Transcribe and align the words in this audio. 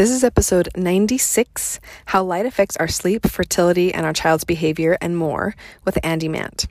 This 0.00 0.12
is 0.12 0.24
episode 0.24 0.70
96 0.78 1.78
How 2.06 2.22
Light 2.24 2.46
Affects 2.46 2.74
Our 2.78 2.88
Sleep, 2.88 3.26
Fertility, 3.26 3.92
and 3.92 4.06
Our 4.06 4.14
Child's 4.14 4.44
Behavior, 4.44 4.96
and 4.98 5.14
More 5.14 5.54
with 5.84 5.98
Andy 6.02 6.26
Mant. 6.26 6.66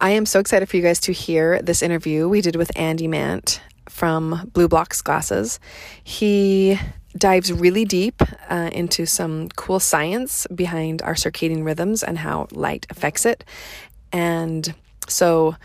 I 0.00 0.12
am 0.12 0.24
so 0.24 0.40
excited 0.40 0.66
for 0.66 0.78
you 0.78 0.82
guys 0.82 0.98
to 1.00 1.12
hear 1.12 1.60
this 1.60 1.82
interview 1.82 2.26
we 2.26 2.40
did 2.40 2.56
with 2.56 2.72
Andy 2.74 3.06
Mant 3.06 3.60
from 3.86 4.50
BLUblox 4.54 5.04
Glasses. 5.04 5.60
He 6.04 6.80
dives 7.18 7.52
really 7.52 7.84
deep 7.84 8.22
uh, 8.48 8.70
into 8.72 9.04
some 9.04 9.50
cool 9.56 9.78
science 9.78 10.46
behind 10.46 11.02
our 11.02 11.16
circadian 11.16 11.66
rhythms 11.66 12.02
and 12.02 12.16
how 12.16 12.48
light 12.50 12.86
affects 12.88 13.26
it. 13.26 13.44
And 14.10 14.74
so, 15.06 15.56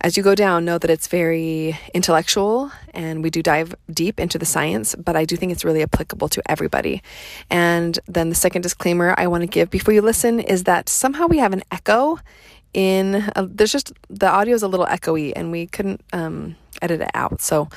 as 0.00 0.16
you 0.16 0.22
go 0.22 0.34
down, 0.34 0.64
know 0.64 0.78
that 0.78 0.90
it's 0.90 1.08
very 1.08 1.78
intellectual 1.94 2.70
and 2.92 3.22
we 3.22 3.30
do 3.30 3.42
dive 3.42 3.74
deep 3.90 4.20
into 4.20 4.38
the 4.38 4.44
science, 4.44 4.94
but 4.94 5.16
I 5.16 5.24
do 5.24 5.36
think 5.36 5.52
it's 5.52 5.64
really 5.64 5.82
applicable 5.82 6.28
to 6.28 6.42
everybody. 6.50 7.02
And 7.50 7.98
then 8.06 8.28
the 8.28 8.34
second 8.34 8.62
disclaimer 8.62 9.14
I 9.16 9.26
want 9.26 9.42
to 9.42 9.46
give 9.46 9.70
before 9.70 9.94
you 9.94 10.02
listen 10.02 10.38
is 10.40 10.64
that 10.64 10.88
somehow 10.88 11.26
we 11.26 11.38
have 11.38 11.52
an 11.52 11.62
echo 11.70 12.18
in, 12.74 13.30
uh, 13.34 13.46
there's 13.48 13.72
just, 13.72 13.92
the 14.10 14.28
audio 14.28 14.54
is 14.54 14.62
a 14.62 14.68
little 14.68 14.86
echoey 14.86 15.32
and 15.34 15.50
we 15.50 15.66
couldn't 15.66 16.02
um, 16.12 16.56
edit 16.82 17.00
it 17.00 17.10
out. 17.14 17.40
So 17.40 17.68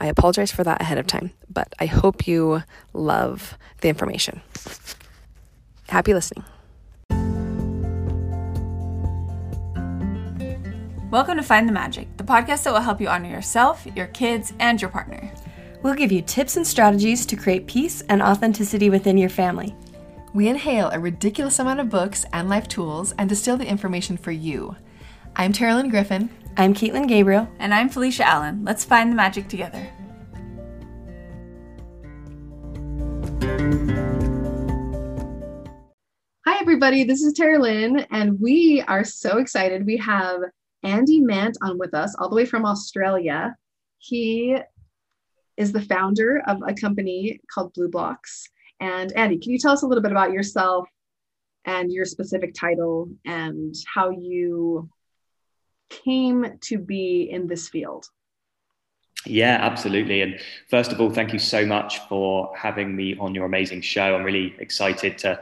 I 0.00 0.06
apologize 0.06 0.50
for 0.50 0.64
that 0.64 0.80
ahead 0.80 0.98
of 0.98 1.06
time, 1.06 1.30
but 1.48 1.72
I 1.78 1.86
hope 1.86 2.26
you 2.26 2.64
love 2.92 3.56
the 3.82 3.88
information. 3.88 4.40
Happy 5.88 6.12
listening. 6.12 6.44
Welcome 11.10 11.38
to 11.38 11.42
Find 11.42 11.66
the 11.66 11.72
Magic, 11.72 12.14
the 12.18 12.22
podcast 12.22 12.64
that 12.64 12.74
will 12.74 12.82
help 12.82 13.00
you 13.00 13.08
honor 13.08 13.30
yourself, 13.30 13.86
your 13.96 14.08
kids, 14.08 14.52
and 14.58 14.78
your 14.78 14.90
partner. 14.90 15.32
We'll 15.82 15.94
give 15.94 16.12
you 16.12 16.20
tips 16.20 16.58
and 16.58 16.66
strategies 16.66 17.24
to 17.24 17.34
create 17.34 17.66
peace 17.66 18.02
and 18.10 18.20
authenticity 18.20 18.90
within 18.90 19.16
your 19.16 19.30
family. 19.30 19.74
We 20.34 20.48
inhale 20.48 20.90
a 20.90 21.00
ridiculous 21.00 21.60
amount 21.60 21.80
of 21.80 21.88
books 21.88 22.26
and 22.34 22.50
life 22.50 22.68
tools 22.68 23.14
and 23.16 23.26
distill 23.26 23.56
the 23.56 23.66
information 23.66 24.18
for 24.18 24.32
you. 24.32 24.76
I'm 25.34 25.50
Terilyn 25.50 25.88
Griffin. 25.88 26.28
I'm 26.58 26.74
Caitlin 26.74 27.08
Gabriel. 27.08 27.48
And 27.58 27.72
I'm 27.72 27.88
Felicia 27.88 28.26
Allen. 28.26 28.62
Let's 28.66 28.84
find 28.84 29.10
the 29.10 29.16
magic 29.16 29.48
together. 29.48 29.88
Hi, 36.46 36.60
everybody. 36.60 37.04
This 37.04 37.22
is 37.22 37.32
Terilyn, 37.32 38.06
and 38.10 38.38
we 38.38 38.84
are 38.86 39.04
so 39.04 39.38
excited. 39.38 39.86
We 39.86 39.96
have 39.96 40.40
Andy 40.88 41.20
Mant 41.20 41.58
on 41.60 41.78
with 41.78 41.92
us, 41.92 42.16
all 42.18 42.30
the 42.30 42.36
way 42.36 42.46
from 42.46 42.64
Australia. 42.64 43.54
He 43.98 44.56
is 45.58 45.70
the 45.70 45.82
founder 45.82 46.42
of 46.46 46.62
a 46.66 46.72
company 46.72 47.40
called 47.52 47.74
BLUblox. 47.74 48.16
And 48.80 49.12
Andy, 49.12 49.38
can 49.38 49.52
you 49.52 49.58
tell 49.58 49.72
us 49.72 49.82
a 49.82 49.86
little 49.86 50.02
bit 50.02 50.12
about 50.12 50.32
yourself 50.32 50.88
and 51.66 51.92
your 51.92 52.06
specific 52.06 52.54
title 52.54 53.10
and 53.26 53.74
how 53.92 54.08
you 54.08 54.88
came 55.90 56.58
to 56.62 56.78
be 56.78 57.28
in 57.30 57.46
this 57.46 57.68
field? 57.68 58.06
Yeah, 59.26 59.58
absolutely. 59.60 60.22
And 60.22 60.40
first 60.70 60.90
of 60.90 61.00
all, 61.02 61.10
thank 61.10 61.34
you 61.34 61.38
so 61.38 61.66
much 61.66 61.98
for 62.08 62.50
having 62.56 62.96
me 62.96 63.14
on 63.18 63.34
your 63.34 63.44
amazing 63.44 63.82
show. 63.82 64.14
I'm 64.14 64.24
really 64.24 64.54
excited 64.58 65.18
to 65.18 65.38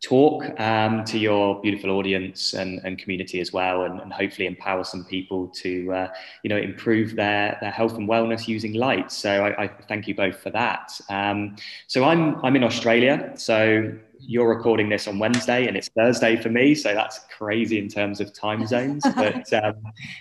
talk 0.00 0.42
um, 0.58 1.04
to 1.04 1.18
your 1.18 1.60
beautiful 1.60 1.90
audience 1.90 2.54
and, 2.54 2.80
and 2.84 2.98
community 2.98 3.38
as 3.40 3.52
well, 3.52 3.84
and, 3.84 4.00
and, 4.00 4.12
hopefully 4.12 4.46
empower 4.46 4.82
some 4.82 5.04
people 5.04 5.46
to, 5.48 5.92
uh, 5.92 6.08
you 6.42 6.48
know, 6.48 6.56
improve 6.56 7.14
their, 7.16 7.58
their 7.60 7.70
health 7.70 7.94
and 7.94 8.08
wellness 8.08 8.48
using 8.48 8.72
light. 8.72 9.12
So 9.12 9.44
I, 9.44 9.64
I 9.64 9.68
thank 9.88 10.08
you 10.08 10.14
both 10.14 10.40
for 10.40 10.50
that. 10.50 10.98
Um, 11.10 11.56
so 11.86 12.04
I'm 12.04 12.42
I'm 12.44 12.56
in 12.56 12.64
Australia. 12.64 13.32
So 13.36 13.92
you're 14.18 14.48
recording 14.48 14.88
this 14.88 15.08
on 15.08 15.18
Wednesday 15.18 15.66
and 15.66 15.76
it's 15.76 15.88
Thursday 15.88 16.36
for 16.36 16.48
me, 16.48 16.74
so 16.74 16.94
that's 16.94 17.20
crazy 17.36 17.78
in 17.78 17.88
terms 17.88 18.20
of 18.20 18.32
time 18.32 18.66
zones. 18.66 19.04
But 19.14 19.52
um, 19.52 19.74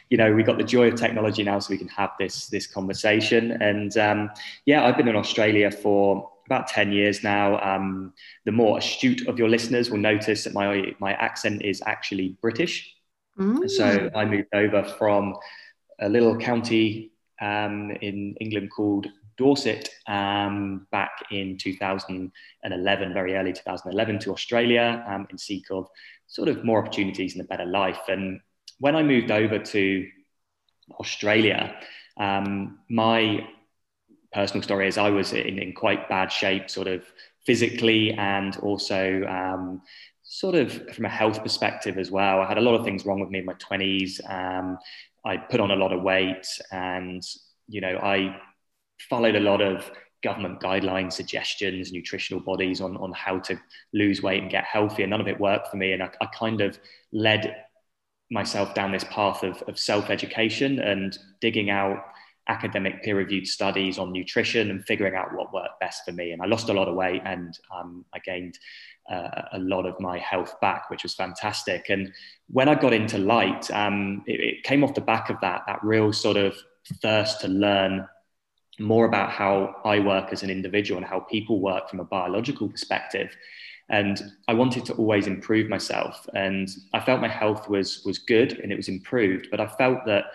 you 0.09 0.17
know, 0.17 0.33
we 0.33 0.43
got 0.43 0.57
the 0.57 0.63
joy 0.63 0.89
of 0.89 0.95
technology 0.95 1.43
now, 1.43 1.59
so 1.59 1.71
we 1.71 1.77
can 1.77 1.87
have 1.87 2.11
this 2.19 2.47
this 2.47 2.67
conversation. 2.67 3.51
And 3.61 3.97
um, 3.97 4.29
yeah, 4.65 4.85
I've 4.85 4.97
been 4.97 5.07
in 5.07 5.15
Australia 5.15 5.71
for 5.71 6.29
about 6.49 6.67
10 6.67 6.91
years 6.91 7.23
now. 7.23 7.59
Um, 7.61 8.13
the 8.45 8.51
more 8.51 8.79
astute 8.79 9.27
of 9.27 9.37
your 9.37 9.49
listeners 9.49 9.91
will 9.91 9.99
notice 9.99 10.43
that 10.45 10.53
my, 10.53 10.95
my 10.99 11.13
accent 11.13 11.61
is 11.63 11.83
actually 11.85 12.37
British. 12.41 12.95
Mm. 13.37 13.69
So 13.69 14.09
I 14.15 14.25
moved 14.25 14.47
over 14.53 14.83
from 14.83 15.35
a 15.99 16.09
little 16.09 16.35
county 16.37 17.11
um, 17.39 17.91
in 18.01 18.35
England 18.41 18.71
called 18.75 19.07
Dorset 19.37 19.89
um, 20.07 20.87
back 20.91 21.11
in 21.31 21.57
2011, 21.57 23.13
very 23.13 23.35
early 23.35 23.53
2011, 23.53 24.19
to 24.19 24.31
Australia 24.31 25.05
um, 25.07 25.27
in 25.29 25.37
seek 25.37 25.65
of 25.69 25.87
sort 26.27 26.49
of 26.49 26.65
more 26.65 26.79
opportunities 26.79 27.35
and 27.35 27.43
a 27.43 27.47
better 27.47 27.65
life. 27.65 28.01
And 28.07 28.41
when 28.79 28.95
I 28.95 29.03
moved 29.03 29.29
over 29.29 29.59
to 29.59 30.07
Australia, 30.99 31.75
um, 32.17 32.79
my 32.89 33.47
personal 34.33 34.63
story 34.63 34.87
is 34.87 34.97
I 34.97 35.09
was 35.09 35.33
in, 35.33 35.59
in 35.59 35.73
quite 35.73 36.09
bad 36.09 36.31
shape, 36.31 36.69
sort 36.69 36.87
of 36.87 37.03
physically 37.45 38.11
and 38.13 38.55
also 38.57 39.23
um, 39.23 39.81
sort 40.23 40.55
of 40.55 40.93
from 40.93 41.05
a 41.05 41.09
health 41.09 41.41
perspective 41.41 41.97
as 41.97 42.11
well. 42.11 42.39
I 42.39 42.47
had 42.47 42.57
a 42.57 42.61
lot 42.61 42.75
of 42.75 42.85
things 42.85 43.05
wrong 43.05 43.19
with 43.19 43.29
me 43.29 43.39
in 43.39 43.45
my 43.45 43.55
20s. 43.55 44.19
Um, 44.29 44.77
I 45.25 45.37
put 45.37 45.59
on 45.59 45.71
a 45.71 45.75
lot 45.75 45.91
of 45.91 46.03
weight 46.03 46.47
and, 46.71 47.23
you 47.67 47.81
know, 47.81 47.97
I 47.97 48.39
followed 49.09 49.35
a 49.35 49.39
lot 49.39 49.61
of 49.61 49.89
government 50.21 50.59
guidelines, 50.59 51.13
suggestions, 51.13 51.91
nutritional 51.91 52.43
bodies 52.43 52.81
on, 52.81 52.97
on 52.97 53.11
how 53.13 53.39
to 53.39 53.59
lose 53.93 54.21
weight 54.21 54.41
and 54.41 54.51
get 54.51 54.65
healthy. 54.65 55.03
And 55.03 55.09
none 55.09 55.21
of 55.21 55.27
it 55.27 55.39
worked 55.39 55.69
for 55.69 55.77
me. 55.77 55.93
And 55.93 56.03
I, 56.03 56.09
I 56.21 56.25
kind 56.27 56.61
of 56.61 56.77
led 57.11 57.55
myself 58.29 58.73
down 58.73 58.91
this 58.91 59.05
path 59.05 59.43
of, 59.43 59.61
of 59.63 59.79
self 59.79 60.09
education 60.09 60.79
and 60.79 61.17
digging 61.41 61.69
out 61.69 62.03
academic 62.49 63.03
peer 63.03 63.15
reviewed 63.15 63.47
studies 63.47 63.97
on 63.97 64.11
nutrition 64.11 64.71
and 64.71 64.83
figuring 64.85 65.15
out 65.15 65.33
what 65.33 65.53
worked 65.53 65.79
best 65.79 66.03
for 66.03 66.11
me. 66.11 66.31
And 66.31 66.41
I 66.41 66.45
lost 66.45 66.69
a 66.69 66.73
lot 66.73 66.87
of 66.87 66.95
weight 66.95 67.21
and 67.23 67.57
um, 67.73 68.03
I 68.13 68.19
gained 68.19 68.57
uh, 69.09 69.43
a 69.53 69.59
lot 69.59 69.85
of 69.85 69.99
my 69.99 70.17
health 70.17 70.59
back, 70.59 70.89
which 70.89 71.03
was 71.03 71.13
fantastic. 71.13 71.89
And 71.89 72.11
when 72.49 72.67
I 72.67 72.75
got 72.75 72.93
into 72.93 73.17
light, 73.17 73.69
um, 73.71 74.23
it, 74.27 74.39
it, 74.39 74.63
came 74.63 74.83
off 74.83 74.93
the 74.93 75.01
back 75.01 75.29
of 75.29 75.37
that, 75.41 75.63
that 75.67 75.83
real 75.83 76.11
sort 76.11 76.37
of 76.37 76.55
thirst 77.01 77.41
to 77.41 77.47
learn 77.47 78.07
more 78.79 79.05
about 79.05 79.31
how 79.31 79.75
I 79.85 79.99
work 79.99 80.31
as 80.31 80.43
an 80.43 80.49
individual 80.49 80.97
and 80.97 81.07
how 81.07 81.19
people 81.21 81.59
work 81.59 81.89
from 81.89 81.99
a 81.99 82.05
biological 82.05 82.67
perspective. 82.67 83.35
And 83.89 84.21
I 84.47 84.53
wanted 84.53 84.85
to 84.85 84.93
always 84.93 85.27
improve 85.27 85.69
myself. 85.69 86.27
And 86.35 86.69
I 86.93 86.99
felt 86.99 87.21
my 87.21 87.27
health 87.27 87.67
was, 87.67 88.03
was 88.05 88.19
good 88.19 88.59
and 88.59 88.71
it 88.71 88.75
was 88.75 88.87
improved, 88.87 89.47
but 89.49 89.59
I 89.59 89.67
felt 89.67 90.05
that 90.05 90.25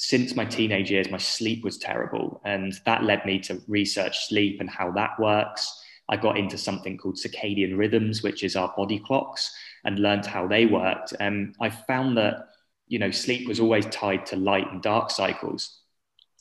since 0.00 0.34
my 0.34 0.46
teenage 0.46 0.90
years, 0.90 1.10
my 1.10 1.18
sleep 1.18 1.62
was 1.62 1.76
terrible. 1.76 2.40
And 2.46 2.72
that 2.86 3.04
led 3.04 3.26
me 3.26 3.38
to 3.40 3.60
research 3.68 4.26
sleep 4.26 4.58
and 4.58 4.70
how 4.70 4.90
that 4.92 5.20
works. 5.20 5.78
I 6.08 6.16
got 6.16 6.38
into 6.38 6.56
something 6.56 6.96
called 6.96 7.16
circadian 7.16 7.76
rhythms, 7.76 8.22
which 8.22 8.42
is 8.42 8.56
our 8.56 8.72
body 8.78 8.98
clocks, 8.98 9.54
and 9.84 9.98
learned 9.98 10.24
how 10.24 10.48
they 10.48 10.64
worked. 10.64 11.12
And 11.20 11.54
I 11.60 11.68
found 11.68 12.16
that, 12.16 12.48
you 12.88 12.98
know, 12.98 13.10
sleep 13.10 13.46
was 13.46 13.60
always 13.60 13.84
tied 13.86 14.24
to 14.26 14.36
light 14.36 14.72
and 14.72 14.80
dark 14.80 15.10
cycles 15.10 15.80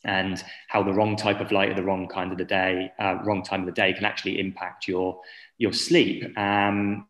and 0.06 0.42
how 0.70 0.82
the 0.82 0.94
wrong 0.94 1.18
type 1.18 1.42
of 1.42 1.52
light 1.52 1.70
at 1.70 1.76
the 1.76 1.84
wrong 1.84 2.08
kind 2.08 2.32
of 2.32 2.38
the 2.38 2.46
day, 2.46 2.90
uh, 2.98 3.18
wrong 3.26 3.44
time 3.44 3.60
of 3.60 3.66
the 3.66 3.74
day 3.74 3.92
can 3.92 4.06
actually 4.06 4.40
impact 4.40 4.88
your, 4.88 5.20
your 5.58 5.74
sleep. 5.74 6.24
Um, 6.40 7.08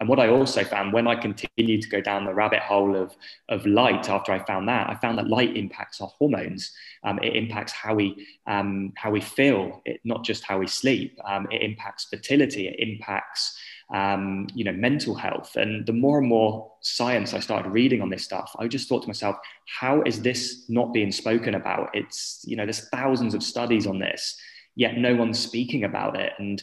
and 0.00 0.08
what 0.08 0.18
I 0.18 0.28
also 0.28 0.64
found 0.64 0.92
when 0.92 1.06
I 1.06 1.14
continued 1.14 1.82
to 1.82 1.88
go 1.88 2.00
down 2.00 2.24
the 2.24 2.34
rabbit 2.34 2.60
hole 2.60 2.96
of, 2.96 3.14
of 3.48 3.66
light 3.66 4.08
after 4.08 4.32
I 4.32 4.38
found 4.44 4.68
that, 4.68 4.88
I 4.88 4.94
found 4.94 5.18
that 5.18 5.28
light 5.28 5.56
impacts 5.56 6.00
our 6.00 6.08
hormones. 6.18 6.72
Um, 7.04 7.18
it 7.22 7.36
impacts 7.36 7.72
how 7.72 7.94
we, 7.94 8.26
um, 8.46 8.92
how 8.96 9.10
we 9.10 9.20
feel, 9.20 9.82
it, 9.84 10.00
not 10.04 10.24
just 10.24 10.44
how 10.44 10.58
we 10.58 10.66
sleep. 10.66 11.18
Um, 11.24 11.46
it 11.50 11.62
impacts 11.62 12.06
fertility, 12.06 12.68
it 12.68 12.76
impacts 12.78 13.58
um, 13.92 14.46
you 14.54 14.64
know, 14.64 14.72
mental 14.72 15.14
health. 15.14 15.56
And 15.56 15.84
the 15.84 15.92
more 15.92 16.18
and 16.18 16.26
more 16.26 16.72
science 16.80 17.34
I 17.34 17.40
started 17.40 17.70
reading 17.70 18.00
on 18.00 18.08
this 18.08 18.24
stuff, 18.24 18.54
I 18.58 18.66
just 18.68 18.88
thought 18.88 19.02
to 19.02 19.08
myself, 19.08 19.36
how 19.66 20.02
is 20.02 20.22
this 20.22 20.64
not 20.68 20.94
being 20.94 21.12
spoken 21.12 21.54
about? 21.54 21.90
It's, 21.92 22.42
you 22.46 22.56
know, 22.56 22.64
there's 22.64 22.88
thousands 22.88 23.34
of 23.34 23.42
studies 23.42 23.86
on 23.86 23.98
this, 23.98 24.36
yet 24.74 24.96
no 24.96 25.14
one's 25.14 25.38
speaking 25.38 25.84
about 25.84 26.18
it. 26.18 26.32
And, 26.38 26.62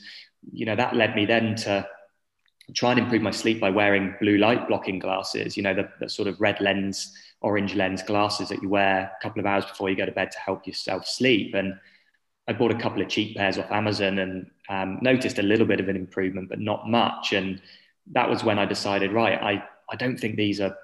you 0.52 0.66
know, 0.66 0.76
that 0.76 0.96
led 0.96 1.16
me 1.16 1.26
then 1.26 1.56
to 1.58 1.88
try 2.74 2.92
and 2.92 3.00
improve 3.00 3.22
my 3.22 3.32
sleep 3.32 3.60
by 3.60 3.70
wearing 3.70 4.16
blue 4.20 4.38
light 4.38 4.68
blocking 4.68 5.00
glasses, 5.00 5.58
you 5.58 5.64
know, 5.64 5.74
the, 5.74 5.90
the, 6.00 6.10
sort 6.10 6.28
of 6.28 6.40
red 6.40 6.60
lens, 6.62 7.16
orange 7.42 7.76
lens 7.76 8.02
glasses 8.04 8.50
that 8.50 8.62
you 8.62 8.70
wear 8.70 9.12
a 9.18 9.24
couple 9.24 9.40
of 9.40 9.46
hours 9.46 9.66
before 9.66 9.90
you 9.90 9.96
go 9.96 10.06
to 10.06 10.12
bed 10.12 10.32
to 10.32 10.40
help 10.40 10.68
yourself 10.68 11.06
sleep. 11.08 11.54
And 11.54 11.74
I 12.48 12.54
bought 12.54 12.72
a 12.72 12.80
couple 12.80 13.02
of 13.02 13.10
cheap 13.10 13.38
pairs 13.38 13.58
off 13.58 13.72
Amazon 13.72 14.20
and 14.20 14.50
um, 14.70 15.00
noticed 15.02 15.40
a 15.40 15.44
little 15.44 15.68
bit 15.68 15.80
of 15.80 15.90
an 15.90 15.96
improvement, 15.96 16.50
but 16.50 16.60
not 16.60 16.88
much. 16.90 17.34
And 17.34 17.62
that 18.12 18.30
was 18.30 18.44
when 18.44 18.60
I 18.60 18.66
decided, 18.66 19.12
right, 19.12 19.42
I, 19.42 19.64
I 19.92 19.96
don't 19.96 20.20
think 20.20 20.36
these 20.36 20.60
are 20.60 20.76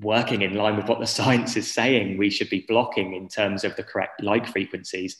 working 0.00 0.42
in 0.42 0.54
line 0.54 0.76
with 0.76 0.88
what 0.88 1.00
the 1.00 1.06
science 1.18 1.56
is 1.56 1.72
saying 1.72 2.18
we 2.18 2.30
should 2.30 2.50
be 2.50 2.64
blocking 2.68 3.14
in 3.14 3.28
terms 3.28 3.64
of 3.64 3.74
the 3.76 3.82
correct 3.82 4.22
light 4.22 4.48
frequencies. 4.48 5.16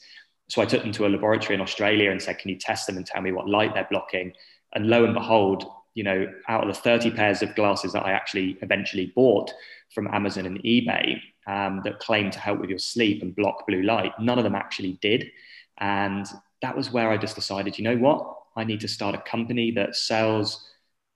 so 0.49 0.61
I 0.61 0.65
took 0.65 0.83
them 0.83 0.91
to 0.93 1.05
a 1.05 1.09
laboratory 1.09 1.55
in 1.55 1.61
Australia 1.61 2.11
and 2.11 2.21
said, 2.21 2.39
"Can 2.39 2.49
you 2.49 2.57
test 2.57 2.87
them 2.87 2.97
and 2.97 3.05
tell 3.05 3.21
me 3.21 3.31
what 3.31 3.49
light 3.49 3.73
they're 3.73 3.87
blocking?" 3.89 4.33
And 4.73 4.87
lo 4.87 5.03
and 5.03 5.13
behold, 5.13 5.65
you 5.97 6.03
know, 6.03 6.31
out 6.47 6.61
of 6.61 6.67
the 6.67 6.79
30 6.79 7.09
pairs 7.09 7.41
of 7.41 7.55
glasses 7.55 7.91
that 7.93 8.05
I 8.05 8.11
actually 8.11 8.55
eventually 8.61 9.11
bought 9.15 9.51
from 9.95 10.07
Amazon 10.13 10.45
and 10.45 10.59
eBay 10.59 11.19
um, 11.47 11.81
that 11.85 11.97
claim 11.97 12.29
to 12.29 12.39
help 12.39 12.59
with 12.59 12.69
your 12.69 12.77
sleep 12.77 13.23
and 13.23 13.35
block 13.35 13.65
blue 13.65 13.81
light, 13.81 14.11
none 14.19 14.37
of 14.37 14.43
them 14.43 14.53
actually 14.53 14.99
did. 15.01 15.31
And 15.79 16.27
that 16.61 16.77
was 16.77 16.91
where 16.91 17.09
I 17.09 17.17
just 17.17 17.33
decided, 17.33 17.79
you 17.79 17.83
know 17.83 17.97
what? 17.97 18.31
I 18.55 18.63
need 18.63 18.79
to 18.81 18.87
start 18.87 19.15
a 19.15 19.21
company 19.21 19.71
that 19.71 19.95
sells 19.95 20.69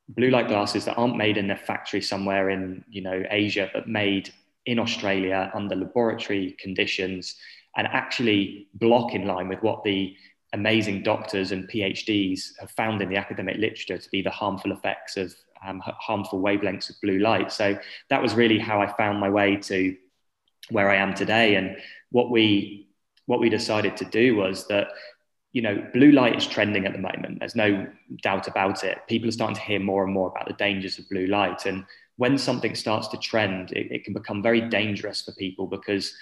blue 0.10 0.32
light 0.32 0.48
glasses 0.48 0.86
that 0.86 0.98
aren't 0.98 1.16
made 1.16 1.38
in 1.38 1.52
a 1.52 1.56
factory 1.56 2.02
somewhere 2.02 2.50
in, 2.50 2.84
you 2.90 3.04
know, 3.04 3.22
Asia, 3.30 3.70
but 3.76 3.88
made 3.88 4.34
in 4.66 4.80
Australia 4.80 5.52
under 5.54 5.76
laboratory 5.76 6.58
conditions 6.60 7.36
and 7.78 7.86
actually 7.86 8.68
block 8.74 9.14
in 9.14 9.28
line 9.28 9.48
with 9.48 9.62
what 9.62 9.84
the 9.84 10.16
amazing 10.54 11.04
doctors 11.04 11.52
and 11.52 11.70
PhDs 11.70 12.52
have 12.60 12.72
found 12.72 13.02
in 13.02 13.10
the 13.10 13.16
academic 13.16 13.58
literature 13.58 13.98
to 13.98 14.10
be 14.10 14.22
the 14.22 14.30
harmful 14.30 14.72
effects 14.72 15.18
of 15.18 15.34
um, 15.66 15.82
harmful 15.84 16.42
wavelengths 16.42 16.90
of 16.90 16.96
blue 17.02 17.20
light. 17.20 17.52
So 17.52 17.78
that 18.10 18.22
was 18.22 18.34
really 18.34 18.60
how 18.60 18.82
I 18.82 18.92
found 18.94 19.20
my 19.20 19.30
way 19.30 19.56
to 19.58 19.96
where 20.70 20.90
I 20.90 20.96
am 20.96 21.14
today. 21.14 21.56
And 21.56 21.78
what 22.12 22.32
we 22.32 22.88
what 23.28 23.40
we 23.40 23.50
decided 23.50 23.96
to 23.98 24.06
do 24.06 24.36
was 24.36 24.68
that 24.68 24.88
you 25.54 25.62
know 25.62 25.86
blue 25.94 26.12
light 26.12 26.36
is 26.36 26.48
trending 26.48 26.86
at 26.86 26.94
the 26.94 27.00
moment. 27.00 27.40
There's 27.40 27.56
no 27.56 27.88
doubt 28.22 28.48
about 28.48 28.84
it. 28.84 28.98
People 29.08 29.30
are 29.30 29.34
starting 29.34 29.56
to 29.56 29.62
hear 29.62 29.80
more 29.80 30.04
and 30.04 30.14
more 30.14 30.30
about 30.30 30.48
the 30.48 30.54
dangers 30.54 30.98
of 30.98 31.08
blue 31.10 31.28
light. 31.28 31.66
And 31.66 31.86
when 32.18 32.38
something 32.38 32.76
starts 32.76 33.08
to 33.10 33.18
trend, 33.18 33.72
it, 33.72 33.92
it 33.92 34.04
can 34.04 34.14
become 34.14 34.44
very 34.44 34.62
dangerous 34.62 35.22
for 35.22 35.32
people 35.34 35.68
because 35.68 36.14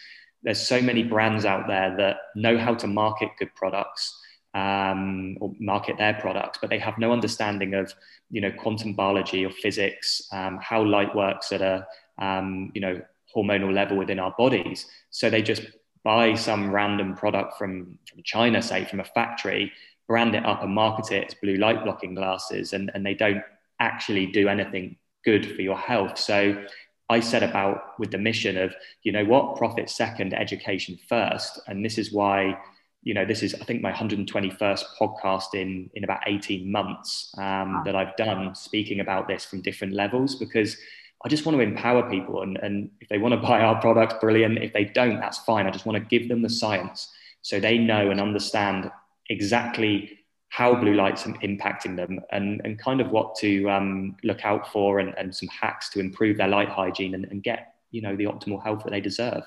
there's 0.44 0.66
so 0.66 0.82
many 0.82 1.04
brands 1.04 1.46
out 1.46 1.68
there 1.68 1.96
that 1.98 2.18
know 2.36 2.58
how 2.58 2.74
to 2.74 2.88
market 2.88 3.30
good 3.38 3.54
products 3.56 4.19
um, 4.54 5.38
or 5.40 5.54
market 5.60 5.98
their 5.98 6.16
products, 6.16 6.58
but 6.60 6.70
they 6.70 6.80
have 6.80 6.98
no 6.98 7.12
understanding 7.12 7.74
of 7.74 7.94
you 8.32 8.42
know 8.42 8.52
quantum 8.52 8.94
biology 8.94 9.46
or 9.46 9.52
physics, 9.52 10.28
um, 10.32 10.60
how 10.62 10.84
light 10.84 11.16
works 11.16 11.52
at 11.52 11.62
a 11.62 11.86
um, 12.20 12.72
you 12.74 12.82
know 12.82 13.02
hormonal 13.36 13.74
level 13.74 13.98
within 13.98 14.20
our 14.20 14.34
bodies. 14.38 14.88
So 15.12 15.30
they 15.30 15.42
just 15.42 15.62
buy 16.04 16.34
some 16.34 16.72
random 16.72 17.16
product 17.16 17.58
from, 17.58 18.00
from 18.10 18.24
China, 18.24 18.62
say 18.62 18.86
from 18.86 19.00
a 19.00 19.04
factory, 19.04 19.72
brand 20.08 20.34
it 20.36 20.46
up 20.46 20.64
and 20.64 20.74
market 20.74 21.12
it 21.12 21.26
as 21.28 21.34
blue 21.36 21.58
light 21.58 21.84
blocking 21.84 22.16
glasses, 22.16 22.74
and, 22.74 22.90
and 22.94 23.06
they 23.06 23.14
don't 23.14 23.44
actually 23.80 24.26
do 24.26 24.48
anything 24.48 24.98
good 25.24 25.56
for 25.56 25.62
your 25.62 25.78
health. 25.78 26.18
So 26.18 26.64
I 27.10 27.20
set 27.20 27.44
about 27.44 28.00
with 28.00 28.12
the 28.12 28.18
mission 28.18 28.58
of, 28.58 28.74
you 29.04 29.12
know 29.12 29.26
what, 29.26 29.58
profit 29.58 29.90
second, 29.90 30.34
education 30.34 30.98
first. 31.08 31.60
And 31.68 31.84
this 31.84 31.98
is 31.98 32.12
why, 32.12 32.58
you 33.02 33.14
know, 33.14 33.26
this 33.26 33.44
is, 33.44 33.56
I 33.56 33.60
think, 33.60 33.82
my 33.82 33.92
121st 33.92 34.84
podcast 35.00 35.54
in, 35.54 35.90
in 35.94 36.04
about 36.04 36.20
18 36.28 36.70
months 36.70 37.34
um, 37.38 37.82
that 37.86 37.96
I've 37.96 38.16
done 38.18 38.54
speaking 38.56 39.00
about 39.00 39.28
this 39.28 39.46
from 39.46 39.62
different 39.62 39.94
levels 39.94 40.36
because 40.36 40.78
I 41.24 41.30
just 41.30 41.46
want 41.46 41.58
to 41.58 41.64
empower 41.64 42.10
people. 42.10 42.42
And, 42.42 42.58
and 42.58 42.90
if 43.00 43.08
they 43.10 43.18
want 43.18 43.34
to 43.34 43.40
buy 43.40 43.62
our 43.62 43.80
products, 43.80 44.16
brilliant. 44.20 44.58
If 44.60 44.74
they 44.74 44.86
don't, 44.86 45.20
that's 45.20 45.40
fine. 45.40 45.66
I 45.66 45.72
just 45.72 45.86
want 45.86 45.98
to 45.98 46.20
give 46.20 46.28
them 46.28 46.42
the 46.42 46.50
science 46.50 47.10
so 47.42 47.60
they 47.60 47.78
know 47.78 48.12
and 48.12 48.20
understand 48.20 48.92
exactly 49.30 50.20
how 50.50 50.76
blue 50.76 50.96
light's 50.96 51.24
impacting 51.24 51.96
them 51.96 52.20
and, 52.32 52.60
and 52.64 52.80
kind 52.80 53.00
of 53.00 53.12
what 53.12 53.36
to 53.36 53.70
um, 53.70 54.18
look 54.24 54.44
out 54.44 54.72
for 54.72 55.00
and, 55.00 55.14
and 55.18 55.34
some 55.34 55.48
hacks 55.48 55.90
to 55.90 56.00
improve 56.00 56.38
their 56.38 56.48
light 56.48 56.70
hygiene 56.70 57.14
and, 57.14 57.26
and 57.26 57.44
get 57.44 57.76
you 57.92 58.02
know 58.02 58.16
the 58.16 58.26
optimal 58.26 58.62
health 58.64 58.84
that 58.84 58.92
they 58.92 59.02
deserve 59.02 59.44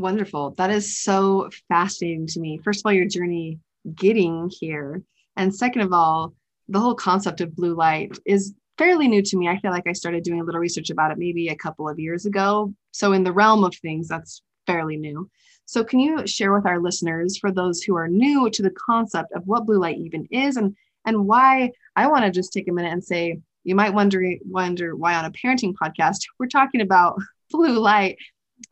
wonderful. 0.00 0.50
That 0.56 0.70
is 0.70 0.98
so 0.98 1.50
fascinating 1.68 2.26
to 2.28 2.40
me. 2.40 2.58
First 2.64 2.80
of 2.80 2.86
all 2.86 2.92
your 2.92 3.06
journey 3.06 3.58
getting 3.94 4.50
here 4.60 5.02
and 5.36 5.54
second 5.54 5.82
of 5.82 5.92
all 5.92 6.34
the 6.68 6.80
whole 6.80 6.94
concept 6.94 7.40
of 7.40 7.56
blue 7.56 7.74
light 7.74 8.16
is 8.24 8.54
fairly 8.78 9.08
new 9.08 9.22
to 9.22 9.36
me. 9.36 9.48
I 9.48 9.58
feel 9.58 9.70
like 9.70 9.86
i 9.86 9.92
started 9.92 10.22
doing 10.22 10.40
a 10.40 10.44
little 10.44 10.60
research 10.60 10.90
about 10.90 11.10
it 11.10 11.18
maybe 11.18 11.48
a 11.48 11.56
couple 11.56 11.88
of 11.88 11.98
years 11.98 12.26
ago. 12.26 12.72
So 12.92 13.12
in 13.12 13.24
the 13.24 13.32
realm 13.32 13.64
of 13.64 13.74
things 13.74 14.08
that's 14.08 14.42
fairly 14.66 14.96
new. 14.96 15.28
So, 15.66 15.84
can 15.84 16.00
you 16.00 16.26
share 16.26 16.52
with 16.52 16.66
our 16.66 16.80
listeners, 16.80 17.38
for 17.38 17.52
those 17.52 17.80
who 17.82 17.94
are 17.94 18.08
new 18.08 18.50
to 18.50 18.62
the 18.62 18.72
concept 18.72 19.32
of 19.34 19.46
what 19.46 19.66
blue 19.66 19.78
light 19.78 19.98
even 19.98 20.26
is 20.30 20.56
and, 20.56 20.74
and 21.04 21.26
why? 21.26 21.70
I 21.94 22.08
want 22.08 22.24
to 22.24 22.30
just 22.30 22.52
take 22.52 22.68
a 22.68 22.72
minute 22.72 22.92
and 22.92 23.04
say, 23.04 23.38
you 23.62 23.74
might 23.76 23.94
wonder, 23.94 24.24
wonder 24.44 24.96
why 24.96 25.14
on 25.14 25.26
a 25.26 25.30
parenting 25.30 25.74
podcast 25.74 26.22
we're 26.38 26.46
talking 26.46 26.80
about 26.80 27.20
blue 27.50 27.78
light. 27.78 28.16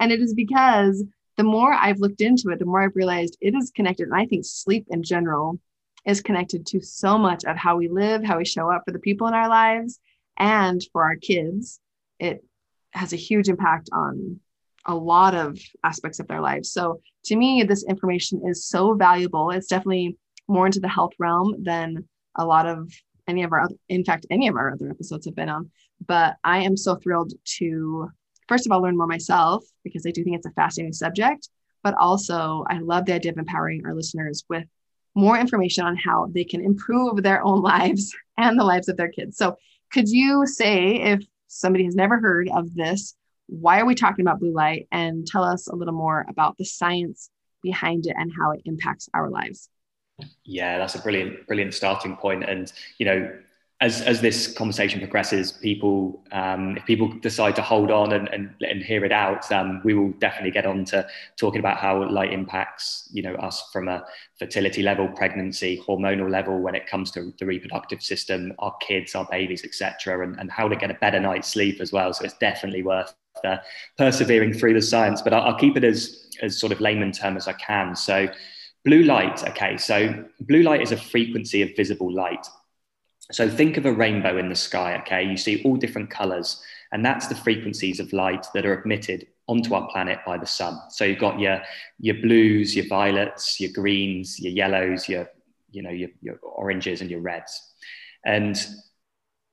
And 0.00 0.10
it 0.10 0.20
is 0.20 0.34
because 0.34 1.04
the 1.38 1.44
more 1.44 1.72
I've 1.72 2.00
looked 2.00 2.20
into 2.20 2.50
it, 2.50 2.58
the 2.58 2.66
more 2.66 2.82
I've 2.82 2.96
realized 2.96 3.38
it 3.40 3.54
is 3.54 3.70
connected. 3.74 4.08
And 4.08 4.20
I 4.20 4.26
think 4.26 4.44
sleep 4.44 4.86
in 4.90 5.02
general 5.02 5.58
is 6.04 6.20
connected 6.20 6.66
to 6.66 6.82
so 6.82 7.16
much 7.16 7.44
of 7.44 7.56
how 7.56 7.76
we 7.76 7.88
live, 7.88 8.24
how 8.24 8.38
we 8.38 8.44
show 8.44 8.70
up 8.70 8.82
for 8.84 8.90
the 8.90 8.98
people 8.98 9.28
in 9.28 9.34
our 9.34 9.48
lives, 9.48 10.00
and 10.36 10.84
for 10.92 11.04
our 11.04 11.16
kids. 11.16 11.80
It 12.18 12.44
has 12.90 13.12
a 13.12 13.16
huge 13.16 13.48
impact 13.48 13.88
on 13.92 14.40
a 14.84 14.94
lot 14.94 15.34
of 15.34 15.58
aspects 15.84 16.18
of 16.18 16.26
their 16.26 16.40
lives. 16.40 16.72
So 16.72 17.00
to 17.26 17.36
me, 17.36 17.62
this 17.62 17.84
information 17.84 18.42
is 18.44 18.66
so 18.66 18.94
valuable. 18.94 19.50
It's 19.50 19.68
definitely 19.68 20.16
more 20.48 20.66
into 20.66 20.80
the 20.80 20.88
health 20.88 21.12
realm 21.20 21.62
than 21.62 22.08
a 22.36 22.44
lot 22.44 22.66
of 22.66 22.92
any 23.28 23.44
of 23.44 23.52
our 23.52 23.60
other, 23.60 23.74
in 23.88 24.04
fact, 24.04 24.26
any 24.30 24.48
of 24.48 24.56
our 24.56 24.72
other 24.72 24.90
episodes 24.90 25.26
have 25.26 25.36
been 25.36 25.50
on. 25.50 25.70
But 26.04 26.36
I 26.42 26.60
am 26.60 26.76
so 26.76 26.96
thrilled 26.96 27.34
to, 27.58 28.10
first 28.48 28.66
of 28.66 28.72
all, 28.72 28.82
learn 28.82 28.96
more 28.96 29.06
myself 29.06 29.64
because 29.84 30.06
I 30.06 30.10
do 30.10 30.24
think 30.24 30.36
it's 30.36 30.46
a 30.46 30.50
fascinating 30.50 30.92
subject. 30.92 31.48
But 31.82 31.94
also, 31.94 32.64
I 32.68 32.78
love 32.78 33.06
the 33.06 33.14
idea 33.14 33.32
of 33.32 33.38
empowering 33.38 33.82
our 33.86 33.94
listeners 33.94 34.44
with 34.48 34.64
more 35.14 35.38
information 35.38 35.84
on 35.84 35.96
how 35.96 36.28
they 36.32 36.44
can 36.44 36.64
improve 36.64 37.22
their 37.22 37.44
own 37.44 37.62
lives 37.74 38.14
and 38.36 38.58
the 38.58 38.64
lives 38.64 38.88
of 38.88 38.96
their 38.96 39.10
kids. 39.10 39.36
So, 39.36 39.56
could 39.92 40.08
you 40.08 40.46
say 40.46 40.96
if 40.96 41.24
somebody 41.46 41.84
has 41.84 41.94
never 41.94 42.18
heard 42.18 42.50
of 42.50 42.74
this, 42.74 43.14
why 43.46 43.80
are 43.80 43.86
we 43.86 43.94
talking 43.94 44.24
about 44.24 44.40
blue 44.40 44.52
light 44.52 44.86
and 44.92 45.26
tell 45.26 45.42
us 45.42 45.66
a 45.68 45.74
little 45.74 45.94
more 45.94 46.26
about 46.28 46.58
the 46.58 46.64
science 46.64 47.30
behind 47.62 48.06
it 48.06 48.14
and 48.16 48.30
how 48.38 48.52
it 48.52 48.60
impacts 48.66 49.08
our 49.14 49.30
lives 49.30 49.70
yeah 50.44 50.78
that's 50.78 50.94
a 50.94 50.98
brilliant 51.00 51.46
brilliant 51.46 51.74
starting 51.74 52.16
point 52.16 52.44
and 52.44 52.72
you 52.98 53.06
know 53.06 53.32
as 53.80 54.02
as 54.02 54.20
this 54.20 54.52
conversation 54.52 54.98
progresses, 54.98 55.52
people 55.52 56.20
um, 56.32 56.76
if 56.76 56.84
people 56.84 57.08
decide 57.20 57.54
to 57.56 57.62
hold 57.62 57.92
on 57.92 58.12
and, 58.12 58.28
and, 58.28 58.50
and 58.60 58.82
hear 58.82 59.04
it 59.04 59.12
out, 59.12 59.50
um, 59.52 59.80
we 59.84 59.94
will 59.94 60.10
definitely 60.18 60.50
get 60.50 60.66
on 60.66 60.84
to 60.86 61.06
talking 61.36 61.60
about 61.60 61.78
how 61.78 62.10
light 62.10 62.32
impacts 62.32 63.08
you 63.12 63.22
know 63.22 63.34
us 63.36 63.70
from 63.72 63.86
a 63.86 64.04
fertility 64.36 64.82
level, 64.82 65.06
pregnancy, 65.08 65.80
hormonal 65.86 66.28
level 66.28 66.58
when 66.58 66.74
it 66.74 66.88
comes 66.88 67.12
to 67.12 67.32
the 67.38 67.46
reproductive 67.46 68.02
system, 68.02 68.52
our 68.58 68.74
kids, 68.78 69.14
our 69.14 69.26
babies, 69.30 69.64
etc., 69.64 70.26
and, 70.26 70.38
and 70.40 70.50
how 70.50 70.66
to 70.66 70.74
get 70.74 70.90
a 70.90 70.94
better 70.94 71.20
night's 71.20 71.48
sleep 71.48 71.80
as 71.80 71.92
well. 71.92 72.12
So 72.12 72.24
it's 72.24 72.38
definitely 72.38 72.82
worth 72.82 73.14
uh, 73.44 73.58
persevering 73.96 74.54
through 74.54 74.74
the 74.74 74.82
science, 74.82 75.22
but 75.22 75.32
I'll, 75.32 75.42
I'll 75.42 75.58
keep 75.58 75.76
it 75.76 75.84
as 75.84 76.26
as 76.42 76.58
sort 76.58 76.72
of 76.72 76.80
layman 76.80 77.12
term 77.12 77.36
as 77.36 77.46
I 77.46 77.52
can. 77.52 77.94
So 77.94 78.28
blue 78.84 79.04
light, 79.04 79.46
okay, 79.50 79.76
so 79.76 80.24
blue 80.40 80.62
light 80.62 80.82
is 80.82 80.90
a 80.90 80.96
frequency 80.96 81.62
of 81.62 81.76
visible 81.76 82.12
light. 82.12 82.44
So 83.30 83.48
think 83.48 83.76
of 83.76 83.84
a 83.84 83.92
rainbow 83.92 84.38
in 84.38 84.48
the 84.48 84.54
sky, 84.54 84.96
okay? 85.02 85.22
You 85.22 85.36
see 85.36 85.62
all 85.62 85.76
different 85.76 86.10
colors, 86.10 86.62
and 86.92 87.04
that's 87.04 87.26
the 87.26 87.34
frequencies 87.34 88.00
of 88.00 88.12
light 88.12 88.46
that 88.54 88.64
are 88.64 88.82
emitted 88.82 89.26
onto 89.46 89.74
our 89.74 89.88
planet 89.88 90.18
by 90.24 90.38
the 90.38 90.46
sun. 90.46 90.78
So 90.90 91.04
you've 91.04 91.18
got 91.18 91.38
your 91.38 91.60
your 91.98 92.16
blues, 92.16 92.74
your 92.74 92.86
violets, 92.86 93.60
your 93.60 93.72
greens, 93.72 94.40
your 94.40 94.52
yellows, 94.52 95.08
your 95.08 95.28
you 95.70 95.82
know 95.82 95.90
your, 95.90 96.10
your 96.22 96.36
oranges 96.42 97.00
and 97.02 97.10
your 97.10 97.20
reds, 97.20 97.74
and 98.24 98.56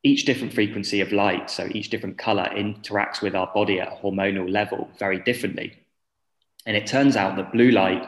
each 0.04 0.26
different 0.26 0.54
frequency 0.54 1.02
of 1.02 1.12
light, 1.12 1.50
so 1.50 1.68
each 1.72 1.90
different 1.90 2.18
color 2.18 2.48
interacts 2.56 3.22
with 3.22 3.36
our 3.36 3.52
body 3.54 3.80
at 3.80 3.88
a 3.88 3.96
hormonal 3.96 4.50
level 4.50 4.88
very 5.00 5.20
differently. 5.20 5.74
And 6.68 6.78
it 6.78 6.86
turns 6.86 7.16
out 7.16 7.36
that 7.38 7.52
blue 7.52 7.72
light 7.72 8.08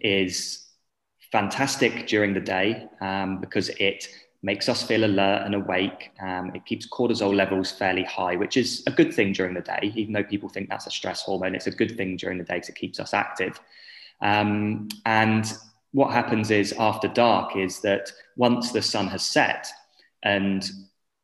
is 0.00 0.66
fantastic 1.30 2.08
during 2.08 2.34
the 2.34 2.40
day 2.40 2.88
um, 3.00 3.40
because 3.40 3.68
it 3.78 4.08
makes 4.46 4.68
us 4.68 4.84
feel 4.84 5.04
alert 5.04 5.42
and 5.44 5.56
awake. 5.56 6.12
Um, 6.20 6.52
it 6.54 6.64
keeps 6.64 6.88
cortisol 6.88 7.34
levels 7.34 7.72
fairly 7.72 8.04
high, 8.04 8.36
which 8.36 8.56
is 8.56 8.84
a 8.86 8.92
good 8.92 9.12
thing 9.12 9.32
during 9.32 9.54
the 9.54 9.60
day, 9.60 9.92
even 9.96 10.12
though 10.12 10.22
people 10.22 10.48
think 10.48 10.68
that's 10.68 10.86
a 10.86 10.90
stress 10.90 11.22
hormone. 11.22 11.56
It's 11.56 11.66
a 11.66 11.72
good 11.72 11.96
thing 11.96 12.16
during 12.16 12.38
the 12.38 12.44
day 12.44 12.54
because 12.54 12.68
it 12.68 12.76
keeps 12.76 13.00
us 13.00 13.12
active. 13.12 13.58
Um, 14.22 14.88
and 15.04 15.52
what 15.90 16.12
happens 16.12 16.52
is 16.52 16.72
after 16.78 17.08
dark 17.08 17.56
is 17.56 17.80
that 17.80 18.12
once 18.36 18.70
the 18.70 18.82
sun 18.82 19.08
has 19.08 19.24
set 19.24 19.66
and 20.22 20.64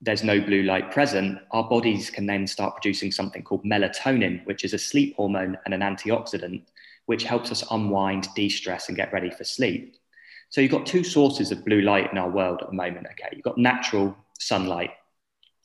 there's 0.00 0.24
no 0.24 0.40
blue 0.40 0.64
light 0.64 0.90
present, 0.90 1.38
our 1.52 1.68
bodies 1.68 2.10
can 2.10 2.26
then 2.26 2.44
start 2.48 2.74
producing 2.74 3.12
something 3.12 3.44
called 3.44 3.64
melatonin, 3.64 4.44
which 4.46 4.64
is 4.64 4.74
a 4.74 4.78
sleep 4.78 5.14
hormone 5.14 5.56
and 5.64 5.72
an 5.72 5.80
antioxidant, 5.80 6.64
which 7.06 7.22
helps 7.22 7.52
us 7.52 7.62
unwind, 7.70 8.26
de 8.34 8.48
stress, 8.48 8.88
and 8.88 8.96
get 8.96 9.12
ready 9.12 9.30
for 9.30 9.44
sleep. 9.44 9.94
So 10.52 10.60
you've 10.60 10.70
got 10.70 10.84
two 10.84 11.02
sources 11.02 11.50
of 11.50 11.64
blue 11.64 11.80
light 11.80 12.12
in 12.12 12.18
our 12.18 12.28
world 12.28 12.60
at 12.60 12.68
the 12.68 12.74
moment. 12.74 13.06
Okay, 13.12 13.30
you've 13.32 13.42
got 13.42 13.56
natural 13.56 14.14
sunlight, 14.38 14.90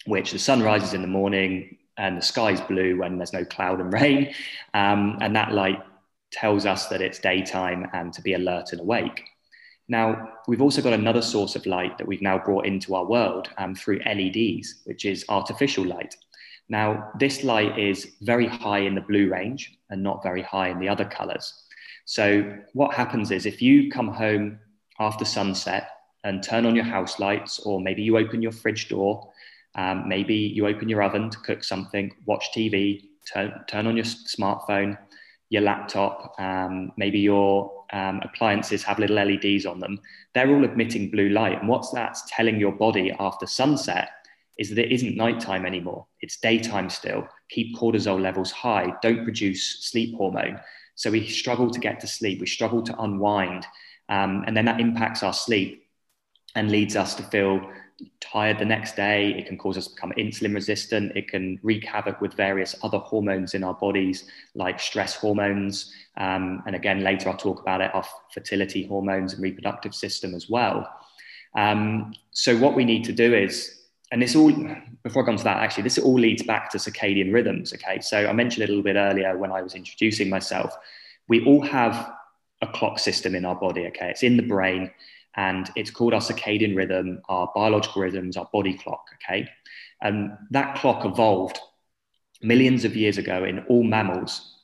which 0.05 0.31
the 0.31 0.39
sun 0.39 0.63
rises 0.63 0.93
in 0.93 1.01
the 1.01 1.09
morning 1.09 1.77
and 1.97 2.17
the 2.17 2.21
sky's 2.21 2.61
blue 2.61 2.97
when 2.97 3.17
there's 3.17 3.33
no 3.33 3.43
cloud 3.43 3.81
and 3.81 3.91
rain, 4.01 4.33
um, 4.73 5.17
and 5.19 5.35
that 5.35 5.51
light 5.51 5.79
tells 6.31 6.65
us 6.65 6.87
that 6.87 7.01
it's 7.01 7.19
daytime 7.19 7.89
and 7.91 8.13
to 8.13 8.21
be 8.21 8.33
alert 8.33 8.71
and 8.71 8.79
awake. 8.79 9.25
Now, 9.89 10.29
we've 10.47 10.61
also 10.61 10.81
got 10.81 10.93
another 10.93 11.21
source 11.21 11.57
of 11.57 11.65
light 11.65 11.97
that 11.97 12.07
we've 12.07 12.21
now 12.21 12.37
brought 12.37 12.65
into 12.65 12.95
our 12.95 13.05
world 13.05 13.49
um, 13.57 13.75
through 13.75 13.99
LEDs, 14.05 14.83
which 14.85 15.03
is 15.03 15.25
artificial 15.27 15.83
light. 15.83 16.15
Now, 16.69 17.11
this 17.19 17.43
light 17.43 17.77
is 17.77 18.13
very 18.21 18.47
high 18.47 18.79
in 18.79 18.95
the 18.95 19.01
blue 19.01 19.29
range 19.29 19.77
and 19.89 20.01
not 20.01 20.23
very 20.23 20.43
high 20.43 20.69
in 20.69 20.79
the 20.79 20.87
other 20.87 21.05
colors. 21.05 21.63
So, 22.05 22.57
what 22.71 22.93
happens 22.93 23.31
is 23.31 23.45
if 23.45 23.61
you 23.61 23.91
come 23.91 24.07
home 24.07 24.59
after 24.99 25.25
sunset 25.25 25.89
and 26.23 26.43
turn 26.43 26.65
on 26.65 26.75
your 26.75 26.85
house 26.85 27.19
lights, 27.19 27.59
or 27.59 27.79
maybe 27.79 28.01
you 28.01 28.17
open 28.17 28.41
your 28.41 28.51
fridge 28.51 28.89
door, 28.89 29.31
um, 29.75 30.07
maybe 30.07 30.35
you 30.35 30.67
open 30.67 30.89
your 30.89 31.03
oven 31.03 31.29
to 31.29 31.37
cook 31.39 31.63
something, 31.63 32.11
watch 32.25 32.49
TV, 32.55 33.03
turn, 33.31 33.53
turn 33.67 33.87
on 33.87 33.95
your 33.95 34.05
smartphone, 34.05 34.97
your 35.49 35.61
laptop, 35.61 36.35
um, 36.39 36.91
maybe 36.97 37.19
your 37.19 37.71
um, 37.93 38.19
appliances 38.23 38.83
have 38.83 38.99
little 38.99 39.15
LEDs 39.15 39.65
on 39.65 39.79
them, 39.79 39.99
they're 40.33 40.49
all 40.49 40.65
emitting 40.65 41.09
blue 41.09 41.29
light. 41.29 41.59
And 41.59 41.69
what's 41.69 41.91
that's 41.91 42.23
telling 42.29 42.59
your 42.59 42.73
body 42.73 43.13
after 43.19 43.45
sunset 43.45 44.09
is 44.57 44.69
that 44.69 44.79
it 44.79 44.91
isn't 44.91 45.15
nighttime 45.15 45.65
anymore. 45.65 46.05
It's 46.21 46.37
daytime 46.37 46.89
still. 46.89 47.27
Keep 47.49 47.77
cortisol 47.77 48.19
levels 48.19 48.51
high. 48.51 48.93
Don't 49.01 49.23
produce 49.23 49.85
sleep 49.85 50.15
hormone. 50.15 50.59
So 50.95 51.11
we 51.11 51.27
struggle 51.27 51.69
to 51.69 51.79
get 51.79 51.99
to 51.99 52.07
sleep. 52.07 52.39
We 52.39 52.47
struggle 52.47 52.81
to 52.81 53.01
unwind. 53.01 53.65
Um, 54.09 54.43
and 54.47 54.55
then 54.55 54.65
that 54.65 54.79
impacts 54.79 55.23
our 55.23 55.33
sleep 55.33 55.83
and 56.55 56.71
leads 56.71 56.95
us 56.95 57.15
to 57.15 57.23
feel 57.23 57.61
tired 58.19 58.59
the 58.59 58.65
next 58.65 58.95
day. 58.95 59.31
It 59.37 59.47
can 59.47 59.57
cause 59.57 59.77
us 59.77 59.87
to 59.87 59.95
become 59.95 60.11
insulin 60.17 60.53
resistant. 60.53 61.15
It 61.15 61.27
can 61.27 61.59
wreak 61.63 61.85
havoc 61.85 62.21
with 62.21 62.33
various 62.33 62.75
other 62.83 62.99
hormones 62.99 63.53
in 63.53 63.63
our 63.63 63.73
bodies, 63.73 64.25
like 64.55 64.79
stress 64.79 65.15
hormones. 65.15 65.93
Um, 66.17 66.63
and 66.65 66.75
again, 66.75 67.03
later 67.03 67.29
I'll 67.29 67.37
talk 67.37 67.61
about 67.61 67.81
it, 67.81 67.93
our 67.93 68.05
fertility 68.33 68.85
hormones 68.85 69.33
and 69.33 69.41
reproductive 69.41 69.95
system 69.95 70.35
as 70.35 70.49
well. 70.49 70.87
Um, 71.55 72.13
so, 72.31 72.55
what 72.57 72.75
we 72.75 72.85
need 72.85 73.03
to 73.05 73.13
do 73.13 73.33
is, 73.33 73.85
and 74.11 74.21
this 74.21 74.35
all, 74.35 74.51
before 75.03 75.23
I 75.23 75.25
come 75.25 75.37
to 75.37 75.43
that, 75.43 75.57
actually, 75.57 75.83
this 75.83 75.97
all 75.97 76.19
leads 76.19 76.43
back 76.43 76.69
to 76.71 76.77
circadian 76.77 77.33
rhythms. 77.33 77.73
Okay. 77.73 77.99
So, 78.01 78.27
I 78.27 78.33
mentioned 78.33 78.63
a 78.63 78.67
little 78.67 78.83
bit 78.83 78.95
earlier 78.95 79.37
when 79.37 79.51
I 79.51 79.61
was 79.61 79.73
introducing 79.73 80.29
myself, 80.29 80.75
we 81.27 81.43
all 81.45 81.61
have 81.61 82.13
a 82.61 82.67
clock 82.67 82.99
system 82.99 83.35
in 83.35 83.45
our 83.45 83.55
body. 83.55 83.87
Okay. 83.87 84.09
It's 84.09 84.23
in 84.23 84.37
the 84.37 84.43
brain 84.43 84.91
and 85.37 85.69
it's 85.75 85.91
called 85.91 86.13
our 86.13 86.19
circadian 86.19 86.75
rhythm, 86.75 87.21
our 87.29 87.49
biological 87.55 88.01
rhythms, 88.01 88.35
our 88.35 88.49
body 88.51 88.73
clock. 88.73 89.05
Okay, 89.15 89.47
and 90.01 90.31
that 90.51 90.75
clock 90.75 91.05
evolved 91.05 91.59
millions 92.41 92.83
of 92.83 92.95
years 92.95 93.17
ago 93.17 93.45
in 93.45 93.59
all 93.69 93.83
mammals 93.83 94.55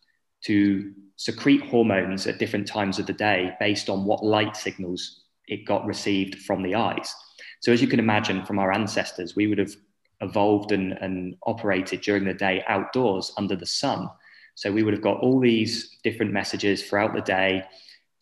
to 0.45 0.93
secrete 1.15 1.61
hormones 1.61 2.27
at 2.27 2.39
different 2.39 2.67
times 2.67 2.99
of 2.99 3.05
the 3.05 3.13
day 3.13 3.53
based 3.59 3.89
on 3.89 4.05
what 4.05 4.25
light 4.25 4.57
signals 4.57 5.21
it 5.47 5.65
got 5.65 5.85
received 5.85 6.41
from 6.43 6.61
the 6.63 6.75
eyes. 6.75 7.13
So, 7.61 7.71
as 7.71 7.81
you 7.81 7.87
can 7.87 7.99
imagine 7.99 8.45
from 8.45 8.59
our 8.59 8.73
ancestors, 8.73 9.35
we 9.35 9.47
would 9.47 9.59
have 9.59 9.75
evolved 10.21 10.71
and, 10.71 10.93
and 10.93 11.35
operated 11.45 12.01
during 12.01 12.25
the 12.25 12.33
day 12.33 12.63
outdoors 12.67 13.31
under 13.37 13.55
the 13.55 13.65
sun. 13.65 14.09
So, 14.55 14.71
we 14.71 14.83
would 14.83 14.93
have 14.93 15.03
got 15.03 15.19
all 15.19 15.39
these 15.39 15.97
different 16.03 16.31
messages 16.31 16.83
throughout 16.83 17.13
the 17.13 17.21
day 17.21 17.63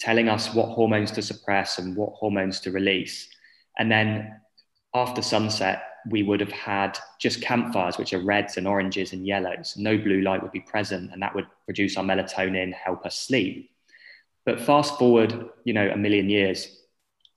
telling 0.01 0.27
us 0.27 0.53
what 0.53 0.69
hormones 0.69 1.11
to 1.11 1.21
suppress 1.21 1.77
and 1.77 1.95
what 1.95 2.13
hormones 2.13 2.59
to 2.59 2.71
release. 2.71 3.29
And 3.77 3.91
then 3.91 4.41
after 4.95 5.21
sunset, 5.21 5.83
we 6.09 6.23
would 6.23 6.39
have 6.39 6.51
had 6.51 6.97
just 7.19 7.41
campfires, 7.41 7.99
which 7.99 8.13
are 8.13 8.19
reds 8.19 8.57
and 8.57 8.67
oranges 8.67 9.13
and 9.13 9.27
yellows. 9.27 9.75
No 9.77 9.97
blue 9.97 10.21
light 10.21 10.41
would 10.41 10.51
be 10.51 10.59
present, 10.61 11.11
and 11.13 11.21
that 11.21 11.35
would 11.35 11.45
produce 11.65 11.97
our 11.97 12.03
melatonin, 12.03 12.73
help 12.73 13.05
us 13.05 13.15
sleep. 13.15 13.69
But 14.43 14.59
fast 14.59 14.97
forward, 14.97 15.49
you 15.63 15.73
know, 15.73 15.87
a 15.89 15.97
million 15.97 16.29
years 16.29 16.79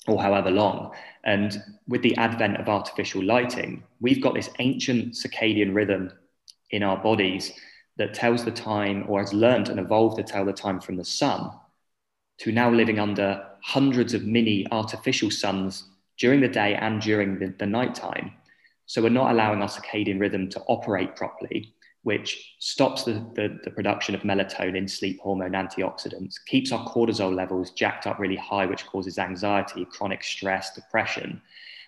or 0.06 0.22
however 0.22 0.50
long, 0.50 0.94
and 1.24 1.62
with 1.86 2.02
the 2.02 2.16
advent 2.16 2.56
of 2.56 2.68
artificial 2.68 3.22
lighting, 3.22 3.82
we've 4.00 4.22
got 4.22 4.34
this 4.34 4.50
ancient 4.58 5.14
circadian 5.14 5.74
rhythm 5.74 6.10
in 6.70 6.82
our 6.82 6.96
bodies 6.96 7.52
that 7.96 8.14
tells 8.14 8.44
the 8.44 8.50
time 8.50 9.04
or 9.08 9.20
has 9.20 9.32
learned 9.32 9.68
and 9.68 9.78
evolved 9.78 10.16
to 10.16 10.22
tell 10.22 10.44
the 10.44 10.52
time 10.52 10.80
from 10.80 10.96
the 10.96 11.04
sun 11.04 11.50
to 12.38 12.52
now 12.52 12.70
living 12.70 12.98
under 12.98 13.44
hundreds 13.62 14.14
of 14.14 14.24
mini 14.24 14.66
artificial 14.70 15.30
suns 15.30 15.84
during 16.18 16.40
the 16.40 16.48
day 16.48 16.74
and 16.74 17.00
during 17.00 17.38
the, 17.38 17.54
the 17.58 17.66
nighttime. 17.66 18.32
So 18.86 19.02
we're 19.02 19.08
not 19.08 19.30
allowing 19.30 19.62
our 19.62 19.68
circadian 19.68 20.20
rhythm 20.20 20.48
to 20.50 20.60
operate 20.62 21.16
properly, 21.16 21.74
which 22.02 22.54
stops 22.58 23.04
the, 23.04 23.12
the, 23.34 23.58
the, 23.64 23.70
production 23.70 24.14
of 24.14 24.20
melatonin, 24.22 24.90
sleep 24.90 25.20
hormone, 25.20 25.52
antioxidants, 25.52 26.34
keeps 26.46 26.70
our 26.70 26.86
cortisol 26.86 27.34
levels 27.34 27.70
jacked 27.70 28.06
up 28.06 28.18
really 28.18 28.36
high, 28.36 28.66
which 28.66 28.86
causes 28.86 29.18
anxiety, 29.18 29.86
chronic 29.86 30.22
stress, 30.22 30.74
depression, 30.74 31.40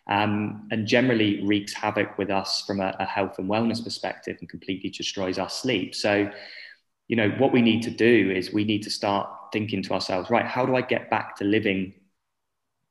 um, 0.09 0.69
and 0.71 0.87
generally 0.87 1.45
wreaks 1.45 1.73
havoc 1.75 2.17
with 2.19 2.31
us 2.31 2.63
from 2.67 2.81
a, 2.81 2.95
a 3.01 3.05
health 3.05 3.39
and 3.39 3.49
wellness 3.49 3.83
perspective 3.83 4.37
and 4.41 4.49
completely 4.49 4.91
destroys 4.91 5.39
our 5.39 5.51
sleep. 5.51 5.95
So 5.95 6.31
you 7.09 7.17
know, 7.17 7.31
what 7.39 7.53
we 7.53 7.63
need 7.63 7.83
to 7.83 7.91
do 7.91 8.33
is 8.35 8.53
we 8.53 8.65
need 8.65 8.83
to 8.83 8.91
start 8.91 9.29
thinking 9.53 9.83
to 9.85 9.93
ourselves, 9.93 10.31
right, 10.31 10.45
how 10.45 10.67
do 10.67 10.75
I 10.77 10.81
get 10.81 11.09
back 11.11 11.37
to 11.37 11.45
living 11.45 11.95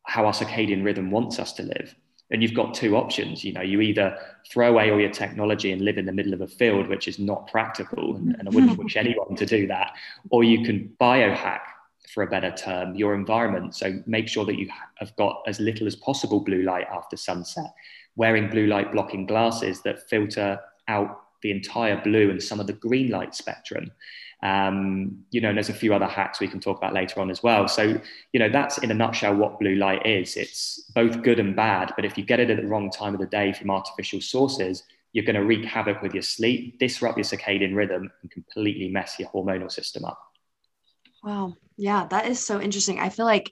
how 0.04 0.26
our 0.26 0.34
circadian 0.34 0.84
rhythm 0.84 1.12
wants 1.12 1.40
us 1.40 1.52
to 1.54 1.64
live? 1.64 1.96
And 2.32 2.42
you've 2.42 2.54
got 2.54 2.74
two 2.74 2.96
options. 2.96 3.44
You 3.44 3.54
know, 3.54 3.62
you 3.62 3.82
either 3.82 4.18
throw 4.50 4.70
away 4.70 4.90
all 4.90 5.00
your 5.00 5.12
technology 5.12 5.72
and 5.72 5.82
live 5.82 5.98
in 5.98 6.06
the 6.06 6.12
middle 6.12 6.34
of 6.34 6.42
a 6.42 6.48
field, 6.48 6.88
which 6.88 7.08
is 7.08 7.20
not 7.20 7.48
practical, 7.48 8.16
and, 8.16 8.36
and 8.40 8.48
I 8.48 8.52
wouldn't 8.52 8.78
wish 8.84 8.96
anyone 8.96 9.36
to 9.36 9.46
do 9.46 9.68
that, 9.68 9.94
or 10.30 10.44
you 10.44 10.66
can 10.66 10.96
biohack 11.00 11.60
for 12.16 12.24
a 12.24 12.28
better 12.28 12.50
term, 12.50 12.96
your 12.96 13.14
environment. 13.14 13.76
So 13.76 14.02
make 14.08 14.30
sure 14.30 14.46
that 14.46 14.58
you 14.58 14.70
have 14.96 15.14
got 15.18 15.44
as 15.48 15.60
little 15.60 15.86
as 15.86 15.98
possible 15.98 16.40
blue 16.40 16.64
light 16.64 16.88
after 16.90 17.18
sunset, 17.18 17.74
wearing 18.16 18.50
blue 18.50 18.68
light 18.68 18.94
blocking 18.94 19.26
glasses 19.26 19.82
that 19.82 20.10
filter 20.10 20.58
out 20.88 21.24
the 21.44 21.52
entire 21.52 22.02
blue 22.02 22.32
and 22.32 22.42
some 22.42 22.62
of 22.62 22.68
the 22.68 22.74
green 22.74 23.10
light 23.12 23.36
spectrum. 23.36 23.92
Um, 24.42 25.26
you 25.32 25.42
know, 25.42 25.50
and 25.50 25.58
there's 25.58 25.70
a 25.70 25.74
few 25.74 25.94
other 25.94 26.08
hacks 26.08 26.40
we 26.40 26.48
can 26.48 26.62
talk 26.62 26.78
about 26.78 26.94
later 26.94 27.20
on 27.20 27.30
as 27.30 27.44
well. 27.44 27.68
So, 27.68 28.00
you 28.32 28.40
know, 28.40 28.50
that's 28.50 28.78
in 28.78 28.92
a 28.92 28.94
nutshell 28.94 29.36
what 29.36 29.60
blue 29.60 29.76
light 29.76 30.06
is. 30.06 30.38
It's 30.38 30.90
both 30.96 31.22
good 31.22 31.40
and 31.40 31.54
bad, 31.54 31.92
but 31.98 32.06
if 32.06 32.18
you 32.18 32.24
get 32.24 32.40
it 32.40 32.50
at 32.50 32.62
the 32.62 32.68
wrong 32.68 32.90
time 32.92 33.14
of 33.14 33.20
the 33.20 33.28
day 33.28 33.52
from 33.52 33.70
artificial 33.70 34.22
sources, 34.22 34.84
you're 35.12 35.26
going 35.26 35.36
to 35.36 35.44
wreak 35.44 35.66
havoc 35.66 36.02
with 36.02 36.14
your 36.14 36.24
sleep, 36.24 36.80
disrupt 36.80 37.18
your 37.18 37.26
circadian 37.26 37.76
rhythm, 37.76 38.10
and 38.22 38.32
completely 38.32 38.88
mess 38.88 39.20
your 39.20 39.28
hormonal 39.30 39.70
system 39.70 40.06
up. 40.06 40.20
Wow. 41.22 41.56
Yeah, 41.78 42.08
that 42.10 42.28
is 42.28 42.46
so 42.46 42.62
interesting. 42.62 43.00
I 43.00 43.10
feel 43.10 43.26
like 43.26 43.52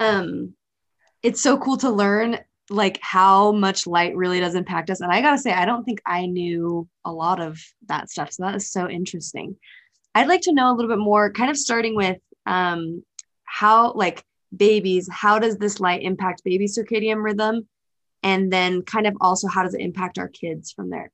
um 0.00 0.54
it's 1.22 1.40
so 1.40 1.56
cool 1.56 1.76
to 1.78 1.90
learn 1.90 2.38
like 2.70 2.98
how 3.02 3.52
much 3.52 3.86
light 3.86 4.16
really 4.16 4.40
does 4.40 4.54
impact 4.54 4.90
us. 4.90 5.00
And 5.00 5.12
I 5.12 5.20
gotta 5.20 5.38
say, 5.38 5.52
I 5.52 5.64
don't 5.64 5.84
think 5.84 6.00
I 6.06 6.26
knew 6.26 6.88
a 7.04 7.12
lot 7.12 7.40
of 7.40 7.60
that 7.86 8.10
stuff. 8.10 8.32
So 8.32 8.44
that 8.44 8.54
is 8.54 8.70
so 8.70 8.88
interesting. 8.88 9.56
I'd 10.14 10.28
like 10.28 10.42
to 10.42 10.52
know 10.52 10.70
a 10.70 10.74
little 10.74 10.90
bit 10.90 11.02
more, 11.02 11.32
kind 11.32 11.50
of 11.50 11.56
starting 11.56 11.94
with 11.94 12.18
um, 12.46 13.02
how, 13.44 13.92
like 13.92 14.24
babies, 14.54 15.08
how 15.10 15.38
does 15.38 15.56
this 15.58 15.80
light 15.80 16.02
impact 16.02 16.44
baby 16.44 16.66
circadian 16.66 17.22
rhythm? 17.22 17.68
And 18.22 18.52
then, 18.52 18.82
kind 18.82 19.06
of 19.06 19.16
also, 19.20 19.48
how 19.48 19.64
does 19.64 19.74
it 19.74 19.80
impact 19.80 20.18
our 20.18 20.28
kids 20.28 20.70
from 20.70 20.90
there? 20.90 21.10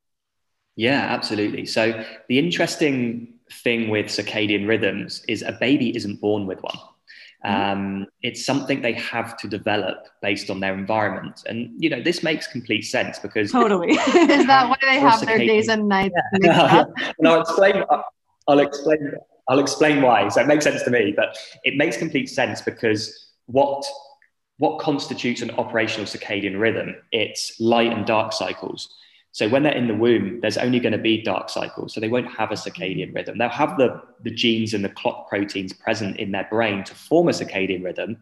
Yeah, 0.76 1.00
absolutely. 1.00 1.64
So, 1.64 2.04
the 2.28 2.38
interesting 2.38 3.37
thing 3.52 3.88
with 3.88 4.06
circadian 4.06 4.66
rhythms 4.66 5.22
is 5.28 5.42
a 5.42 5.52
baby 5.52 5.94
isn't 5.96 6.20
born 6.20 6.46
with 6.46 6.62
one. 6.62 6.78
Mm-hmm. 7.44 7.72
Um, 7.72 8.06
it's 8.22 8.44
something 8.44 8.82
they 8.82 8.94
have 8.94 9.36
to 9.38 9.48
develop 9.48 10.08
based 10.22 10.50
on 10.50 10.58
their 10.60 10.74
environment. 10.74 11.42
And, 11.46 11.72
you 11.78 11.88
know, 11.88 12.02
this 12.02 12.22
makes 12.22 12.48
complete 12.48 12.82
sense 12.82 13.18
because. 13.18 13.52
Totally. 13.52 13.92
Is 13.92 14.46
that 14.46 14.68
why 14.68 14.76
they 14.82 14.98
have 14.98 15.24
their 15.24 15.38
days 15.38 15.68
and 15.68 15.88
nights? 15.88 16.14
Yeah. 16.40 16.84
and 17.18 17.28
I'll 17.28 17.40
explain, 17.40 17.84
I'll 18.48 18.58
explain, 18.58 19.12
I'll 19.48 19.60
explain 19.60 20.02
why. 20.02 20.28
So 20.28 20.40
it 20.40 20.48
makes 20.48 20.64
sense 20.64 20.82
to 20.82 20.90
me, 20.90 21.12
but 21.14 21.36
it 21.62 21.76
makes 21.76 21.96
complete 21.96 22.28
sense 22.28 22.60
because 22.60 23.32
what, 23.46 23.84
what 24.58 24.80
constitutes 24.80 25.40
an 25.40 25.52
operational 25.52 26.06
circadian 26.06 26.58
rhythm? 26.58 26.96
It's 27.12 27.58
light 27.60 27.92
and 27.92 28.04
dark 28.04 28.32
cycles. 28.32 28.92
So 29.32 29.48
when 29.48 29.62
they're 29.62 29.76
in 29.76 29.88
the 29.88 29.94
womb, 29.94 30.40
there's 30.40 30.56
only 30.56 30.80
going 30.80 30.92
to 30.92 30.98
be 30.98 31.22
dark 31.22 31.50
cycles. 31.50 31.94
So 31.94 32.00
they 32.00 32.08
won't 32.08 32.32
have 32.32 32.50
a 32.50 32.54
circadian 32.54 33.14
rhythm. 33.14 33.38
They'll 33.38 33.48
have 33.50 33.76
the, 33.76 34.02
the 34.22 34.30
genes 34.30 34.74
and 34.74 34.84
the 34.84 34.88
clock 34.88 35.28
proteins 35.28 35.72
present 35.72 36.16
in 36.16 36.32
their 36.32 36.48
brain 36.50 36.82
to 36.84 36.94
form 36.94 37.28
a 37.28 37.32
circadian 37.32 37.84
rhythm, 37.84 38.16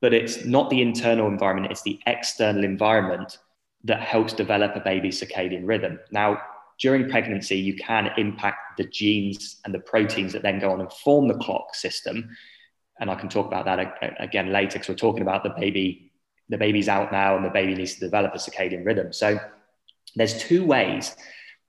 but 0.00 0.12
it's 0.12 0.44
not 0.44 0.70
the 0.70 0.82
internal 0.82 1.28
environment, 1.28 1.70
it's 1.70 1.82
the 1.82 2.00
external 2.06 2.64
environment 2.64 3.38
that 3.84 4.00
helps 4.00 4.32
develop 4.32 4.74
a 4.74 4.80
baby's 4.80 5.20
circadian 5.22 5.66
rhythm. 5.66 5.98
Now, 6.10 6.40
during 6.78 7.08
pregnancy, 7.08 7.56
you 7.56 7.76
can 7.76 8.10
impact 8.18 8.76
the 8.76 8.84
genes 8.84 9.60
and 9.64 9.72
the 9.72 9.78
proteins 9.78 10.32
that 10.32 10.42
then 10.42 10.58
go 10.58 10.70
on 10.70 10.80
and 10.80 10.92
form 10.92 11.28
the 11.28 11.38
clock 11.38 11.74
system. 11.74 12.36
And 13.00 13.10
I 13.10 13.14
can 13.14 13.28
talk 13.28 13.46
about 13.46 13.64
that 13.66 13.94
again 14.18 14.52
later 14.52 14.74
because 14.78 14.88
we're 14.88 14.94
talking 14.96 15.22
about 15.22 15.42
the 15.42 15.54
baby, 15.58 16.10
the 16.48 16.58
baby's 16.58 16.88
out 16.88 17.12
now 17.12 17.36
and 17.36 17.44
the 17.44 17.50
baby 17.50 17.74
needs 17.74 17.94
to 17.94 18.00
develop 18.00 18.34
a 18.34 18.38
circadian 18.38 18.84
rhythm. 18.84 19.12
So 19.12 19.38
there's 20.16 20.38
two 20.42 20.64
ways 20.64 21.14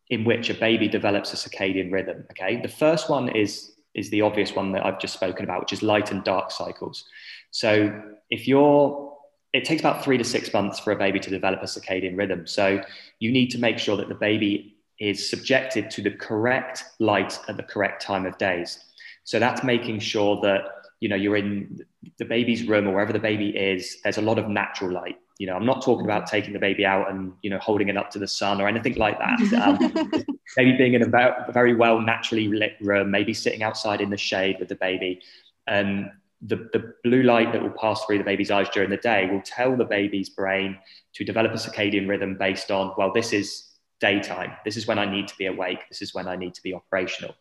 in 0.09 0.23
which 0.23 0.49
a 0.49 0.53
baby 0.53 0.87
develops 0.87 1.33
a 1.33 1.49
circadian 1.49 1.91
rhythm. 1.91 2.25
Okay, 2.31 2.61
the 2.61 2.67
first 2.67 3.09
one 3.09 3.29
is 3.29 3.73
is 3.93 4.09
the 4.11 4.21
obvious 4.21 4.53
one 4.53 4.71
that 4.71 4.85
I've 4.85 4.99
just 4.99 5.15
spoken 5.15 5.43
about, 5.43 5.59
which 5.59 5.73
is 5.73 5.81
light 5.81 6.11
and 6.11 6.23
dark 6.23 6.51
cycles. 6.51 7.05
So 7.51 8.01
if 8.29 8.47
you're 8.47 9.07
it 9.53 9.65
takes 9.65 9.81
about 9.81 10.03
three 10.03 10.17
to 10.17 10.23
six 10.23 10.53
months 10.53 10.79
for 10.79 10.91
a 10.91 10.95
baby 10.95 11.19
to 11.19 11.29
develop 11.29 11.61
a 11.61 11.65
circadian 11.65 12.17
rhythm. 12.17 12.45
So 12.45 12.81
you 13.19 13.31
need 13.31 13.49
to 13.51 13.57
make 13.57 13.79
sure 13.79 13.97
that 13.97 14.09
the 14.09 14.15
baby 14.15 14.75
is 14.99 15.29
subjected 15.29 15.89
to 15.91 16.01
the 16.01 16.11
correct 16.11 16.83
light 16.99 17.39
at 17.47 17.57
the 17.57 17.63
correct 17.63 18.01
time 18.01 18.25
of 18.25 18.37
days. 18.37 18.79
So 19.23 19.39
that's 19.39 19.63
making 19.63 19.99
sure 19.99 20.39
that 20.41 20.61
you 20.99 21.09
know 21.09 21.15
you're 21.15 21.37
in 21.37 21.81
the 22.17 22.25
baby's 22.25 22.63
room 22.67 22.87
or 22.87 22.93
wherever 22.93 23.13
the 23.13 23.19
baby 23.19 23.49
is. 23.49 23.97
There's 24.03 24.17
a 24.17 24.21
lot 24.21 24.39
of 24.39 24.47
natural 24.47 24.91
light. 24.91 25.17
You 25.39 25.47
know, 25.47 25.55
I'm 25.55 25.65
not 25.65 25.83
talking 25.83 26.05
about 26.05 26.25
taking 26.25 26.53
the 26.53 26.59
baby 26.59 26.85
out 26.85 27.11
and 27.11 27.33
you 27.41 27.49
know 27.49 27.59
holding 27.59 27.89
it 27.89 27.97
up 27.97 28.09
to 28.11 28.19
the 28.19 28.27
sun 28.27 28.59
or 28.59 28.67
anything 28.67 28.95
like 28.95 29.17
that. 29.19 29.39
Um, 29.61 30.25
maybe 30.57 30.77
being 30.77 30.93
in 30.93 31.03
a 31.03 31.51
very 31.51 31.75
well 31.75 32.01
naturally 32.01 32.47
lit 32.47 32.75
room, 32.81 33.11
maybe 33.11 33.33
sitting 33.33 33.63
outside 33.63 34.01
in 34.01 34.09
the 34.09 34.17
shade 34.17 34.57
with 34.59 34.69
the 34.69 34.75
baby. 34.75 35.21
And 35.67 36.09
the, 36.41 36.69
the 36.71 36.93
blue 37.03 37.23
light 37.23 37.51
that 37.51 37.61
will 37.61 37.71
pass 37.71 38.03
through 38.05 38.19
the 38.19 38.23
baby's 38.23 38.51
eyes 38.51 38.69
during 38.69 38.89
the 38.89 38.97
day 38.97 39.27
will 39.31 39.41
tell 39.41 39.75
the 39.75 39.85
baby's 39.85 40.29
brain 40.29 40.77
to 41.13 41.23
develop 41.23 41.51
a 41.51 41.55
circadian 41.55 42.07
rhythm 42.07 42.37
based 42.37 42.69
on, 42.69 42.93
well, 42.97 43.11
this 43.11 43.33
is 43.33 43.71
daytime. 43.99 44.53
This 44.63 44.77
is 44.77 44.87
when 44.87 44.99
I 44.99 45.09
need 45.09 45.27
to 45.27 45.37
be 45.37 45.47
awake. 45.47 45.83
This 45.89 46.01
is 46.01 46.13
when 46.13 46.27
I 46.27 46.35
need 46.35 46.53
to 46.53 46.61
be 46.61 46.73
operational. 46.73 47.35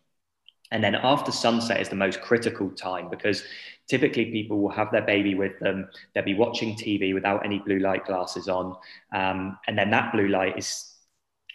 And 0.71 0.83
then 0.83 0.95
after 0.95 1.31
sunset 1.31 1.79
is 1.79 1.89
the 1.89 1.95
most 1.95 2.21
critical 2.21 2.69
time 2.71 3.09
because 3.09 3.43
typically 3.87 4.25
people 4.31 4.59
will 4.59 4.71
have 4.71 4.91
their 4.91 5.01
baby 5.01 5.33
with 5.35 5.57
them. 5.59 5.89
They'll 6.13 6.23
be 6.23 6.33
watching 6.33 6.75
TV 6.75 7.13
without 7.13 7.45
any 7.45 7.59
blue 7.59 7.79
light 7.79 8.05
glasses 8.05 8.47
on. 8.47 8.75
Um, 9.13 9.57
and 9.67 9.77
then 9.77 9.89
that 9.91 10.11
blue 10.11 10.27
light 10.27 10.57
is 10.57 10.93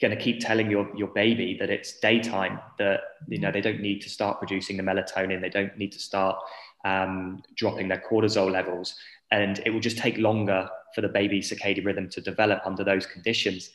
going 0.01 0.17
to 0.17 0.23
keep 0.23 0.41
telling 0.41 0.71
your, 0.71 0.91
your 0.97 1.09
baby 1.09 1.57
that 1.61 1.71
it's 1.71 2.01
daytime, 2.01 2.59
that, 2.79 3.01
you 3.29 3.39
know, 3.39 3.53
they 3.53 3.61
don't 3.61 3.81
need 3.81 4.01
to 4.03 4.09
start 4.09 4.39
producing 4.39 4.77
the 4.77 4.83
melatonin. 4.83 5.41
They 5.41 5.51
don't 5.51 5.77
need 5.77 5.93
to 5.93 6.01
start 6.01 6.37
um, 6.85 7.43
dropping 7.55 7.89
their 7.89 8.03
cortisol 8.11 8.51
levels. 8.51 8.97
And 9.31 9.61
it 9.65 9.71
will 9.71 9.81
just 9.81 9.99
take 9.99 10.19
longer 10.19 10.69
for 10.95 11.01
the 11.01 11.09
baby's 11.09 11.51
circadian 11.51 11.85
rhythm 11.85 12.09
to 12.11 12.21
develop 12.21 12.61
under 12.65 12.85
those 12.85 13.07
conditions. 13.07 13.71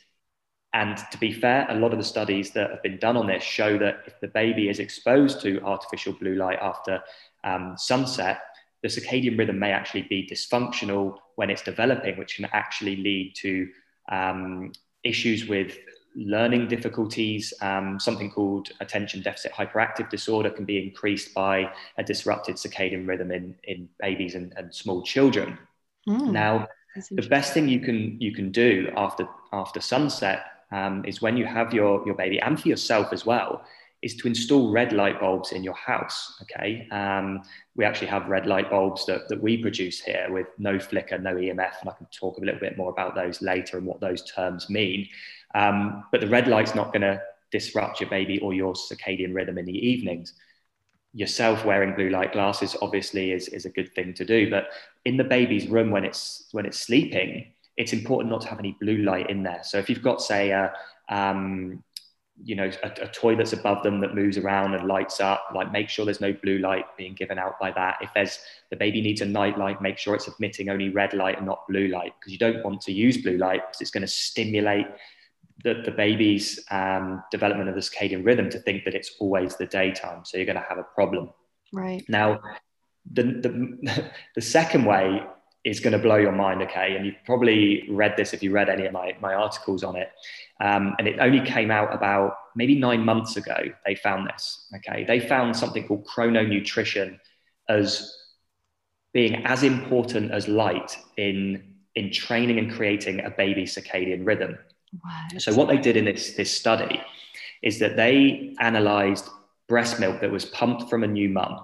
And 0.74 0.98
to 1.10 1.18
be 1.18 1.32
fair, 1.32 1.66
a 1.70 1.74
lot 1.74 1.92
of 1.92 1.98
the 1.98 2.04
studies 2.04 2.50
that 2.52 2.70
have 2.70 2.82
been 2.82 2.98
done 2.98 3.16
on 3.16 3.26
this 3.26 3.42
show 3.42 3.78
that 3.78 4.02
if 4.06 4.20
the 4.20 4.28
baby 4.28 4.68
is 4.68 4.80
exposed 4.80 5.40
to 5.42 5.60
artificial 5.62 6.12
blue 6.12 6.34
light 6.34 6.58
after 6.60 7.02
um, 7.42 7.74
sunset, 7.78 8.40
the 8.82 8.88
circadian 8.88 9.38
rhythm 9.38 9.58
may 9.58 9.72
actually 9.72 10.02
be 10.02 10.28
dysfunctional 10.30 11.16
when 11.36 11.50
it's 11.50 11.62
developing, 11.62 12.18
which 12.18 12.36
can 12.36 12.48
actually 12.52 12.96
lead 12.96 13.34
to 13.36 13.68
um, 14.10 14.72
issues 15.04 15.48
with 15.48 15.78
learning 16.14 16.68
difficulties, 16.68 17.54
um, 17.60 17.98
something 17.98 18.30
called 18.30 18.68
attention 18.80 19.22
deficit 19.22 19.52
hyperactive 19.52 20.10
disorder 20.10 20.50
can 20.50 20.64
be 20.64 20.82
increased 20.82 21.32
by 21.32 21.70
a 21.96 22.04
disrupted 22.04 22.56
circadian 22.56 23.06
rhythm 23.06 23.30
in, 23.30 23.54
in 23.64 23.88
babies 24.00 24.34
and, 24.34 24.52
and 24.56 24.74
small 24.74 25.02
children. 25.02 25.56
Mm, 26.08 26.32
now, 26.32 26.68
the 27.10 27.28
best 27.28 27.52
thing 27.52 27.68
you 27.68 27.80
can 27.80 28.20
you 28.20 28.32
can 28.32 28.50
do 28.50 28.90
after 28.96 29.28
after 29.52 29.80
sunset 29.80 30.57
um, 30.70 31.04
is 31.04 31.22
when 31.22 31.36
you 31.36 31.46
have 31.46 31.72
your 31.72 32.04
your 32.06 32.14
baby 32.14 32.40
and 32.40 32.60
for 32.60 32.68
yourself 32.68 33.12
as 33.12 33.24
well 33.24 33.64
is 34.00 34.14
to 34.14 34.28
install 34.28 34.70
red 34.70 34.92
light 34.92 35.18
bulbs 35.20 35.50
in 35.52 35.64
your 35.64 35.74
house. 35.74 36.40
Okay, 36.42 36.86
um, 36.90 37.42
we 37.74 37.84
actually 37.84 38.06
have 38.06 38.28
red 38.28 38.46
light 38.46 38.70
bulbs 38.70 39.04
that, 39.06 39.28
that 39.28 39.42
we 39.42 39.56
produce 39.56 40.00
here 40.00 40.28
with 40.30 40.46
no 40.58 40.78
flicker, 40.78 41.18
no 41.18 41.34
EMF, 41.34 41.80
and 41.80 41.90
I 41.90 41.92
can 41.92 42.06
talk 42.06 42.38
a 42.38 42.40
little 42.40 42.60
bit 42.60 42.76
more 42.76 42.90
about 42.90 43.14
those 43.14 43.42
later 43.42 43.76
and 43.76 43.86
what 43.86 44.00
those 44.00 44.30
terms 44.30 44.70
mean. 44.70 45.08
Um, 45.54 46.04
but 46.12 46.20
the 46.20 46.28
red 46.28 46.46
light's 46.46 46.74
not 46.74 46.92
going 46.92 47.02
to 47.02 47.20
disrupt 47.50 48.00
your 48.00 48.10
baby 48.10 48.38
or 48.40 48.54
your 48.54 48.74
circadian 48.74 49.34
rhythm 49.34 49.58
in 49.58 49.64
the 49.64 49.86
evenings. 49.86 50.34
Yourself 51.14 51.64
wearing 51.64 51.94
blue 51.94 52.10
light 52.10 52.32
glasses 52.32 52.76
obviously 52.82 53.32
is, 53.32 53.48
is 53.48 53.64
a 53.64 53.70
good 53.70 53.92
thing 53.94 54.14
to 54.14 54.24
do, 54.24 54.50
but 54.50 54.68
in 55.04 55.16
the 55.16 55.24
baby's 55.24 55.66
room 55.66 55.90
when 55.90 56.04
it's 56.04 56.48
when 56.52 56.66
it's 56.66 56.78
sleeping, 56.78 57.52
it's 57.78 57.92
important 57.92 58.30
not 58.30 58.42
to 58.42 58.48
have 58.48 58.58
any 58.58 58.76
blue 58.80 58.98
light 58.98 59.30
in 59.30 59.44
there. 59.44 59.60
So 59.62 59.78
if 59.78 59.88
you've 59.88 60.02
got, 60.02 60.20
say, 60.20 60.50
a, 60.50 60.72
um, 61.08 61.82
you 62.42 62.56
know, 62.56 62.70
a, 62.82 62.90
a, 63.02 63.08
toy 63.08 63.36
that's 63.36 63.52
above 63.52 63.82
them 63.82 64.00
that 64.00 64.14
moves 64.14 64.36
around 64.36 64.74
and 64.74 64.86
lights 64.86 65.20
up, 65.20 65.44
like 65.54 65.72
make 65.72 65.88
sure 65.88 66.04
there's 66.04 66.20
no 66.20 66.32
blue 66.32 66.58
light 66.58 66.84
being 66.96 67.14
given 67.14 67.38
out 67.38 67.58
by 67.60 67.70
that. 67.70 67.98
If 68.00 68.10
there's 68.14 68.38
the 68.70 68.76
baby 68.76 69.00
needs 69.00 69.20
a 69.20 69.26
night 69.26 69.58
light, 69.58 69.80
make 69.80 69.96
sure 69.96 70.14
it's 70.14 70.28
emitting 70.28 70.68
only 70.68 70.88
red 70.88 71.14
light 71.14 71.36
and 71.36 71.46
not 71.46 71.66
blue 71.68 71.88
light 71.88 72.12
because 72.18 72.32
you 72.32 72.38
don't 72.38 72.64
want 72.64 72.80
to 72.82 72.92
use 72.92 73.16
blue 73.16 73.38
light 73.38 73.62
because 73.66 73.80
it's 73.80 73.90
going 73.90 74.02
to 74.02 74.08
stimulate 74.08 74.86
the, 75.64 75.82
the 75.84 75.90
baby's 75.90 76.60
um, 76.70 77.22
development 77.30 77.68
of 77.68 77.74
the 77.76 77.80
circadian 77.80 78.24
rhythm 78.24 78.50
to 78.50 78.58
think 78.60 78.84
that 78.84 78.94
it's 78.94 79.12
always 79.20 79.56
the 79.56 79.66
daytime. 79.66 80.24
So 80.24 80.36
you're 80.36 80.46
going 80.46 80.56
to 80.56 80.66
have 80.68 80.78
a 80.78 80.86
problem. 80.94 81.30
Right. 81.72 82.04
Now, 82.08 82.40
the, 83.10 83.22
the, 83.22 84.10
the 84.34 84.40
second 84.40 84.84
way 84.84 85.22
is 85.64 85.80
going 85.80 85.92
to 85.92 85.98
blow 85.98 86.16
your 86.16 86.32
mind, 86.32 86.62
okay? 86.62 86.96
And 86.96 87.04
you've 87.04 87.22
probably 87.26 87.86
read 87.90 88.14
this 88.16 88.32
if 88.32 88.42
you 88.42 88.52
read 88.52 88.68
any 88.68 88.86
of 88.86 88.92
my, 88.92 89.16
my 89.20 89.34
articles 89.34 89.82
on 89.82 89.96
it. 89.96 90.10
Um, 90.60 90.94
and 90.98 91.08
it 91.08 91.18
only 91.18 91.40
came 91.40 91.70
out 91.70 91.92
about 91.94 92.36
maybe 92.56 92.78
nine 92.78 93.04
months 93.04 93.36
ago, 93.36 93.56
they 93.84 93.94
found 93.94 94.28
this, 94.28 94.66
okay? 94.76 95.04
They 95.04 95.20
found 95.20 95.56
something 95.56 95.86
called 95.86 96.06
chrononutrition 96.06 97.18
as 97.68 98.16
being 99.12 99.44
as 99.46 99.62
important 99.62 100.30
as 100.30 100.48
light 100.48 100.96
in, 101.16 101.74
in 101.94 102.10
training 102.12 102.58
and 102.58 102.72
creating 102.72 103.24
a 103.24 103.30
baby 103.30 103.64
circadian 103.64 104.24
rhythm. 104.24 104.56
What? 105.00 105.42
So 105.42 105.54
what 105.54 105.68
they 105.68 105.78
did 105.78 105.96
in 105.96 106.04
this, 106.04 106.34
this 106.34 106.50
study 106.50 107.02
is 107.62 107.78
that 107.80 107.96
they 107.96 108.54
analyzed 108.60 109.28
breast 109.68 110.00
milk 110.00 110.20
that 110.20 110.30
was 110.30 110.46
pumped 110.46 110.88
from 110.88 111.02
a 111.04 111.06
new 111.06 111.28
mum. 111.28 111.60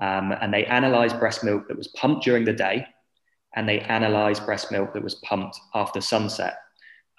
Um, 0.00 0.32
and 0.32 0.52
they 0.52 0.64
analyzed 0.66 1.18
breast 1.18 1.44
milk 1.44 1.68
that 1.68 1.76
was 1.76 1.88
pumped 1.88 2.24
during 2.24 2.44
the 2.44 2.52
day 2.52 2.86
and 3.54 3.68
they 3.68 3.80
analyzed 3.80 4.44
breast 4.44 4.70
milk 4.70 4.94
that 4.94 5.04
was 5.04 5.16
pumped 5.16 5.58
after 5.74 6.00
sunset. 6.00 6.58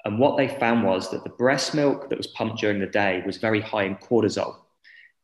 And 0.06 0.20
what 0.20 0.38
they 0.38 0.48
found 0.48 0.84
was 0.84 1.10
that 1.12 1.24
the 1.24 1.30
breast 1.30 1.74
milk 1.74 2.10
that 2.10 2.18
was 2.18 2.28
pumped 2.28 2.60
during 2.60 2.80
the 2.80 2.88
day 2.88 3.24
was 3.26 3.38
very 3.38 3.62
high 3.62 3.84
in 3.84 3.96
cortisol. 3.96 4.56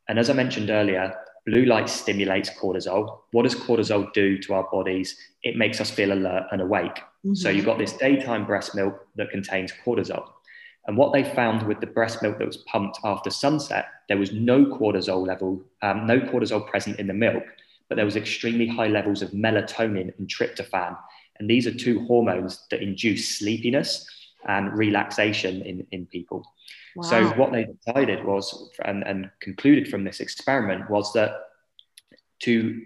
And 0.08 0.18
as 0.18 0.30
I 0.30 0.32
mentioned 0.32 0.70
earlier, 0.70 1.14
blue 1.46 1.64
light 1.64 1.88
stimulates 1.88 2.50
cortisol. 2.50 3.20
What 3.32 3.42
does 3.42 3.54
cortisol 3.54 4.12
do 4.12 4.38
to 4.38 4.54
our 4.54 4.68
bodies? 4.70 5.16
It 5.42 5.56
makes 5.56 5.80
us 5.80 5.90
feel 5.90 6.12
alert 6.12 6.46
and 6.52 6.60
awake. 6.60 6.96
Mm-hmm. 6.96 7.34
So 7.34 7.50
you've 7.50 7.66
got 7.66 7.78
this 7.78 7.92
daytime 7.92 8.46
breast 8.46 8.74
milk 8.74 9.06
that 9.16 9.30
contains 9.30 9.72
cortisol. 9.84 10.24
And 10.86 10.96
what 10.96 11.12
they 11.12 11.22
found 11.22 11.62
with 11.64 11.80
the 11.80 11.86
breast 11.86 12.22
milk 12.22 12.38
that 12.38 12.46
was 12.46 12.56
pumped 12.58 12.98
after 13.04 13.30
sunset, 13.30 13.86
there 14.08 14.16
was 14.16 14.32
no 14.32 14.64
cortisol 14.64 15.26
level, 15.26 15.62
um, 15.82 16.06
no 16.06 16.20
cortisol 16.20 16.66
present 16.66 16.98
in 16.98 17.06
the 17.06 17.14
milk, 17.14 17.44
but 17.90 17.96
there 17.96 18.04
was 18.06 18.16
extremely 18.16 18.68
high 18.68 18.86
levels 18.86 19.20
of 19.20 19.32
melatonin 19.32 20.16
and 20.16 20.28
tryptophan. 20.28 20.96
And 21.38 21.50
these 21.50 21.66
are 21.66 21.74
two 21.74 22.06
hormones 22.06 22.66
that 22.70 22.80
induce 22.80 23.38
sleepiness 23.38 24.08
and 24.46 24.72
relaxation 24.72 25.60
in, 25.62 25.84
in 25.90 26.06
people. 26.06 26.44
Wow. 26.94 27.02
So 27.02 27.28
what 27.30 27.52
they 27.52 27.64
decided 27.64 28.24
was, 28.24 28.70
and, 28.84 29.02
and 29.02 29.28
concluded 29.40 29.88
from 29.88 30.04
this 30.04 30.20
experiment 30.20 30.88
was 30.88 31.12
that 31.14 31.32
to 32.40 32.80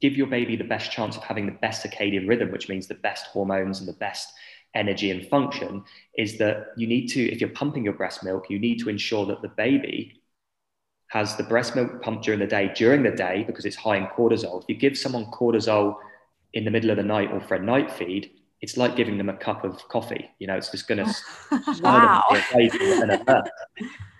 give 0.00 0.16
your 0.16 0.26
baby 0.26 0.56
the 0.56 0.64
best 0.64 0.90
chance 0.90 1.16
of 1.16 1.22
having 1.22 1.46
the 1.46 1.52
best 1.52 1.86
circadian 1.86 2.28
rhythm, 2.28 2.50
which 2.50 2.68
means 2.68 2.88
the 2.88 2.94
best 2.94 3.26
hormones 3.26 3.78
and 3.78 3.88
the 3.88 3.94
best 3.94 4.32
energy 4.74 5.12
and 5.12 5.28
function, 5.28 5.84
is 6.18 6.38
that 6.38 6.68
you 6.76 6.88
need 6.88 7.06
to, 7.08 7.22
if 7.30 7.40
you're 7.40 7.50
pumping 7.50 7.84
your 7.84 7.92
breast 7.92 8.24
milk, 8.24 8.50
you 8.50 8.58
need 8.58 8.80
to 8.80 8.88
ensure 8.88 9.26
that 9.26 9.42
the 9.42 9.48
baby 9.48 10.19
has 11.10 11.36
the 11.36 11.42
breast 11.42 11.74
milk 11.74 12.00
pumped 12.02 12.24
during 12.24 12.38
the 12.38 12.46
day, 12.46 12.72
during 12.74 13.02
the 13.02 13.10
day, 13.10 13.42
because 13.44 13.64
it's 13.64 13.76
high 13.76 13.96
in 13.96 14.06
cortisol. 14.06 14.62
If 14.62 14.68
you 14.68 14.76
give 14.76 14.96
someone 14.96 15.26
cortisol 15.26 15.96
in 16.54 16.64
the 16.64 16.70
middle 16.70 16.90
of 16.90 16.96
the 16.96 17.02
night 17.02 17.32
or 17.32 17.40
for 17.40 17.56
a 17.56 17.62
night 17.62 17.90
feed, 17.90 18.30
it's 18.60 18.76
like 18.76 18.94
giving 18.94 19.18
them 19.18 19.28
a 19.28 19.36
cup 19.36 19.64
of 19.64 19.76
coffee. 19.88 20.30
You 20.38 20.46
know, 20.46 20.56
it's 20.56 20.70
just 20.70 20.86
going 20.86 20.98
to 21.04 21.80
wow. 21.82 22.22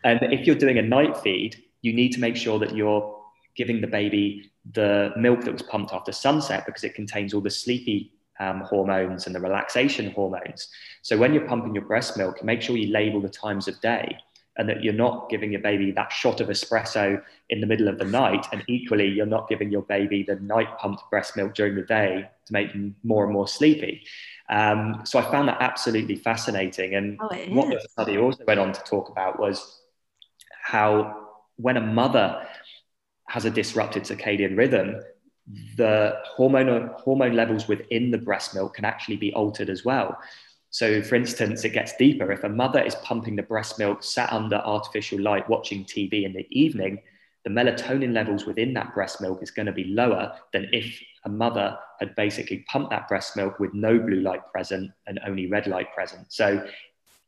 and 0.05 0.19
if 0.23 0.47
you're 0.47 0.57
doing 0.57 0.79
a 0.79 0.83
night 0.83 1.17
feed, 1.19 1.63
you 1.83 1.93
need 1.93 2.11
to 2.13 2.21
make 2.21 2.37
sure 2.37 2.59
that 2.59 2.75
you're 2.75 3.19
giving 3.57 3.81
the 3.81 3.87
baby 3.87 4.51
the 4.73 5.13
milk 5.17 5.43
that 5.45 5.53
was 5.53 5.63
pumped 5.63 5.93
after 5.93 6.11
sunset 6.11 6.67
because 6.67 6.83
it 6.83 6.95
contains 6.95 7.33
all 7.33 7.41
the 7.41 7.51
sleepy 7.51 8.13
um, 8.41 8.63
hormones 8.63 9.27
and 9.27 9.35
the 9.35 9.41
relaxation 9.41 10.11
hormones. 10.11 10.69
So 11.03 11.17
when 11.17 11.33
you're 11.35 11.47
pumping 11.47 11.75
your 11.75 11.85
breast 11.85 12.17
milk, 12.17 12.43
make 12.43 12.63
sure 12.63 12.77
you 12.77 12.93
label 12.93 13.21
the 13.21 13.29
times 13.29 13.69
of 13.69 13.81
day 13.81 14.19
and 14.57 14.69
that 14.69 14.83
you're 14.83 14.93
not 14.93 15.31
giving 15.31 15.53
your 15.53 15.61
baby 15.61 15.91
that 15.93 16.13
shot 16.13 16.41
of 16.41 16.49
espresso 16.49 17.23
in 17.49 17.61
the 17.61 17.67
middle 17.67 17.89
of 17.89 17.99
the 17.99 18.05
night. 18.05 18.47
And 18.53 18.63
equally, 18.69 19.07
you're 19.07 19.27
not 19.27 19.49
giving 19.49 19.71
your 19.71 19.83
baby 19.83 20.23
the 20.23 20.37
night 20.37 20.79
pumped 20.79 21.03
breast 21.11 21.37
milk 21.37 21.55
during 21.55 21.77
the 21.77 21.83
day 21.83 22.29
to 22.47 22.53
make 22.53 22.73
them 22.73 22.97
more 23.03 23.25
and 23.25 23.33
more 23.33 23.49
sleepy. 23.49 24.03
Um, 24.49 25.03
so 25.05 25.19
I 25.19 25.31
found 25.31 25.49
that 25.49 25.59
absolutely 25.61 26.17
fascinating. 26.17 26.95
And 26.95 27.19
oh, 27.21 27.29
what 27.51 27.69
the 27.69 27.89
study 27.89 28.19
also 28.19 28.45
went 28.45 28.61
on 28.61 28.73
to 28.73 28.81
talk 28.83 29.09
about 29.09 29.39
was 29.39 29.81
how 30.63 31.29
when 31.57 31.77
a 31.77 31.81
mother 31.81 32.47
has 33.29 33.45
a 33.45 33.51
disrupted 33.51 34.03
circadian 34.03 34.57
rhythm, 34.57 35.01
the 35.77 36.17
hormone, 36.25 36.91
hormone 36.97 37.35
levels 37.35 37.69
within 37.69 38.11
the 38.11 38.19
breast 38.19 38.55
milk 38.55 38.75
can 38.75 38.85
actually 38.85 39.17
be 39.17 39.33
altered 39.35 39.71
as 39.71 39.85
well. 39.85 40.19
So, 40.71 41.03
for 41.03 41.17
instance, 41.17 41.65
it 41.65 41.73
gets 41.73 41.97
deeper. 41.97 42.31
If 42.31 42.45
a 42.45 42.49
mother 42.49 42.81
is 42.81 42.95
pumping 42.97 43.37
the 43.37 43.43
breast 43.43 43.79
milk, 43.79 44.05
sat 44.05 44.33
under 44.33 44.57
artificial 44.57 45.21
light, 45.21 45.49
watching 45.49 45.85
TV 45.85 46.25
in 46.25 46.33
the 46.33 46.47
evening, 46.51 47.01
the 47.45 47.51
melatonin 47.51 48.13
levels 48.13 48.47
within 48.47 48.73
that 48.75 48.95
breast 48.95 49.21
milk 49.21 49.43
is 49.43 49.51
going 49.51 49.67
to 49.67 49.73
be 49.73 49.85
lower 49.85 50.33
than 50.53 50.69
if 50.73 51.01
a 51.25 51.29
mother 51.29 51.77
had 51.99 52.15
basically 52.15 52.65
pumped 52.69 52.91
that 52.91 53.09
breast 53.09 53.37
milk 53.37 53.59
with 53.59 53.75
no 53.75 53.99
blue 53.99 54.21
light 54.21 54.47
present 54.53 54.91
and 55.07 55.19
only 55.27 55.47
red 55.47 55.67
light 55.67 55.93
present. 55.93 56.33
So 56.33 56.65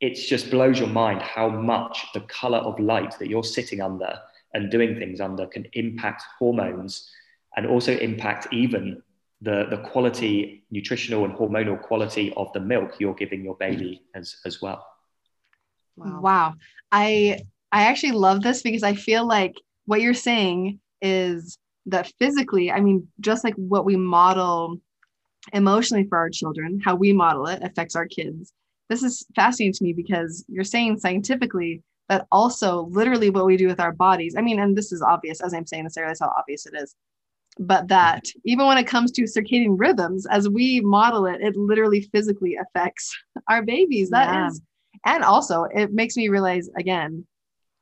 it 0.01 0.15
just 0.15 0.51
blows 0.51 0.79
your 0.79 0.89
mind 0.89 1.23
how 1.23 1.49
much 1.49 2.07
the 2.15 2.21
color 2.23 2.59
of 2.59 2.79
light 2.79 3.19
that 3.19 3.29
you're 3.29 3.45
sitting 3.45 3.81
under 3.81 4.19
and 4.55 4.71
doing 4.71 4.97
things 4.99 5.21
under 5.21 5.47
can 5.47 5.67
impact 5.73 6.23
hormones 6.39 7.11
and 7.57 7.67
also 7.67 7.97
impact 7.97 8.49
even 8.53 9.03
the, 9.43 9.67
the 9.71 9.79
quality, 9.79 10.65
nutritional 10.71 11.25
and 11.25 11.35
hormonal 11.35 11.81
quality 11.81 12.33
of 12.37 12.53
the 12.53 12.61
milk 12.61 12.95
you're 12.99 13.15
giving 13.15 13.45
your 13.45 13.57
baby 13.57 14.03
as, 14.15 14.37
as 14.47 14.63
well. 14.63 14.87
Wow. 15.97 16.21
wow. 16.21 16.55
I 16.91 17.41
I 17.73 17.85
actually 17.85 18.13
love 18.13 18.43
this 18.43 18.63
because 18.63 18.83
I 18.83 18.95
feel 18.95 19.27
like 19.27 19.55
what 19.87 20.03
you're 20.03 20.15
saying 20.15 20.79
is 21.01 21.59
that 21.87 22.13
physically, 22.19 22.71
I 22.71 22.81
mean, 22.81 23.09
just 23.21 23.45
like 23.45 23.55
what 23.55 23.85
we 23.85 23.97
model 23.97 24.79
emotionally 25.53 26.07
for 26.07 26.19
our 26.19 26.31
children, 26.31 26.81
how 26.85 26.95
we 26.95 27.13
model 27.13 27.47
it 27.47 27.63
affects 27.63 27.97
our 27.97 28.07
kids. 28.07 28.53
This 28.89 29.03
is 29.03 29.27
fascinating 29.35 29.73
to 29.73 29.85
me 29.85 29.93
because 29.95 30.45
you're 30.49 30.65
saying 30.65 30.99
scientifically 30.99 31.83
that 32.09 32.27
also 32.31 32.89
literally 32.91 33.31
what 33.31 33.47
we 33.47 33.57
do 33.57 33.67
with 33.67 33.81
our 33.81 33.93
bodies. 33.93 34.35
I 34.37 34.43
mean, 34.43 34.61
and 34.61 34.77
this 34.77 34.93
is 34.93 35.03
obvious 35.03 35.41
as 35.41 35.55
I'm 35.55 35.67
saying 35.67 35.85
this, 35.85 35.97
I 35.97 36.03
realize 36.03 36.21
how 36.21 36.33
obvious 36.37 36.67
it 36.67 36.75
is. 36.77 36.95
But 37.59 37.89
that 37.89 38.25
even 38.45 38.67
when 38.67 38.79
it 38.79 38.87
comes 38.87 39.13
to 39.13 39.23
circadian 39.23 39.75
rhythms, 39.79 40.27
as 40.27 40.49
we 40.49 40.81
model 40.81 41.27
it, 41.27 41.41
it 41.43 41.55
literally 41.55 42.09
physically 42.13 42.57
affects 42.57 43.15
our 43.49 43.63
babies. 43.63 44.11
That 44.11 44.33
yeah. 44.33 44.49
is, 44.49 44.61
and 45.05 45.23
also 45.23 45.65
it 45.65 45.93
makes 45.93 46.17
me 46.17 46.29
realize 46.29 46.71
again 46.79 47.27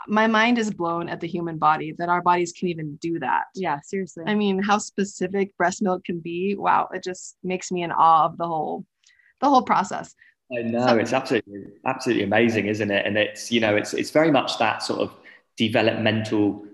my 0.07 0.27
mind 0.27 0.59
is 0.59 0.73
blown 0.73 1.09
at 1.09 1.21
the 1.21 1.27
human 1.27 1.59
body 1.59 1.95
that 1.99 2.09
our 2.09 2.23
bodies 2.23 2.53
can 2.53 2.69
even 2.69 2.97
do 2.97 3.19
that. 3.19 3.45
Yeah, 3.55 3.81
seriously. 3.85 4.25
I 4.27 4.35
mean, 4.35 4.63
how 4.63 4.79
specific 4.79 5.57
breast 5.57 5.83
milk 5.83 6.05
can 6.05 6.21
be. 6.21 6.57
Wow, 6.57 6.89
it 6.93 7.05
just 7.05 7.37
makes 7.43 7.71
me 7.71 7.83
in 7.83 7.93
awe 7.93 8.25
of 8.27 8.39
the 8.39 8.47
whole 8.47 8.87
the 9.41 9.49
whole 9.49 9.63
process. 9.63 10.15
I 10.57 10.63
know 10.63 10.87
so, 10.87 10.97
it's 10.97 11.13
absolutely 11.13 11.65
absolutely 11.87 12.25
amazing, 12.25 12.67
isn't 12.67 12.91
it? 12.91 13.07
And 13.07 13.17
it's 13.17 13.53
you 13.53 13.61
know 13.61 13.77
it's 13.77 13.95
it's 13.95 14.11
very 14.11 14.31
much 14.31 14.59
that 14.59 14.83
sort 14.83 15.01
of 15.01 15.15
developmental 15.57 16.65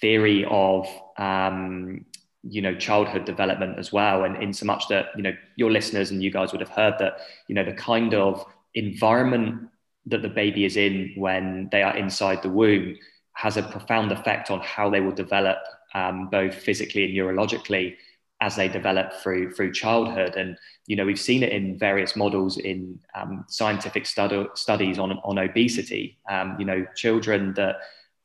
theory 0.00 0.44
of 0.48 0.86
um, 1.18 2.04
you 2.48 2.60
know 2.60 2.74
childhood 2.74 3.24
development 3.24 3.78
as 3.78 3.92
well, 3.92 4.24
and 4.24 4.42
in 4.42 4.52
so 4.52 4.66
much 4.66 4.88
that 4.88 5.06
you 5.16 5.22
know 5.22 5.32
your 5.56 5.70
listeners 5.70 6.10
and 6.10 6.22
you 6.22 6.30
guys 6.30 6.52
would 6.52 6.60
have 6.60 6.70
heard 6.70 6.94
that 6.98 7.18
you 7.48 7.54
know 7.54 7.64
the 7.64 7.72
kind 7.72 8.14
of 8.14 8.44
environment 8.74 9.68
that 10.06 10.22
the 10.22 10.28
baby 10.28 10.64
is 10.64 10.76
in 10.76 11.12
when 11.16 11.68
they 11.72 11.82
are 11.82 11.96
inside 11.96 12.42
the 12.42 12.48
womb 12.48 12.96
has 13.34 13.56
a 13.56 13.62
profound 13.62 14.12
effect 14.12 14.50
on 14.50 14.60
how 14.60 14.88
they 14.90 15.00
will 15.00 15.12
develop 15.12 15.58
um, 15.94 16.28
both 16.28 16.54
physically 16.54 17.04
and 17.04 17.14
neurologically 17.14 17.96
as 18.40 18.56
they 18.56 18.68
develop 18.68 19.12
through 19.14 19.52
through 19.52 19.72
childhood. 19.72 20.34
And 20.36 20.56
you 20.86 20.96
know 20.96 21.06
we've 21.06 21.20
seen 21.20 21.42
it 21.42 21.52
in 21.52 21.78
various 21.78 22.16
models 22.16 22.58
in 22.58 22.98
um, 23.14 23.44
scientific 23.48 24.06
stud- 24.06 24.48
studies 24.54 24.98
on 24.98 25.12
on 25.24 25.38
obesity. 25.38 26.18
Um, 26.28 26.56
you 26.58 26.64
know 26.64 26.86
children 26.94 27.54
that 27.54 27.76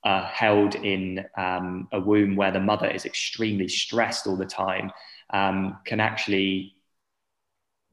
are 0.04 0.24
held 0.24 0.76
in 0.76 1.26
um, 1.38 1.88
a 1.92 2.00
womb 2.00 2.36
where 2.36 2.52
the 2.52 2.60
mother 2.60 2.90
is 2.90 3.06
extremely 3.06 3.68
stressed 3.68 4.28
all 4.28 4.38
the 4.38 4.46
time 4.46 4.92
um, 5.32 5.78
can 5.86 6.00
actually 6.00 6.76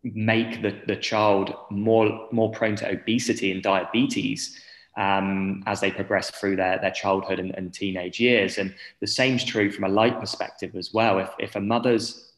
make 0.02 0.62
the, 0.62 0.80
the 0.86 0.96
child 0.96 1.52
more, 1.70 2.28
more 2.30 2.50
prone 2.52 2.76
to 2.76 2.88
obesity 2.88 3.50
and 3.50 3.62
diabetes 3.62 4.60
um, 4.96 5.62
as 5.66 5.80
they 5.80 5.90
progress 5.90 6.30
through 6.30 6.56
their, 6.56 6.78
their 6.78 6.90
childhood 6.90 7.38
and, 7.38 7.54
and, 7.54 7.74
teenage 7.74 8.18
years. 8.18 8.56
And 8.56 8.74
the 9.00 9.06
same's 9.06 9.44
true 9.44 9.70
from 9.70 9.84
a 9.84 9.88
light 9.88 10.18
perspective 10.18 10.74
as 10.74 10.94
well. 10.94 11.18
If, 11.18 11.30
if 11.38 11.56
a 11.56 11.60
mother's 11.60 12.32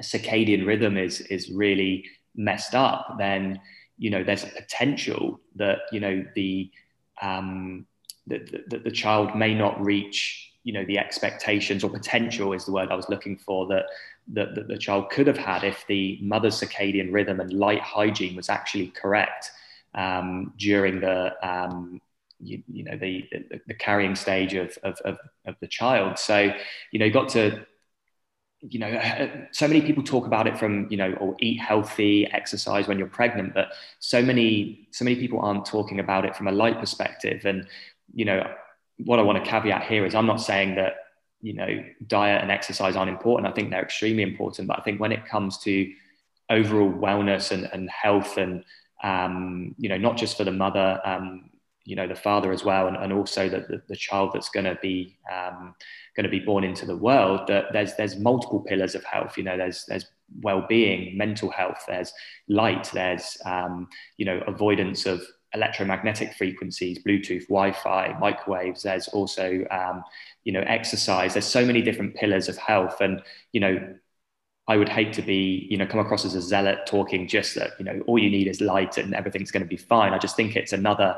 circadian 0.00 0.66
rhythm 0.66 0.96
is, 0.96 1.20
is 1.22 1.50
really 1.50 2.04
messed 2.36 2.74
up, 2.74 3.16
then, 3.18 3.60
you 3.98 4.10
know, 4.10 4.22
there's 4.22 4.44
a 4.44 4.48
potential 4.48 5.40
that, 5.56 5.78
you 5.90 5.98
know, 5.98 6.24
the, 6.36 6.70
um, 7.20 7.86
that 8.26 8.70
the, 8.70 8.78
the 8.78 8.90
child 8.90 9.36
may 9.36 9.54
not 9.54 9.82
reach, 9.84 10.52
you 10.64 10.72
know, 10.72 10.84
the 10.84 10.98
expectations 10.98 11.84
or 11.84 11.90
potential 11.90 12.52
is 12.52 12.64
the 12.64 12.72
word 12.72 12.90
I 12.90 12.96
was 12.96 13.08
looking 13.08 13.36
for 13.36 13.66
that 13.68 13.86
that, 14.32 14.54
that 14.56 14.68
the 14.68 14.78
child 14.78 15.10
could 15.10 15.26
have 15.26 15.38
had 15.38 15.62
if 15.62 15.86
the 15.86 16.18
mother's 16.20 16.60
circadian 16.60 17.12
rhythm 17.12 17.38
and 17.40 17.52
light 17.52 17.80
hygiene 17.80 18.34
was 18.34 18.48
actually 18.48 18.88
correct 18.88 19.52
um, 19.94 20.52
during 20.58 21.00
the 21.00 21.32
um, 21.48 22.00
you, 22.40 22.62
you, 22.70 22.84
know 22.84 22.96
the, 22.96 23.24
the, 23.32 23.60
the 23.68 23.74
carrying 23.74 24.14
stage 24.14 24.54
of, 24.54 24.76
of, 24.82 24.98
of, 25.04 25.18
of, 25.46 25.56
the 25.60 25.66
child. 25.66 26.18
So 26.18 26.52
you 26.90 26.98
know 26.98 27.06
you 27.06 27.12
got 27.12 27.30
to 27.30 27.64
you 28.60 28.78
know 28.78 29.46
so 29.52 29.68
many 29.68 29.80
people 29.80 30.02
talk 30.02 30.26
about 30.26 30.46
it 30.46 30.58
from 30.58 30.86
you 30.90 30.96
know 30.96 31.12
or 31.14 31.36
eat 31.40 31.60
healthy 31.60 32.26
exercise 32.32 32.88
when 32.88 32.98
you're 32.98 33.06
pregnant 33.06 33.52
but 33.52 33.68
so 34.00 34.22
many 34.22 34.88
so 34.92 35.04
many 35.04 35.16
people 35.16 35.38
aren't 35.40 35.66
talking 35.66 36.00
about 36.00 36.24
it 36.24 36.34
from 36.34 36.48
a 36.48 36.52
light 36.52 36.80
perspective 36.80 37.44
and 37.44 37.68
you 38.16 38.24
know 38.24 38.42
what 39.04 39.18
i 39.18 39.22
want 39.22 39.42
to 39.42 39.48
caveat 39.48 39.84
here 39.84 40.04
is 40.04 40.14
i'm 40.14 40.26
not 40.26 40.40
saying 40.40 40.74
that 40.74 40.94
you 41.42 41.52
know 41.52 41.84
diet 42.06 42.42
and 42.42 42.50
exercise 42.50 42.96
aren't 42.96 43.10
important. 43.10 43.46
I 43.46 43.54
think 43.54 43.70
they're 43.70 43.82
extremely 43.82 44.24
important 44.24 44.66
but 44.66 44.78
i 44.80 44.82
think 44.82 45.00
when 45.00 45.12
it 45.12 45.26
comes 45.26 45.58
to 45.58 45.92
overall 46.50 46.90
wellness 46.90 47.52
and, 47.52 47.68
and 47.72 47.90
health 47.90 48.38
and 48.38 48.64
um, 49.04 49.74
you 49.78 49.88
know 49.88 49.98
not 49.98 50.16
just 50.16 50.36
for 50.36 50.44
the 50.44 50.52
mother 50.52 51.00
um, 51.04 51.50
you 51.84 51.94
know 51.94 52.06
the 52.06 52.14
father 52.14 52.52
as 52.52 52.64
well 52.64 52.88
and, 52.88 52.96
and 52.96 53.12
also 53.12 53.48
the, 53.48 53.60
the, 53.68 53.82
the 53.88 53.96
child 53.96 54.30
that's 54.32 54.48
going 54.48 54.64
to 54.64 54.78
be 54.82 55.16
um, 55.32 55.74
going 56.16 56.24
to 56.24 56.30
be 56.30 56.40
born 56.40 56.64
into 56.64 56.86
the 56.86 56.96
world 56.96 57.46
that 57.46 57.66
there's 57.72 57.94
there's 57.96 58.16
multiple 58.16 58.60
pillars 58.60 58.94
of 58.94 59.04
health. 59.04 59.36
You 59.36 59.44
know 59.44 59.56
there's 59.56 59.84
there's 59.86 60.06
well-being 60.42 61.16
mental 61.16 61.48
health 61.50 61.84
there's 61.86 62.12
light 62.48 62.90
there's 62.92 63.38
um, 63.44 63.88
you 64.16 64.26
know 64.26 64.42
avoidance 64.48 65.06
of 65.06 65.22
electromagnetic 65.54 66.34
frequencies, 66.34 66.98
Bluetooth, 67.02 67.48
Wi-Fi, 67.48 68.16
microwaves. 68.20 68.82
There's 68.82 69.08
also, 69.08 69.64
um, 69.70 70.04
you 70.44 70.52
know, 70.52 70.60
exercise. 70.60 71.32
There's 71.34 71.46
so 71.46 71.64
many 71.64 71.82
different 71.82 72.14
pillars 72.14 72.48
of 72.48 72.56
health, 72.56 73.00
and 73.00 73.22
you 73.52 73.60
know, 73.60 73.94
I 74.68 74.76
would 74.76 74.88
hate 74.88 75.12
to 75.14 75.22
be, 75.22 75.66
you 75.70 75.76
know, 75.76 75.86
come 75.86 76.00
across 76.00 76.24
as 76.24 76.34
a 76.34 76.42
zealot 76.42 76.86
talking 76.86 77.28
just 77.28 77.54
that, 77.54 77.72
you 77.78 77.84
know, 77.84 78.02
all 78.06 78.18
you 78.18 78.30
need 78.30 78.48
is 78.48 78.60
light 78.60 78.98
and 78.98 79.14
everything's 79.14 79.52
going 79.52 79.62
to 79.62 79.68
be 79.68 79.76
fine. 79.76 80.12
I 80.12 80.18
just 80.18 80.34
think 80.34 80.56
it's 80.56 80.72
another 80.72 81.16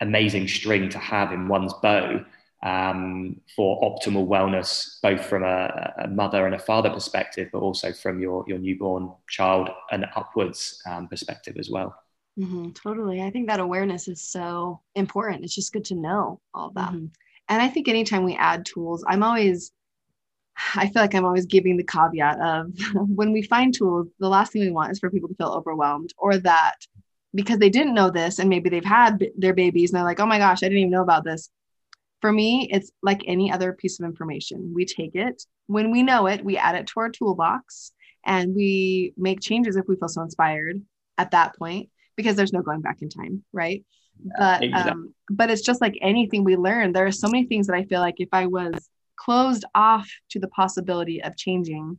amazing 0.00 0.48
string 0.48 0.88
to 0.90 0.98
have 0.98 1.32
in 1.32 1.48
one's 1.48 1.74
bow 1.82 2.24
um, 2.62 3.40
for 3.54 3.80
optimal 3.82 4.26
wellness, 4.26 5.00
both 5.02 5.24
from 5.26 5.44
a, 5.44 5.92
a, 6.04 6.08
mother 6.08 6.46
and 6.46 6.54
a 6.54 6.58
father 6.58 6.90
perspective, 6.90 7.50
but 7.52 7.60
also 7.60 7.92
from 7.92 8.20
your 8.20 8.44
your 8.48 8.58
newborn 8.58 9.12
child 9.28 9.68
and 9.92 10.06
upwards 10.16 10.82
um, 10.86 11.08
perspective 11.08 11.56
as 11.58 11.70
well. 11.70 11.94
Mm-hmm, 12.38 12.70
totally. 12.70 13.20
I 13.20 13.30
think 13.30 13.48
that 13.48 13.60
awareness 13.60 14.06
is 14.06 14.22
so 14.22 14.80
important. 14.94 15.44
It's 15.44 15.54
just 15.54 15.72
good 15.72 15.84
to 15.86 15.94
know 15.94 16.40
all 16.54 16.70
that. 16.74 16.92
Mm-hmm. 16.92 17.06
And 17.48 17.62
I 17.62 17.68
think 17.68 17.88
anytime 17.88 18.24
we 18.24 18.36
add 18.36 18.64
tools, 18.64 19.04
I'm 19.06 19.22
always, 19.22 19.72
I 20.74 20.88
feel 20.88 21.02
like 21.02 21.14
I'm 21.14 21.24
always 21.24 21.46
giving 21.46 21.76
the 21.76 21.84
caveat 21.84 22.40
of 22.40 22.72
when 22.94 23.32
we 23.32 23.42
find 23.42 23.74
tools, 23.74 24.08
the 24.20 24.28
last 24.28 24.52
thing 24.52 24.62
we 24.62 24.70
want 24.70 24.92
is 24.92 24.98
for 24.98 25.10
people 25.10 25.28
to 25.28 25.34
feel 25.34 25.48
overwhelmed 25.48 26.12
or 26.16 26.38
that 26.38 26.76
because 27.34 27.58
they 27.58 27.70
didn't 27.70 27.94
know 27.94 28.10
this 28.10 28.38
and 28.38 28.48
maybe 28.48 28.70
they've 28.70 28.84
had 28.84 29.24
their 29.36 29.54
babies 29.54 29.90
and 29.90 29.98
they're 29.98 30.04
like, 30.04 30.20
oh 30.20 30.26
my 30.26 30.38
gosh, 30.38 30.62
I 30.62 30.66
didn't 30.66 30.78
even 30.78 30.90
know 30.90 31.02
about 31.02 31.24
this. 31.24 31.50
For 32.20 32.32
me, 32.32 32.68
it's 32.72 32.90
like 33.02 33.22
any 33.26 33.50
other 33.50 33.72
piece 33.72 33.98
of 33.98 34.06
information. 34.06 34.72
We 34.74 34.84
take 34.84 35.14
it 35.14 35.42
when 35.66 35.90
we 35.90 36.02
know 36.02 36.26
it, 36.26 36.44
we 36.44 36.56
add 36.56 36.74
it 36.74 36.86
to 36.88 37.00
our 37.00 37.10
toolbox 37.10 37.92
and 38.24 38.54
we 38.54 39.12
make 39.16 39.40
changes 39.40 39.76
if 39.76 39.86
we 39.86 39.96
feel 39.96 40.08
so 40.08 40.22
inspired 40.22 40.80
at 41.18 41.30
that 41.32 41.56
point 41.56 41.90
because 42.18 42.34
there's 42.34 42.52
no 42.52 42.62
going 42.62 42.80
back 42.80 43.00
in 43.00 43.08
time, 43.08 43.44
right? 43.52 43.84
But 44.36 44.64
exactly. 44.64 44.90
um, 44.90 45.14
but 45.30 45.50
it's 45.50 45.62
just 45.62 45.80
like 45.80 45.96
anything 46.02 46.42
we 46.42 46.56
learn. 46.56 46.92
There 46.92 47.06
are 47.06 47.12
so 47.12 47.28
many 47.28 47.46
things 47.46 47.68
that 47.68 47.76
I 47.76 47.84
feel 47.84 48.00
like 48.00 48.16
if 48.18 48.28
I 48.32 48.46
was 48.46 48.90
closed 49.16 49.64
off 49.72 50.10
to 50.30 50.40
the 50.40 50.48
possibility 50.48 51.22
of 51.22 51.36
changing 51.36 51.98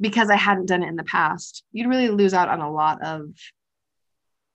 because 0.00 0.30
I 0.30 0.36
hadn't 0.36 0.66
done 0.66 0.82
it 0.82 0.88
in 0.88 0.96
the 0.96 1.04
past, 1.04 1.62
you'd 1.70 1.88
really 1.88 2.08
lose 2.08 2.34
out 2.34 2.48
on 2.48 2.60
a 2.60 2.70
lot 2.70 3.00
of 3.04 3.30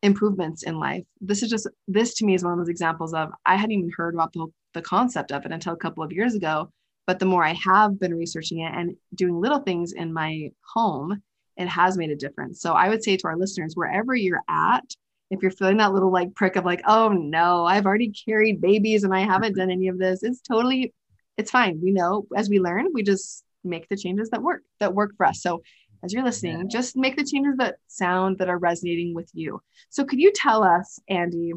improvements 0.03 0.63
in 0.63 0.77
life. 0.77 1.05
This 1.21 1.41
is 1.41 1.49
just 1.49 1.69
this 1.87 2.13
to 2.15 2.25
me 2.25 2.35
is 2.35 2.43
one 2.43 2.51
of 2.51 2.59
those 2.59 2.67
examples 2.67 3.13
of 3.13 3.29
I 3.45 3.55
hadn't 3.55 3.71
even 3.71 3.91
heard 3.95 4.13
about 4.13 4.33
the, 4.33 4.47
the 4.73 4.81
concept 4.81 5.31
of 5.31 5.45
it 5.45 5.53
until 5.53 5.73
a 5.73 5.77
couple 5.77 6.03
of 6.03 6.11
years 6.11 6.35
ago. 6.35 6.69
But 7.07 7.19
the 7.19 7.25
more 7.25 7.45
I 7.45 7.53
have 7.53 7.97
been 7.97 8.13
researching 8.13 8.59
it 8.59 8.73
and 8.75 8.97
doing 9.15 9.39
little 9.39 9.59
things 9.59 9.93
in 9.93 10.11
my 10.11 10.51
home, 10.73 11.23
it 11.57 11.67
has 11.67 11.97
made 11.97 12.11
a 12.11 12.15
difference. 12.15 12.61
So 12.61 12.73
I 12.73 12.89
would 12.89 13.03
say 13.03 13.17
to 13.17 13.27
our 13.27 13.37
listeners, 13.37 13.75
wherever 13.75 14.15
you're 14.15 14.43
at, 14.49 14.83
if 15.29 15.41
you're 15.41 15.51
feeling 15.51 15.77
that 15.77 15.93
little 15.93 16.11
like 16.11 16.35
prick 16.35 16.55
of 16.55 16.65
like, 16.65 16.81
oh 16.85 17.09
no, 17.09 17.65
I've 17.65 17.85
already 17.85 18.09
carried 18.11 18.61
babies 18.61 19.03
and 19.03 19.13
I 19.13 19.21
haven't 19.21 19.55
done 19.55 19.71
any 19.71 19.87
of 19.87 19.97
this, 19.97 20.23
it's 20.23 20.41
totally, 20.41 20.93
it's 21.37 21.51
fine. 21.51 21.79
We 21.81 21.91
know 21.91 22.25
as 22.35 22.49
we 22.49 22.59
learn, 22.59 22.87
we 22.93 23.03
just 23.03 23.43
make 23.63 23.87
the 23.87 23.97
changes 23.97 24.29
that 24.31 24.41
work, 24.41 24.63
that 24.79 24.93
work 24.93 25.15
for 25.15 25.25
us. 25.25 25.41
So 25.41 25.61
as 26.03 26.11
you're 26.11 26.23
listening, 26.23 26.69
just 26.69 26.97
make 26.97 27.15
the 27.15 27.23
changes 27.23 27.57
that 27.57 27.75
sound 27.87 28.39
that 28.39 28.49
are 28.49 28.57
resonating 28.57 29.13
with 29.13 29.29
you. 29.33 29.61
So 29.89 30.03
could 30.03 30.19
you 30.19 30.31
tell 30.33 30.63
us, 30.63 30.99
Andy? 31.07 31.53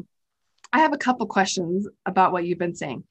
I 0.71 0.79
have 0.79 0.93
a 0.93 0.97
couple 0.97 1.25
questions 1.25 1.87
about 2.05 2.31
what 2.31 2.45
you've 2.45 2.59
been 2.59 2.75
saying. 2.75 3.03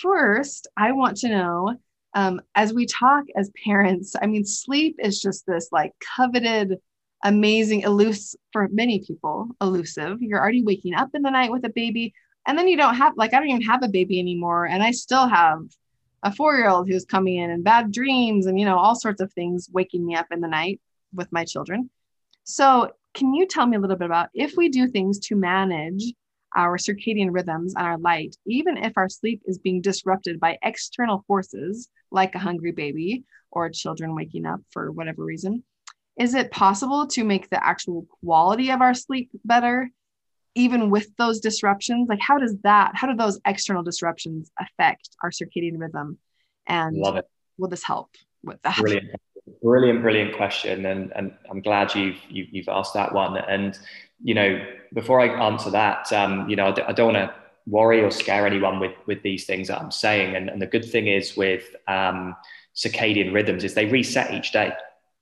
first, 0.00 0.68
I 0.76 0.92
want 0.92 1.16
to 1.18 1.28
know 1.28 1.74
um, 2.14 2.40
as 2.54 2.72
we 2.72 2.86
talk 2.86 3.24
as 3.36 3.50
parents, 3.64 4.14
I 4.20 4.26
mean, 4.26 4.44
sleep 4.44 4.96
is 4.98 5.20
just 5.20 5.46
this 5.46 5.68
like 5.72 5.92
coveted, 6.16 6.78
amazing, 7.22 7.82
elusive 7.82 8.40
for 8.52 8.68
many 8.68 9.00
people, 9.00 9.48
elusive. 9.60 10.20
You're 10.20 10.40
already 10.40 10.62
waking 10.62 10.94
up 10.94 11.10
in 11.14 11.22
the 11.22 11.30
night 11.30 11.52
with 11.52 11.64
a 11.64 11.70
baby, 11.70 12.14
and 12.46 12.58
then 12.58 12.68
you 12.68 12.76
don't 12.76 12.94
have, 12.94 13.14
like, 13.16 13.34
I 13.34 13.38
don't 13.38 13.50
even 13.50 13.62
have 13.62 13.82
a 13.82 13.88
baby 13.88 14.18
anymore. 14.18 14.66
And 14.66 14.82
I 14.82 14.90
still 14.92 15.28
have 15.28 15.60
a 16.22 16.32
four 16.32 16.56
year 16.56 16.68
old 16.68 16.88
who's 16.88 17.04
coming 17.04 17.36
in 17.36 17.50
and 17.50 17.62
bad 17.62 17.92
dreams 17.92 18.46
and, 18.46 18.58
you 18.58 18.64
know, 18.64 18.78
all 18.78 18.94
sorts 18.94 19.20
of 19.20 19.32
things 19.32 19.68
waking 19.72 20.04
me 20.04 20.14
up 20.16 20.26
in 20.30 20.40
the 20.40 20.48
night 20.48 20.80
with 21.14 21.30
my 21.30 21.44
children. 21.44 21.90
So, 22.44 22.92
can 23.14 23.34
you 23.34 23.46
tell 23.46 23.66
me 23.66 23.76
a 23.76 23.80
little 23.80 23.96
bit 23.96 24.06
about 24.06 24.28
if 24.34 24.56
we 24.56 24.68
do 24.68 24.86
things 24.86 25.18
to 25.18 25.36
manage 25.36 26.14
our 26.54 26.76
circadian 26.76 27.28
rhythms 27.30 27.74
and 27.76 27.86
our 27.86 27.98
light, 27.98 28.36
even 28.46 28.76
if 28.76 28.92
our 28.96 29.08
sleep 29.08 29.42
is 29.46 29.58
being 29.58 29.80
disrupted 29.80 30.40
by 30.40 30.58
external 30.62 31.24
forces 31.26 31.88
like 32.10 32.34
a 32.34 32.38
hungry 32.38 32.72
baby 32.72 33.24
or 33.50 33.70
children 33.70 34.14
waking 34.14 34.46
up 34.46 34.60
for 34.70 34.90
whatever 34.90 35.24
reason? 35.24 35.62
Is 36.18 36.34
it 36.34 36.50
possible 36.50 37.06
to 37.08 37.24
make 37.24 37.48
the 37.48 37.64
actual 37.64 38.06
quality 38.24 38.70
of 38.70 38.80
our 38.80 38.94
sleep 38.94 39.30
better, 39.44 39.90
even 40.54 40.90
with 40.90 41.14
those 41.16 41.40
disruptions? 41.40 42.08
Like, 42.08 42.20
how 42.20 42.38
does 42.38 42.56
that, 42.64 42.92
how 42.94 43.06
do 43.06 43.14
those 43.14 43.40
external 43.46 43.82
disruptions 43.82 44.50
affect 44.58 45.10
our 45.22 45.30
circadian 45.30 45.78
rhythm? 45.78 46.18
And 46.66 46.96
Love 46.96 47.16
it. 47.16 47.26
will 47.56 47.68
this 47.68 47.84
help 47.84 48.10
with 48.42 48.60
that? 48.62 48.78
Brilliant 48.78 49.10
brilliant, 49.62 50.02
brilliant 50.02 50.36
question, 50.36 50.86
and 50.86 51.12
and 51.14 51.34
I'm 51.50 51.60
glad 51.60 51.94
you've 51.94 52.18
you, 52.28 52.44
have 52.44 52.54
you 52.54 52.62
have 52.66 52.76
asked 52.76 52.94
that 52.94 53.12
one. 53.12 53.36
And 53.36 53.78
you 54.22 54.34
know, 54.34 54.64
before 54.94 55.20
I 55.20 55.28
answer 55.46 55.70
that, 55.70 56.12
um, 56.12 56.48
you 56.48 56.56
know, 56.56 56.68
I 56.68 56.72
d- 56.72 56.82
I 56.82 56.92
don't 56.92 57.14
want 57.14 57.30
to 57.30 57.34
worry 57.66 58.02
or 58.02 58.10
scare 58.10 58.46
anyone 58.46 58.80
with 58.80 58.94
with 59.06 59.22
these 59.22 59.44
things 59.44 59.68
that 59.68 59.80
I'm 59.80 59.90
saying. 59.90 60.36
And, 60.36 60.48
and 60.48 60.60
the 60.60 60.66
good 60.66 60.84
thing 60.84 61.06
is 61.06 61.36
with 61.36 61.74
um, 61.86 62.36
circadian 62.74 63.32
rhythms 63.32 63.64
is 63.64 63.74
they 63.74 63.86
reset 63.86 64.32
each 64.32 64.52
day, 64.52 64.72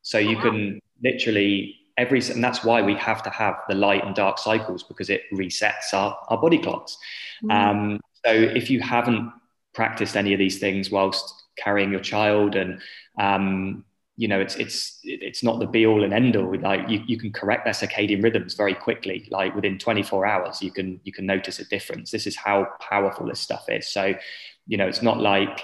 so 0.02 0.18
you 0.18 0.36
can 0.38 0.80
literally 1.02 1.76
every 1.98 2.20
and 2.30 2.42
that's 2.44 2.64
why 2.64 2.82
we 2.82 2.94
have 2.94 3.22
to 3.22 3.30
have 3.30 3.56
the 3.68 3.74
light 3.74 4.04
and 4.04 4.14
dark 4.14 4.38
cycles 4.38 4.82
because 4.82 5.10
it 5.10 5.22
resets 5.32 5.92
our, 5.92 6.16
our 6.28 6.38
body 6.38 6.58
clocks. 6.58 6.96
Mm. 7.44 7.52
Um, 7.52 8.00
so 8.24 8.32
if 8.32 8.70
you 8.70 8.80
haven't 8.80 9.32
practiced 9.74 10.16
any 10.16 10.32
of 10.32 10.38
these 10.38 10.58
things 10.58 10.90
whilst 10.90 11.34
carrying 11.58 11.90
your 11.90 12.00
child 12.00 12.54
and 12.54 12.80
um, 13.18 13.84
you 14.16 14.29
know, 14.29 14.40
it's 14.40 14.57
it's 14.57 15.00
it's 15.05 15.42
not 15.42 15.61
the 15.61 15.66
be 15.66 15.87
all 15.87 16.02
and 16.02 16.14
end 16.14 16.37
all. 16.37 16.59
Like 16.59 16.88
you, 16.88 17.02
you 17.07 17.18
can 17.18 17.33
correct 17.33 17.64
their 17.64 17.74
circadian 17.74 18.22
rhythms 18.22 18.55
very 18.55 18.74
quickly. 18.74 19.29
Like 19.31 19.55
within 19.55 19.79
24 19.79 20.26
hours, 20.26 20.62
you 20.62 20.70
can 20.70 21.00
you 21.05 21.12
can 21.12 21.26
notice 21.26 21.59
a 21.59 21.64
difference. 21.66 22.11
This 22.11 22.26
is 22.26 22.35
how 22.35 22.66
powerful 22.81 23.26
this 23.26 23.40
stuff 23.40 23.66
is. 23.68 23.88
So, 23.88 24.14
you 24.66 24.79
know, 24.79 24.87
it's 24.87 25.02
not 25.02 25.18
like 25.18 25.61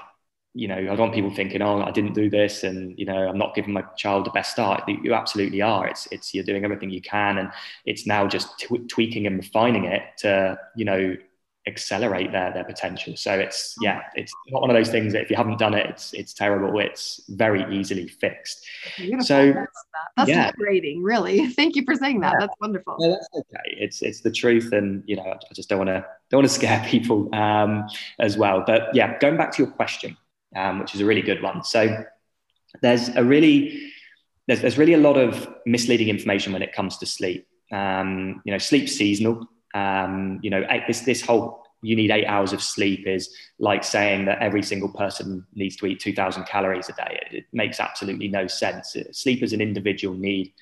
you 0.54 0.68
know, 0.68 0.76
I 0.76 0.94
want 0.94 1.14
people 1.14 1.34
thinking, 1.34 1.62
oh, 1.62 1.80
I 1.80 1.90
didn't 1.92 2.12
do 2.12 2.28
this, 2.28 2.62
and 2.62 2.98
you 2.98 3.06
know, 3.06 3.26
I'm 3.26 3.38
not 3.38 3.54
giving 3.54 3.72
my 3.72 3.82
child 3.96 4.26
the 4.26 4.30
best 4.30 4.52
start. 4.52 4.86
You 4.86 5.14
absolutely 5.14 5.62
are. 5.62 5.88
It's 5.88 6.06
it's 6.12 6.34
you're 6.34 6.44
doing 6.44 6.64
everything 6.64 6.90
you 6.90 7.00
can, 7.00 7.38
and 7.38 7.50
it's 7.86 8.06
now 8.06 8.26
just 8.26 8.58
t- 8.58 8.86
tweaking 8.88 9.26
and 9.26 9.38
refining 9.38 9.84
it 9.84 10.02
to 10.18 10.58
you 10.76 10.84
know 10.84 11.16
accelerate 11.66 12.32
their 12.32 12.52
their 12.52 12.64
potential. 12.64 13.16
So 13.16 13.38
it's 13.38 13.76
yeah, 13.80 14.02
it's 14.14 14.32
not 14.48 14.62
one 14.62 14.70
of 14.70 14.76
those 14.76 14.90
things 14.90 15.12
that 15.12 15.22
if 15.22 15.30
you 15.30 15.36
haven't 15.36 15.58
done 15.58 15.74
it, 15.74 15.86
it's 15.86 16.12
it's 16.12 16.34
terrible. 16.34 16.78
It's 16.80 17.20
very 17.28 17.64
easily 17.74 18.08
fixed. 18.08 18.66
Beautiful. 18.96 19.24
So 19.24 19.52
that's, 19.52 19.84
that's 20.16 20.30
yeah. 20.30 20.46
liberating, 20.46 21.02
really. 21.02 21.46
Thank 21.54 21.76
you 21.76 21.84
for 21.84 21.94
saying 21.94 22.20
that. 22.20 22.32
Yeah. 22.32 22.40
That's 22.40 22.54
wonderful. 22.60 22.96
No, 22.98 23.10
that's 23.12 23.28
okay. 23.34 23.76
It's 23.78 24.02
it's 24.02 24.20
the 24.20 24.30
truth, 24.30 24.72
and 24.72 25.02
you 25.06 25.16
know, 25.16 25.22
I 25.22 25.54
just 25.54 25.68
don't 25.68 25.78
want 25.78 25.88
to 25.88 26.04
don't 26.30 26.38
want 26.38 26.48
to 26.48 26.54
scare 26.54 26.84
people 26.88 27.32
um, 27.34 27.86
as 28.18 28.36
well. 28.36 28.64
But 28.66 28.94
yeah, 28.94 29.18
going 29.18 29.36
back 29.36 29.52
to 29.52 29.62
your 29.62 29.72
question, 29.72 30.16
um, 30.56 30.80
which 30.80 30.94
is 30.94 31.00
a 31.00 31.04
really 31.04 31.22
good 31.22 31.42
one. 31.42 31.62
So 31.62 32.04
there's 32.80 33.08
a 33.10 33.22
really 33.22 33.92
there's, 34.48 34.60
there's 34.60 34.78
really 34.78 34.94
a 34.94 34.98
lot 34.98 35.16
of 35.16 35.48
misleading 35.66 36.08
information 36.08 36.52
when 36.52 36.62
it 36.62 36.72
comes 36.72 36.98
to 36.98 37.06
sleep. 37.06 37.46
Um, 37.70 38.42
you 38.44 38.52
know, 38.52 38.58
sleep 38.58 38.88
seasonal 38.88 39.48
um, 39.74 40.38
you 40.42 40.50
know, 40.50 40.64
this 40.86 41.00
this 41.00 41.22
whole 41.22 41.62
you 41.82 41.96
need 41.96 42.10
eight 42.10 42.26
hours 42.26 42.52
of 42.52 42.62
sleep 42.62 43.06
is 43.06 43.34
like 43.58 43.82
saying 43.82 44.24
that 44.24 44.38
every 44.38 44.62
single 44.62 44.88
person 44.88 45.44
needs 45.54 45.76
to 45.76 45.86
eat 45.86 46.00
2,000 46.00 46.44
calories 46.44 46.88
a 46.88 46.92
day. 46.92 47.20
It, 47.26 47.38
it 47.38 47.44
makes 47.52 47.80
absolutely 47.80 48.28
no 48.28 48.46
sense. 48.46 48.96
Sleep 49.10 49.42
is 49.42 49.52
an 49.52 49.60
individual 49.60 50.14
need. 50.14 50.52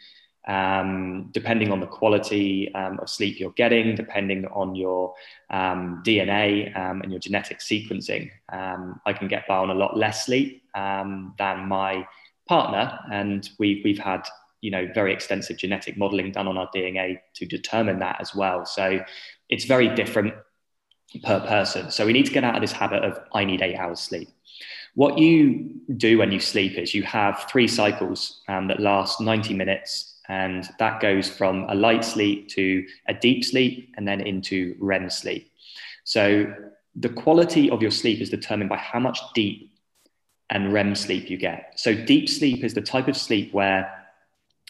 Um, 0.48 1.28
depending 1.32 1.70
on 1.70 1.80
the 1.80 1.86
quality 1.86 2.74
um, 2.74 2.98
of 3.00 3.10
sleep 3.10 3.38
you're 3.38 3.52
getting, 3.52 3.94
depending 3.94 4.46
on 4.46 4.74
your 4.74 5.14
um, 5.50 6.02
DNA 6.04 6.74
um, 6.76 7.02
and 7.02 7.12
your 7.12 7.20
genetic 7.20 7.58
sequencing, 7.58 8.30
um, 8.50 8.98
I 9.04 9.12
can 9.12 9.28
get 9.28 9.46
by 9.46 9.58
on 9.58 9.68
a 9.68 9.74
lot 9.74 9.98
less 9.98 10.24
sleep 10.24 10.62
um, 10.74 11.34
than 11.38 11.68
my 11.68 12.08
partner. 12.48 12.98
And 13.12 13.48
we, 13.58 13.82
we've 13.84 13.98
had 13.98 14.26
you 14.60 14.70
know 14.70 14.88
very 14.94 15.12
extensive 15.12 15.56
genetic 15.56 15.96
modeling 15.96 16.32
done 16.32 16.48
on 16.48 16.58
our 16.58 16.70
DNA 16.74 17.18
to 17.34 17.46
determine 17.46 17.98
that 18.00 18.20
as 18.20 18.34
well. 18.34 18.64
So 18.64 19.00
it's 19.48 19.64
very 19.64 19.94
different 19.94 20.34
per 21.24 21.40
person. 21.40 21.90
So 21.90 22.06
we 22.06 22.12
need 22.12 22.26
to 22.26 22.32
get 22.32 22.44
out 22.44 22.54
of 22.54 22.60
this 22.60 22.72
habit 22.72 23.02
of 23.02 23.18
I 23.32 23.44
need 23.44 23.62
eight 23.62 23.76
hours 23.76 24.00
sleep. 24.00 24.28
What 24.94 25.18
you 25.18 25.80
do 25.96 26.18
when 26.18 26.32
you 26.32 26.40
sleep 26.40 26.76
is 26.76 26.94
you 26.94 27.02
have 27.04 27.46
three 27.50 27.68
cycles 27.68 28.42
um, 28.48 28.68
that 28.68 28.80
last 28.80 29.20
90 29.20 29.54
minutes, 29.54 30.18
and 30.28 30.68
that 30.78 31.00
goes 31.00 31.28
from 31.28 31.66
a 31.68 31.74
light 31.74 32.04
sleep 32.04 32.48
to 32.50 32.84
a 33.08 33.14
deep 33.14 33.44
sleep 33.44 33.92
and 33.96 34.06
then 34.06 34.20
into 34.20 34.76
REM 34.80 35.10
sleep. 35.10 35.50
So 36.04 36.52
the 36.96 37.08
quality 37.08 37.70
of 37.70 37.82
your 37.82 37.90
sleep 37.90 38.20
is 38.20 38.30
determined 38.30 38.68
by 38.68 38.76
how 38.76 38.98
much 38.98 39.20
deep 39.34 39.72
and 40.50 40.72
REM 40.72 40.94
sleep 40.94 41.30
you 41.30 41.36
get. 41.36 41.72
So 41.76 41.94
deep 41.94 42.28
sleep 42.28 42.64
is 42.64 42.74
the 42.74 42.80
type 42.80 43.06
of 43.08 43.16
sleep 43.16 43.52
where 43.52 43.99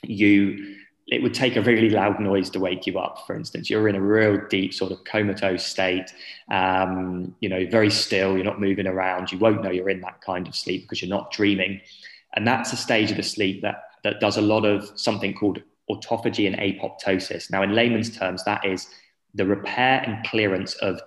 you 0.03 0.77
it 1.07 1.23
would 1.25 1.35
take 1.35 1.57
a 1.57 1.63
really 1.63 1.91
loud 1.91 2.21
noise 2.21 2.51
to 2.51 2.61
wake 2.61 2.87
you 2.87 2.99
up 2.99 3.27
for 3.27 3.35
instance. 3.35 3.69
You're 3.69 3.89
in 3.89 3.97
a 3.97 4.01
real 4.01 4.39
deep 4.49 4.73
sort 4.73 4.93
of 4.93 5.03
comatose 5.05 5.67
state. 5.67 6.13
Um, 6.51 7.35
you 7.41 7.49
know 7.49 7.67
very 7.71 7.91
still 7.91 8.37
you're 8.37 8.45
not 8.45 8.61
moving 8.61 8.87
around. 8.87 9.33
You 9.33 9.39
won't 9.39 9.63
know 9.63 9.71
you're 9.71 9.91
in 9.91 10.01
that 10.03 10.21
kind 10.21 10.47
of 10.47 10.55
sleep 10.55 10.83
because 10.83 11.03
you're 11.03 11.09
not 11.09 11.33
dreaming. 11.33 11.81
And 12.35 12.47
that's 12.47 12.73
a 12.73 12.77
stage 12.77 13.11
of 13.11 13.17
the 13.17 13.23
sleep 13.23 13.63
that 13.63 13.83
that 14.05 14.21
does 14.21 14.37
a 14.37 14.43
lot 14.43 14.65
of 14.65 14.91
something 14.99 15.35
called 15.35 15.61
autophagy 15.91 16.47
and 16.47 16.57
apoptosis. 16.57 17.51
Now 17.51 17.63
in 17.63 17.75
layman's 17.75 18.17
terms 18.17 18.45
that 18.45 18.65
is 18.65 18.89
the 19.35 19.47
repair 19.47 20.03
and 20.03 20.25
clearance 20.27 20.75
of 20.75 21.01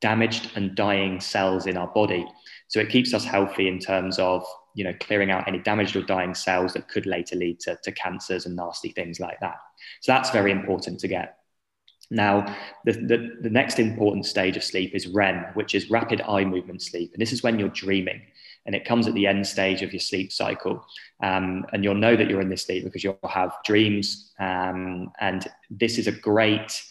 damaged 0.00 0.50
and 0.56 0.74
dying 0.74 1.20
cells 1.20 1.66
in 1.66 1.76
our 1.76 1.86
body. 1.88 2.26
So 2.68 2.80
it 2.80 2.90
keeps 2.90 3.14
us 3.14 3.24
healthy 3.24 3.68
in 3.68 3.78
terms 3.78 4.18
of 4.18 4.44
you 4.74 4.84
know, 4.84 4.94
clearing 5.00 5.30
out 5.30 5.46
any 5.46 5.58
damaged 5.58 5.96
or 5.96 6.02
dying 6.02 6.34
cells 6.34 6.72
that 6.74 6.88
could 6.88 7.06
later 7.06 7.36
lead 7.36 7.60
to, 7.60 7.78
to 7.82 7.92
cancers 7.92 8.46
and 8.46 8.56
nasty 8.56 8.90
things 8.90 9.20
like 9.20 9.38
that. 9.40 9.56
So 10.00 10.12
that's 10.12 10.30
very 10.30 10.50
important 10.50 11.00
to 11.00 11.08
get. 11.08 11.38
Now, 12.10 12.54
the, 12.84 12.92
the, 12.92 13.30
the, 13.40 13.50
next 13.50 13.78
important 13.78 14.26
stage 14.26 14.56
of 14.58 14.62
sleep 14.62 14.94
is 14.94 15.06
REM, 15.06 15.46
which 15.54 15.74
is 15.74 15.90
rapid 15.90 16.20
eye 16.20 16.44
movement 16.44 16.82
sleep. 16.82 17.12
And 17.14 17.22
this 17.22 17.32
is 17.32 17.42
when 17.42 17.58
you're 17.58 17.70
dreaming. 17.70 18.20
And 18.66 18.74
it 18.74 18.84
comes 18.84 19.08
at 19.08 19.14
the 19.14 19.26
end 19.26 19.46
stage 19.46 19.80
of 19.80 19.92
your 19.94 20.00
sleep 20.00 20.30
cycle. 20.30 20.84
Um, 21.22 21.64
and 21.72 21.82
you'll 21.82 21.94
know 21.94 22.14
that 22.14 22.28
you're 22.28 22.42
in 22.42 22.50
this 22.50 22.62
state 22.62 22.84
because 22.84 23.02
you'll 23.02 23.18
have 23.26 23.54
dreams. 23.64 24.32
Um, 24.38 25.10
and 25.20 25.48
this 25.70 25.96
is 25.96 26.06
a 26.06 26.12
great 26.12 26.84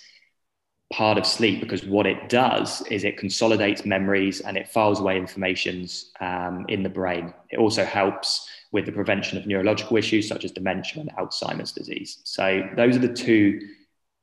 part 0.91 1.17
of 1.17 1.25
sleep 1.25 1.61
because 1.61 1.85
what 1.85 2.05
it 2.05 2.29
does 2.29 2.81
is 2.87 3.03
it 3.03 3.17
consolidates 3.17 3.85
memories 3.85 4.41
and 4.41 4.57
it 4.57 4.67
files 4.67 4.99
away 4.99 5.17
informations 5.17 6.11
um, 6.19 6.65
in 6.67 6.83
the 6.83 6.89
brain. 6.89 7.33
It 7.49 7.57
also 7.59 7.83
helps 7.83 8.47
with 8.71 8.85
the 8.85 8.91
prevention 8.91 9.37
of 9.37 9.47
neurological 9.47 9.97
issues 9.97 10.27
such 10.27 10.45
as 10.45 10.51
dementia 10.51 11.01
and 11.01 11.11
Alzheimer's 11.13 11.71
disease. 11.71 12.19
So 12.23 12.63
those 12.75 12.95
are 12.95 12.99
the 12.99 13.13
two 13.13 13.59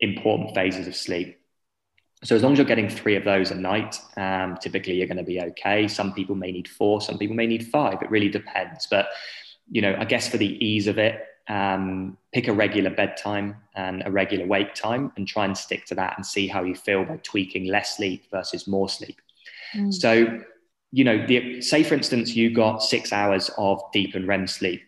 important 0.01 0.55
phases 0.55 0.87
of 0.87 0.95
sleep. 0.95 1.39
So 2.25 2.35
as 2.35 2.43
long 2.43 2.53
as 2.53 2.59
you're 2.59 2.67
getting 2.67 2.89
three 2.89 3.17
of 3.17 3.25
those 3.25 3.51
a 3.51 3.55
night, 3.55 4.01
um, 4.17 4.57
typically 4.61 4.95
you're 4.95 5.07
going 5.07 5.19
to 5.19 5.23
be 5.23 5.41
okay. 5.41 5.87
Some 5.87 6.13
people 6.13 6.35
may 6.35 6.51
need 6.51 6.69
four, 6.69 7.01
some 7.01 7.19
people 7.19 7.37
may 7.37 7.47
need 7.47 7.69
five. 7.69 8.03
It 8.03 8.11
really 8.11 8.29
depends. 8.29 8.87
But 8.91 9.09
you 9.71 9.83
know, 9.83 9.97
I 9.99 10.05
guess 10.05 10.29
for 10.29 10.39
the 10.39 10.65
ease 10.65 10.87
of 10.87 10.99
it, 10.99 11.23
um, 11.49 12.17
pick 12.33 12.49
a 12.49 12.53
regular 12.53 12.91
bedtime 12.91 13.57
and 13.75 14.03
a 14.05 14.11
regular 14.11 14.47
wake 14.47 14.75
time 14.75 15.13
and 15.17 15.27
try 15.27 15.45
and 15.45 15.57
stick 15.57 15.87
to 15.87 15.95
that 15.95 16.15
and 16.17 16.25
see 16.25 16.47
how 16.47 16.63
you 16.63 16.75
feel 16.75 17.05
by 17.05 17.17
tweaking 17.19 17.67
less 17.67 17.97
sleep 17.97 18.25
versus 18.31 18.67
more 18.67 18.89
sleep. 18.89 19.21
Mm. 19.75 19.93
So, 19.93 20.41
you 20.93 21.05
know, 21.05 21.27
the, 21.27 21.61
say 21.63 21.83
for 21.83 21.95
instance, 21.95 22.35
you 22.35 22.55
got 22.55 22.83
six 22.83 23.13
hours 23.13 23.51
of 23.57 23.81
deep 23.93 24.15
and 24.15 24.29
REM 24.29 24.47
sleep. 24.47 24.83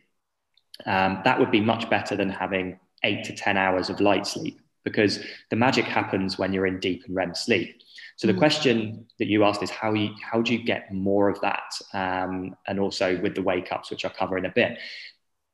Um, 0.87 1.21
that 1.25 1.39
would 1.39 1.51
be 1.51 1.61
much 1.61 1.89
better 1.89 2.17
than 2.17 2.31
having 2.31 2.79
eight 3.05 3.25
to 3.25 3.35
10 3.35 3.57
hours 3.57 3.89
of 3.89 4.01
light 4.01 4.27
sleep 4.27 4.61
because 4.85 5.21
the 5.51 5.57
magic 5.57 5.85
happens 5.85 6.39
when 6.39 6.53
you're 6.53 6.67
in 6.67 6.81
deep 6.81 7.05
and 7.07 7.15
REM 7.15 7.35
sleep. 7.35 7.83
So 8.17 8.27
the 8.27 8.35
mm. 8.35 8.39
question 8.39 9.07
that 9.19 9.29
you 9.29 9.45
asked 9.45 9.63
is 9.63 9.71
how 9.71 9.95
you 9.95 10.11
how 10.23 10.43
do 10.43 10.53
you 10.53 10.63
get 10.63 10.93
more 10.93 11.31
of 11.31 11.41
that, 11.41 11.73
um, 11.95 12.55
and 12.67 12.79
also 12.79 13.19
with 13.21 13.35
the 13.35 13.43
wake 13.43 13.73
ups, 13.73 13.91
which 13.91 14.05
I'll 14.05 14.11
cover 14.11 14.37
in 14.37 14.45
a 14.45 14.51
bit. 14.51 14.79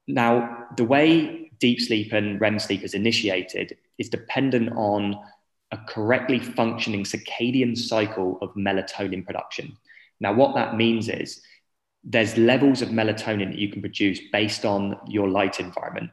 Now, 0.07 0.67
the 0.77 0.85
way 0.85 1.51
deep 1.59 1.81
sleep 1.81 2.13
and 2.13 2.41
REM 2.41 2.59
sleep 2.59 2.83
is 2.83 2.95
initiated 2.95 3.77
is 3.99 4.09
dependent 4.09 4.73
on 4.77 5.19
a 5.73 5.79
correctly 5.89 6.39
functioning 6.39 7.05
circadian 7.05 7.77
cycle 7.77 8.39
of 8.41 8.55
melatonin 8.55 9.25
production. 9.25 9.77
Now, 10.21 10.33
what 10.33 10.55
that 10.55 10.77
means 10.77 11.09
is 11.09 11.41
there's 12.05 12.37
levels 12.37 12.83
of 12.83 12.91
melatonin 12.91 13.51
that 13.51 13.59
you 13.59 13.71
can 13.71 13.81
produce 13.81 14.21
based 14.33 14.65
on 14.65 14.97
your 15.09 15.29
light 15.29 15.59
environment. 15.59 16.11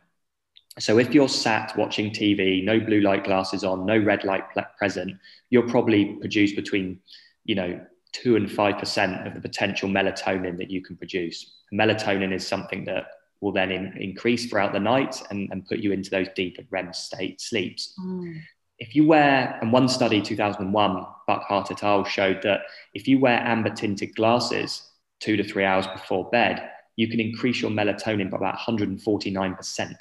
So 0.79 0.97
if 0.97 1.13
you're 1.13 1.29
sat 1.29 1.77
watching 1.77 2.09
TV, 2.09 2.63
no 2.63 2.79
blue 2.79 3.01
light 3.01 3.23
glasses 3.23 3.63
on, 3.63 3.85
no 3.85 3.97
red 3.97 4.23
light 4.23 4.43
present, 4.77 5.13
you'll 5.51 5.69
probably 5.69 6.15
produce 6.19 6.53
between, 6.53 6.99
you 7.45 7.53
know, 7.53 7.79
two 8.11 8.35
and 8.35 8.51
five 8.51 8.79
percent 8.79 9.27
of 9.27 9.35
the 9.35 9.41
potential 9.41 9.87
melatonin 9.87 10.57
that 10.57 10.71
you 10.71 10.81
can 10.81 10.97
produce. 10.97 11.59
Melatonin 11.71 12.33
is 12.33 12.45
something 12.45 12.85
that 12.85 13.05
will 13.43 13.51
then 13.51 13.71
in, 13.71 13.93
increase 13.97 14.45
throughout 14.45 14.71
the 14.71 14.79
night 14.79 15.21
and, 15.29 15.49
and 15.51 15.65
put 15.65 15.79
you 15.79 15.91
into 15.91 16.09
those 16.09 16.27
deeper 16.33 16.63
REM 16.71 16.93
state 16.93 17.41
sleeps. 17.41 17.93
Mm. 17.99 18.41
If 18.79 18.95
you 18.95 19.05
wear, 19.05 19.59
and 19.61 19.71
one 19.71 19.89
study, 19.89 20.21
2001, 20.21 21.05
Burkhart 21.29 21.69
et 21.69 21.83
al. 21.83 22.05
showed 22.05 22.41
that 22.43 22.61
if 22.93 23.07
you 23.07 23.19
wear 23.19 23.37
amber 23.39 23.69
tinted 23.69 24.15
glasses 24.15 24.89
two 25.19 25.35
to 25.35 25.43
three 25.43 25.65
hours 25.65 25.85
before 25.87 26.29
bed, 26.29 26.69
you 26.95 27.09
can 27.09 27.19
increase 27.19 27.61
your 27.61 27.69
melatonin 27.69 28.31
by 28.31 28.37
about 28.37 28.57
149%. 28.57 29.95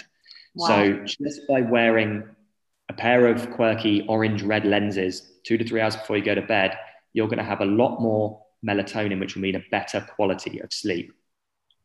Wow. 0.55 0.67
So 0.67 1.05
just 1.05 1.41
by 1.49 1.63
wearing 1.63 2.25
a 2.89 2.93
pair 2.93 3.27
of 3.27 3.51
quirky 3.51 4.07
orange 4.09 4.43
red 4.43 4.65
lenses 4.65 5.33
two 5.45 5.59
to 5.59 5.65
three 5.65 5.81
hours 5.81 5.97
before 5.97 6.17
you 6.17 6.25
go 6.25 6.35
to 6.35 6.43
bed, 6.43 6.79
you're 7.13 7.29
going 7.29 7.39
to 7.39 7.45
have 7.45 7.61
a 7.61 7.67
lot 7.67 8.01
more 8.01 8.41
melatonin, 8.65 9.19
which 9.19 9.35
will 9.35 9.43
mean 9.43 9.57
a 9.57 9.65
better 9.71 10.01
quality 10.15 10.61
of 10.61 10.73
sleep. 10.73 11.13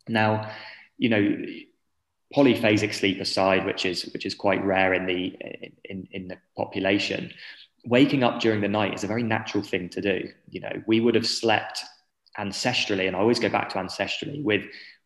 Now, 0.08 0.52
you 0.97 1.10
know, 1.10 1.45
polyphasic 2.36 2.93
sleep 2.93 3.19
aside, 3.21 3.65
which 3.65 3.86
is 3.86 4.03
which 4.13 4.25
is 4.25 4.36
quite 4.36 4.63
rare 4.63 4.93
in 4.93 5.05
the 5.05 5.36
in, 5.86 6.07
in 6.12 6.27
the 6.27 6.38
population, 6.55 7.31
waking 7.86 8.23
up 8.23 8.39
during 8.39 8.62
the 8.62 8.67
night 8.67 8.93
is 8.93 9.03
a 9.03 9.07
very 9.07 9.23
natural 9.23 9.63
thing 9.63 9.89
to 9.89 10.01
do. 10.01 10.29
You 10.49 10.62
know, 10.62 10.83
we 10.88 10.99
would 10.99 11.15
have 11.15 11.27
slept 11.27 11.83
ancestrally, 12.38 13.07
and 13.07 13.15
I 13.15 13.19
always 13.19 13.39
go 13.39 13.49
back 13.49 13.69
to 13.69 13.77
ancestrally 13.77 14.43
with 14.43 14.63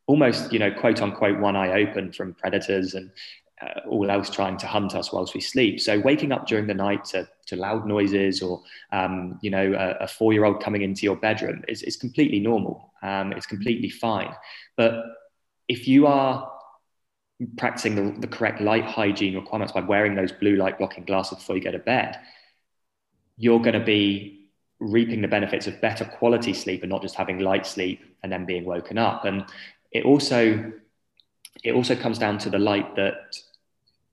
almost, 0.08 0.52
you 0.52 0.60
know, 0.60 0.72
quote 0.72 1.02
unquote, 1.02 1.40
one 1.40 1.56
eye 1.56 1.84
open 1.84 2.12
from 2.12 2.34
predators 2.34 2.96
and 2.96 3.12
uh, 3.62 3.88
all 3.88 4.10
else 4.10 4.30
trying 4.30 4.58
to 4.58 4.68
hunt 4.68 4.96
us 4.96 5.14
whilst 5.14 5.34
we 5.34 5.40
sleep. 5.40 5.80
So 5.80 6.00
waking 6.00 6.32
up 6.32 6.48
during 6.48 6.68
the 6.68 6.74
night 6.74 7.06
to, 7.06 7.30
to 7.46 7.56
loud 7.56 7.86
noises 7.86 8.42
or, 8.42 8.62
um, 8.92 9.40
you 9.42 9.52
know, 9.52 9.74
a, 9.74 10.04
a 10.04 10.08
four-year-old 10.08 10.62
coming 10.62 10.82
into 10.82 11.04
your 11.04 11.16
bedroom 11.16 11.64
is, 11.68 11.84
is 11.84 11.96
completely 11.96 12.40
normal. 12.40 12.92
Um, 13.04 13.32
it's 13.34 13.46
completely 13.46 13.90
fine. 13.90 14.34
But 14.76 15.04
if 15.72 15.88
you 15.88 16.06
are 16.06 16.52
practicing 17.58 17.96
the, 17.96 18.20
the 18.20 18.28
correct 18.28 18.60
light 18.60 18.84
hygiene 18.84 19.36
requirements 19.36 19.72
by 19.72 19.80
wearing 19.80 20.16
those 20.16 20.34
blue 20.34 20.58
light 20.58 20.78
blocking 20.78 21.06
glasses 21.06 21.38
before 21.38 21.56
you 21.56 21.64
go 21.64 21.72
to 21.72 21.80
bed, 21.80 22.20
you're 23.38 23.62
going 23.62 23.80
to 23.80 23.86
be 23.86 24.50
reaping 24.82 25.22
the 25.22 25.30
benefits 25.30 25.68
of 25.68 25.80
better 25.80 26.04
quality 26.04 26.54
sleep 26.54 26.84
and 26.84 26.90
not 26.90 27.02
just 27.02 27.16
having 27.16 27.40
light 27.40 27.66
sleep 27.66 28.02
and 28.22 28.30
then 28.30 28.46
being 28.46 28.66
woken 28.66 28.98
up. 28.98 29.24
And 29.24 29.46
it 29.94 30.04
also 30.04 30.74
it 31.64 31.74
also 31.74 31.96
comes 31.96 32.20
down 32.20 32.38
to 32.40 32.50
the 32.50 32.60
light 32.60 32.96
that 32.98 33.36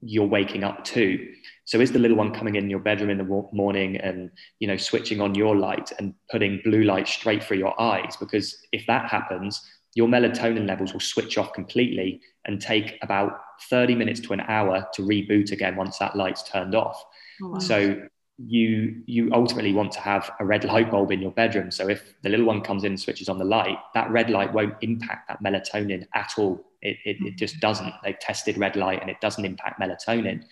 you're 0.01 0.27
waking 0.27 0.63
up 0.63 0.85
to. 0.85 1.35
So 1.65 1.81
is 1.81 1.91
the 1.91 1.99
little 1.99 2.17
one 2.17 2.33
coming 2.33 2.55
in 2.55 2.71
your 2.71 2.79
bedroom 2.79 3.11
in 3.11 3.19
the 3.19 3.49
morning 3.53 3.97
and 3.97 4.31
you 4.61 4.69
know 4.69 4.77
switching 4.77 5.21
on 5.21 5.35
your 5.35 5.57
light 5.57 5.91
and 5.99 6.15
putting 6.31 6.61
blue 6.63 6.85
light 6.85 7.09
straight 7.09 7.43
through 7.43 7.59
your 7.59 7.79
eyes? 7.81 8.17
Because 8.17 8.57
if 8.71 8.87
that 8.87 9.11
happens, 9.11 9.61
your 9.95 10.09
melatonin 10.09 10.67
levels 10.67 10.93
will 10.93 11.01
switch 11.01 11.39
off 11.39 11.53
completely 11.53 12.21
and 12.45 12.61
take 12.61 12.99
about 13.03 13.41
30 13.69 13.95
minutes 13.95 14.21
to 14.21 14.33
an 14.33 14.41
hour 14.41 14.87
to 14.95 15.03
reboot 15.03 15.53
again 15.53 15.77
once 15.77 15.99
that 15.99 16.17
light's 16.17 16.43
turned 16.43 16.75
off. 16.75 17.05
Oh, 17.43 17.49
wow. 17.49 17.59
So 17.59 18.09
you 18.39 19.03
you 19.07 19.31
ultimately 19.33 19.73
want 19.73 19.91
to 19.91 20.01
have 20.01 20.31
a 20.39 20.45
red 20.45 20.65
light 20.65 20.91
bulb 20.91 21.11
in 21.11 21.21
your 21.21 21.33
bedroom. 21.33 21.73
So 21.73 21.89
if 21.89 22.15
the 22.23 22.29
little 22.29 22.47
one 22.47 22.61
comes 22.61 22.85
in 22.85 22.93
and 22.93 23.01
switches 23.01 23.29
on 23.29 23.39
the 23.39 23.45
light, 23.45 23.79
that 23.95 24.11
red 24.11 24.31
light 24.31 24.53
won't 24.53 24.75
impact 24.81 25.29
that 25.29 25.43
melatonin 25.43 26.07
at 26.15 26.33
all. 26.39 26.65
It, 26.81 26.99
it, 27.05 27.17
it 27.21 27.37
just 27.37 27.55
mm-hmm. 27.55 27.61
doesn't. 27.61 27.95
They've 28.05 28.19
tested 28.19 28.57
red 28.57 28.77
light 28.77 29.01
and 29.01 29.11
it 29.11 29.21
doesn't 29.21 29.45
impact 29.45 29.81
melatonin. 29.81 30.45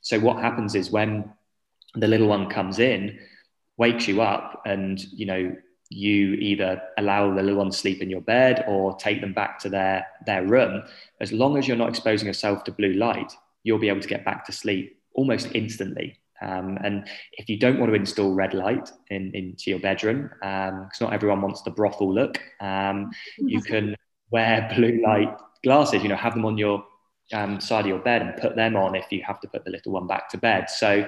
So 0.00 0.18
what 0.18 0.38
happens 0.38 0.74
is 0.74 0.90
when 0.90 1.30
the 1.94 2.08
little 2.08 2.28
one 2.28 2.48
comes 2.48 2.78
in, 2.78 3.18
wakes 3.76 4.08
you 4.08 4.22
up, 4.22 4.62
and 4.64 4.98
you 5.12 5.26
know 5.26 5.56
you 5.88 6.34
either 6.34 6.82
allow 6.98 7.32
the 7.32 7.42
little 7.42 7.58
one 7.58 7.70
to 7.70 7.76
sleep 7.76 8.02
in 8.02 8.10
your 8.10 8.20
bed 8.20 8.64
or 8.66 8.96
take 8.96 9.20
them 9.20 9.32
back 9.32 9.58
to 9.60 9.68
their 9.68 10.06
their 10.26 10.44
room. 10.44 10.82
As 11.20 11.32
long 11.32 11.56
as 11.56 11.68
you're 11.68 11.76
not 11.76 11.88
exposing 11.88 12.26
yourself 12.26 12.64
to 12.64 12.72
blue 12.72 12.94
light, 12.94 13.32
you'll 13.62 13.78
be 13.78 13.88
able 13.88 14.00
to 14.00 14.08
get 14.08 14.24
back 14.24 14.44
to 14.46 14.52
sleep 14.52 14.98
almost 15.14 15.48
instantly. 15.54 16.18
Um, 16.42 16.78
and 16.84 17.08
if 17.32 17.48
you 17.48 17.58
don't 17.58 17.78
want 17.78 17.90
to 17.90 17.96
install 17.96 18.34
red 18.34 18.52
light 18.52 18.90
in, 19.08 19.34
into 19.34 19.70
your 19.70 19.78
bedroom, 19.78 20.30
because 20.40 21.00
um, 21.00 21.06
not 21.06 21.12
everyone 21.12 21.40
wants 21.40 21.62
the 21.62 21.70
brothel 21.70 22.12
look, 22.12 22.38
um, 22.60 23.10
you 23.38 23.60
can 23.62 23.96
wear 24.30 24.70
blue 24.74 25.00
light 25.02 25.34
glasses, 25.62 26.02
you 26.02 26.08
know, 26.08 26.16
have 26.16 26.34
them 26.34 26.44
on 26.44 26.58
your 26.58 26.84
um, 27.32 27.60
side 27.60 27.80
of 27.80 27.86
your 27.86 27.98
bed 27.98 28.22
and 28.22 28.36
put 28.36 28.56
them 28.56 28.76
on 28.76 28.94
if 28.94 29.10
you 29.10 29.22
have 29.26 29.40
to 29.40 29.48
put 29.48 29.64
the 29.64 29.70
little 29.70 29.92
one 29.92 30.06
back 30.06 30.28
to 30.30 30.38
bed. 30.38 30.68
So, 30.68 31.06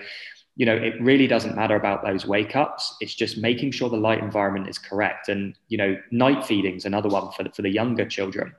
you 0.58 0.66
know, 0.66 0.74
it 0.74 1.00
really 1.00 1.28
doesn't 1.28 1.54
matter 1.54 1.76
about 1.76 2.04
those 2.04 2.26
wake 2.26 2.56
ups. 2.56 2.96
It's 3.00 3.14
just 3.14 3.38
making 3.38 3.70
sure 3.70 3.88
the 3.88 3.96
light 3.96 4.18
environment 4.18 4.68
is 4.68 4.76
correct. 4.76 5.28
And, 5.28 5.54
you 5.68 5.78
know, 5.78 5.96
night 6.10 6.44
feeding 6.44 6.74
is 6.74 6.84
another 6.84 7.08
one 7.08 7.30
for 7.30 7.44
the, 7.44 7.50
for 7.50 7.62
the 7.62 7.70
younger 7.70 8.04
children 8.04 8.52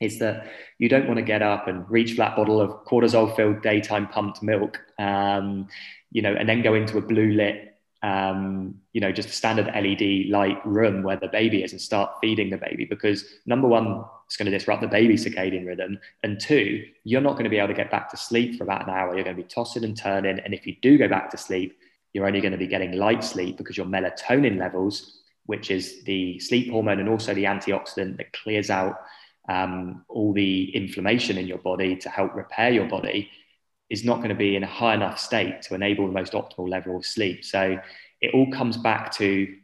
is 0.00 0.18
that 0.18 0.46
you 0.78 0.88
don't 0.88 1.06
want 1.06 1.18
to 1.18 1.22
get 1.22 1.42
up 1.42 1.68
and 1.68 1.88
reach 1.90 2.12
for 2.12 2.16
that 2.16 2.36
bottle 2.36 2.58
of 2.58 2.70
cortisol 2.86 3.34
filled 3.36 3.60
daytime 3.60 4.08
pumped 4.08 4.42
milk, 4.42 4.80
um, 4.98 5.68
you 6.10 6.22
know, 6.22 6.34
and 6.34 6.48
then 6.48 6.62
go 6.62 6.74
into 6.74 6.96
a 6.96 7.02
blue 7.02 7.32
lit, 7.32 7.76
um, 8.02 8.74
you 8.94 9.00
know, 9.02 9.12
just 9.12 9.28
a 9.28 9.32
standard 9.32 9.66
LED 9.66 10.30
light 10.30 10.64
room 10.66 11.02
where 11.02 11.16
the 11.16 11.28
baby 11.28 11.62
is 11.62 11.72
and 11.72 11.80
start 11.80 12.12
feeding 12.22 12.48
the 12.48 12.56
baby 12.56 12.86
because 12.86 13.26
number 13.44 13.68
one, 13.68 14.04
it's 14.26 14.36
going 14.36 14.50
to 14.50 14.56
disrupt 14.56 14.82
the 14.82 14.88
baby's 14.88 15.24
circadian 15.24 15.66
rhythm. 15.66 15.98
And 16.22 16.40
two, 16.40 16.84
you're 17.04 17.20
not 17.20 17.32
going 17.32 17.44
to 17.44 17.50
be 17.50 17.58
able 17.58 17.68
to 17.68 17.74
get 17.74 17.90
back 17.90 18.10
to 18.10 18.16
sleep 18.16 18.58
for 18.58 18.64
about 18.64 18.82
an 18.82 18.94
hour. 18.94 19.14
You're 19.14 19.24
going 19.24 19.36
to 19.36 19.42
be 19.42 19.48
tossing 19.48 19.84
and 19.84 19.96
turning. 19.96 20.40
And 20.40 20.52
if 20.52 20.66
you 20.66 20.76
do 20.82 20.98
go 20.98 21.08
back 21.08 21.30
to 21.30 21.38
sleep, 21.38 21.78
you're 22.12 22.26
only 22.26 22.40
going 22.40 22.52
to 22.52 22.58
be 22.58 22.66
getting 22.66 22.92
light 22.92 23.22
sleep 23.22 23.56
because 23.56 23.76
your 23.76 23.86
melatonin 23.86 24.58
levels, 24.58 25.20
which 25.44 25.70
is 25.70 26.02
the 26.04 26.38
sleep 26.40 26.70
hormone 26.70 26.98
and 26.98 27.08
also 27.08 27.34
the 27.34 27.44
antioxidant 27.44 28.16
that 28.16 28.32
clears 28.32 28.68
out 28.68 28.96
um, 29.48 30.04
all 30.08 30.32
the 30.32 30.74
inflammation 30.74 31.38
in 31.38 31.46
your 31.46 31.58
body 31.58 31.96
to 31.96 32.08
help 32.08 32.34
repair 32.34 32.70
your 32.70 32.88
body 32.88 33.30
is 33.90 34.04
not 34.04 34.16
going 34.16 34.30
to 34.30 34.34
be 34.34 34.56
in 34.56 34.64
a 34.64 34.66
high 34.66 34.94
enough 34.94 35.18
state 35.18 35.62
to 35.62 35.74
enable 35.74 36.06
the 36.06 36.12
most 36.12 36.32
optimal 36.32 36.68
level 36.68 36.96
of 36.96 37.06
sleep. 37.06 37.44
So 37.44 37.78
it 38.20 38.34
all 38.34 38.50
comes 38.50 38.76
back 38.76 39.12
to, 39.12 39.54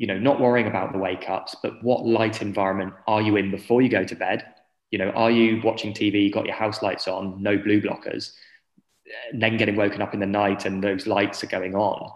you 0.00 0.06
know, 0.06 0.18
not 0.18 0.40
worrying 0.40 0.66
about 0.66 0.92
the 0.92 0.98
wake 0.98 1.28
ups, 1.28 1.54
but 1.62 1.74
what 1.84 2.06
light 2.06 2.40
environment 2.40 2.94
are 3.06 3.20
you 3.20 3.36
in 3.36 3.50
before 3.50 3.82
you 3.82 3.90
go 3.90 4.02
to 4.02 4.16
bed? 4.16 4.46
You 4.90 4.96
know, 4.98 5.10
are 5.10 5.30
you 5.30 5.60
watching 5.62 5.92
TV, 5.92 6.32
got 6.32 6.46
your 6.46 6.54
house 6.54 6.80
lights 6.80 7.06
on, 7.06 7.42
no 7.42 7.58
blue 7.58 7.82
blockers, 7.82 8.32
then 9.34 9.58
getting 9.58 9.76
woken 9.76 10.00
up 10.00 10.14
in 10.14 10.20
the 10.20 10.24
night 10.24 10.64
and 10.64 10.82
those 10.82 11.06
lights 11.06 11.44
are 11.44 11.48
going 11.48 11.74
on? 11.74 12.12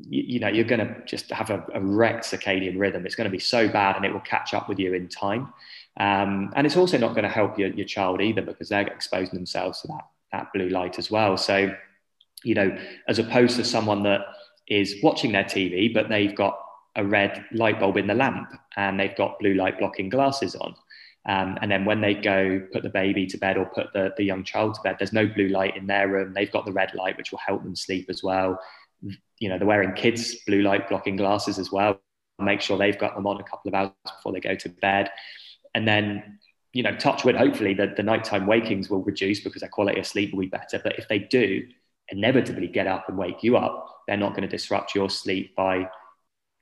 You, 0.00 0.22
you 0.22 0.40
know, 0.40 0.48
you're 0.48 0.64
going 0.64 0.80
to 0.80 0.96
just 1.04 1.30
have 1.30 1.50
a, 1.50 1.62
a 1.74 1.80
wrecked 1.82 2.24
circadian 2.24 2.80
rhythm. 2.80 3.04
It's 3.04 3.16
going 3.16 3.28
to 3.28 3.30
be 3.30 3.38
so 3.38 3.68
bad 3.68 3.96
and 3.96 4.06
it 4.06 4.14
will 4.14 4.20
catch 4.20 4.54
up 4.54 4.66
with 4.66 4.78
you 4.78 4.94
in 4.94 5.06
time. 5.06 5.52
Um, 5.98 6.54
and 6.56 6.66
it's 6.66 6.78
also 6.78 6.96
not 6.96 7.10
going 7.10 7.24
to 7.24 7.28
help 7.28 7.58
your, 7.58 7.68
your 7.68 7.86
child 7.86 8.22
either 8.22 8.40
because 8.40 8.70
they're 8.70 8.86
exposing 8.86 9.34
themselves 9.34 9.82
to 9.82 9.88
that, 9.88 10.06
that 10.32 10.52
blue 10.54 10.70
light 10.70 10.98
as 10.98 11.10
well. 11.10 11.36
So, 11.36 11.70
you 12.44 12.54
know, 12.54 12.78
as 13.08 13.18
opposed 13.18 13.56
to 13.56 13.64
someone 13.64 14.04
that 14.04 14.22
is 14.68 14.96
watching 15.02 15.32
their 15.32 15.44
TV, 15.44 15.92
but 15.92 16.08
they've 16.08 16.34
got 16.34 16.60
a 16.96 17.04
red 17.04 17.44
light 17.52 17.78
bulb 17.78 17.96
in 17.96 18.06
the 18.06 18.14
lamp 18.14 18.50
and 18.76 18.98
they've 18.98 19.16
got 19.16 19.38
blue 19.38 19.54
light 19.54 19.78
blocking 19.78 20.08
glasses 20.08 20.56
on. 20.56 20.74
Um, 21.28 21.58
and 21.60 21.70
then 21.70 21.84
when 21.84 22.00
they 22.00 22.14
go 22.14 22.60
put 22.72 22.82
the 22.82 22.88
baby 22.88 23.26
to 23.26 23.38
bed 23.38 23.56
or 23.56 23.66
put 23.66 23.92
the, 23.92 24.12
the 24.16 24.24
young 24.24 24.44
child 24.44 24.74
to 24.74 24.80
bed, 24.82 24.96
there's 24.98 25.12
no 25.12 25.26
blue 25.26 25.48
light 25.48 25.76
in 25.76 25.86
their 25.86 26.08
room. 26.08 26.32
They've 26.32 26.52
got 26.52 26.64
the 26.64 26.72
red 26.72 26.94
light, 26.94 27.16
which 27.16 27.32
will 27.32 27.40
help 27.44 27.64
them 27.64 27.74
sleep 27.74 28.06
as 28.08 28.22
well. 28.22 28.58
You 29.38 29.48
know, 29.48 29.58
they're 29.58 29.66
wearing 29.66 29.92
kids' 29.92 30.36
blue 30.46 30.62
light 30.62 30.88
blocking 30.88 31.16
glasses 31.16 31.58
as 31.58 31.72
well. 31.72 32.00
Make 32.38 32.60
sure 32.60 32.78
they've 32.78 32.98
got 32.98 33.16
them 33.16 33.26
on 33.26 33.40
a 33.40 33.44
couple 33.44 33.68
of 33.68 33.74
hours 33.74 33.90
before 34.04 34.32
they 34.32 34.40
go 34.40 34.54
to 34.54 34.68
bed 34.68 35.10
and 35.76 35.86
then 35.86 36.38
you 36.72 36.82
know 36.82 36.96
touch 36.96 37.24
wood 37.24 37.36
hopefully 37.36 37.74
the, 37.74 37.92
the 37.96 38.02
nighttime 38.02 38.46
wakings 38.46 38.90
will 38.90 39.04
reduce 39.04 39.40
because 39.40 39.60
their 39.60 39.68
quality 39.68 40.00
of 40.00 40.06
sleep 40.06 40.32
will 40.32 40.40
be 40.40 40.46
better 40.46 40.80
but 40.82 40.98
if 40.98 41.06
they 41.06 41.20
do 41.20 41.64
inevitably 42.08 42.66
get 42.66 42.86
up 42.86 43.08
and 43.08 43.16
wake 43.16 43.42
you 43.42 43.56
up 43.56 44.02
they're 44.08 44.16
not 44.16 44.30
going 44.30 44.42
to 44.42 44.48
disrupt 44.48 44.94
your 44.94 45.08
sleep 45.08 45.54
by 45.54 45.88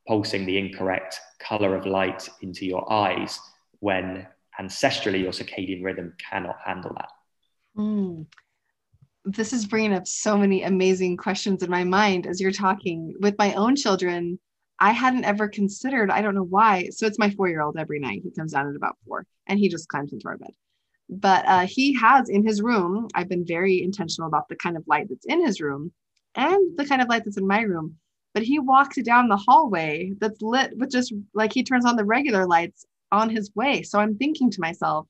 pulsing 0.07 0.47
the 0.47 0.59
incorrect 0.59 1.19
color 1.39 1.77
of 1.77 1.87
light 1.87 2.29
into 2.43 2.67
your 2.67 2.91
eyes 2.93 3.39
when 3.81 4.27
ancestrally 4.61 5.21
your 5.21 5.33
circadian 5.33 5.83
rhythm 5.83 6.15
cannot 6.31 6.57
handle 6.65 6.93
that 6.95 7.11
mm. 7.77 8.27
this 9.25 9.53
is 9.53 9.67
bringing 9.67 9.95
up 9.95 10.07
so 10.07 10.37
many 10.37 10.63
amazing 10.63 11.17
questions 11.17 11.63
in 11.63 11.71
my 11.71 11.85
mind 11.85 12.27
as 12.27 12.41
you're 12.41 12.53
talking 12.53 13.15
with 13.21 13.37
my 13.39 13.53
own 13.55 13.75
children 13.75 14.39
I 14.79 14.91
hadn't 14.91 15.25
ever 15.25 15.49
considered, 15.49 16.11
I 16.11 16.21
don't 16.21 16.35
know 16.35 16.43
why. 16.43 16.89
So 16.91 17.07
it's 17.07 17.19
my 17.19 17.31
four 17.31 17.49
year 17.49 17.63
old 17.63 17.77
every 17.79 18.01
night. 18.01 18.23
He 18.23 18.31
comes 18.31 18.53
down 18.53 18.69
at 18.69 18.77
about 18.77 18.99
four 19.07 19.25
and 19.47 19.59
he 19.59 19.69
just 19.69 19.89
climbs 19.89 20.13
into 20.13 20.29
our 20.29 20.37
bed. 20.37 20.51
But 21.09 21.47
uh, 21.47 21.67
he 21.67 21.95
has 21.95 22.29
in 22.29 22.47
his 22.47 22.63
room, 22.63 23.09
I've 23.15 23.29
been 23.29 23.47
very 23.47 23.83
intentional 23.83 24.29
about 24.29 24.49
the 24.49 24.57
kind 24.57 24.77
of 24.77 24.85
light 24.87 25.09
that's 25.09 25.27
in 25.27 25.45
his 25.45 25.61
room 25.61 25.93
and 26.35 26.77
the 26.77 26.87
kind 26.87 27.03
of 27.03 27.09
light 27.09 27.25
that's 27.25 27.37
in 27.37 27.47
my 27.47 27.61
room. 27.61 27.97
But 28.35 28.43
he 28.43 28.59
walks 28.59 29.01
down 29.03 29.29
the 29.29 29.37
hallway 29.37 30.13
that's 30.21 30.43
lit 30.43 30.77
with 30.77 30.91
just 30.91 31.15
like 31.33 31.53
he 31.53 31.63
turns 31.63 31.87
on 31.87 31.97
the 31.97 32.05
regular 32.05 32.47
lights 32.47 32.85
on 33.13 33.31
his 33.31 33.55
way. 33.55 33.83
So 33.83 34.01
I'm 34.01 34.17
thinking 34.17 34.51
to 34.51 34.61
myself, 34.61 35.07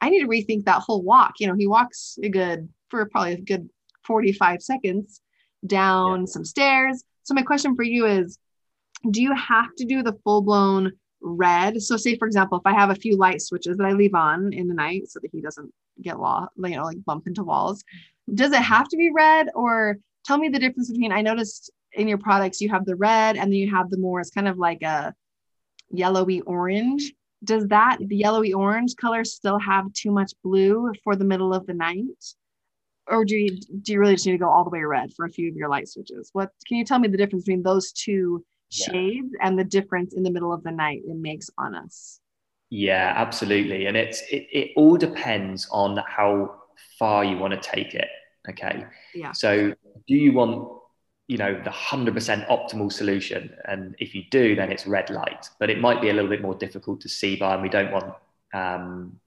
I 0.00 0.08
need 0.08 0.20
to 0.20 0.28
rethink 0.28 0.64
that 0.64 0.80
whole 0.80 1.02
walk. 1.02 1.34
You 1.38 1.48
know, 1.48 1.54
he 1.54 1.66
walks 1.66 2.18
a 2.22 2.28
good 2.28 2.68
for 2.88 3.04
probably 3.06 3.34
a 3.34 3.40
good 3.40 3.68
45 4.04 4.62
seconds 4.62 5.20
down 5.66 6.20
yeah. 6.20 6.26
some 6.26 6.44
stairs. 6.44 7.04
So 7.24 7.34
my 7.34 7.42
question 7.42 7.76
for 7.76 7.82
you 7.82 8.06
is 8.06 8.38
do 9.10 9.22
you 9.22 9.34
have 9.34 9.74
to 9.76 9.84
do 9.84 10.02
the 10.02 10.18
full 10.24 10.40
blown 10.40 10.92
red? 11.20 11.82
So 11.82 11.98
say 11.98 12.16
for 12.16 12.26
example, 12.26 12.58
if 12.58 12.66
I 12.66 12.72
have 12.72 12.88
a 12.88 12.94
few 12.94 13.16
light 13.16 13.42
switches 13.42 13.76
that 13.76 13.84
I 13.84 13.92
leave 13.92 14.14
on 14.14 14.54
in 14.54 14.68
the 14.68 14.74
night 14.74 15.10
so 15.10 15.20
that 15.20 15.30
he 15.32 15.42
doesn't 15.42 15.70
get 16.00 16.18
lost, 16.18 16.52
you 16.56 16.70
know, 16.70 16.84
like 16.84 17.04
bump 17.04 17.26
into 17.26 17.44
walls, 17.44 17.84
does 18.32 18.52
it 18.52 18.62
have 18.62 18.88
to 18.88 18.96
be 18.96 19.10
red 19.14 19.48
or 19.54 19.98
tell 20.24 20.38
me 20.38 20.48
the 20.48 20.58
difference 20.58 20.90
between 20.90 21.12
I 21.12 21.20
noticed 21.20 21.70
in 21.92 22.08
your 22.08 22.18
products 22.18 22.60
you 22.60 22.68
have 22.68 22.84
the 22.84 22.96
red 22.96 23.36
and 23.36 23.44
then 23.44 23.58
you 23.58 23.70
have 23.70 23.90
the 23.90 23.98
more 23.98 24.20
it's 24.20 24.30
kind 24.30 24.48
of 24.48 24.58
like 24.58 24.82
a 24.82 25.14
yellowy 25.90 26.40
orange. 26.42 27.12
Does 27.44 27.68
that 27.68 27.98
the 28.00 28.16
yellowy 28.16 28.52
orange 28.52 28.96
color 28.96 29.24
still 29.24 29.58
have 29.58 29.92
too 29.92 30.10
much 30.10 30.32
blue 30.42 30.92
for 31.04 31.16
the 31.16 31.24
middle 31.24 31.54
of 31.54 31.66
the 31.66 31.74
night? 31.74 32.24
Or 33.06 33.24
do 33.24 33.36
you 33.36 33.58
do 33.82 33.92
you 33.92 34.00
really 34.00 34.14
just 34.14 34.26
need 34.26 34.32
to 34.32 34.38
go 34.38 34.48
all 34.48 34.64
the 34.64 34.70
way 34.70 34.82
red 34.82 35.12
for 35.14 35.24
a 35.24 35.30
few 35.30 35.48
of 35.48 35.56
your 35.56 35.68
light 35.68 35.88
switches? 35.88 36.30
What 36.32 36.50
can 36.66 36.76
you 36.76 36.84
tell 36.84 36.98
me 36.98 37.08
the 37.08 37.16
difference 37.16 37.44
between 37.44 37.62
those 37.62 37.92
two 37.92 38.44
yeah. 38.70 38.86
shades 38.86 39.34
and 39.40 39.58
the 39.58 39.64
difference 39.64 40.14
in 40.14 40.22
the 40.22 40.30
middle 40.30 40.52
of 40.52 40.62
the 40.62 40.72
night 40.72 41.02
it 41.06 41.16
makes 41.16 41.48
on 41.56 41.74
us? 41.74 42.20
Yeah 42.70 43.14
absolutely. 43.16 43.86
And 43.86 43.96
it's 43.96 44.20
it, 44.30 44.46
it 44.52 44.70
all 44.76 44.96
depends 44.96 45.68
on 45.70 45.98
how 46.06 46.56
far 46.98 47.24
you 47.24 47.38
want 47.38 47.54
to 47.54 47.60
take 47.60 47.94
it 47.94 48.08
okay? 48.48 48.84
Yeah. 49.14 49.32
So 49.32 49.74
do 50.06 50.14
you 50.14 50.32
want 50.32 50.77
you 51.28 51.36
know 51.36 51.52
the 51.62 51.70
100% 51.70 52.48
optimal 52.48 52.90
solution. 52.90 53.54
And 53.66 53.94
if 53.98 54.14
you 54.14 54.24
do 54.30 54.56
then 54.56 54.72
it's 54.72 54.86
red 54.86 55.10
light. 55.10 55.48
But 55.58 55.70
it 55.70 55.80
might 55.80 56.00
be 56.00 56.08
a 56.08 56.14
little 56.14 56.30
bit 56.30 56.42
more 56.42 56.54
difficult 56.54 57.00
to 57.02 57.08
see 57.08 57.36
by 57.36 57.54
and 57.54 57.62
we 57.62 57.68
don't 57.68 57.92
want 57.92 58.14
um, 58.54 59.20